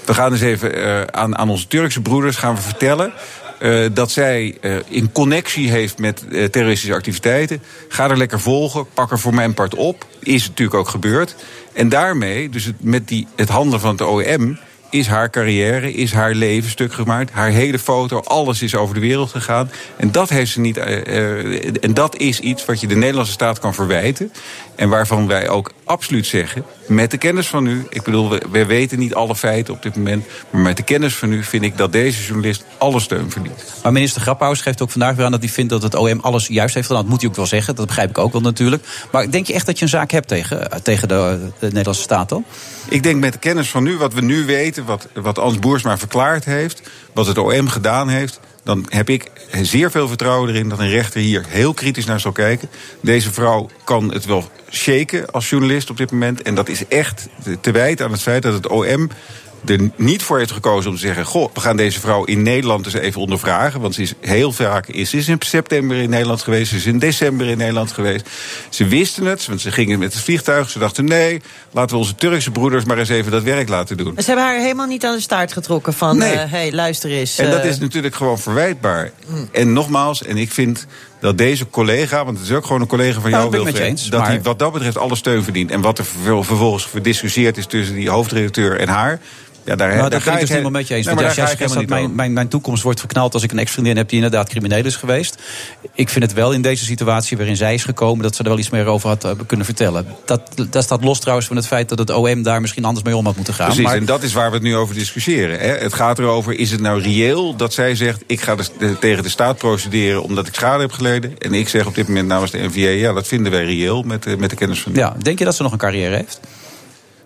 We 0.05 0.13
gaan 0.13 0.31
dus 0.31 0.41
even 0.41 0.75
eh, 0.83 1.01
aan, 1.01 1.37
aan 1.37 1.49
onze 1.49 1.67
Turkse 1.67 2.01
broeders 2.01 2.35
gaan 2.35 2.55
we 2.55 2.61
vertellen. 2.61 3.13
eh, 3.59 3.85
dat 3.93 4.11
zij 4.11 4.57
eh, 4.61 4.75
in 4.87 5.11
connectie 5.11 5.69
heeft 5.71 5.97
met 5.99 6.23
eh, 6.27 6.43
terroristische 6.45 6.95
activiteiten. 6.95 7.61
Ga 7.87 8.09
er 8.09 8.17
lekker 8.17 8.39
volgen, 8.39 8.85
pak 8.93 9.11
er 9.11 9.19
voor 9.19 9.33
mijn 9.33 9.53
part 9.53 9.75
op. 9.75 10.05
Is 10.19 10.47
natuurlijk 10.47 10.77
ook 10.77 10.87
gebeurd. 10.89 11.35
En 11.73 11.89
daarmee, 11.89 12.49
dus 12.49 12.65
het, 12.65 12.75
met 12.83 13.07
die, 13.07 13.27
het 13.35 13.49
handelen 13.49 13.79
van 13.79 13.91
het 13.91 14.01
OM 14.01 14.57
is 14.91 15.07
haar 15.07 15.29
carrière, 15.29 15.93
is 15.93 16.13
haar 16.13 16.33
leven 16.33 16.69
stuk 16.69 16.93
gemaakt. 16.93 17.31
Haar 17.31 17.49
hele 17.49 17.79
foto, 17.79 18.19
alles 18.19 18.61
is 18.61 18.75
over 18.75 18.95
de 18.95 19.01
wereld 19.01 19.29
gegaan. 19.29 19.71
En 19.97 20.11
dat 20.11 20.29
heeft 20.29 20.51
ze 20.51 20.59
niet. 20.59 20.77
eh, 20.77 21.17
eh, 21.17 21.73
en 21.81 21.93
dat 21.93 22.15
is 22.15 22.39
iets 22.39 22.65
wat 22.65 22.81
je 22.81 22.87
de 22.87 22.95
Nederlandse 22.95 23.33
staat 23.33 23.59
kan 23.59 23.73
verwijten. 23.73 24.31
En 24.75 24.89
waarvan 24.89 25.27
wij 25.27 25.49
ook 25.49 25.71
absoluut 25.83 26.25
zeggen, 26.25 26.63
met 26.87 27.11
de 27.11 27.17
kennis 27.17 27.47
van 27.47 27.65
u. 27.65 27.85
Ik 27.89 28.03
bedoel, 28.03 28.29
we, 28.29 28.41
we 28.51 28.65
weten 28.65 28.99
niet 28.99 29.13
alle 29.13 29.35
feiten 29.35 29.73
op 29.73 29.81
dit 29.83 29.95
moment. 29.95 30.25
Maar 30.49 30.61
met 30.61 30.77
de 30.77 30.83
kennis 30.83 31.15
van 31.15 31.31
u 31.31 31.43
vind 31.43 31.63
ik 31.63 31.77
dat 31.77 31.91
deze 31.91 32.23
journalist 32.23 32.63
alle 32.77 32.99
steun 32.99 33.31
verdient. 33.31 33.63
Maar 33.83 33.91
minister 33.91 34.21
Grapperhaus 34.21 34.61
geeft 34.61 34.81
ook 34.81 34.91
vandaag 34.91 35.15
weer 35.15 35.25
aan 35.25 35.31
dat 35.31 35.39
hij 35.39 35.49
vindt 35.49 35.71
dat 35.71 35.83
het 35.83 35.95
OM 35.95 36.19
alles 36.19 36.47
juist 36.47 36.75
heeft 36.75 36.87
gedaan. 36.87 37.01
Dat 37.01 37.11
moet 37.11 37.21
hij 37.21 37.29
ook 37.29 37.35
wel 37.35 37.45
zeggen, 37.45 37.75
dat 37.75 37.87
begrijp 37.87 38.09
ik 38.09 38.17
ook 38.17 38.31
wel 38.31 38.41
natuurlijk. 38.41 38.83
Maar 39.11 39.31
denk 39.31 39.47
je 39.47 39.53
echt 39.53 39.65
dat 39.65 39.77
je 39.77 39.83
een 39.83 39.89
zaak 39.91 40.11
hebt 40.11 40.27
tegen, 40.27 40.71
eh, 40.71 40.79
tegen 40.79 41.07
de, 41.07 41.49
de 41.59 41.65
Nederlandse 41.65 42.01
staat 42.01 42.29
dan? 42.29 42.45
Ik 42.89 43.03
denk 43.03 43.19
met 43.19 43.33
de 43.33 43.39
kennis 43.39 43.69
van 43.69 43.83
nu, 43.83 43.97
wat 43.97 44.13
we 44.13 44.21
nu 44.21 44.45
weten, 44.45 44.85
wat, 44.85 45.07
wat 45.13 45.39
Ans 45.39 45.59
Boersma 45.59 45.97
verklaard 45.97 46.45
heeft, 46.45 46.81
wat 47.13 47.25
het 47.27 47.37
OM 47.37 47.67
gedaan 47.67 48.09
heeft, 48.09 48.39
dan 48.63 48.85
heb 48.89 49.09
ik 49.09 49.31
zeer 49.61 49.91
veel 49.91 50.07
vertrouwen 50.07 50.49
erin 50.49 50.69
dat 50.69 50.79
een 50.79 50.89
rechter 50.89 51.21
hier 51.21 51.45
heel 51.47 51.73
kritisch 51.73 52.05
naar 52.05 52.19
zal 52.19 52.31
kijken. 52.31 52.69
Deze 53.01 53.31
vrouw 53.31 53.69
kan 53.83 54.13
het 54.13 54.25
wel 54.25 54.51
shaken 54.69 55.31
als 55.31 55.49
journalist 55.49 55.89
op 55.89 55.97
dit 55.97 56.11
moment. 56.11 56.41
En 56.41 56.55
dat 56.55 56.69
is 56.69 56.87
echt 56.87 57.27
te 57.61 57.71
wijten 57.71 58.05
aan 58.05 58.11
het 58.11 58.21
feit 58.21 58.43
dat 58.43 58.53
het 58.53 58.67
OM 58.67 59.09
er 59.65 59.89
niet 59.95 60.23
voor 60.23 60.37
heeft 60.37 60.51
gekozen 60.51 60.89
om 60.89 60.95
te 60.95 61.01
zeggen: 61.01 61.25
Goh, 61.25 61.53
we 61.53 61.59
gaan 61.59 61.77
deze 61.77 61.99
vrouw 61.99 62.23
in 62.23 62.41
Nederland 62.41 62.85
eens 62.85 62.93
even 62.95 63.21
ondervragen. 63.21 63.81
Want 63.81 63.93
ze 63.95 64.01
is 64.01 64.13
heel 64.19 64.51
vaak 64.51 64.87
is, 64.87 65.09
ze 65.09 65.17
is 65.17 65.27
in 65.27 65.37
september 65.39 65.97
in 65.97 66.09
Nederland 66.09 66.41
geweest, 66.41 66.69
ze 66.69 66.75
is 66.75 66.85
in 66.85 66.99
december 66.99 67.47
in 67.47 67.57
Nederland 67.57 67.91
geweest. 67.91 68.29
Ze 68.69 68.87
wisten 68.87 69.25
het, 69.25 69.45
want 69.45 69.61
ze 69.61 69.71
gingen 69.71 69.99
met 69.99 70.13
het 70.13 70.23
vliegtuig. 70.23 70.69
Ze 70.69 70.79
dachten: 70.79 71.05
nee, 71.05 71.41
laten 71.71 71.91
we 71.91 71.97
onze 72.01 72.15
Turkse 72.15 72.51
broeders 72.51 72.85
maar 72.85 72.97
eens 72.97 73.09
even 73.09 73.31
dat 73.31 73.43
werk 73.43 73.69
laten 73.69 73.97
doen. 73.97 74.13
Ze 74.17 74.25
hebben 74.25 74.45
haar 74.45 74.59
helemaal 74.59 74.87
niet 74.87 75.05
aan 75.05 75.15
de 75.15 75.21
staart 75.21 75.53
getrokken 75.53 75.93
van: 75.93 76.17
Nee. 76.17 76.33
eh, 76.33 76.51
hey, 76.51 76.71
luister 76.71 77.11
eens. 77.11 77.37
En 77.37 77.49
dat 77.49 77.59
eh, 77.59 77.69
is 77.69 77.79
natuurlijk 77.79 78.15
gewoon 78.15 78.39
verwijtbaar. 78.39 79.11
En 79.51 79.73
nogmaals, 79.73 80.23
en 80.23 80.37
ik 80.37 80.51
vind 80.51 80.85
dat 81.19 81.37
deze 81.37 81.69
collega, 81.69 82.25
want 82.25 82.37
het 82.39 82.47
is 82.49 82.53
ook 82.55 82.65
gewoon 82.65 82.81
een 82.81 82.87
collega 82.87 83.19
van 83.21 83.29
Ja, 83.29 83.37
jou, 83.37 83.49
Wilfred, 83.49 83.77
eens, 83.77 84.09
dat 84.09 84.19
maar- 84.19 84.29
hij 84.29 84.41
wat 84.41 84.59
dat 84.59 84.73
betreft 84.73 84.97
alle 84.97 85.15
steun 85.15 85.43
verdient. 85.43 85.71
En 85.71 85.81
wat 85.81 85.97
er 85.97 86.05
ver- 86.05 86.45
vervolgens 86.45 86.87
verdiscussieerd 86.87 87.57
is 87.57 87.65
tussen 87.65 87.95
die 87.95 88.09
hoofdredacteur 88.09 88.79
en 88.79 88.87
haar. 88.87 89.19
Ja, 89.65 89.75
daar, 89.75 89.87
Nou, 89.87 89.99
daar 90.01 90.09
daar 90.09 90.21
ga 90.21 90.33
ik 90.33 90.39
dus 90.39 90.49
helemaal 90.49 90.71
met 90.71 90.87
je 90.87 90.93
eens. 90.95 91.05
Nee, 91.05 91.15
Want 91.15 91.27
maar 91.27 91.35
jij 91.35 91.47
zegt 91.57 91.73
dat 91.73 91.85
mijn, 91.87 92.15
mijn, 92.15 92.33
mijn 92.33 92.47
toekomst 92.47 92.83
wordt 92.83 92.99
verknald 92.99 93.33
als 93.33 93.43
ik 93.43 93.51
een 93.51 93.59
ex-vriendin 93.59 93.97
heb 93.97 94.07
die 94.09 94.15
inderdaad 94.23 94.49
crimineel 94.49 94.85
is 94.85 94.95
geweest. 94.95 95.41
Ik 95.93 96.09
vind 96.09 96.23
het 96.25 96.33
wel 96.33 96.51
in 96.51 96.61
deze 96.61 96.85
situatie 96.85 97.37
waarin 97.37 97.57
zij 97.57 97.73
is 97.73 97.83
gekomen 97.83 98.23
dat 98.23 98.35
ze 98.35 98.43
er 98.43 98.49
wel 98.49 98.59
iets 98.59 98.69
meer 98.69 98.85
over 98.85 99.09
had 99.09 99.23
eh, 99.23 99.31
kunnen 99.47 99.65
vertellen. 99.65 100.05
Dat, 100.25 100.41
dat 100.69 100.83
staat 100.83 101.03
los 101.03 101.19
trouwens 101.19 101.47
van 101.47 101.55
het 101.55 101.67
feit 101.67 101.89
dat 101.89 101.97
het 101.99 102.09
OM 102.09 102.43
daar 102.43 102.61
misschien 102.61 102.85
anders 102.85 103.05
mee 103.05 103.15
om 103.15 103.25
had 103.25 103.35
moeten 103.35 103.53
gaan. 103.53 103.65
Precies, 103.65 103.83
Maar- 103.85 103.95
en 103.95 104.05
dat 104.05 104.23
is 104.23 104.33
waar 104.33 104.47
we 104.49 104.53
het 104.55 104.63
nu 104.63 104.75
over 104.75 104.95
discussiëren. 104.95 105.59
Hè. 105.59 105.67
Het 105.77 105.93
gaat 105.93 106.19
erover, 106.19 106.59
is 106.59 106.71
het 106.71 106.81
nou 106.81 107.01
reëel 107.01 107.55
dat 107.55 107.73
zij 107.73 107.95
zegt... 107.95 108.23
ik 108.27 108.41
ga 108.41 108.55
de- 108.55 108.63
de- 108.79 108.99
tegen 108.99 109.23
de 109.23 109.29
staat 109.29 109.57
procederen 109.57 110.23
omdat 110.23 110.47
ik 110.47 110.53
schade 110.53 110.81
heb 110.81 110.91
geleden... 110.91 111.35
en 111.39 111.53
ik 111.53 111.69
zeg 111.69 111.85
op 111.85 111.95
dit 111.95 112.07
moment 112.07 112.27
namens 112.27 112.51
de 112.51 112.57
NVA... 112.57 112.79
ja, 112.89 113.13
dat 113.13 113.27
vinden 113.27 113.51
wij 113.51 113.65
reëel 113.65 114.01
met, 114.01 114.23
de- 114.23 114.37
met 114.37 114.49
de 114.49 114.55
kennis 114.55 114.79
van 114.81 114.91
nu. 114.91 114.97
Ja, 114.97 115.15
denk 115.21 115.39
je 115.39 115.45
dat 115.45 115.55
ze 115.55 115.63
nog 115.63 115.71
een 115.71 115.77
carrière 115.77 116.15
heeft? 116.15 116.39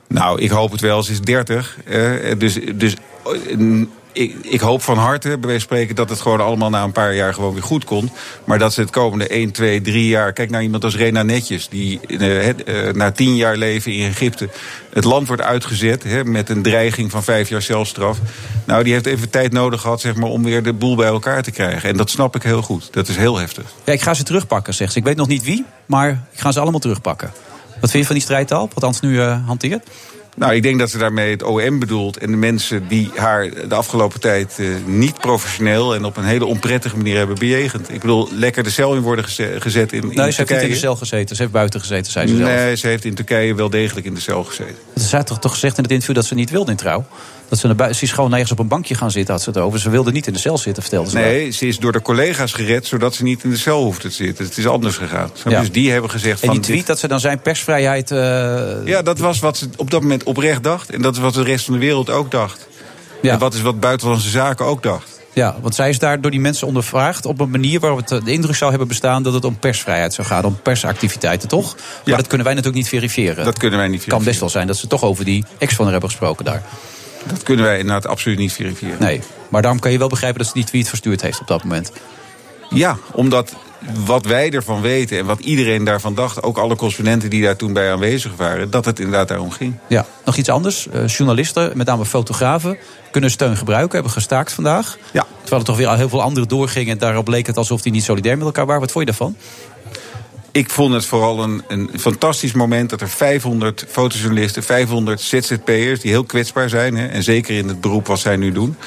Nou, 0.08 0.42
ik 0.42 0.50
hoop 0.50 0.72
het 0.72 0.82
wel. 0.82 1.04
Ze 1.04 1.12
is 1.12 1.22
30. 1.22 1.78
eh, 1.86 2.12
dus 2.38 2.60
dus 2.76 2.96
eh, 3.26 3.82
ik, 4.16 4.36
ik 4.42 4.60
hoop 4.60 4.82
van 4.82 4.98
harte, 4.98 5.28
bij 5.28 5.38
wijze 5.40 5.52
van 5.52 5.60
spreken, 5.60 5.96
dat 5.96 6.10
het 6.10 6.22
gewoon 6.22 6.42
allemaal 6.42 6.70
na 6.70 6.84
een 6.84 6.92
paar 6.92 7.16
jaar 7.16 7.34
gewoon 7.34 7.54
weer 7.54 7.64
goed 7.64 7.86
komt. 7.86 8.12
Maar 8.44 8.60
dat 8.60 8.74
ze 8.74 8.82
het 8.82 8.90
komende 8.90 9.28
1, 9.28 9.52
2, 9.52 9.82
3 9.82 10.08
jaar. 10.08 10.34
Kijk 10.34 10.50
naar 10.50 10.64
iemand 10.64 10.84
als 10.84 10.96
Rena 10.96 11.24
Netjes, 11.24 11.70
die 11.70 12.00
eh, 12.08 12.50
eh, 12.50 12.56
na 12.94 13.12
10 13.12 13.36
jaar 13.36 13.58
leven 13.58 13.92
in 13.92 14.10
Egypte 14.10 14.50
het 14.94 15.04
land 15.04 15.28
wordt 15.28 15.42
uitgezet 15.42 16.24
met 16.26 16.50
een 16.50 16.62
dreiging 16.62 17.12
van 17.12 17.24
5 17.24 17.50
jaar 17.50 17.62
celstraf. 17.62 18.18
Nou, 18.66 18.84
die 18.84 18.94
heeft 18.94 19.06
even 19.06 19.30
tijd 19.30 19.52
nodig 19.52 19.82
gehad 19.82 20.02
zeg 20.02 20.16
maar, 20.16 20.30
om 20.30 20.44
weer 20.44 20.64
de 20.64 20.74
boel 20.74 20.96
bij 20.96 21.08
elkaar 21.08 21.44
te 21.44 21.52
krijgen. 21.52 21.90
En 21.90 21.98
dat 21.98 22.10
snap 22.10 22.36
ik 22.36 22.44
heel 22.44 22.62
goed. 22.62 22.88
Dat 22.92 23.08
is 23.08 23.16
heel 23.16 23.38
heftig. 23.38 23.64
Ja, 23.84 23.94
ik 23.94 24.02
ga 24.02 24.14
ze 24.14 24.24
terugpakken, 24.24 24.74
zegt 24.74 24.92
ze. 24.92 24.98
Ik 24.98 25.06
weet 25.06 25.18
nog 25.18 25.28
niet 25.28 25.44
wie, 25.44 25.66
maar 25.86 26.10
ik 26.10 26.40
ga 26.40 26.52
ze 26.52 26.60
allemaal 26.60 26.80
terugpakken. 26.80 27.32
Wat 27.86 27.94
vind 27.94 28.04
je 28.06 28.14
van 28.14 28.20
die 28.20 28.30
strijdtaal, 28.30 28.70
wat 28.74 28.84
Hans 28.84 29.00
nu 29.00 29.20
eh, 29.22 29.48
hanteert? 29.48 29.88
Nou, 30.36 30.54
ik 30.54 30.64
denk 30.64 30.80
dat 30.80 30.90
ze 30.90 30.98
daarmee 30.98 31.32
het 31.32 31.44
OM 31.44 31.80
bedoelt. 31.80 32.18
En 32.18 32.32
de 32.32 32.38
mensen 32.38 32.88
die 32.88 33.12
haar 33.16 33.50
de 33.68 33.76
afgelopen 33.76 34.20
tijd 34.20 34.56
eh, 34.60 34.68
niet 34.86 35.20
professioneel 35.20 35.96
en 35.96 36.06
op 36.06 36.18
een 36.18 36.24
hele 36.24 36.46
onprettige 36.46 36.98
manier 36.98 37.18
hebben 37.18 37.36
bejegend. 37.40 37.94
Ik 37.94 38.00
bedoel, 38.00 38.30
lekker 38.32 38.64
de 38.64 38.70
cel 38.70 38.96
in 38.96 39.02
worden 39.02 39.26
geze- 39.26 39.56
gezet 39.60 39.92
in, 39.94 40.02
in 40.02 40.08
Nee, 40.08 40.32
ze 40.32 40.38
heeft 40.38 40.52
niet 40.52 40.62
in 40.62 40.70
de 40.70 40.76
cel 40.76 40.96
gezeten. 40.96 41.36
Ze 41.36 41.42
heeft 41.42 41.54
buiten 41.54 41.80
gezeten, 41.80 42.12
zei 42.12 42.28
ze 42.28 42.36
zelf. 42.36 42.50
Nee, 42.50 42.76
ze 42.76 42.88
heeft 42.88 43.06
in 43.06 43.14
Turkije 43.16 43.56
wel 43.56 43.70
degelijk 43.70 44.06
in 44.06 44.14
de 44.14 44.22
cel 44.22 44.44
gezeten. 44.44 44.76
Ze 45.08 45.16
had 45.16 45.28
toch, 45.28 45.40
toch 45.40 45.52
gezegd 45.52 45.78
in 45.78 45.84
het 45.84 45.92
interview 45.92 46.16
dat 46.16 46.26
ze 46.26 46.36
niet 46.36 46.50
wilde 46.50 46.72
in 46.72 46.78
trouw? 46.78 47.06
Dat 47.50 47.60
ze, 47.60 47.68
naar 47.68 47.76
bui- 47.76 47.94
ze 47.94 48.04
is 48.04 48.12
gewoon 48.12 48.30
nergens 48.30 48.52
op 48.52 48.60
een 48.60 48.68
bankje 48.68 48.96
gaan 48.96 49.12
zitten, 49.12 49.34
had 49.34 49.44
ze 49.44 49.50
het 49.50 49.60
over. 49.60 49.80
Ze 49.80 49.90
wilde 49.90 50.12
niet 50.12 50.28
in 50.28 50.34
de 50.34 50.40
cel 50.40 50.58
zitten, 50.58 50.84
vertelde 50.84 51.10
ze. 51.10 51.16
wel. 51.18 51.26
Nee, 51.26 51.50
ze 51.52 51.68
is 51.68 51.78
door 51.80 51.92
de 51.92 52.02
collega's 52.02 52.54
gered 52.54 52.86
zodat 52.86 53.16
ze 53.16 53.24
niet 53.24 53.44
in 53.44 53.50
de 53.50 53.58
cel 53.58 53.84
hoeft 53.84 54.02
te 54.02 54.10
zitten. 54.10 54.46
Het 54.46 54.58
is 54.58 54.68
anders 54.68 54.98
gegaan. 54.98 55.32
Ja. 55.48 55.60
Dus 55.60 55.72
die 55.72 55.92
hebben 55.92 56.10
gezegd 56.10 56.42
En 56.42 56.46
van... 56.48 56.56
die 56.56 56.64
tweet 56.66 56.86
dat 56.86 57.00
ze 57.00 57.08
dan 57.08 57.20
zijn 57.20 57.40
persvrijheid... 57.40 58.12
eh, 58.12 58.86
Ja, 58.86 59.02
dat 59.02 59.20
was 59.20 59.40
wat 59.40 59.58
ze 59.58 59.70
op 59.78 59.92
dat 59.92 60.02
moment 60.02 60.24
oprecht 60.24 60.64
dacht. 60.64 60.90
En 60.90 61.02
dat 61.02 61.16
is 61.16 61.22
wat 61.22 61.34
de 61.34 61.44
rest 61.44 61.66
van 61.66 61.74
de 61.74 61.80
wereld 61.80 62.10
ook 62.10 62.32
dacht. 62.32 62.68
En 63.22 63.40
wat 63.40 63.54
is 63.54 63.62
wat 63.62 63.80
buitenlandse 63.80 64.30
zaken 64.30 64.66
ook 64.66 64.84
dacht. 64.84 65.14
Ja, 65.34 65.56
want 65.62 65.76
zij 65.76 65.90
is 65.90 66.00
daar 66.00 66.22
door 66.22 66.32
die 66.32 66.40
mensen 66.40 66.68
ondervraagd 66.68 67.26
op 67.26 67.40
een 67.40 67.50
manier 67.50 67.80
waarop 67.80 68.00
het 68.00 68.12
eh, 68.12 68.24
de 68.26 68.32
indruk 68.32 68.56
zou 68.56 68.70
hebben 68.70 68.88
bestaan 68.88 69.24
dat 69.24 69.34
het 69.34 69.46
om 69.46 69.58
persvrijheid 69.60 70.14
zou 70.14 70.28
gaan, 70.28 70.44
om 70.46 70.60
persactiviteiten, 70.62 71.48
toch? 71.48 71.76
Maar 72.06 72.16
dat 72.18 72.28
kunnen 72.28 72.46
wij 72.46 72.56
natuurlijk 72.56 72.82
niet 72.84 72.90
verifiëren. 72.94 73.46
Dat 73.46 73.58
kunnen 73.58 73.80
wij 73.80 73.88
niet 73.88 74.00
Het 74.02 74.10
kan 74.10 74.24
best 74.24 74.40
wel 74.40 74.50
zijn 74.50 74.68
dat 74.68 74.78
ze 74.78 74.88
toch 74.88 75.04
over 75.04 75.26
die 75.26 75.44
ex 75.58 75.74
van 75.74 75.84
haar 75.84 75.92
hebben 75.92 76.10
gesproken 76.10 76.46
daar. 76.46 76.64
Dat 77.28 77.44
kunnen 77.44 77.66
wij 77.66 77.80
inderdaad 77.80 78.08
absoluut 78.08 78.38
niet 78.38 78.54
verifiëren. 78.54 78.98
Nee, 79.00 79.22
maar 79.50 79.62
daarom 79.62 79.80
kan 79.80 79.92
je 79.92 79.98
wel 79.98 80.08
begrijpen 80.08 80.40
dat 80.40 80.48
ze 80.48 80.54
die 80.54 80.64
tweet 80.64 80.90
verstuurd 80.90 81.22
heeft 81.22 81.40
op 81.40 81.48
dat 81.48 81.64
moment. 81.64 81.92
Ja, 82.70 82.98
omdat 83.12 83.54
wat 84.06 84.26
wij 84.26 84.52
ervan 84.52 84.82
weten 84.82 85.18
en 85.18 85.26
wat 85.26 85.40
iedereen 85.40 85.84
daarvan 85.84 86.16
dacht... 86.16 86.44
ook 86.44 86.58
alle 86.58 86.76
correspondenten 86.76 87.30
die 87.30 87.44
daar 87.44 87.56
toen 87.56 87.74
bij 87.74 87.92
aanwezig 87.92 88.36
waren... 88.36 88.70
dat 88.70 88.86
het 88.86 89.00
inderdaad 89.00 89.28
daarom 89.28 89.52
ging. 89.52 89.76
Ja, 89.88 90.06
nog 90.26 90.36
iets 90.36 90.50
anders. 90.50 90.88
Eh, 90.88 91.08
journalisten, 91.08 91.72
met 91.76 91.88
name 91.88 92.06
fotografen, 92.06 92.78
kunnen 93.12 93.32
steun 93.32 93.58
gebruiken, 93.58 93.94
hebben 93.94 94.12
gestaakt 94.12 94.54
vandaag. 94.54 94.98
Ja. 95.14 95.26
Terwijl 95.40 95.62
er 95.62 95.68
toch 95.68 95.78
weer 95.78 95.88
al 95.88 95.96
heel 95.96 96.10
veel 96.10 96.22
anderen 96.22 96.50
doorgingen 96.50 96.92
en 96.92 96.98
daarop 96.98 97.28
leek 97.28 97.48
het 97.48 97.58
alsof 97.58 97.82
die 97.82 97.92
niet 97.92 98.04
solidair 98.04 98.38
met 98.38 98.46
elkaar 98.46 98.66
waren. 98.66 98.82
Wat 98.82 98.92
vond 98.92 99.06
je 99.06 99.12
daarvan? 99.12 99.38
Ik 100.56 100.70
vond 100.70 100.94
het 100.94 101.06
vooral 101.06 101.44
een, 101.44 101.64
een 101.68 101.90
fantastisch 101.98 102.54
moment 102.54 102.90
dat 102.90 103.02
er 103.02 103.10
500 103.10 103.86
fotojournalisten, 103.90 104.64
500 104.64 105.22
ZZP'ers 105.22 106.00
die 106.00 106.12
heel 106.12 106.24
kwetsbaar 106.24 106.70
zijn, 106.70 106.96
hè, 106.96 107.08
en 107.08 107.24
zeker 107.24 107.58
in 107.58 107.68
het 107.68 107.82
beroep 107.82 108.08
wat 108.08 108.20
zij 108.20 108.36
nu 108.36 108.52
doen, 108.52 108.78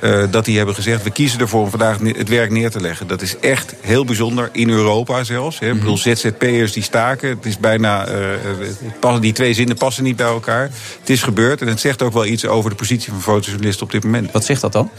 eh, 0.00 0.22
dat 0.30 0.44
die 0.44 0.56
hebben 0.56 0.74
gezegd: 0.74 1.02
we 1.02 1.10
kiezen 1.10 1.40
ervoor 1.40 1.62
om 1.62 1.70
vandaag 1.70 1.98
het 1.98 2.28
werk 2.28 2.50
neer 2.50 2.70
te 2.70 2.80
leggen. 2.80 3.06
Dat 3.06 3.22
is 3.22 3.38
echt 3.38 3.74
heel 3.80 4.04
bijzonder 4.04 4.48
in 4.52 4.70
Europa 4.70 5.24
zelfs. 5.24 5.58
Hè. 5.58 5.70
Ik 5.70 5.78
bedoel, 5.78 5.96
ZZP'ers 5.96 6.72
die 6.72 6.82
staken, 6.82 7.28
het 7.28 7.46
is 7.46 7.58
bijna, 7.58 8.06
eh, 8.06 9.20
die 9.20 9.32
twee 9.32 9.54
zinnen 9.54 9.76
passen 9.76 10.04
niet 10.04 10.16
bij 10.16 10.26
elkaar. 10.26 10.70
Het 11.00 11.10
is 11.10 11.22
gebeurd 11.22 11.60
en 11.60 11.68
het 11.68 11.80
zegt 11.80 12.02
ook 12.02 12.12
wel 12.12 12.26
iets 12.26 12.46
over 12.46 12.70
de 12.70 12.76
positie 12.76 13.12
van 13.12 13.22
fotojournalisten 13.22 13.86
op 13.86 13.92
dit 13.92 14.04
moment. 14.04 14.32
Wat 14.32 14.44
zegt 14.44 14.60
dat 14.60 14.72
dan? 14.72 14.90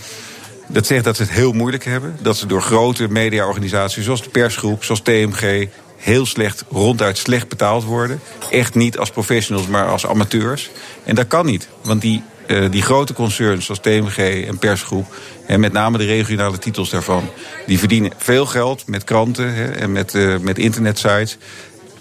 Dat 0.68 0.86
zegt 0.86 1.04
dat 1.04 1.16
ze 1.16 1.22
het 1.22 1.32
heel 1.32 1.52
moeilijk 1.52 1.86
hebben. 1.86 2.18
Dat 2.22 2.38
ze 2.38 2.46
door 2.46 2.62
grote 2.62 3.08
mediaorganisaties 3.08 4.04
zoals 4.06 4.24
de 4.24 4.30
persgroep, 4.30 4.84
zoals 4.84 5.02
TMG... 5.02 5.68
heel 6.00 6.26
slecht, 6.26 6.64
ronduit 6.72 7.18
slecht 7.18 7.48
betaald 7.48 7.84
worden. 7.84 8.20
Echt 8.52 8.76
niet 8.76 8.98
als 8.98 9.10
professionals, 9.10 9.68
maar 9.68 9.88
als 9.88 10.06
amateurs. 10.06 10.70
En 11.04 11.16
dat 11.16 11.28
kan 11.28 11.46
niet, 11.46 11.68
want 11.82 12.02
die, 12.02 12.24
eh, 12.48 12.72
die 12.72 12.82
grote 12.82 13.14
concerns 13.14 13.66
zoals 13.66 13.80
TMG 13.80 14.46
en 14.48 14.58
persgroep... 14.58 15.16
en 15.46 15.60
met 15.60 15.72
name 15.72 15.98
de 15.98 16.06
regionale 16.06 16.58
titels 16.58 16.90
daarvan... 16.90 17.30
die 17.66 17.80
verdienen 17.80 18.12
veel 18.18 18.46
geld 18.46 18.88
met 18.88 19.04
kranten 19.04 19.54
hè, 19.54 19.72
en 19.72 19.92
met, 19.92 20.16
eh, 20.16 20.38
met 20.38 20.58
internetsites... 20.58 21.38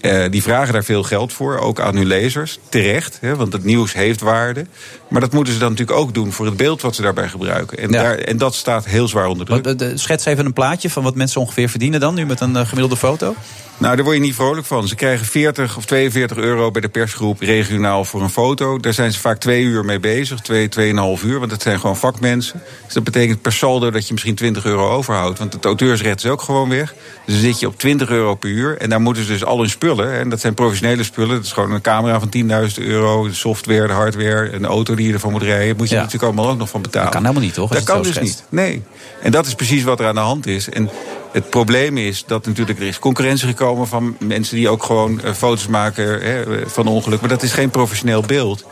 Eh, 0.00 0.24
die 0.30 0.42
vragen 0.42 0.72
daar 0.72 0.84
veel 0.84 1.02
geld 1.02 1.32
voor, 1.32 1.58
ook 1.58 1.80
aan 1.80 1.96
hun 1.96 2.06
lezers. 2.06 2.58
Terecht, 2.68 3.18
hè, 3.20 3.36
want 3.36 3.52
het 3.52 3.64
nieuws 3.64 3.92
heeft 3.92 4.20
waarde. 4.20 4.66
Maar 5.08 5.20
dat 5.20 5.32
moeten 5.32 5.52
ze 5.52 5.58
dan 5.58 5.70
natuurlijk 5.70 5.98
ook 5.98 6.14
doen 6.14 6.32
voor 6.32 6.46
het 6.46 6.56
beeld 6.56 6.82
wat 6.82 6.94
ze 6.94 7.02
daarbij 7.02 7.28
gebruiken. 7.28 7.78
En, 7.78 7.90
Ja. 7.90 8.02
daar, 8.02 8.18
en 8.18 8.36
dat 8.38 8.54
staat 8.54 8.84
heel 8.84 9.08
zwaar 9.08 9.26
onder 9.26 9.46
druk. 9.46 9.64
Wat, 9.64 9.72
eh, 9.80 9.88
de- 9.88 9.96
schets 9.98 10.24
even 10.24 10.44
een 10.46 10.52
plaatje 10.52 10.90
van 10.90 11.02
wat 11.02 11.14
mensen 11.14 11.40
ongeveer 11.40 11.68
verdienen 11.68 12.00
dan, 12.00 12.14
nu 12.14 12.26
met 12.26 12.40
een 12.40 12.56
eh, 12.56 12.62
gemiddelde 12.66 12.96
foto. 12.96 13.34
Nou, 13.78 13.94
daar 13.96 14.04
word 14.04 14.16
je 14.16 14.22
niet 14.22 14.34
vrolijk 14.34 14.66
van. 14.66 14.88
Ze 14.88 14.94
krijgen 14.94 15.26
40 15.26 15.76
of 15.76 15.84
42 15.84 16.36
euro 16.36 16.70
bij 16.70 16.80
de 16.80 16.88
persgroep 16.88 17.40
regionaal 17.40 18.04
voor 18.04 18.22
een 18.22 18.30
foto. 18.30 18.78
Daar 18.78 18.92
zijn 18.92 19.12
ze 19.12 19.18
vaak 19.20 19.38
twee 19.38 19.62
uur 19.62 19.84
mee 19.84 20.00
bezig, 20.00 20.40
twee, 20.40 20.68
tweeënhalf 20.68 21.22
uur. 21.22 21.38
Want 21.38 21.50
dat 21.50 21.62
zijn 21.62 21.80
gewoon 21.80 21.96
vakmensen. 21.96 22.62
Dus 22.84 22.94
dat 22.94 23.04
betekent 23.04 23.42
per 23.42 23.52
saldo 23.52 23.90
dat 23.90 24.06
je 24.06 24.12
misschien 24.12 24.34
20 24.34 24.64
euro 24.64 24.88
overhoudt. 24.90 25.38
Want 25.38 25.52
het 25.52 25.64
auteursrecht 25.64 26.24
is 26.24 26.30
ook 26.30 26.42
gewoon 26.42 26.68
weg. 26.68 26.94
Dus 27.26 27.34
dan 27.34 27.44
zit 27.44 27.60
je 27.60 27.66
op 27.66 27.78
20 27.78 28.08
euro 28.10 28.34
per 28.34 28.50
uur. 28.50 28.76
En 28.78 28.90
daar 28.90 29.00
moeten 29.00 29.24
ze 29.24 29.32
dus 29.32 29.44
al 29.44 29.58
hun 29.58 29.70
spullen. 29.70 29.87
En 29.96 30.28
dat 30.28 30.40
zijn 30.40 30.54
professionele 30.54 31.02
spullen. 31.02 31.34
Dat 31.36 31.44
is 31.44 31.52
gewoon 31.52 31.72
een 31.72 31.80
camera 31.80 32.20
van 32.20 32.28
10.000 32.36 32.84
euro. 32.84 33.24
De 33.26 33.34
software, 33.34 33.86
de 33.86 33.92
hardware, 33.92 34.52
een 34.52 34.66
auto 34.66 34.94
die 34.94 35.06
je 35.06 35.12
ervan 35.12 35.32
moet 35.32 35.42
rijden. 35.42 35.76
Moet 35.76 35.88
je 35.88 35.94
Ja. 35.94 36.02
natuurlijk 36.02 36.32
allemaal 36.32 36.50
ook 36.52 36.58
nog 36.58 36.68
van 36.68 36.82
betalen. 36.82 37.04
Dat 37.06 37.14
kan 37.14 37.22
helemaal 37.26 37.46
niet, 37.46 37.54
toch? 37.54 37.70
Dat 37.70 37.84
kan 37.84 38.02
dus 38.02 38.18
niet. 38.18 38.44
Nee. 38.48 38.82
En 39.22 39.30
dat 39.30 39.46
is 39.46 39.54
precies 39.54 39.82
wat 39.82 40.00
er 40.00 40.06
aan 40.06 40.14
de 40.14 40.20
hand 40.20 40.46
is. 40.46 40.68
En 40.68 40.90
het 41.32 41.50
probleem 41.50 41.96
is 41.96 42.24
dat 42.26 42.46
natuurlijk 42.46 42.78
er 42.80 42.86
is 42.86 42.98
concurrentie 42.98 43.48
gekomen 43.48 43.86
van 43.86 44.16
mensen 44.18 44.56
die 44.56 44.68
ook 44.68 44.82
gewoon 44.82 45.20
eh, 45.20 45.32
foto's 45.32 45.66
maken 45.66 46.20
hè, 46.22 46.68
van 46.68 46.86
ongeluk. 46.86 47.20
Maar 47.20 47.28
dat 47.28 47.42
is 47.42 47.52
geen 47.52 47.70
professioneel 47.70 48.22
beeld. 48.22 48.64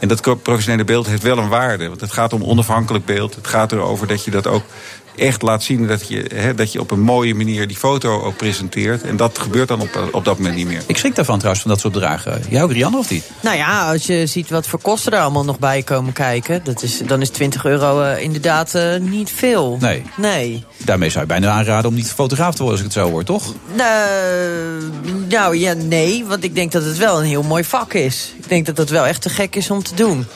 En 0.00 0.08
dat 0.08 0.42
professionele 0.42 0.84
beeld 0.84 1.06
heeft 1.06 1.22
wel 1.22 1.38
een 1.38 1.48
waarde. 1.48 1.88
Want 1.88 2.00
het 2.00 2.12
gaat 2.12 2.32
om 2.32 2.42
onafhankelijk 2.44 3.04
beeld. 3.04 3.34
Het 3.34 3.46
gaat 3.46 3.72
erover 3.72 4.06
dat 4.06 4.24
je 4.24 4.30
dat 4.30 4.46
ook 4.46 4.62
echt 5.16 5.42
laat 5.42 5.62
zien. 5.62 5.86
Dat 5.86 6.08
je, 6.08 6.30
hè, 6.34 6.54
dat 6.54 6.72
je 6.72 6.80
op 6.80 6.90
een 6.90 7.00
mooie 7.00 7.34
manier 7.34 7.66
die 7.66 7.76
foto 7.76 8.22
ook 8.22 8.36
presenteert. 8.36 9.02
En 9.02 9.16
dat 9.16 9.38
gebeurt 9.38 9.68
dan 9.68 9.80
op, 9.80 10.08
op 10.12 10.24
dat 10.24 10.36
moment 10.36 10.54
niet 10.54 10.66
meer. 10.66 10.82
Ik 10.86 10.96
schrik 10.96 11.14
daarvan 11.14 11.36
trouwens, 11.36 11.62
van 11.62 11.70
dat 11.70 11.80
soort 11.80 11.92
bedragen. 11.92 12.42
Jij 12.48 12.62
ook, 12.62 12.72
Rianne, 12.72 12.98
of 12.98 13.10
niet? 13.10 13.30
Nou 13.40 13.56
ja, 13.56 13.90
als 13.90 14.06
je 14.06 14.26
ziet 14.26 14.50
wat 14.50 14.66
voor 14.66 14.80
kosten 14.80 15.12
er 15.12 15.20
allemaal 15.20 15.44
nog 15.44 15.58
bij 15.58 15.82
komen 15.82 16.12
kijken... 16.12 16.60
Dat 16.64 16.82
is, 16.82 16.98
dan 16.98 17.20
is 17.20 17.28
20 17.28 17.64
euro 17.64 18.00
eh, 18.00 18.22
inderdaad 18.22 18.74
eh, 18.74 18.96
niet 19.00 19.30
veel. 19.30 19.76
Nee. 19.80 20.02
Nee. 20.16 20.64
Daarmee 20.76 21.08
zou 21.08 21.20
je 21.20 21.28
bijna 21.28 21.50
aanraden 21.50 21.90
om 21.90 21.96
niet 21.96 22.12
fotograaf 22.12 22.54
te 22.54 22.62
worden, 22.62 22.80
als 22.80 22.88
ik 22.88 22.94
het 22.94 23.04
zo 23.04 23.10
hoor, 23.10 23.24
toch? 23.24 23.54
Eh, 23.76 23.84
nou 25.28 25.56
ja, 25.56 25.72
nee, 25.72 26.24
want 26.24 26.44
ik 26.44 26.54
denk 26.54 26.72
dat 26.72 26.84
het 26.84 26.98
wel 26.98 27.18
een 27.18 27.26
heel 27.26 27.42
mooi 27.42 27.64
vak 27.64 27.92
is. 27.92 28.34
Ik 28.36 28.48
denk 28.48 28.66
dat 28.66 28.76
het 28.76 28.90
wel 28.90 29.06
echt 29.06 29.22
te 29.22 29.28
gek 29.28 29.56
is 29.56 29.70
om 29.70 29.82
te 29.82 29.94
doen. 29.94 30.26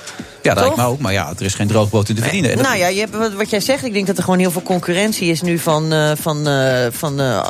Ja, 0.46 0.54
dat 0.54 0.62
lijkt 0.62 0.76
me 0.76 0.84
ook. 0.84 0.98
Maar 1.00 1.12
ja, 1.12 1.32
er 1.38 1.44
is 1.44 1.54
geen 1.54 1.66
droogboot 1.66 2.08
in 2.08 2.14
te 2.14 2.22
verdienen. 2.22 2.50
En 2.50 2.56
dat- 2.56 2.66
Nou 2.66 2.78
ja, 2.78 2.86
je 2.86 3.00
hebt, 3.00 3.34
wat, 3.36 3.50
jij 3.50 3.60
zegt, 3.60 3.84
ik 3.84 3.92
denk 3.92 4.06
dat 4.06 4.16
er 4.16 4.22
gewoon 4.24 4.38
heel 4.38 4.50
veel 4.50 4.62
concurrentie 4.62 5.30
is 5.30 5.42
nu 5.42 5.58
van, 5.58 5.92
eh, 5.92 6.10
van, 6.20 6.48
eh, 6.48 6.86
van 6.90 7.20
eh, 7.20 7.44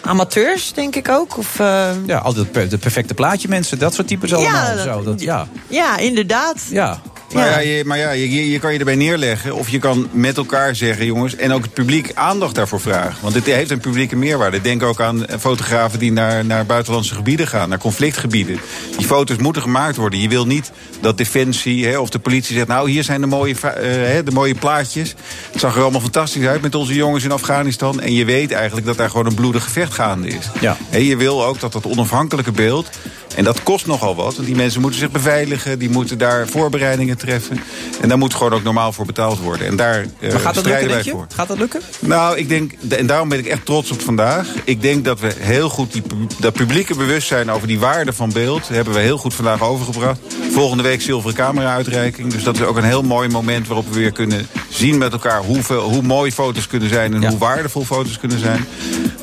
amateurs, 0.00 0.72
denk 0.72 0.96
ik 0.96 1.08
ook. 1.08 1.38
Of, 1.38 1.58
Ja, 2.06 2.18
altijd 2.22 2.70
de 2.70 2.78
perfecte 2.78 3.14
plaatje 3.14 3.48
mensen. 3.48 3.78
Dat 3.78 3.94
soort 3.94 4.06
types 4.08 4.34
allemaal. 4.34 4.74
dat- 4.74 4.84
zo, 4.84 5.02
dat, 5.02 5.20
ja. 5.20 5.46
ja, 5.68 5.96
inderdaad. 5.98 6.60
Ja. 6.70 7.00
Maar 7.32 7.50
ja, 7.50 7.58
je, 7.58 7.84
maar 7.84 7.98
ja 7.98 8.10
je, 8.10 8.50
je- 8.50 8.58
kan 8.58 8.72
je 8.72 8.78
erbij 8.78 8.94
neerleggen. 8.94 9.54
Of 9.54 9.68
je 9.68 9.78
kan 9.78 10.08
met 10.12 10.36
elkaar 10.36 10.76
zeggen, 10.76 11.06
jongens. 11.06 11.36
En 11.36 11.52
ook 11.52 11.62
het 11.62 11.72
publiek 11.72 12.10
aandacht 12.14 12.54
daarvoor 12.54 12.80
vragen. 12.80 13.14
Want 13.20 13.34
dit 13.34 13.44
heeft 13.44 13.70
een 13.70 13.80
publieke 13.80 14.16
meerwaarde. 14.16 14.60
Denk 14.60 14.82
ook 14.82 15.00
aan 15.00 15.24
fotografen 15.40 15.98
die 15.98 16.12
naar, 16.12 16.44
naar 16.44 16.66
buitenlandse 16.66 17.14
gebieden 17.14 17.46
gaan. 17.46 17.68
Naar 17.68 17.78
conflictgebieden. 17.78 18.60
Die 18.96 19.06
foto's 19.06 19.36
moeten 19.36 19.62
gemaakt 19.62 19.96
worden. 19.96 20.20
Je 20.20 20.28
wil 20.28 20.46
niet 20.46 20.70
dat 21.00 21.18
Defensie 21.18 21.86
hè, 21.86 21.98
of 21.98 22.10
de 22.10 22.18
politie 22.18 22.54
zegt... 22.54 22.68
nou, 22.68 22.90
hier 22.90 23.04
zijn 23.04 23.20
de 23.20 23.26
mooie, 23.26 23.54
eh, 23.54 23.70
hè, 23.90 24.22
de 24.22 24.30
mooie 24.30 24.54
plaatjes. 24.54 25.14
Het 25.52 25.60
zag 25.60 25.76
er 25.76 25.82
allemaal 25.82 26.00
fantastisch 26.00 26.46
uit 26.46 26.62
met 26.62 26.74
onze 26.74 26.94
jongens 26.94 27.24
in 27.24 27.32
Afghanistan. 27.32 28.00
En 28.00 28.14
je 28.14 28.24
weet 28.24 28.52
eigenlijk 28.52 28.86
dat 28.86 28.96
daar 28.96 29.10
gewoon 29.10 29.26
een 29.26 29.34
bloedig 29.34 29.64
gevecht 29.64 29.94
gaande 29.94 30.28
is. 30.28 30.50
Ja. 30.60 30.76
Hè, 30.90 30.98
je 30.98 31.16
wil 31.16 31.44
ook 31.44 31.60
dat 31.60 31.72
dat 31.72 31.86
onafhankelijke 31.86 32.52
beeld... 32.52 32.90
En 33.36 33.44
dat 33.44 33.62
kost 33.62 33.86
nogal 33.86 34.14
wat, 34.14 34.34
want 34.34 34.46
die 34.46 34.56
mensen 34.56 34.80
moeten 34.80 35.00
zich 35.00 35.10
beveiligen... 35.10 35.78
die 35.78 35.90
moeten 35.90 36.18
daar 36.18 36.48
voorbereidingen 36.48 37.16
treffen. 37.22 37.60
En 38.00 38.08
daar 38.08 38.18
moet 38.18 38.34
gewoon 38.34 38.52
ook 38.52 38.62
normaal 38.62 38.92
voor 38.92 39.06
betaald 39.06 39.38
worden. 39.38 39.66
En 39.66 39.76
daar 39.76 40.06
eh, 40.18 40.30
Maar 40.30 40.40
gaat 40.40 40.54
dat 40.54 40.66
lukken, 40.66 40.88
wij 40.88 41.04
voor. 41.04 41.26
Gaat 41.34 41.48
dat 41.48 41.58
lukken? 41.58 41.80
Nou, 41.98 42.38
ik 42.38 42.48
denk, 42.48 42.72
en 42.88 43.06
daarom 43.06 43.28
ben 43.28 43.38
ik 43.38 43.46
echt 43.46 43.64
trots 43.64 43.90
op 43.90 44.00
vandaag. 44.00 44.48
Ik 44.64 44.82
denk 44.82 45.04
dat 45.04 45.20
we 45.20 45.34
heel 45.38 45.68
goed 45.68 45.92
die, 45.92 46.02
dat 46.38 46.52
publieke 46.52 46.94
bewustzijn 46.94 47.50
over 47.50 47.66
die 47.66 47.78
waarde 47.78 48.12
van 48.12 48.32
beeld... 48.32 48.68
hebben 48.68 48.94
we 48.94 49.00
heel 49.00 49.18
goed 49.18 49.34
vandaag 49.34 49.62
overgebracht. 49.62 50.20
Volgende 50.52 50.82
week 50.82 51.00
zilveren 51.02 51.36
camera-uitreiking. 51.36 52.32
Dus 52.32 52.42
dat 52.42 52.54
is 52.54 52.62
ook 52.62 52.76
een 52.76 52.84
heel 52.84 53.02
mooi 53.02 53.28
moment 53.28 53.66
waarop 53.66 53.88
we 53.88 53.98
weer 53.98 54.12
kunnen 54.12 54.46
zien 54.82 54.98
met 54.98 55.12
elkaar... 55.12 55.42
hoeveel, 55.42 55.80
hoe 55.80 56.02
mooi 56.02 56.32
foto's 56.32 56.66
kunnen 56.66 56.88
zijn 56.88 57.14
en 57.14 57.28
hoe 57.28 57.38
waardevol 57.38 57.84
foto's 57.84 58.18
kunnen 58.18 58.38
zijn. 58.38 58.66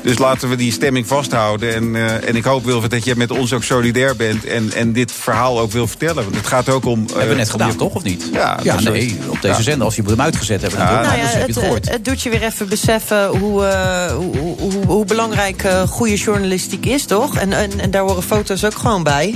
Dus 0.02 0.18
laten 0.18 0.48
we 0.48 0.56
die 0.56 0.72
stemming 0.72 1.06
vasthouden. 1.06 1.74
En, 1.74 1.96
eh, 1.96 2.28
en 2.28 2.36
ik 2.36 2.44
hoop, 2.44 2.64
Wilfred, 2.64 2.90
dat 2.90 3.04
je 3.04 3.16
met 3.16 3.30
ons 3.30 3.52
ook 3.52 3.62
solidair 3.62 4.16
bent... 4.16 4.44
en, 4.44 4.72
en 4.72 4.92
dit 4.92 5.12
verhaal 5.12 5.60
ook 5.60 5.72
wil 5.72 5.86
vertellen. 5.86 6.22
Want 6.24 6.36
het 6.36 6.46
gaat 6.46 6.68
ook 6.68 6.84
om... 6.84 7.06
Hebben 7.06 7.28
we 7.28 7.34
net 7.34 7.50
gedaan, 7.50 7.76
toch? 7.76 7.94
Of 7.94 8.02
niet? 8.02 8.28
Ja, 8.32 8.58
nee, 8.80 9.18
op 9.28 9.42
deze 9.42 9.56
ja. 9.56 9.62
zender. 9.62 9.84
Als 9.84 9.96
je 9.96 10.02
hem 10.02 10.20
uitgezet 10.20 10.60
hebben, 10.60 10.78
dan 10.78 10.88
Ja. 10.88 11.02
nou, 11.02 11.06
Nou 11.06 11.18
ja, 11.18 11.24
dus 11.24 11.32
heb 11.32 11.40
je 11.40 11.46
het, 11.46 11.54
het 11.54 11.64
gehoord. 11.64 11.84
het, 11.84 11.94
het 11.94 12.04
doet 12.04 12.22
je 12.22 12.30
weer 12.30 12.42
even 12.42 12.68
beseffen 12.68 13.26
hoe, 13.26 13.64
eh, 13.64 14.14
hoe, 14.14 14.56
hoe, 14.58 14.72
hoe 14.86 15.04
belangrijk 15.04 15.62
eh, 15.62 15.82
goede 15.82 16.16
journalistiek 16.16 16.86
is, 16.86 17.04
toch? 17.04 17.36
En, 17.36 17.52
en, 17.52 17.80
en 17.80 17.90
daar 17.90 18.02
horen 18.02 18.22
foto's 18.22 18.64
ook 18.64 18.74
gewoon 18.74 19.02
bij. 19.02 19.34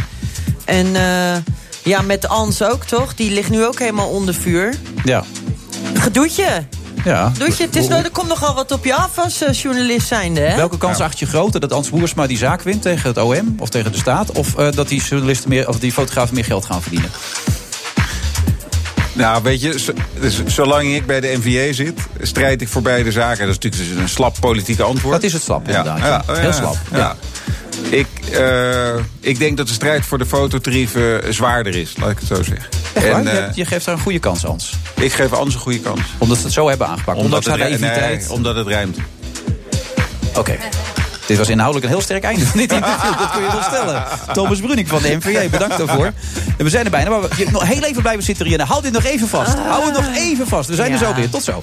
En 0.64 0.96
eh, 0.96 1.36
ja, 1.84 2.02
met 2.02 2.28
Ans 2.28 2.62
ook, 2.62 2.84
toch? 2.84 3.14
Die 3.14 3.30
ligt 3.30 3.50
nu 3.50 3.64
ook 3.64 3.78
helemaal 3.78 4.08
onder 4.08 4.34
vuur. 4.34 4.74
Ja. 5.04 5.24
Gedoetje. 5.94 6.64
ja. 7.04 7.32
Doetje, 7.38 7.64
het 7.64 7.76
is, 7.76 7.88
nou, 7.88 8.04
er 8.04 8.10
komt 8.10 8.28
nogal 8.28 8.54
wat 8.54 8.72
op 8.72 8.84
je 8.84 8.94
af 8.94 9.18
als 9.18 9.42
eh, 9.42 9.52
journalist 9.52 10.06
zijnde, 10.06 10.40
hè? 10.40 10.56
Welke 10.56 10.78
kans 10.78 11.00
acht 11.00 11.18
je 11.18 11.26
groter 11.26 11.60
dat 11.60 11.72
Ans 11.72 11.90
Boersma 11.90 12.26
die 12.26 12.36
zaak 12.38 12.62
wint 12.62 12.82
tegen 12.82 13.08
het 13.08 13.18
OM 13.18 13.54
of 13.58 13.68
tegen 13.68 13.92
de 13.92 13.98
staat? 13.98 14.32
Of 14.32 14.56
eh, 14.56 14.72
dat 14.72 14.88
die 14.88 15.02
journalisten 15.02 15.48
meer, 15.48 15.68
of 15.68 15.78
die 15.78 15.92
fotografen 15.92 16.34
meer 16.34 16.44
geld 16.44 16.64
gaan 16.64 16.82
verdienen? 16.82 17.10
Nou, 19.12 19.42
weet 19.42 19.60
je, 19.60 19.94
dus 20.20 20.44
zolang 20.46 20.94
ik 20.94 21.06
bij 21.06 21.20
de 21.20 21.38
NVA 21.42 21.72
zit, 21.72 22.00
strijd 22.20 22.60
ik 22.60 22.68
voor 22.68 22.82
beide 22.82 23.12
zaken. 23.12 23.46
Dat 23.46 23.56
is 23.56 23.62
natuurlijk 23.62 23.90
dus 23.92 24.02
een 24.02 24.08
slap 24.08 24.36
politieke 24.40 24.82
antwoord. 24.82 25.14
Dat 25.14 25.22
is 25.22 25.32
het 25.32 25.42
slap, 25.42 25.68
inderdaad, 25.68 25.98
ja. 25.98 26.22
Heel 26.26 26.52
slap, 26.52 26.76
ja. 26.92 27.16
Ik, 27.90 28.06
eh, 28.32 28.94
ik 29.20 29.38
denk 29.38 29.56
dat 29.56 29.66
de 29.66 29.72
strijd 29.72 30.04
voor 30.06 30.18
de 30.18 30.26
fototarieven 30.26 31.34
zwaarder 31.34 31.74
is, 31.76 31.94
laat 32.00 32.10
ik 32.10 32.18
het 32.18 32.28
zo 32.28 32.34
zeggen. 32.42 32.66
Echt 32.92 33.06
waar? 33.08 33.14
En, 33.14 33.24
je, 33.24 33.30
eh, 33.30 33.54
je 33.54 33.64
geeft 33.64 33.84
daar 33.84 33.94
een 33.94 34.00
goede 34.00 34.18
kans, 34.18 34.46
Ans. 34.46 34.72
ik 34.94 35.12
geef 35.12 35.32
Ans 35.32 35.54
een 35.54 35.60
goede 35.60 35.80
kans. 35.80 36.00
Omdat 36.18 36.36
ze 36.38 36.44
het 36.44 36.52
zo 36.52 36.68
hebben 36.68 36.86
aangepakt. 36.86 37.18
Ondanks 37.18 37.46
haar 37.46 37.58
het, 37.58 37.80
nee, 37.80 38.30
omdat 38.30 38.56
het 38.56 38.66
ruimt. 38.66 38.98
Oké. 40.36 40.56
Dit 41.26 41.38
was 41.38 41.48
inhoudelijk 41.48 41.86
een 41.86 41.92
heel 41.92 42.02
sterk 42.02 42.24
einde 42.24 42.46
van 42.46 42.58
dit 42.60 42.72
interview. 42.72 43.18
Dat 43.18 43.30
kun 43.30 43.42
je 43.42 43.48
wel 43.52 43.62
stellen. 43.62 44.04
Thomas 44.32 44.60
Bruning 44.60 44.88
van 44.88 45.02
de 45.02 45.16
NVA, 45.16 45.48
bedankt 45.48 45.78
daarvoor. 45.78 46.12
En 46.56 46.64
we 46.64 46.68
zijn 46.68 46.84
er 46.84 46.90
bijna. 46.90 47.10
Maar 47.10 47.28
je 47.36 47.46
nog 47.50 47.64
heel 47.66 47.82
even 47.82 48.02
blijven 48.02 48.24
zitten, 48.24 48.46
Rianne. 48.46 48.64
Houd 48.64 48.82
dit 48.82 48.92
nog 48.92 49.04
even 49.04 49.28
vast. 49.28 49.54
Hou 49.54 49.84
het 49.84 49.92
nog 49.94 50.16
even 50.16 50.46
vast. 50.46 50.68
We 50.68 50.74
zijn 50.74 50.92
er 50.92 50.98
Ja. 51.00 51.06
zo 51.06 51.14
weer. 51.14 51.30
Tot 51.30 51.42
zo. 51.44 51.62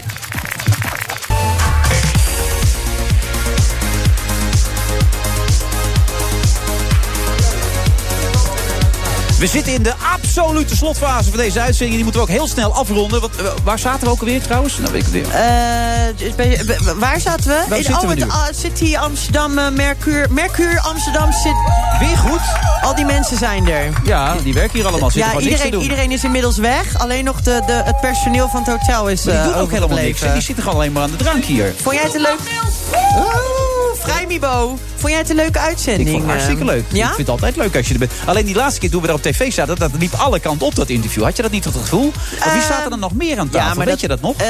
We 9.42 9.48
zitten 9.48 9.74
in 9.74 9.84
de 9.84 9.94
absolute 10.14 10.76
slotfase 10.76 11.30
van 11.30 11.40
deze 11.40 11.60
uitzending. 11.60 11.96
Die 11.96 12.04
moeten 12.04 12.22
we 12.22 12.28
ook 12.28 12.34
heel 12.34 12.48
snel 12.48 12.74
afronden. 12.74 13.22
Want, 13.22 13.36
eh, 13.36 13.46
waar 13.64 13.80
zaten 13.80 14.04
we 14.04 14.10
ook 14.10 14.20
alweer 14.20 14.42
trouwens? 14.42 14.78
Nou, 14.78 14.92
weet 14.92 15.08
ik 15.08 15.14
het 15.14 16.36
weer. 16.36 16.70
Eh, 16.70 16.94
waar 16.96 17.20
zaten 17.20 17.48
we? 17.48 17.64
Waar 17.70 17.78
In- 17.78 17.84
zitten 17.84 18.04
oh, 18.04 18.10
we 18.10 18.16
nu? 18.16 18.88
hier 18.88 19.00
Amsterdam, 19.00 19.58
eh, 19.58 19.70
Mercure. 19.70 20.28
Mercure 20.30 20.82
Amsterdam 20.82 21.32
zit... 21.32 21.56
Weer 22.00 22.18
goed. 22.18 22.42
Al 22.82 22.96
die 22.96 23.06
mensen 23.06 23.38
zijn 23.38 23.70
er. 23.70 23.94
Ja, 24.04 24.36
die 24.44 24.54
werken 24.54 24.80
hier 24.80 24.88
allemaal. 24.88 25.10
Zitten 25.12 25.32
Ja, 25.32 25.38
gewoon 25.38 25.58
niks 25.58 25.70
te 25.70 25.78
iedereen, 25.78 26.12
is 26.12 26.24
inmiddels 26.24 26.58
weg. 26.58 27.00
Alleen 27.00 27.24
nog 27.24 27.42
de, 27.42 27.62
de, 27.66 27.82
het 27.86 28.00
personeel 28.00 28.50
van 28.50 28.64
het 28.64 28.70
hotel 28.70 29.10
is 29.10 29.24
Maar 29.24 29.44
die 29.44 29.52
doen 29.52 29.62
ook 29.62 29.72
helemaal 29.72 29.98
niks. 29.98 30.20
Die 30.20 30.42
zitten 30.42 30.64
gewoon 30.64 30.80
alleen 30.80 30.92
maar 30.92 31.04
aan 31.04 31.12
de 31.12 31.16
drank 31.16 31.44
hier. 31.44 31.74
Vond 31.82 31.96
jij 31.96 32.04
het 32.04 32.18
leuk... 32.18 33.61
Vrijmibo. 34.04 34.78
Vond 34.96 35.12
jij 35.12 35.22
het 35.22 35.30
een 35.30 35.36
leuke 35.36 35.60
uitzending? 35.60 36.08
Ik 36.10 36.14
vond 36.16 36.24
het 36.24 36.32
hartstikke 36.32 36.62
eh? 36.62 36.68
leuk. 36.76 36.84
Ja? 36.92 37.02
Ik 37.08 37.16
vind 37.16 37.18
het 37.18 37.30
altijd 37.30 37.56
leuk 37.56 37.76
als 37.76 37.88
je 37.88 37.94
er 37.94 38.00
bent. 38.00 38.12
Alleen 38.26 38.46
die 38.46 38.56
laatste 38.56 38.80
keer 38.80 38.90
toen 38.90 39.02
we 39.02 39.08
daar 39.08 39.16
op 39.16 39.22
tv 39.22 39.54
zaten, 39.54 39.76
dat 39.76 39.92
liep 40.00 40.14
alle 40.14 40.40
kanten 40.40 40.68
op 40.68 40.76
dat 40.76 40.90
interview. 40.90 41.24
Had 41.24 41.36
je 41.36 41.42
dat 41.42 41.52
niet 41.52 41.64
tot 41.64 41.74
het 41.74 41.82
gevoel? 41.84 42.08
Of 42.46 42.54
wie 42.54 42.62
staat 42.62 42.84
er 42.84 42.90
dan 42.90 43.00
nog 43.00 43.14
meer 43.14 43.40
aan 43.40 43.50
tafel? 43.50 43.70
ja, 43.70 43.78
Weet 43.78 43.88
dat- 43.88 44.00
je 44.00 44.08
dat 44.08 44.22
nog? 44.22 44.36
Eh, 44.38 44.48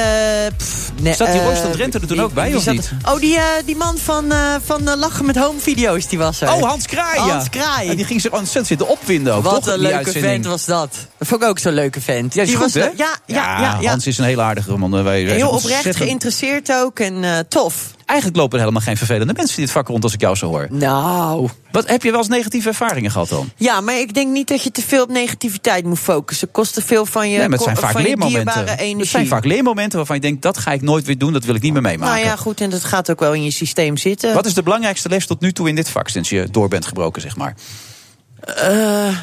pff, 0.57 0.91
nee, 1.01 1.13
Zat 1.13 1.31
die 1.31 1.39
eh, 1.39 1.45
Roosland 1.45 1.73
Drenthe 1.73 1.99
er 1.99 2.07
toen 2.07 2.21
ook 2.21 2.33
bij, 2.33 2.55
of 2.55 2.63
zat 2.63 2.73
niet? 2.73 2.91
Oh, 3.07 3.19
die, 3.19 3.35
eh, 3.37 3.43
die 3.65 3.75
man 3.75 3.97
van, 3.97 4.31
eh, 4.31 4.37
van 4.63 4.87
eh, 4.89 4.97
Lachen 4.97 5.25
met 5.25 5.35
Home 5.37 5.59
Video's, 5.59 6.07
die 6.07 6.17
was 6.17 6.41
er. 6.41 6.53
Oh, 6.53 6.61
Hans 6.63 6.85
Kraai. 6.87 7.15
ja. 7.19 7.27
Hans 7.29 7.49
Kraai. 7.49 7.89
En 7.89 7.95
die 7.95 8.05
ging 8.05 8.21
zich 8.21 8.31
ontzettend 8.31 8.67
zitten 8.67 8.87
opwinden 8.87 9.33
ook, 9.33 9.43
Wat 9.43 9.63
toch? 9.63 9.73
een 9.73 9.79
leuke 9.79 9.95
uitzending. 9.95 10.25
vent 10.33 10.45
was 10.45 10.65
dat. 10.65 10.89
Dat 11.17 11.27
vond 11.27 11.41
ik 11.41 11.47
ook 11.47 11.59
zo'n 11.59 11.73
leuke 11.73 12.01
vent. 12.01 12.33
Ja, 12.33 12.43
die 12.43 12.53
is 12.53 12.57
die 12.57 12.57
goed, 12.57 12.73
was, 12.73 12.83
hè? 12.83 12.89
Ja, 12.95 13.15
ja, 13.25 13.61
ja, 13.61 13.77
ja. 13.81 13.89
Hans 13.89 14.07
is 14.07 14.17
een 14.17 14.25
heel 14.25 14.41
aardige 14.41 14.77
man. 14.77 14.97
eh, 14.97 15.03
Wij 15.03 15.21
Heel 15.21 15.49
oprecht, 15.49 15.95
geïnteresseerd 15.95 16.73
ook 16.73 16.99
en 16.99 17.23
eh, 17.23 17.31
tof. 17.49 17.75
Eigenlijk 18.11 18.39
lopen 18.39 18.57
er 18.57 18.63
helemaal 18.65 18.85
geen 18.85 18.97
vervelende 18.97 19.33
mensen 19.33 19.57
in 19.57 19.63
dit 19.63 19.71
vak 19.71 19.87
rond 19.87 20.03
als 20.03 20.13
ik 20.13 20.21
jou 20.21 20.35
zo 20.35 20.47
hoor. 20.47 20.67
Nou. 20.69 21.49
Wat, 21.71 21.87
heb 21.87 22.03
je 22.03 22.11
wel 22.11 22.19
eens 22.19 22.27
negatieve 22.27 22.67
ervaringen 22.67 23.11
gehad 23.11 23.29
dan? 23.29 23.51
Ja, 23.57 23.81
maar 23.81 23.99
ik 23.99 24.13
denk 24.13 24.31
niet 24.31 24.47
dat 24.47 24.63
je 24.63 24.71
te 24.71 24.81
veel 24.81 25.03
op 25.03 25.09
negativiteit 25.09 25.85
moet 25.85 25.99
focussen. 25.99 26.51
Kost 26.51 26.73
te 26.73 26.81
veel 26.81 27.05
van 27.05 27.29
je, 27.29 27.37
nee, 27.37 27.47
maar 27.47 27.57
het 27.57 27.67
zijn 27.67 27.77
vaak 27.77 27.91
van 27.91 28.01
leermomenten. 28.01 28.67
energie. 28.67 28.97
Het 28.97 29.07
zijn 29.07 29.27
vaak 29.27 29.45
leermomenten 29.45 29.97
waarvan 29.97 30.15
je 30.15 30.21
denkt, 30.21 30.41
dat 30.41 30.57
ga 30.57 30.71
ik 30.71 30.81
nooit 30.81 31.05
weer 31.05 31.17
doen, 31.17 31.33
dat 31.33 31.43
wil 31.43 31.55
ik 31.55 31.61
niet 31.61 31.73
meer 31.73 31.81
meemaken. 31.81 32.15
Nou 32.15 32.25
ja, 32.25 32.35
goed, 32.35 32.61
en 32.61 32.69
dat 32.69 32.83
gaat 32.83 33.11
ook 33.11 33.19
wel 33.19 33.33
in 33.33 33.43
je 33.43 33.51
systeem 33.51 33.97
zitten. 33.97 34.33
Wat 34.33 34.45
is 34.45 34.53
de 34.53 34.63
belangrijkste 34.63 35.09
les 35.09 35.25
tot 35.25 35.41
nu 35.41 35.51
toe 35.51 35.69
in 35.69 35.75
dit 35.75 35.89
vak, 35.89 36.09
sinds 36.09 36.29
je 36.29 36.47
door 36.51 36.67
bent 36.67 36.85
gebroken, 36.85 37.21
zeg 37.21 37.35
maar? 37.35 37.55
Eh, 38.39 39.17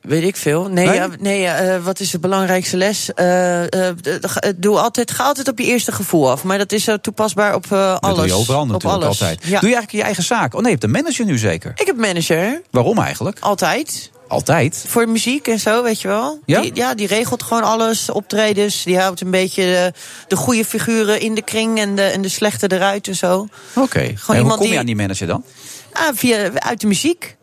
weet 0.00 0.22
ik 0.22 0.36
veel. 0.36 0.68
Nee, 0.68 1.00
Nee? 1.20 1.46
eh, 1.46 1.84
wat 1.84 2.00
is 2.00 2.10
de 2.10 2.18
belangrijkste 2.18 2.76
les? 2.76 3.14
Eh, 3.14 3.88
eh, 3.88 3.94
doe 4.56 4.78
altijd, 4.78 5.10
ga 5.10 5.24
altijd 5.24 5.48
op 5.48 5.58
je 5.58 5.64
eerste 5.64 5.92
gevoel 5.92 6.30
af. 6.30 6.44
Maar 6.44 6.58
dat 6.58 6.72
is 6.72 6.84
zo 6.84 6.96
toepasbaar 6.96 7.54
op 7.54 7.72
alles. 7.72 7.98
Dat 8.00 8.16
doe 8.16 8.26
je 8.26 8.32
overal 8.32 8.60
op 8.62 8.68
natuurlijk 8.68 9.02
alles. 9.02 9.20
altijd. 9.20 9.38
Ja. 9.42 9.60
Doe 9.60 9.68
je 9.68 9.74
eigenlijk 9.74 9.90
je 9.90 10.02
eigen 10.02 10.22
zaak? 10.22 10.54
Oh 10.54 10.60
nee, 10.60 10.62
je 10.64 10.70
hebt 10.70 10.84
een 10.84 10.90
manager 10.90 11.24
nu 11.24 11.38
zeker. 11.38 11.72
Ik 11.76 11.86
heb 11.86 11.94
een 11.94 12.00
manager. 12.00 12.62
Waarom 12.70 12.98
eigenlijk? 12.98 13.38
Altijd. 13.40 14.10
Altijd? 14.28 14.84
Voor 14.86 15.08
muziek 15.08 15.48
en 15.48 15.58
zo, 15.60 15.82
weet 15.82 16.00
je 16.00 16.08
wel. 16.08 16.38
Ja? 16.46 16.60
Die, 16.60 16.70
ja, 16.74 16.94
die 16.94 17.06
regelt 17.06 17.42
gewoon 17.42 17.62
alles. 17.62 18.10
Optredens. 18.10 18.82
Die 18.82 18.98
houdt 18.98 19.20
een 19.20 19.30
beetje 19.30 19.62
de, 19.62 19.92
de 20.28 20.36
goede 20.36 20.64
figuren 20.64 21.20
in 21.20 21.34
de 21.34 21.42
kring 21.42 21.78
en 21.78 21.94
de, 21.96 22.02
en 22.02 22.22
de 22.22 22.28
slechte 22.28 22.72
eruit 22.72 23.08
en 23.08 23.16
zo. 23.16 23.46
Oké. 23.74 23.98
En 24.28 24.38
hoe 24.38 24.50
kom 24.50 24.62
je 24.62 24.68
die- 24.68 24.78
aan 24.78 24.86
die 24.86 24.96
manager 24.96 25.26
dan? 25.26 25.44
Ah, 25.92 26.08
via, 26.14 26.50
uit 26.54 26.80
de 26.80 26.86
muziek. 26.86 27.36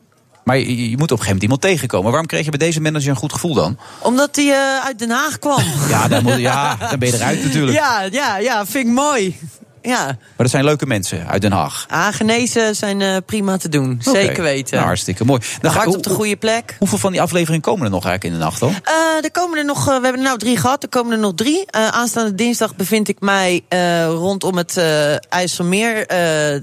Maar 0.47 0.57
je, 0.57 0.89
je 0.89 0.97
moet 0.97 1.11
op 1.11 1.17
een 1.19 1.23
gegeven 1.25 1.25
moment 1.25 1.41
iemand 1.43 1.61
tegenkomen. 1.61 2.09
Waarom 2.09 2.27
kreeg 2.27 2.43
je 2.45 2.49
bij 2.49 2.59
deze 2.67 2.81
manager 2.81 3.09
een 3.09 3.15
goed 3.15 3.33
gevoel 3.33 3.53
dan? 3.53 3.77
Omdat 3.99 4.35
hij 4.35 4.45
eh, 4.45 4.85
uit 4.85 4.99
Den 4.99 5.09
Haag 5.09 5.39
kwam. 5.39 5.63
Ja, 5.89 6.07
dan, 6.07 6.23
moet, 6.23 6.37
ja, 6.37 6.75
dan 6.75 6.99
ben 6.99 7.07
je 7.09 7.13
eruit 7.15 7.43
natuurlijk. 7.43 7.77
Ja, 7.77 8.01
ja, 8.11 8.37
ja, 8.37 8.65
vind 8.65 8.87
ik 8.87 8.93
mooi. 8.93 9.37
Ja. 9.81 10.05
Maar 10.05 10.17
dat 10.37 10.49
zijn 10.49 10.63
leuke 10.63 10.85
mensen 10.85 11.27
uit 11.27 11.41
Den 11.41 11.51
Haag. 11.51 11.85
Ah, 11.89 12.07
genezen 12.13 12.75
zijn 12.75 13.01
eh, 13.01 13.15
prima 13.25 13.57
te 13.57 13.69
doen. 13.69 13.99
Zeker 14.01 14.43
weten. 14.43 14.73
Nou, 14.75 14.85
hartstikke 14.87 15.25
mooi. 15.25 15.41
Dan 15.61 15.73
hoe- 15.73 15.95
op 15.95 16.03
de 16.03 16.09
goede 16.09 16.35
plek. 16.35 16.75
Hoeveel 16.79 16.97
van 16.97 17.11
die 17.11 17.21
afleveringen 17.21 17.61
komen 17.61 17.85
er 17.85 17.91
nog 17.91 18.05
eigenlijk 18.05 18.33
in 18.35 18.39
de 18.39 18.45
nacht 18.45 18.59
dan? 18.59 18.69
Eh, 18.83 19.23
er 19.23 19.31
komen 19.31 19.57
er 19.57 19.65
nog, 19.65 19.85
we 19.85 19.91
hebben 19.91 20.13
er 20.13 20.21
nou 20.21 20.37
drie 20.37 20.57
gehad, 20.57 20.83
er 20.83 20.89
komen 20.89 21.11
er 21.13 21.19
nog 21.19 21.33
drie. 21.35 21.71
Aanstaande 21.71 22.35
dinsdag 22.35 22.75
bevind 22.75 23.07
ik 23.07 23.19
mij 23.19 23.63
rondom 24.07 24.57
het 24.57 24.81
IJsselmeer, 25.29 26.07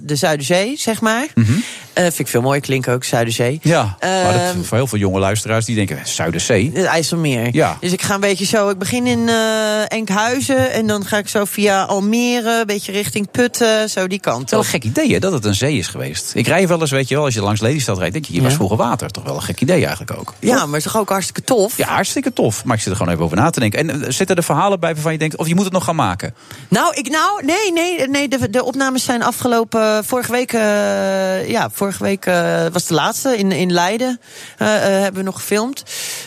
de 0.01 0.17
Zuiderzee, 0.17 0.77
zeg 0.79 1.01
maar. 1.01 1.27
Mhm. 1.35 1.53
Eh, 1.95 2.03
vind 2.03 2.19
ik 2.19 2.29
veel 2.29 2.41
mooier 2.41 2.61
klinken 2.63 2.93
ook, 2.93 3.05
Zuiderzee. 3.05 3.59
Ja, 3.63 3.97
maar 4.01 4.33
dat, 4.33 4.43
Ehm, 4.43 4.63
voor 4.63 4.77
heel 4.77 4.87
veel 4.87 4.99
jonge 4.99 5.19
luisteraars 5.19 5.65
die 5.65 5.75
denken, 5.75 5.99
Zuiderzee. 6.03 6.71
Het 6.75 6.85
IJsselmeer. 6.85 7.49
Ja. 7.53 7.77
Dus 7.81 7.93
ik 7.93 8.03
ga 8.03 8.15
een 8.15 8.21
beetje 8.21 8.45
zo. 8.45 8.69
Ik 8.69 8.79
begin 8.79 9.07
in 9.07 9.29
eh, 9.29 9.93
Enkhuizen 9.93 10.73
en 10.73 10.87
dan 10.87 11.05
ga 11.05 11.19
ik 11.19 11.29
zo 11.29 11.45
via 11.45 11.83
Almere, 11.83 12.61
een 12.61 12.67
beetje 12.67 12.93
richting 12.93 13.31
Putten, 13.31 13.91
zo 13.91 14.07
die 14.07 14.21
kant. 14.21 14.51
Wel 14.51 14.59
een 14.59 14.65
gek 14.67 14.85
idee 14.85 15.13
hè, 15.13 15.19
dat 15.19 15.33
het 15.33 15.45
een 15.45 15.55
zee 15.55 15.79
is 15.79 15.87
geweest. 15.87 16.31
Ik 16.35 16.47
rij 16.47 16.69
wel 16.69 16.81
eens, 16.81 16.91
weet 16.91 17.09
je 17.09 17.15
wel, 17.15 17.25
als 17.25 17.35
je 17.35 17.43
langs 17.43 17.61
Lelystad 17.61 17.99
rijdt, 17.99 18.13
denk 18.13 18.25
je, 18.25 18.33
hier 18.33 18.43
was 18.43 18.55
vroeger 18.55 18.77
water. 18.77 19.11
Toch 19.11 19.25
wel 19.25 19.35
een 19.35 19.43
gek 19.43 19.61
idee 19.61 19.87
eigenlijk 19.87 20.19
ook. 20.19 20.35
Ja, 20.41 20.55
maar 20.55 20.67
het 20.67 20.87
is 20.87 20.93
toch 20.93 20.97
ook 20.97 21.09
hartstikke 21.09 21.43
tof? 21.43 21.77
Ja, 21.77 21.87
hartstikke 21.87 22.33
tof. 22.33 22.65
Maar 22.65 22.77
ik 22.77 22.83
zit 22.83 22.91
er 22.91 22.97
gewoon 22.97 23.13
even 23.13 23.25
over 23.25 23.37
na 23.37 23.51
te 23.51 23.61
denken. 23.61 23.79
En 23.79 24.03
eh, 24.03 24.11
zitten 24.11 24.37
er 24.37 24.43
verhalen 24.43 24.81
bij 24.81 24.93
waarvan 24.95 25.13
je 25.13 25.19
denkt, 25.19 25.37
of 25.37 25.47
je 25.47 25.55
moet 25.55 25.65
het 25.65 25.73
nog 25.73 25.85
gaan 25.85 25.97
maken? 25.97 26.35
Nou, 26.69 26.95
ik, 26.95 27.09
nou 27.09 27.45
nee, 27.45 27.73
nee, 27.73 28.09
nee 28.09 28.29
de, 28.29 28.51
de 28.51 28.65
opnames 28.65 29.05
zijn 29.05 29.23
afgelopen. 29.23 30.05
Vorige 30.05 30.33
week, 30.33 30.53
ja, 30.53 31.69
vorige 31.73 31.84
week 31.93 32.27
eh, 32.27 32.67
was 32.73 32.87
de 32.87 32.95
laatste 32.95 33.39
in, 33.39 33.53
in 33.53 33.73
Leiden. 33.73 34.21
eh, 34.59 34.77
eh, 34.77 35.03
hebben 35.03 35.21
we 35.21 35.23
nog 35.23 35.35
gefilmd. 35.35 35.83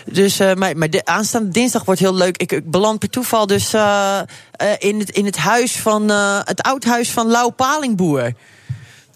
Dus, 0.05 0.37
maar, 0.37 0.77
maar 0.77 0.89
de 0.89 1.05
aanstaande 1.05 1.49
dinsdag 1.49 1.85
wordt 1.85 1.99
heel 1.99 2.15
leuk. 2.15 2.37
Ik, 2.37 2.51
ik 2.51 2.71
beland 2.71 2.99
per 2.99 3.09
toeval 3.09 3.47
dus 3.47 3.73
in, 4.77 4.99
het, 4.99 5.09
in 5.09 5.25
het 5.25 5.37
huis 5.37 5.79
van 5.79 6.09
het 6.45 6.61
oud 6.61 6.83
huis 6.83 7.11
van 7.11 7.27
Lau 7.27 7.51
Palingboer. 7.51 8.33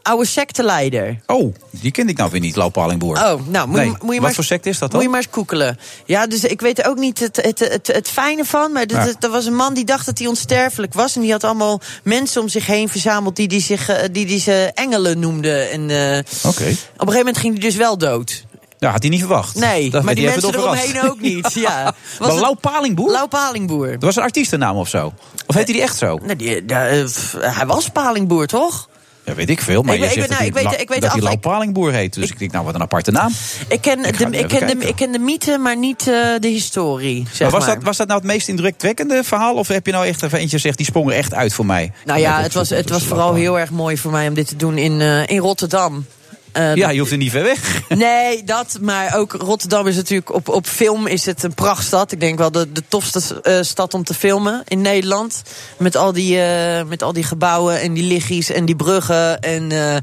Oude 0.03 0.25
secteleider. 0.25 1.19
Oh, 1.25 1.53
die 1.69 1.91
kende 1.91 2.11
ik 2.11 2.17
nou 2.17 2.31
weer 2.31 2.39
niet, 2.39 2.55
Lau 2.55 2.69
Palingboer. 2.71 3.15
Oh, 3.17 3.47
nou, 3.47 3.67
moet, 3.67 3.77
Nee. 3.77 3.85
je, 3.85 3.91
moet 3.91 3.99
je 4.01 4.05
maar 4.05 4.15
Wat 4.19 4.25
eens- 4.25 4.35
voor 4.35 4.43
sect 4.43 4.65
is 4.65 4.73
dat 4.79 4.81
Moet 4.81 4.91
dan? 4.91 5.01
je 5.01 5.09
maar 5.09 5.19
eens 5.21 5.29
koekelen. 5.29 5.79
Ja, 6.05 6.27
dus 6.27 6.43
ik 6.43 6.61
weet 6.61 6.79
er 6.79 6.85
ook 6.87 6.97
niet 6.97 7.19
het, 7.19 7.35
het, 7.41 7.59
het, 7.59 7.87
het 7.87 8.07
fijne 8.09 8.45
van. 8.45 8.71
Maar 8.71 8.83
Ja. 8.87 9.07
er 9.19 9.29
was 9.29 9.45
een 9.45 9.55
man 9.55 9.73
die 9.73 9.85
dacht 9.85 10.05
dat 10.05 10.17
hij 10.17 10.27
onsterfelijk 10.27 10.93
was. 10.93 11.15
En 11.15 11.21
die 11.21 11.31
had 11.31 11.43
allemaal 11.43 11.81
mensen 12.03 12.41
om 12.41 12.47
zich 12.49 12.65
heen 12.65 12.89
verzameld 12.89 13.35
die, 13.35 13.47
die, 13.47 13.61
zich, 13.61 13.89
eh, 13.89 13.97
die, 14.11 14.25
die 14.25 14.39
ze 14.39 14.71
engelen 14.73 15.19
noemden. 15.19 15.71
En 15.71 15.89
eh, 15.89 16.17
op 16.43 16.57
een 16.59 16.63
gegeven 16.63 17.17
moment 17.17 17.37
ging 17.37 17.53
hij 17.53 17.61
dus 17.61 17.75
wel 17.75 17.97
dood. 17.97 18.43
Ja, 18.79 18.91
had 18.91 19.01
hij 19.01 19.09
niet 19.11 19.19
verwacht. 19.19 19.55
Nee, 19.55 19.89
Dat 19.89 20.03
maar 20.03 20.15
die 20.15 20.25
hij 20.27 20.33
mensen 20.41 20.59
eromheen 20.59 21.01
ook 21.09 21.19
niet. 21.19 21.53
Ja. 21.67 21.93
Was 22.19 22.27
Maar 22.31 22.39
Lau 22.39 22.55
Palingboer? 22.55 23.11
Lau 23.11 23.27
Palingboer. 23.27 23.91
Dat 23.91 24.01
was 24.03 24.15
een 24.15 24.21
artiestennaam 24.23 24.77
of 24.77 24.87
zo? 24.89 25.13
Of 25.47 25.55
heette 25.55 25.71
die 25.71 25.81
echt 25.81 25.97
zo? 25.97 26.19
Nee, 26.23 26.35
die, 26.35 26.65
eh, 26.65 27.03
pff, 27.05 27.35
hij 27.39 27.65
was 27.65 27.89
Palingboer, 27.89 28.47
toch? 28.47 28.89
Ja, 29.25 29.33
weet 29.33 29.49
ik 29.49 29.61
veel. 29.61 29.81
Maar 29.81 29.93
Ik 29.95 29.99
je 29.99 30.05
ik 30.05 30.11
zegt 30.13 30.27
dat 30.29 30.37
nou, 30.39 30.51
hij 30.51 30.61
ik 30.63 30.69
weet- 30.69 30.81
ik 30.81 30.89
weet 30.89 31.01
dat 31.01 31.09
hij 31.11 31.17
af- 31.19 31.23
Lau 31.25 31.33
ik- 31.35 31.41
Palingboer 31.41 31.91
heet. 31.93 32.13
Dus 32.13 32.29
ik 32.29 32.39
denk, 32.39 32.51
nou, 32.51 32.65
wat 32.65 32.75
een 32.75 32.81
aparte 32.81 33.11
naam. 33.11 33.31
Ik 33.67 33.81
ken, 33.81 34.05
Ik 34.05 34.17
de, 34.17 34.23
ik, 34.37 34.47
ken 34.47 34.79
de, 34.79 34.87
ik 34.87 34.95
ken 34.95 35.11
de 35.11 35.19
mythe, 35.19 35.57
maar 35.57 35.77
niet 35.77 35.99
eh, 36.07 36.13
de 36.39 36.47
historie. 36.47 37.25
Zeg 37.31 37.39
maar 37.39 37.49
was, 37.51 37.65
maar. 37.65 37.75
Dat, 37.75 37.83
was 37.83 37.97
dat 37.97 38.07
nou 38.07 38.19
het 38.19 38.27
meest 38.27 38.47
indrukwekkende 38.47 39.23
verhaal? 39.23 39.55
Of 39.55 39.67
heb 39.67 39.85
je 39.85 39.91
nou 39.91 40.05
echt 40.05 40.23
even 40.23 40.39
eentje 40.39 40.55
gezegd, 40.55 40.77
die 40.77 40.85
sprong 40.85 41.09
er 41.09 41.15
echt 41.15 41.33
uit 41.33 41.53
voor 41.53 41.65
mij? 41.65 41.91
Nou 42.05 42.19
ja, 42.19 42.41
het 42.41 42.53
was, 42.53 42.69
het 42.69 42.89
was 42.89 43.03
vooral 43.03 43.33
heel 43.33 43.59
erg 43.59 43.69
mooi 43.69 43.97
voor 43.97 44.11
mij 44.11 44.27
om 44.27 44.33
dit 44.33 44.47
te 44.47 44.55
doen 44.55 44.77
in, 44.77 45.01
eh, 45.01 45.27
in 45.27 45.37
Rotterdam. 45.37 46.05
Eh, 46.51 46.75
Ja, 46.75 46.89
je 46.89 46.99
hoeft 46.99 47.11
er 47.11 47.17
niet 47.17 47.31
ver 47.31 47.43
weg. 47.43 47.81
Nee, 47.89 48.43
dat, 48.43 48.77
maar 48.81 49.15
ook 49.17 49.33
Rotterdam 49.33 49.87
is 49.87 49.95
natuurlijk 49.95 50.33
op, 50.33 50.49
op 50.49 50.67
film 50.67 51.07
is 51.07 51.25
het 51.25 51.43
een 51.43 51.53
prachtstad. 51.53 52.11
Ik 52.11 52.19
denk 52.19 52.37
wel 52.37 52.51
de, 52.51 52.71
de 52.71 52.83
tofste 52.87 53.41
eh, 53.41 53.61
stad 53.61 53.93
om 53.93 54.03
te 54.03 54.13
filmen 54.13 54.63
in 54.67 54.81
Nederland. 54.81 55.41
Met 55.77 55.95
al 55.95 56.13
die, 56.13 56.41
eh, 56.41 56.83
met 56.83 57.03
al 57.03 57.13
die 57.13 57.23
gebouwen 57.23 57.79
en 57.81 57.93
die 57.93 58.03
liggies 58.03 58.49
en 58.49 58.65
die 58.65 58.75
bruggen. 58.75 59.39
En 59.41 59.71
eh, 59.71 59.97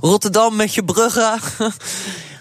Rotterdam 0.00 0.56
met 0.56 0.74
je 0.74 0.84
bruggen. 0.84 1.38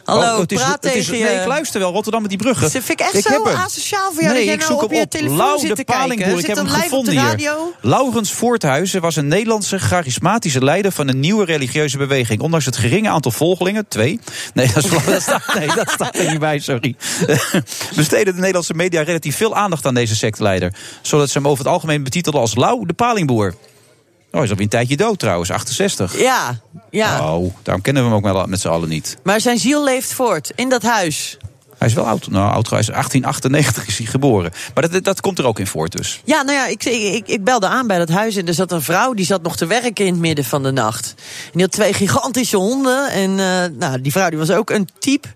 Hallo, 0.04 0.34
Oh, 0.34 0.40
het 0.40 0.52
is- 0.52 0.60
praat 0.62 0.84
het 0.84 0.96
is- 0.96 1.06
tegen. 1.06 1.26
Nee, 1.26 1.40
ik 1.40 1.48
luister 1.48 1.80
wel. 1.80 1.92
Rotterdam 1.92 2.22
met 2.22 2.30
die 2.30 2.40
bruggen. 2.40 2.62
Dat 2.64 2.72
vind 2.72 2.90
ik 2.90 3.00
echt 3.00 3.14
Ik 3.16 3.28
zo 3.28 3.44
asociaal 3.44 4.12
voor 4.14 4.22
jou 4.22 4.34
Nee, 4.34 4.46
dat 4.46 4.54
ik 4.54 4.60
nou 4.60 4.72
zoek 4.72 4.82
op 4.84 4.90
hem 4.90 4.98
je 4.98 5.04
op. 5.04 5.10
telefoon 5.10 5.38
Lau 5.38 5.60
zit 5.60 5.76
de. 5.76 5.84
Palingboer. 5.84 6.40
Ik 6.40 6.46
heb 6.46 6.56
hem 6.56 6.66
op 6.66 6.72
gevonden 6.72 7.14
de 7.16 7.20
hier. 7.38 7.52
Laurens 7.82 8.32
Voorthuizen 8.32 9.02
was 9.02 9.16
een 9.16 9.28
Nederlandse 9.28 9.80
charismatische 9.80 10.64
leider 10.64 10.92
van 10.92 11.08
een 11.08 11.20
nieuwe 11.20 11.46
religieuze 11.46 11.98
beweging. 11.98 12.42
Ondanks 12.42 12.66
het 12.66 12.78
geringe 12.78 13.10
aantal 13.10 13.32
volgelingen, 13.32 13.88
twee. 13.88 14.20
Nee, 14.54 14.68
dat, 14.74 14.84
is, 14.84 14.90
dat, 15.06 15.22
staat, 15.22 15.54
nee, 15.56 15.68
dat 15.76 15.90
staat 15.90 16.16
er 16.18 16.30
niet 16.30 16.40
bij, 16.40 16.60
sorry. 16.60 16.96
Besteden 17.96 18.34
de 18.34 18.40
Nederlandse 18.40 18.74
media 18.74 19.02
relatief 19.02 19.36
veel 19.38 19.56
aandacht 19.56 19.86
aan 19.86 19.94
deze 19.94 20.16
secteleider. 20.16 20.74
Zodat 21.02 21.30
ze 21.30 21.38
hem 21.38 21.48
over 21.48 21.64
het 21.64 21.74
algemeen 21.74 22.04
betitelden 22.04 22.42
als 22.42 22.56
Lau 22.56 22.86
de 22.86 22.94
Palingboer. 22.94 23.54
Oh, 24.34 24.39
hij 24.39 24.43
is 24.43 24.49
alweer 24.49 24.65
een 24.65 24.72
tijdje 24.72 24.97
dood 24.97 25.19
trouwens, 25.19 25.51
68. 25.51 26.19
Ja, 26.19 26.60
ja. 26.89 27.35
Oh, 27.35 27.55
daarom 27.61 27.84
kennen 27.84 28.03
we 28.03 28.10
hem 28.10 28.18
ook 28.18 28.34
wel 28.34 28.45
met 28.45 28.61
z'n 28.61 28.68
allen 28.68 28.89
niet. 28.89 29.18
Maar 29.23 29.41
zijn 29.41 29.57
ziel 29.57 29.84
leeft 29.84 30.14
voort 30.14 30.51
in 30.55 30.69
dat 30.69 30.84
huis. 30.84 31.38
Hij 31.77 31.88
is 31.88 31.93
wel 31.93 32.07
oud. 32.07 32.27
Nou, 32.30 32.53
oud, 32.53 32.69
hij 32.69 32.80
is 32.80 32.85
1898 32.85 33.88
is 33.88 33.97
hij 33.97 34.07
geboren. 34.07 34.51
Maar 34.73 34.89
dat, 34.89 35.03
dat 35.03 35.22
komt 35.22 35.39
er 35.39 35.45
ook 35.45 35.60
in 35.60 35.68
voort 35.68 35.91
dus. 35.91 36.22
Ja, 36.26 36.41
nou 36.41 36.57
ja, 36.57 36.68
ik, 36.68 36.84
ik, 36.84 37.27
ik 37.27 37.43
belde 37.43 37.68
aan 37.68 37.88
bij 37.88 37.97
dat 37.97 38.10
huis 38.10 38.35
en 38.35 38.47
er 38.47 38.53
zat 38.53 38.72
een 38.72 38.81
vrouw 38.81 39.14
die 39.14 39.26
zat 39.26 39.41
nog 39.41 39.55
te 39.55 39.65
werken 39.65 40.05
in 40.05 40.11
het 40.11 40.22
midden 40.22 40.45
van 40.45 40.64
de 40.64 40.72
nacht. 40.72 41.14
En 41.18 41.51
die 41.51 41.61
had 41.61 41.72
twee 41.72 41.93
gigantische 41.93 42.57
honden. 42.57 43.11
En 43.11 43.39
eh, 43.39 43.77
nou, 43.80 44.01
die 44.01 44.11
vrouw 44.11 44.30
die 44.30 44.39
was 44.39 44.51
ook 44.51 44.69
een 44.69 44.89
type. 44.99 45.27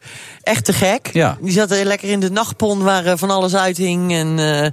Echt 0.42 0.66
te 0.66 0.74
gek. 0.74 1.10
Ja. 1.14 1.38
Die 1.42 1.52
zat 1.52 1.72
er 1.72 1.86
lekker 1.86 2.10
in 2.10 2.20
de 2.20 2.32
nachtpon 2.32 2.84
waar 2.84 3.06
eh, 3.06 3.14
van 3.16 3.30
alles 3.30 3.56
uithing. 3.56 4.14
En 4.14 4.40
eh 4.40 4.72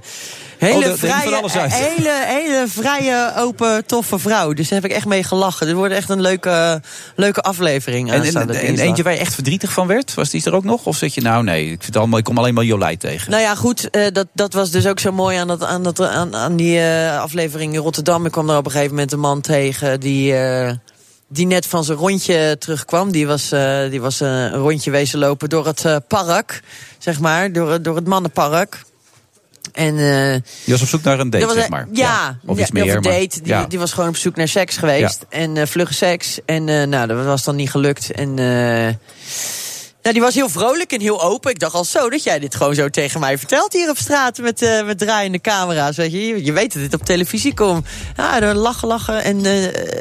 hele, 0.57 0.75
Oh, 0.75 0.83
hing 0.83 0.97
vrije, 0.99 1.59
uit. 1.59 1.73
hele, 1.73 2.23
hele 2.25 2.65
vrije, 2.67 3.33
open, 3.37 3.85
toffe 3.85 4.19
vrouw. 4.19 4.53
Dus 4.53 4.69
daar 4.69 4.81
heb 4.81 4.89
ik 4.91 4.97
echt 4.97 5.05
mee 5.05 5.23
gelachen. 5.23 5.67
Dit 5.67 5.75
wordt 5.75 5.93
echt 5.93 6.09
een 6.09 6.21
leuke, 6.21 6.81
leuke 7.15 7.41
aflevering. 7.41 8.11
En, 8.11 8.23
en, 8.23 8.77
eentje 8.77 9.03
waar 9.03 9.13
je 9.13 9.19
echt 9.19 9.33
verdrietig 9.33 9.71
van 9.71 9.87
werd? 9.87 10.13
Was 10.13 10.29
die 10.29 10.45
er 10.45 10.55
ook 10.55 10.63
nog? 10.63 10.85
Of 10.85 10.97
zit 10.97 11.13
je 11.13 11.21
nou, 11.21 11.43
nee, 11.43 11.63
ik, 11.63 11.69
vind 11.69 11.85
het 11.85 11.97
allemaal, 11.97 12.19
ik 12.19 12.25
kom 12.25 12.37
alleen 12.37 12.53
maar 12.53 12.63
Jolijt 12.63 12.99
tegen. 12.99 13.31
Nou 13.31 13.43
ja, 13.43 13.55
goed, 13.55 13.89
eh, 13.89 14.05
dat, 14.13 14.27
dat 14.33 14.53
was 14.53 14.71
dus 14.71 14.87
ook 14.87 14.99
zo 14.99 15.11
mooi 15.11 15.37
aan, 15.37 15.47
dat, 15.47 15.63
aan, 15.63 15.83
dat, 15.83 16.01
aan, 16.01 16.35
aan 16.35 16.55
die 16.55 16.79
eh, 16.79 17.21
aflevering 17.21 17.73
in 17.73 17.79
Rotterdam. 17.79 18.25
Ik 18.25 18.31
kwam 18.31 18.47
daar 18.47 18.57
op 18.57 18.65
een 18.65 18.71
gegeven 18.71 18.93
moment 18.93 19.11
een 19.11 19.19
man 19.19 19.41
tegen 19.41 19.99
die, 19.99 20.35
eh, 20.35 20.71
die 21.27 21.45
net 21.45 21.65
van 21.65 21.83
zijn 21.83 21.97
rondje 21.97 22.55
terugkwam. 22.59 23.11
Die 23.11 23.27
was, 23.27 23.51
eh, 23.51 23.89
die 23.89 24.01
was 24.01 24.21
eh, 24.21 24.29
een 24.29 24.53
rondje 24.53 24.91
wezen 24.91 25.19
lopen 25.19 25.49
door 25.49 25.65
het 25.65 25.85
eh, 25.85 25.95
park, 26.07 26.61
zeg 26.97 27.19
maar, 27.19 27.51
door, 27.51 27.81
door 27.81 27.95
het 27.95 28.07
mannenpark. 28.07 28.83
En, 29.75 29.95
Die 30.63 30.73
was 30.73 30.81
op 30.81 30.87
zoek 30.87 31.03
naar 31.03 31.19
een 31.19 31.29
date, 31.29 31.45
was, 31.45 31.55
zeg 31.55 31.69
maar. 31.69 31.87
Ja, 31.91 32.37
Of 32.45 32.55
ja, 32.57 32.61
iets 32.61 32.71
meer. 32.71 32.83
of 32.83 32.89
een 32.89 33.01
maar- 33.01 33.11
date. 33.11 33.41
Die, 33.41 33.67
die 33.67 33.79
was 33.79 33.93
gewoon 33.93 34.09
op 34.09 34.17
zoek 34.17 34.35
naar 34.35 34.47
seks 34.47 34.77
geweest. 34.77 35.25
En 35.29 35.57
eh 35.57 35.65
vlugge 35.67 35.93
seks. 35.93 36.39
En 36.45 36.69
eh, 36.69 36.87
nou, 36.87 37.07
dat 37.07 37.25
was 37.25 37.43
dan 37.43 37.55
niet 37.55 37.69
gelukt. 37.71 38.11
En 38.11 38.33
nou, 40.05 40.17
die 40.17 40.25
was 40.25 40.35
heel 40.35 40.49
vrolijk 40.49 40.91
en 40.91 41.01
heel 41.01 41.21
open. 41.23 41.51
Ik 41.51 41.59
dacht 41.59 41.73
al 41.73 41.83
zo 41.83 42.09
dat 42.09 42.23
jij 42.23 42.39
dit 42.39 42.55
gewoon 42.55 42.75
zo 42.75 42.89
tegen 42.89 43.19
mij 43.19 43.37
vertelt 43.37 43.73
hier 43.73 43.89
op 43.89 43.97
straat 43.97 44.37
met, 44.37 44.61
eh, 44.61 44.85
met 44.85 44.97
draaiende 44.97 45.41
camera's. 45.41 45.95
Weet 45.95 46.11
je. 46.11 46.43
je, 46.45 46.51
weet 46.51 46.73
dat 46.73 46.81
dit 46.81 46.93
op 46.93 47.03
televisie 47.03 47.53
komt. 47.53 47.87
Ja, 48.17 48.39
door 48.39 48.53
lachen, 48.53 48.87
lachen. 48.87 49.23
En 49.23 49.41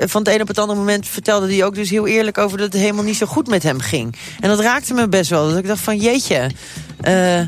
van 0.09 0.23
het 0.25 0.35
een 0.35 0.41
op 0.41 0.49
het 0.49 0.59
andere 0.59 0.79
moment 0.79 1.09
vertelde 1.09 1.55
hij 1.55 1.65
ook 1.65 1.75
dus 1.75 1.91
heel 1.91 2.07
eerlijk 2.07 2.39
over 2.39 2.59
dat 2.59 2.73
het 2.73 2.83
helemaal 2.83 3.05
niet 3.05 3.17
zo 3.17 3.27
goed 3.27 3.47
met 3.49 3.63
hem 3.63 3.81
ging. 3.81 4.17
En 4.41 4.49
dat 4.49 4.61
raakte 4.61 4.95
me 4.95 5.09
best 5.09 5.31
wel. 5.31 5.49
Dat 5.49 5.59
ik 5.59 5.67
dacht 5.67 5.81
van 5.81 5.97
jeetje. 5.97 6.51
eh, 7.01 7.39
ja, 7.39 7.47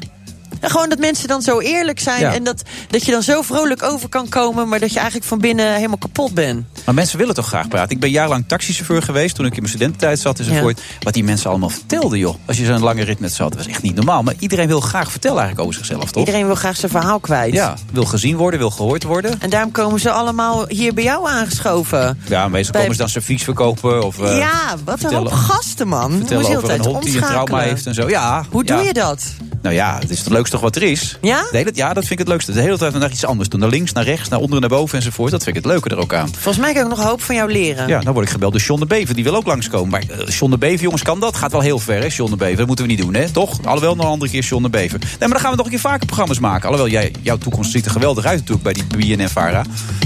gewoon 0.61 0.89
dat 0.89 0.99
mensen 0.99 1.29
dan 1.29 1.43
zo 1.43 1.61
eerlijk 1.61 2.01
zijn. 2.01 2.21
Ja. 2.21 2.33
En 2.35 2.45
dat, 2.45 2.63
dat 2.91 3.05
je 3.05 3.13
dan 3.13 3.23
zo 3.23 3.43
vrolijk 3.43 3.83
over 3.83 4.09
kan 4.09 4.29
komen. 4.29 4.69
Maar 4.69 4.81
dat 4.81 4.91
je 4.91 4.97
eigenlijk 4.97 5.29
van 5.29 5.39
binnen 5.39 5.75
helemaal 5.75 5.97
kapot 5.97 6.35
bent. 6.35 6.65
Maar 6.85 6.95
mensen 6.95 7.19
willen 7.19 7.35
toch 7.35 7.47
graag 7.47 7.69
praten. 7.69 7.91
Ik 7.91 8.01
ben 8.01 8.11
jarenlang 8.11 8.45
taxichauffeur 8.49 9.03
geweest 9.03 9.35
toen 9.35 9.47
ik 9.47 9.53
in 9.53 9.59
mijn 9.59 9.73
studententijd 9.73 10.19
zat 10.19 10.39
enzovoort. 10.39 10.81
Wat 11.01 11.15
die 11.15 11.25
mensen 11.25 11.51
allemaal 11.51 11.69
vertelden, 11.69 12.19
joh. 12.19 12.35
Als 12.47 12.57
je 12.57 12.65
zo'n 12.65 12.81
lange 12.81 13.03
rit 13.03 13.21
met 13.21 13.33
zat, 13.33 13.49
dat 13.49 13.59
was 13.59 13.67
echt 13.67 13.83
niet 13.83 13.95
normaal. 13.95 14.23
Maar 14.23 14.35
iedereen 14.39 14.67
wil 14.67 14.81
graag 14.81 15.11
vertellen 15.11 15.39
eigenlijk 15.39 15.69
over 15.69 15.81
zichzelf, 15.85 16.11
toch? 16.11 16.27
Iedereen 16.27 16.47
wil 16.47 16.55
graag 16.55 16.77
zijn 16.77 16.91
verhaal 16.91 17.21
kwijt. 17.21 17.53
Ja, 17.55 17.75
wil 17.93 18.05
gezien 18.05 18.37
worden, 18.37 18.59
wil 18.61 18.71
gehoord 18.71 19.03
worden. 19.03 19.41
En 19.41 19.51
daarom 19.51 19.71
komen 19.71 20.01
ze 20.01 20.11
allemaal 20.11 20.65
hier 20.69 20.95
bij 20.95 21.05
jou 21.05 21.29
aangeschoven. 21.29 22.19
Ja, 22.29 22.49
meestal 22.49 22.73
Bij- 22.73 22.81
komen 22.81 22.97
ze 22.97 23.01
dan 23.03 23.11
servies 23.11 23.43
verkopen. 23.43 24.03
Of, 24.05 24.19
eh, 24.19 24.39
ja, 24.39 24.75
wat 24.85 25.03
een 25.03 25.15
hoop 25.15 25.33
gasten, 25.33 25.89
man. 25.89 26.13
Vertellen 26.13 26.57
over 26.57 26.71
een 26.71 26.81
hond 26.81 27.03
die 27.03 27.17
een 27.17 27.23
trauma 27.23 27.59
heeft 27.59 27.87
en 27.87 27.95
zo. 27.95 28.09
Ja, 28.09 28.45
Hoe 28.51 28.63
ja. 28.67 28.77
doe 28.77 28.85
je 28.85 28.93
dat? 28.93 29.25
Nou 29.63 29.75
ja, 29.75 29.99
het 29.99 30.11
is 30.11 30.19
het 30.19 30.29
leukste 30.29 30.56
wat 30.61 30.77
er 30.77 30.83
is. 30.83 31.19
Ja? 31.23 31.47
De 31.51 31.57
hele, 31.57 31.71
ja, 31.75 31.87
dat 31.87 31.99
vind 32.05 32.11
ik 32.11 32.19
het 32.19 32.29
leukste. 32.29 32.53
De 32.53 32.61
hele 32.61 32.79
tijd 32.79 32.99
naar 32.99 33.11
iets 33.11 33.25
anders 33.25 33.49
doen. 33.49 33.61
Naar 33.61 33.69
links, 33.69 33.93
naar 33.93 34.05
rechts, 34.05 34.29
naar 34.29 34.41
onder, 34.41 34.61
naar 34.61 34.69
boven 34.69 34.99
enzovoort. 34.99 35.31
Dat 35.31 35.43
vind 35.43 35.57
ik 35.57 35.63
het 35.63 35.73
leuke 35.73 35.89
er 35.89 35.99
ook 35.99 36.15
aan. 36.15 36.29
Volgens 36.33 36.59
mij 36.65 36.73
kan 36.73 36.83
ik 36.83 36.89
nog 36.89 37.03
hoop 37.05 37.23
van 37.23 37.35
jou 37.35 37.53
leren. 37.53 37.89
Ja, 37.89 38.01
dan 38.01 38.13
word 38.13 38.27
ik 38.27 38.33
gebeld 38.33 38.53
door 38.53 38.61
John 38.61 38.81
de 38.81 38.87
Bever. 38.87 39.15
Die 39.15 39.25
wil 39.25 39.35
ook 39.37 39.47
langskomen. 39.47 39.91
Maar 39.91 40.03
uh, 40.11 40.29
John 40.29 40.51
de 40.51 40.59
Bever, 40.59 40.83
jongens, 40.83 41.03
kan 41.03 41.21
dat? 41.21 41.37
Gaat 41.37 41.53
wel 41.53 41.61
heel 41.61 41.79
ver, 41.79 42.01
hè, 42.01 42.07
John 42.07 42.31
de 42.31 42.37
Bever. 42.37 42.57
Dat 42.57 42.67
moeten 42.67 42.85
we 42.85 42.91
niet 42.91 43.01
doen, 43.01 43.15
hè? 43.15 43.31
Toch? 43.31 43.59
Alhoewel, 43.65 43.95
nog 43.95 44.05
een 44.05 44.11
andere 44.11 44.31
keer 44.31 44.43
John 44.43 44.63
de 44.63 44.69
Bever. 44.71 44.99
Nee, 44.99 45.09
maar 45.19 45.29
dan 45.29 45.41
gaan 45.41 45.51
we 45.51 45.57
nog 45.57 45.65
een 45.67 45.73
keer 45.73 45.81
vaker 45.81 46.07
programma's 46.07 46.39
maken. 46.39 46.69
Alhoewel, 46.69 46.93
jij, 46.93 47.13
jouw 47.23 47.37
toekomst 47.39 47.71
ziet 47.71 47.85
er 47.85 47.91
geweldig 47.91 48.25
uit 48.25 48.39
natuurlijk 48.39 48.63
bij 48.63 48.73
die 48.73 49.17
BNN-Vara. 49.17 49.65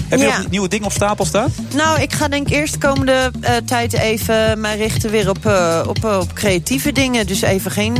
Heb 0.09 0.19
je 0.19 0.25
Ja. 0.27 0.39
nog 0.39 0.51
nieuwe 0.51 0.69
dingen 0.69 0.87
op 0.87 0.93
stapel 0.93 1.25
staan? 1.25 1.53
Nou, 1.75 2.01
ik 2.01 2.13
ga 2.13 2.29
denk 2.29 2.49
ik 2.49 2.55
eerst 2.55 2.73
de 2.73 2.79
komende 2.89 3.31
eh, 3.41 3.53
tijd 3.65 3.93
even 3.93 4.61
mij 4.61 4.77
richten 4.77 5.11
weer 5.11 5.29
op, 5.29 5.47
eh, 5.47 5.83
op, 5.87 6.05
op 6.05 6.33
creatieve 6.35 6.93
dingen. 6.93 7.27
Dus 7.27 7.43
even 7.43 7.71
geen... 7.71 7.99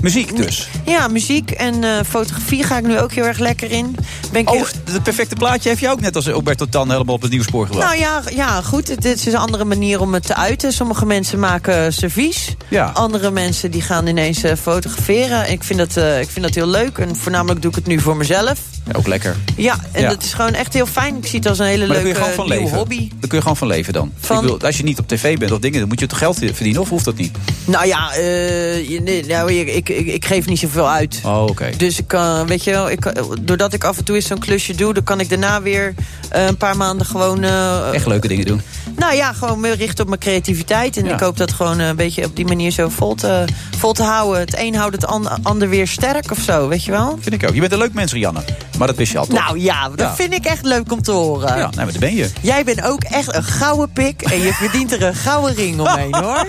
Muziek 0.00 0.36
dus? 0.36 0.68
Ja, 0.86 1.08
muziek 1.08 1.50
en 1.50 1.81
eh, 1.84 1.90
fotografie 2.08 2.62
ga 2.64 2.76
ik 2.78 2.86
nu 2.86 2.98
ook 3.00 3.12
heel 3.12 3.24
erg 3.24 3.38
lekker 3.38 3.70
in. 3.70 3.96
Ben 4.32 4.40
ik 4.40 4.48
Oh, 4.50 4.54
heel- 4.56 4.66
het 4.92 5.02
perfecte 5.02 5.34
plaatje 5.34 5.68
heeft 5.68 5.80
je 5.80 5.88
ook 5.90 6.00
net 6.00 6.16
als 6.16 6.26
Roberto 6.28 6.66
Tan 6.70 6.90
helemaal 6.90 7.14
op 7.14 7.20
het 7.22 7.30
nieuwe 7.30 7.44
spoor 7.46 7.66
gebracht. 7.66 7.86
Nou 7.86 7.98
ja, 8.00 8.22
ja, 8.34 8.62
goed. 8.62 8.86
Dit 8.86 9.04
is 9.04 9.26
een 9.26 9.36
andere 9.36 9.64
manier 9.64 10.00
om 10.00 10.14
het 10.14 10.26
te 10.26 10.34
uiten. 10.36 10.72
Sommige 10.72 11.06
mensen 11.06 11.38
maken 11.38 11.92
servies. 11.92 12.54
Ja. 12.68 12.84
Andere 12.94 13.30
mensen 13.30 13.70
die 13.70 13.82
gaan 13.82 14.06
ineens 14.06 14.42
eh, 14.42 14.56
fotograferen. 14.56 15.50
Ik 15.50 15.64
vind, 15.64 15.78
dat, 15.78 15.96
eh, 15.96 16.20
ik 16.20 16.28
vind 16.30 16.44
dat 16.44 16.54
heel 16.54 16.66
leuk. 16.68 16.98
En 16.98 17.16
voornamelijk 17.16 17.62
doe 17.62 17.70
ik 17.70 17.76
het 17.76 17.86
nu 17.86 18.00
voor 18.00 18.16
mezelf. 18.16 18.58
Ja, 18.86 18.92
ook 18.98 19.06
lekker. 19.06 19.36
Ja, 19.56 19.76
en 19.92 20.02
Ja. 20.02 20.08
dat 20.08 20.22
is 20.22 20.32
gewoon 20.34 20.52
echt 20.54 20.72
heel 20.74 20.86
fijn. 20.86 21.16
Ik 21.16 21.26
zie 21.26 21.38
het 21.38 21.48
als 21.48 21.58
een 21.58 21.66
hele 21.66 21.86
leuke 21.86 22.14
van 22.34 22.46
leven. 22.48 22.76
hobby. 22.76 22.98
Daar 23.08 23.18
kun 23.28 23.30
je 23.36 23.40
gewoon 23.40 23.56
van 23.56 23.66
leven 23.68 23.92
dan. 23.92 24.12
Van- 24.20 24.36
Ik 24.36 24.42
bedoel, 24.42 24.60
als 24.60 24.76
je 24.76 24.82
niet 24.82 24.98
op 24.98 25.08
tv 25.08 25.38
bent 25.38 25.52
of 25.52 25.58
dingen, 25.58 25.78
dan 25.80 25.88
moet 25.88 26.00
je 26.00 26.06
toch 26.06 26.18
geld 26.18 26.38
verdienen 26.38 26.80
of 26.80 26.88
hoeft 26.88 27.04
dat 27.04 27.16
niet? 27.16 27.36
Nou 27.64 27.86
ja, 27.86 28.12
eh, 28.12 29.00
nee, 29.00 29.24
nou, 29.26 29.52
ik, 29.52 29.68
ik, 29.68 29.88
ik, 29.88 30.06
ik 30.06 30.24
geef 30.24 30.46
niet 30.46 30.58
zoveel 30.58 30.88
uit. 30.90 31.20
Oh, 31.24 31.42
oké. 31.44 31.70
Dus 31.76 31.98
ik 31.98 32.08
kan, 32.08 32.46
weet 32.46 32.64
je 32.64 32.70
wel, 32.70 32.90
ik, 32.90 33.00
kan- 33.00 33.38
doordat 33.40 33.72
ik 33.72 33.84
af 33.84 33.98
en 33.98 34.04
toe 34.04 34.14
eens 34.16 34.26
zo'n 34.26 34.38
klusje 34.38 34.74
doe... 34.74 34.94
dan 34.94 35.02
kan 35.04 35.20
ik 35.20 35.28
daarna 35.28 35.62
weer 35.62 35.94
eh, 36.30 36.46
een 36.46 36.56
paar 36.56 36.76
maanden 36.76 37.06
gewoon... 37.06 37.42
eh, 37.44 37.92
Echt 37.94 38.06
leuke 38.06 38.28
dingen 38.28 38.46
doen. 38.46 38.60
Nou 38.96 39.14
ja, 39.14 39.32
gewoon 39.32 39.60
meer 39.60 39.76
richten 39.76 40.02
op 40.02 40.08
mijn 40.08 40.20
creativiteit. 40.20 40.96
En 40.96 41.04
Ja. 41.04 41.12
ik 41.14 41.20
hoop 41.20 41.36
dat 41.36 41.52
gewoon 41.52 41.80
eh, 41.80 41.86
een 41.86 41.96
beetje 41.96 42.24
op 42.24 42.36
die 42.36 42.46
manier 42.46 42.70
zo 42.70 42.88
vol 42.88 43.14
te, 43.14 43.44
vol 43.78 43.92
te 43.92 44.02
houden. 44.02 44.40
Het 44.40 44.58
een 44.58 44.74
houdt 44.74 44.94
het 44.94 45.06
an- 45.06 45.42
ander 45.42 45.68
weer 45.68 45.88
sterk 45.88 46.30
of 46.30 46.38
zo, 46.38 46.68
weet 46.68 46.84
je 46.84 46.90
wel? 46.90 47.18
Vind 47.20 47.34
ik 47.42 47.48
ook. 47.48 47.54
Je 47.54 47.60
bent 47.60 47.72
een 47.72 47.78
leuk 47.78 47.94
mens, 47.94 48.12
Rianne. 48.12 48.40
Maar 48.78 48.86
dat 48.86 48.96
wist 48.96 49.12
je 49.12 49.18
al, 49.18 49.26
toch? 49.26 49.38
Nou 49.38 49.58
ja, 49.60 49.88
dat 49.88 49.98
Ja. 49.98 50.14
vind 50.14 50.34
ik 50.34 50.44
echt 50.44 50.64
leuk 50.64 50.92
om 50.92 51.02
te 51.02 51.10
horen. 51.10 51.48
Ja, 51.48 51.54
nou, 51.56 51.74
maar 51.76 51.86
daar 51.86 51.98
ben 51.98 52.14
je. 52.14 52.30
Jij 52.40 52.64
bent 52.64 52.82
ook 52.82 53.02
echt 53.02 53.34
een 53.34 53.42
gouden 53.44 53.90
pik 53.92 54.22
en 54.22 54.40
je 54.40 54.52
verdient 54.52 54.92
er 54.92 55.02
een 55.02 55.14
gouden 55.14 55.54
ring 55.54 55.80
omheen, 55.80 56.14
hoor. 56.14 56.46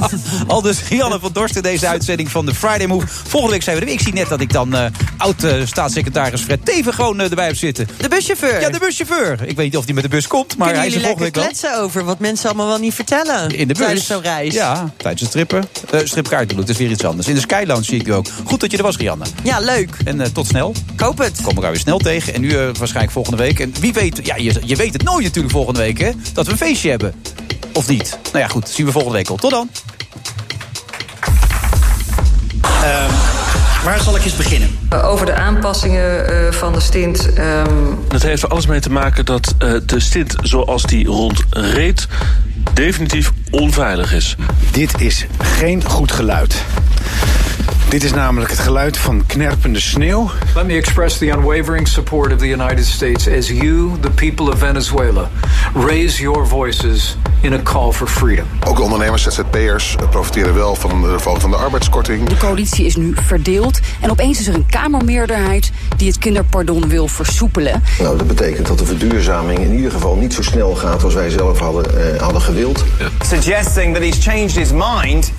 Al 0.46 0.62
dus 0.62 0.88
Rianne 0.88 1.18
van 1.20 1.32
Dorst 1.32 1.56
in 1.56 1.62
deze 1.62 1.86
uitzending 1.88 2.30
van 2.30 2.46
de 2.46 2.54
Friday 2.54 2.86
Move. 2.86 3.06
Volgende 3.06 3.52
week 3.54 3.62
zijn 3.62 3.74
we 3.76 3.80
er 3.82 3.86
weer. 3.88 3.96
Ik 3.96 4.02
zie 4.04 4.12
net 4.12 4.28
dat 4.28 4.40
ik 4.40 4.52
dan 4.52 4.74
eh, 4.74 4.84
oud-staatssecretaris 5.16 6.40
Fred 6.42 6.64
Teven 6.64 6.94
gewoon 6.94 7.20
eh, 7.20 7.30
erbij 7.30 7.46
heb 7.46 7.56
zitten. 7.56 7.88
De 7.98 8.08
buschauffeur. 8.08 8.60
Ja, 8.60 8.70
de 8.70 8.78
buschauffeur. 8.78 9.32
Ik 9.32 9.56
weet 9.56 9.64
niet 9.64 9.76
of 9.76 9.84
hij 9.84 9.94
met 9.94 10.02
de 10.02 10.08
bus 10.08 10.26
komt, 10.26 10.56
maar 10.56 10.66
Kunnen 10.66 10.82
hij 10.82 10.86
is 10.88 10.94
er 10.94 11.00
volgende 11.00 11.24
week 11.24 11.34
wel. 11.34 11.44
kletsen 11.44 11.78
over 11.80 12.04
wat 12.04 12.18
mensen 12.18 12.48
allemaal 12.48 12.66
wel 12.66 12.78
niet 12.78 12.94
vertellen 12.94 13.50
In 13.50 13.68
de 13.68 13.74
bus. 13.74 13.82
tijdens 13.84 14.06
zo'n 14.06 14.22
reis? 14.22 14.54
Ja, 14.54 14.90
tijdens 14.96 15.20
het 15.20 15.30
strippen. 15.30 15.64
Eh 15.90 16.00
stripkaart 16.04 16.46
bedoel 16.48 16.60
ik, 16.62 16.66
dat 16.66 16.76
is 16.76 16.82
weer 16.82 16.90
iets 16.90 17.04
anders. 17.04 17.28
In 17.28 17.34
de 17.34 17.40
Sky 17.40 17.64
Lounge 17.66 17.84
zie 17.84 18.00
ik 18.00 18.06
u 18.08 18.10
ook. 18.12 18.26
Goed 18.44 18.60
dat 18.60 18.70
je 18.70 18.76
er 18.76 18.82
was, 18.82 18.96
Rianne. 18.96 19.24
Ja, 19.42 19.58
leuk. 19.60 19.96
En 20.04 20.20
eh, 20.20 20.26
tot 20.32 20.46
snel. 20.46 20.74
Ik 20.92 21.00
hoop 21.00 21.18
het. 21.18 21.38
Komen 21.42 21.62
elkaar 21.64 21.84
weer 21.84 21.94
snel 21.94 22.12
tegen. 22.12 22.34
En 22.34 22.40
nu 22.40 22.50
eh, 22.50 22.74
waarschijnlijk 22.78 23.12
volgende 23.12 23.38
week. 23.38 23.60
En 23.60 23.74
wie 23.80 23.92
weet, 23.92 24.20
ja, 24.22 24.36
je, 24.36 24.60
je 24.64 24.76
weet 24.76 24.92
het 24.92 25.02
nooit 25.02 25.24
natuurlijk 25.24 25.54
volgende 25.54 25.80
week, 25.80 25.98
hè? 25.98 26.10
Dat 26.32 26.46
we 26.46 26.52
een 26.52 26.58
feestje 26.58 26.90
hebben. 26.90 27.14
Of 27.72 27.88
niet? 27.88 28.18
Nou 28.24 28.38
ja, 28.38 28.48
goed. 28.48 28.68
Zien 28.68 28.86
we 28.86 28.92
volgende 28.92 29.16
week 29.16 29.28
al. 29.28 29.36
Tot 29.36 29.50
dan. 29.50 29.68
Waar 33.84 34.00
zal 34.02 34.16
ik 34.16 34.24
eens 34.24 34.36
beginnen? 34.36 34.78
Over 35.02 35.26
de 35.26 35.34
aanpassingen 35.34 36.26
eh, 36.46 36.52
van 36.52 36.72
de 36.72 36.80
stint. 36.80 37.32
ehm, 37.34 37.68
Dat 38.08 38.22
heeft 38.22 38.42
er 38.42 38.48
alles 38.48 38.66
mee 38.66 38.80
te 38.80 38.90
maken 38.90 39.24
dat 39.24 39.54
eh, 39.58 39.74
de 39.86 40.00
stint 40.00 40.34
zoals 40.42 40.82
die 40.82 41.06
rondreed 41.06 42.06
definitief 42.72 43.32
onveilig 43.50 44.12
is. 44.12 44.36
Dit 44.70 45.00
is 45.00 45.26
geen 45.38 45.84
goed 45.84 46.12
geluid. 46.12 46.62
Dit 47.94 48.04
is 48.04 48.12
namelijk 48.12 48.50
het 48.50 48.60
geluid 48.60 48.96
van 48.96 49.26
knerpende 49.26 49.80
sneeuw. 49.80 50.30
Let 50.54 50.66
me 50.66 50.72
express 50.72 51.18
the 51.18 51.26
unwavering 51.26 51.88
support 51.88 52.32
of 52.32 52.38
the 52.38 52.48
United 52.48 52.86
States 52.86 53.28
as 53.28 53.48
you, 53.48 53.90
the 54.00 54.10
people 54.10 54.52
of 54.52 54.58
Venezuela, 54.58 55.30
raise 55.74 56.22
your 56.22 56.46
voices 56.46 57.16
in 57.40 57.52
a 57.52 57.62
call 57.62 57.92
for 57.92 58.06
freedom. 58.06 58.46
Ook 58.66 58.76
de 58.76 58.82
ondernemers, 58.82 59.22
ZZP'ers, 59.22 59.96
eh, 59.96 60.08
profiteren 60.08 60.54
wel 60.54 60.74
van 60.74 60.90
de 60.90 61.06
verhoging 61.06 61.40
van 61.40 61.50
de 61.50 61.56
arbeidskorting. 61.56 62.28
De 62.28 62.36
coalitie 62.36 62.86
is 62.86 62.96
nu 62.96 63.14
verdeeld 63.26 63.80
en 64.00 64.10
opeens 64.10 64.40
is 64.40 64.46
er 64.46 64.54
een 64.54 64.66
Kamermeerderheid 64.66 65.70
die 65.96 66.08
het 66.08 66.18
kinderpardon 66.18 66.88
wil 66.88 67.08
versoepelen. 67.08 67.82
Nou, 67.98 68.18
dat 68.18 68.26
betekent 68.26 68.66
dat 68.66 68.78
de 68.78 68.86
verduurzaming 68.86 69.58
in 69.58 69.74
ieder 69.74 69.90
geval 69.90 70.16
niet 70.16 70.34
zo 70.34 70.42
snel 70.42 70.74
gaat 70.74 71.04
als 71.04 71.14
wij 71.14 71.30
zelf 71.30 71.58
hadden, 71.58 72.14
eh, 72.14 72.20
hadden 72.20 72.42
gewild. 72.42 72.84
Suggesting 73.26 73.94
that 73.94 74.02
he's 74.02 74.24
changed 74.24 74.54
his 74.54 74.70
mind 74.72 75.32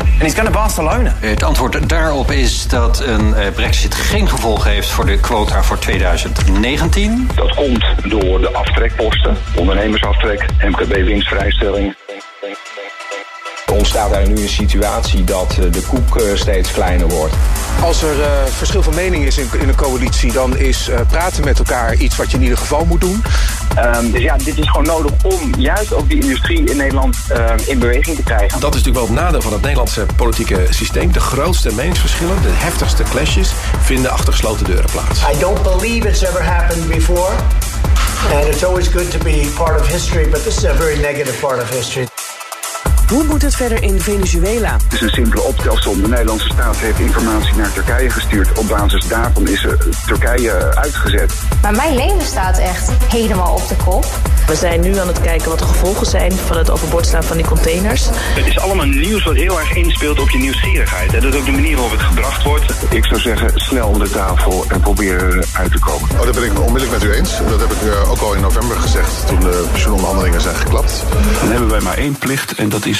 and 0.00 0.22
he's 0.22 0.34
going 0.34 0.48
to 0.48 0.52
Barcelona. 0.52 1.14
Het 1.20 1.42
antwoord 1.42 1.88
daarop 1.88 2.30
is 2.30 2.68
dat 2.68 3.00
een 3.06 3.34
eh, 3.34 3.52
brexit 3.54 3.94
geen 3.94 4.28
gevolg 4.28 4.64
heeft 4.64 4.88
voor 4.88 5.06
de 5.06 5.20
quota 5.20 5.62
voor 5.62 5.78
2019. 5.78 7.28
Dat 7.34 7.54
komt 7.54 7.84
door 8.08 8.40
de 8.40 8.52
aftrekposten, 8.52 9.36
ondernemersaftrek, 9.56 10.46
MKB-winstvrijstelling. 10.62 11.94
Er 13.70 13.76
ontstaat 13.76 14.10
daar 14.10 14.28
nu 14.28 14.42
een 14.42 14.48
situatie 14.48 15.24
dat 15.24 15.50
eh, 15.50 15.72
de 15.72 15.80
koek 15.80 16.16
eh, 16.16 16.24
steeds 16.34 16.72
kleiner 16.72 17.08
wordt. 17.08 17.34
Als 17.82 18.02
er 18.02 18.22
eh, 18.22 18.28
verschil 18.46 18.82
van 18.82 18.94
mening 18.94 19.24
is 19.24 19.38
in, 19.38 19.48
in 19.60 19.68
een 19.68 19.74
coalitie, 19.74 20.32
dan 20.32 20.56
is 20.56 20.88
eh, 20.88 21.00
praten 21.08 21.44
met 21.44 21.58
elkaar 21.58 21.94
iets 21.94 22.16
wat 22.16 22.30
je 22.30 22.36
in 22.36 22.42
ieder 22.42 22.58
geval 22.58 22.84
moet 22.84 23.00
doen. 23.00 23.22
Ehm, 23.74 24.10
dus 24.10 24.22
ja, 24.22 24.36
dit 24.36 24.58
is 24.58 24.68
gewoon 24.68 24.86
nodig 24.86 25.12
om 25.22 25.54
juist 25.58 25.94
ook 25.94 26.08
die 26.08 26.20
industrie 26.20 26.70
in 26.70 26.76
Nederland 26.76 27.16
ehm, 27.28 27.58
in 27.66 27.78
beweging 27.78 28.16
te 28.16 28.22
krijgen. 28.22 28.60
Dat 28.60 28.74
is 28.74 28.82
natuurlijk 28.82 29.06
wel 29.06 29.16
het 29.16 29.24
nadeel 29.24 29.42
van 29.42 29.52
het 29.52 29.60
Nederlandse 29.60 30.06
politieke 30.16 30.66
systeem. 30.70 31.12
De 31.12 31.20
grootste 31.20 31.74
meningsverschillen, 31.74 32.42
de 32.42 32.52
heftigste 32.52 33.02
clashes, 33.02 33.52
vinden 33.82 34.10
achter 34.10 34.32
gesloten 34.32 34.66
deuren 34.66 34.90
plaats. 34.90 35.20
I 35.34 35.38
don't 35.38 35.62
believe 35.62 36.08
it's 36.08 36.22
ever 36.22 36.44
happened 36.44 36.88
before. 36.88 37.32
And 38.32 38.46
it's 38.54 38.64
always 38.64 38.88
good 38.88 39.10
to 39.10 39.18
be 39.18 39.50
part 39.56 39.80
of 39.80 39.88
history, 39.88 40.28
but 40.28 40.42
this 40.42 40.56
is 40.56 40.64
a 40.64 40.74
very 40.74 41.00
negative 41.00 41.38
part 41.40 41.62
of 41.62 41.70
history. 41.70 42.08
Hoe 43.10 43.24
moet 43.24 43.42
het 43.42 43.54
verder 43.54 43.82
in 43.82 44.00
Venezuela? 44.00 44.72
Het 44.72 44.92
is 44.92 45.00
een 45.00 45.08
simpele 45.08 45.42
optelsom. 45.42 46.02
De 46.02 46.08
Nederlandse 46.08 46.48
staat 46.52 46.76
heeft 46.76 46.98
informatie 46.98 47.56
naar 47.56 47.72
Turkije 47.72 48.10
gestuurd. 48.10 48.58
Op 48.58 48.68
basis 48.68 49.08
daarvan 49.08 49.48
is 49.48 49.66
Turkije 50.06 50.76
uitgezet. 50.76 51.32
Maar 51.62 51.74
mijn 51.74 51.94
leven 51.94 52.26
staat 52.26 52.58
echt 52.58 52.90
helemaal 53.08 53.54
op 53.54 53.68
de 53.68 53.76
kop. 53.84 54.06
We 54.46 54.56
zijn 54.56 54.80
nu 54.80 54.98
aan 54.98 55.06
het 55.06 55.20
kijken 55.20 55.48
wat 55.48 55.58
de 55.58 55.64
gevolgen 55.64 56.06
zijn 56.06 56.32
van 56.32 56.56
het 56.56 56.70
overboord 56.70 57.06
slaan 57.06 57.22
van 57.22 57.36
die 57.36 57.46
containers. 57.46 58.08
Het 58.12 58.46
is 58.46 58.58
allemaal 58.58 58.86
nieuws 58.86 59.24
wat 59.24 59.34
heel 59.34 59.58
erg 59.60 59.74
inspeelt 59.74 60.20
op 60.20 60.30
je 60.30 60.38
nieuwsgierigheid. 60.38 61.14
En 61.14 61.20
dat 61.20 61.34
is 61.34 61.40
ook 61.40 61.46
de 61.46 61.52
manier 61.52 61.74
waarop 61.74 61.92
het 61.92 62.00
gebracht 62.00 62.42
wordt. 62.42 62.72
Ik 62.90 63.04
zou 63.04 63.20
zeggen, 63.20 63.50
snel 63.54 63.88
om 63.88 63.98
de 63.98 64.10
tafel 64.10 64.64
en 64.68 64.80
proberen 64.80 65.44
eruit 65.52 65.72
te 65.72 65.78
komen. 65.78 66.08
Oh, 66.10 66.24
dat 66.24 66.34
ben 66.34 66.44
ik 66.44 66.60
onmiddellijk 66.60 67.02
met 67.02 67.10
u 67.10 67.14
eens. 67.14 67.38
Dat 67.48 67.60
heb 67.60 67.70
ik 67.70 67.82
eh, 67.82 68.10
ook 68.10 68.20
al 68.20 68.34
in 68.34 68.40
november 68.40 68.76
gezegd 68.76 69.26
toen 69.26 69.40
de 69.40 69.66
pensioenonderhandelingen 69.70 70.40
zijn 70.40 70.56
geklapt. 70.56 71.04
Dan 71.40 71.50
hebben 71.50 71.68
wij 71.68 71.80
maar 71.80 71.96
één 71.96 72.18
plicht 72.18 72.54
en 72.54 72.68
dat 72.68 72.86
is 72.86 72.99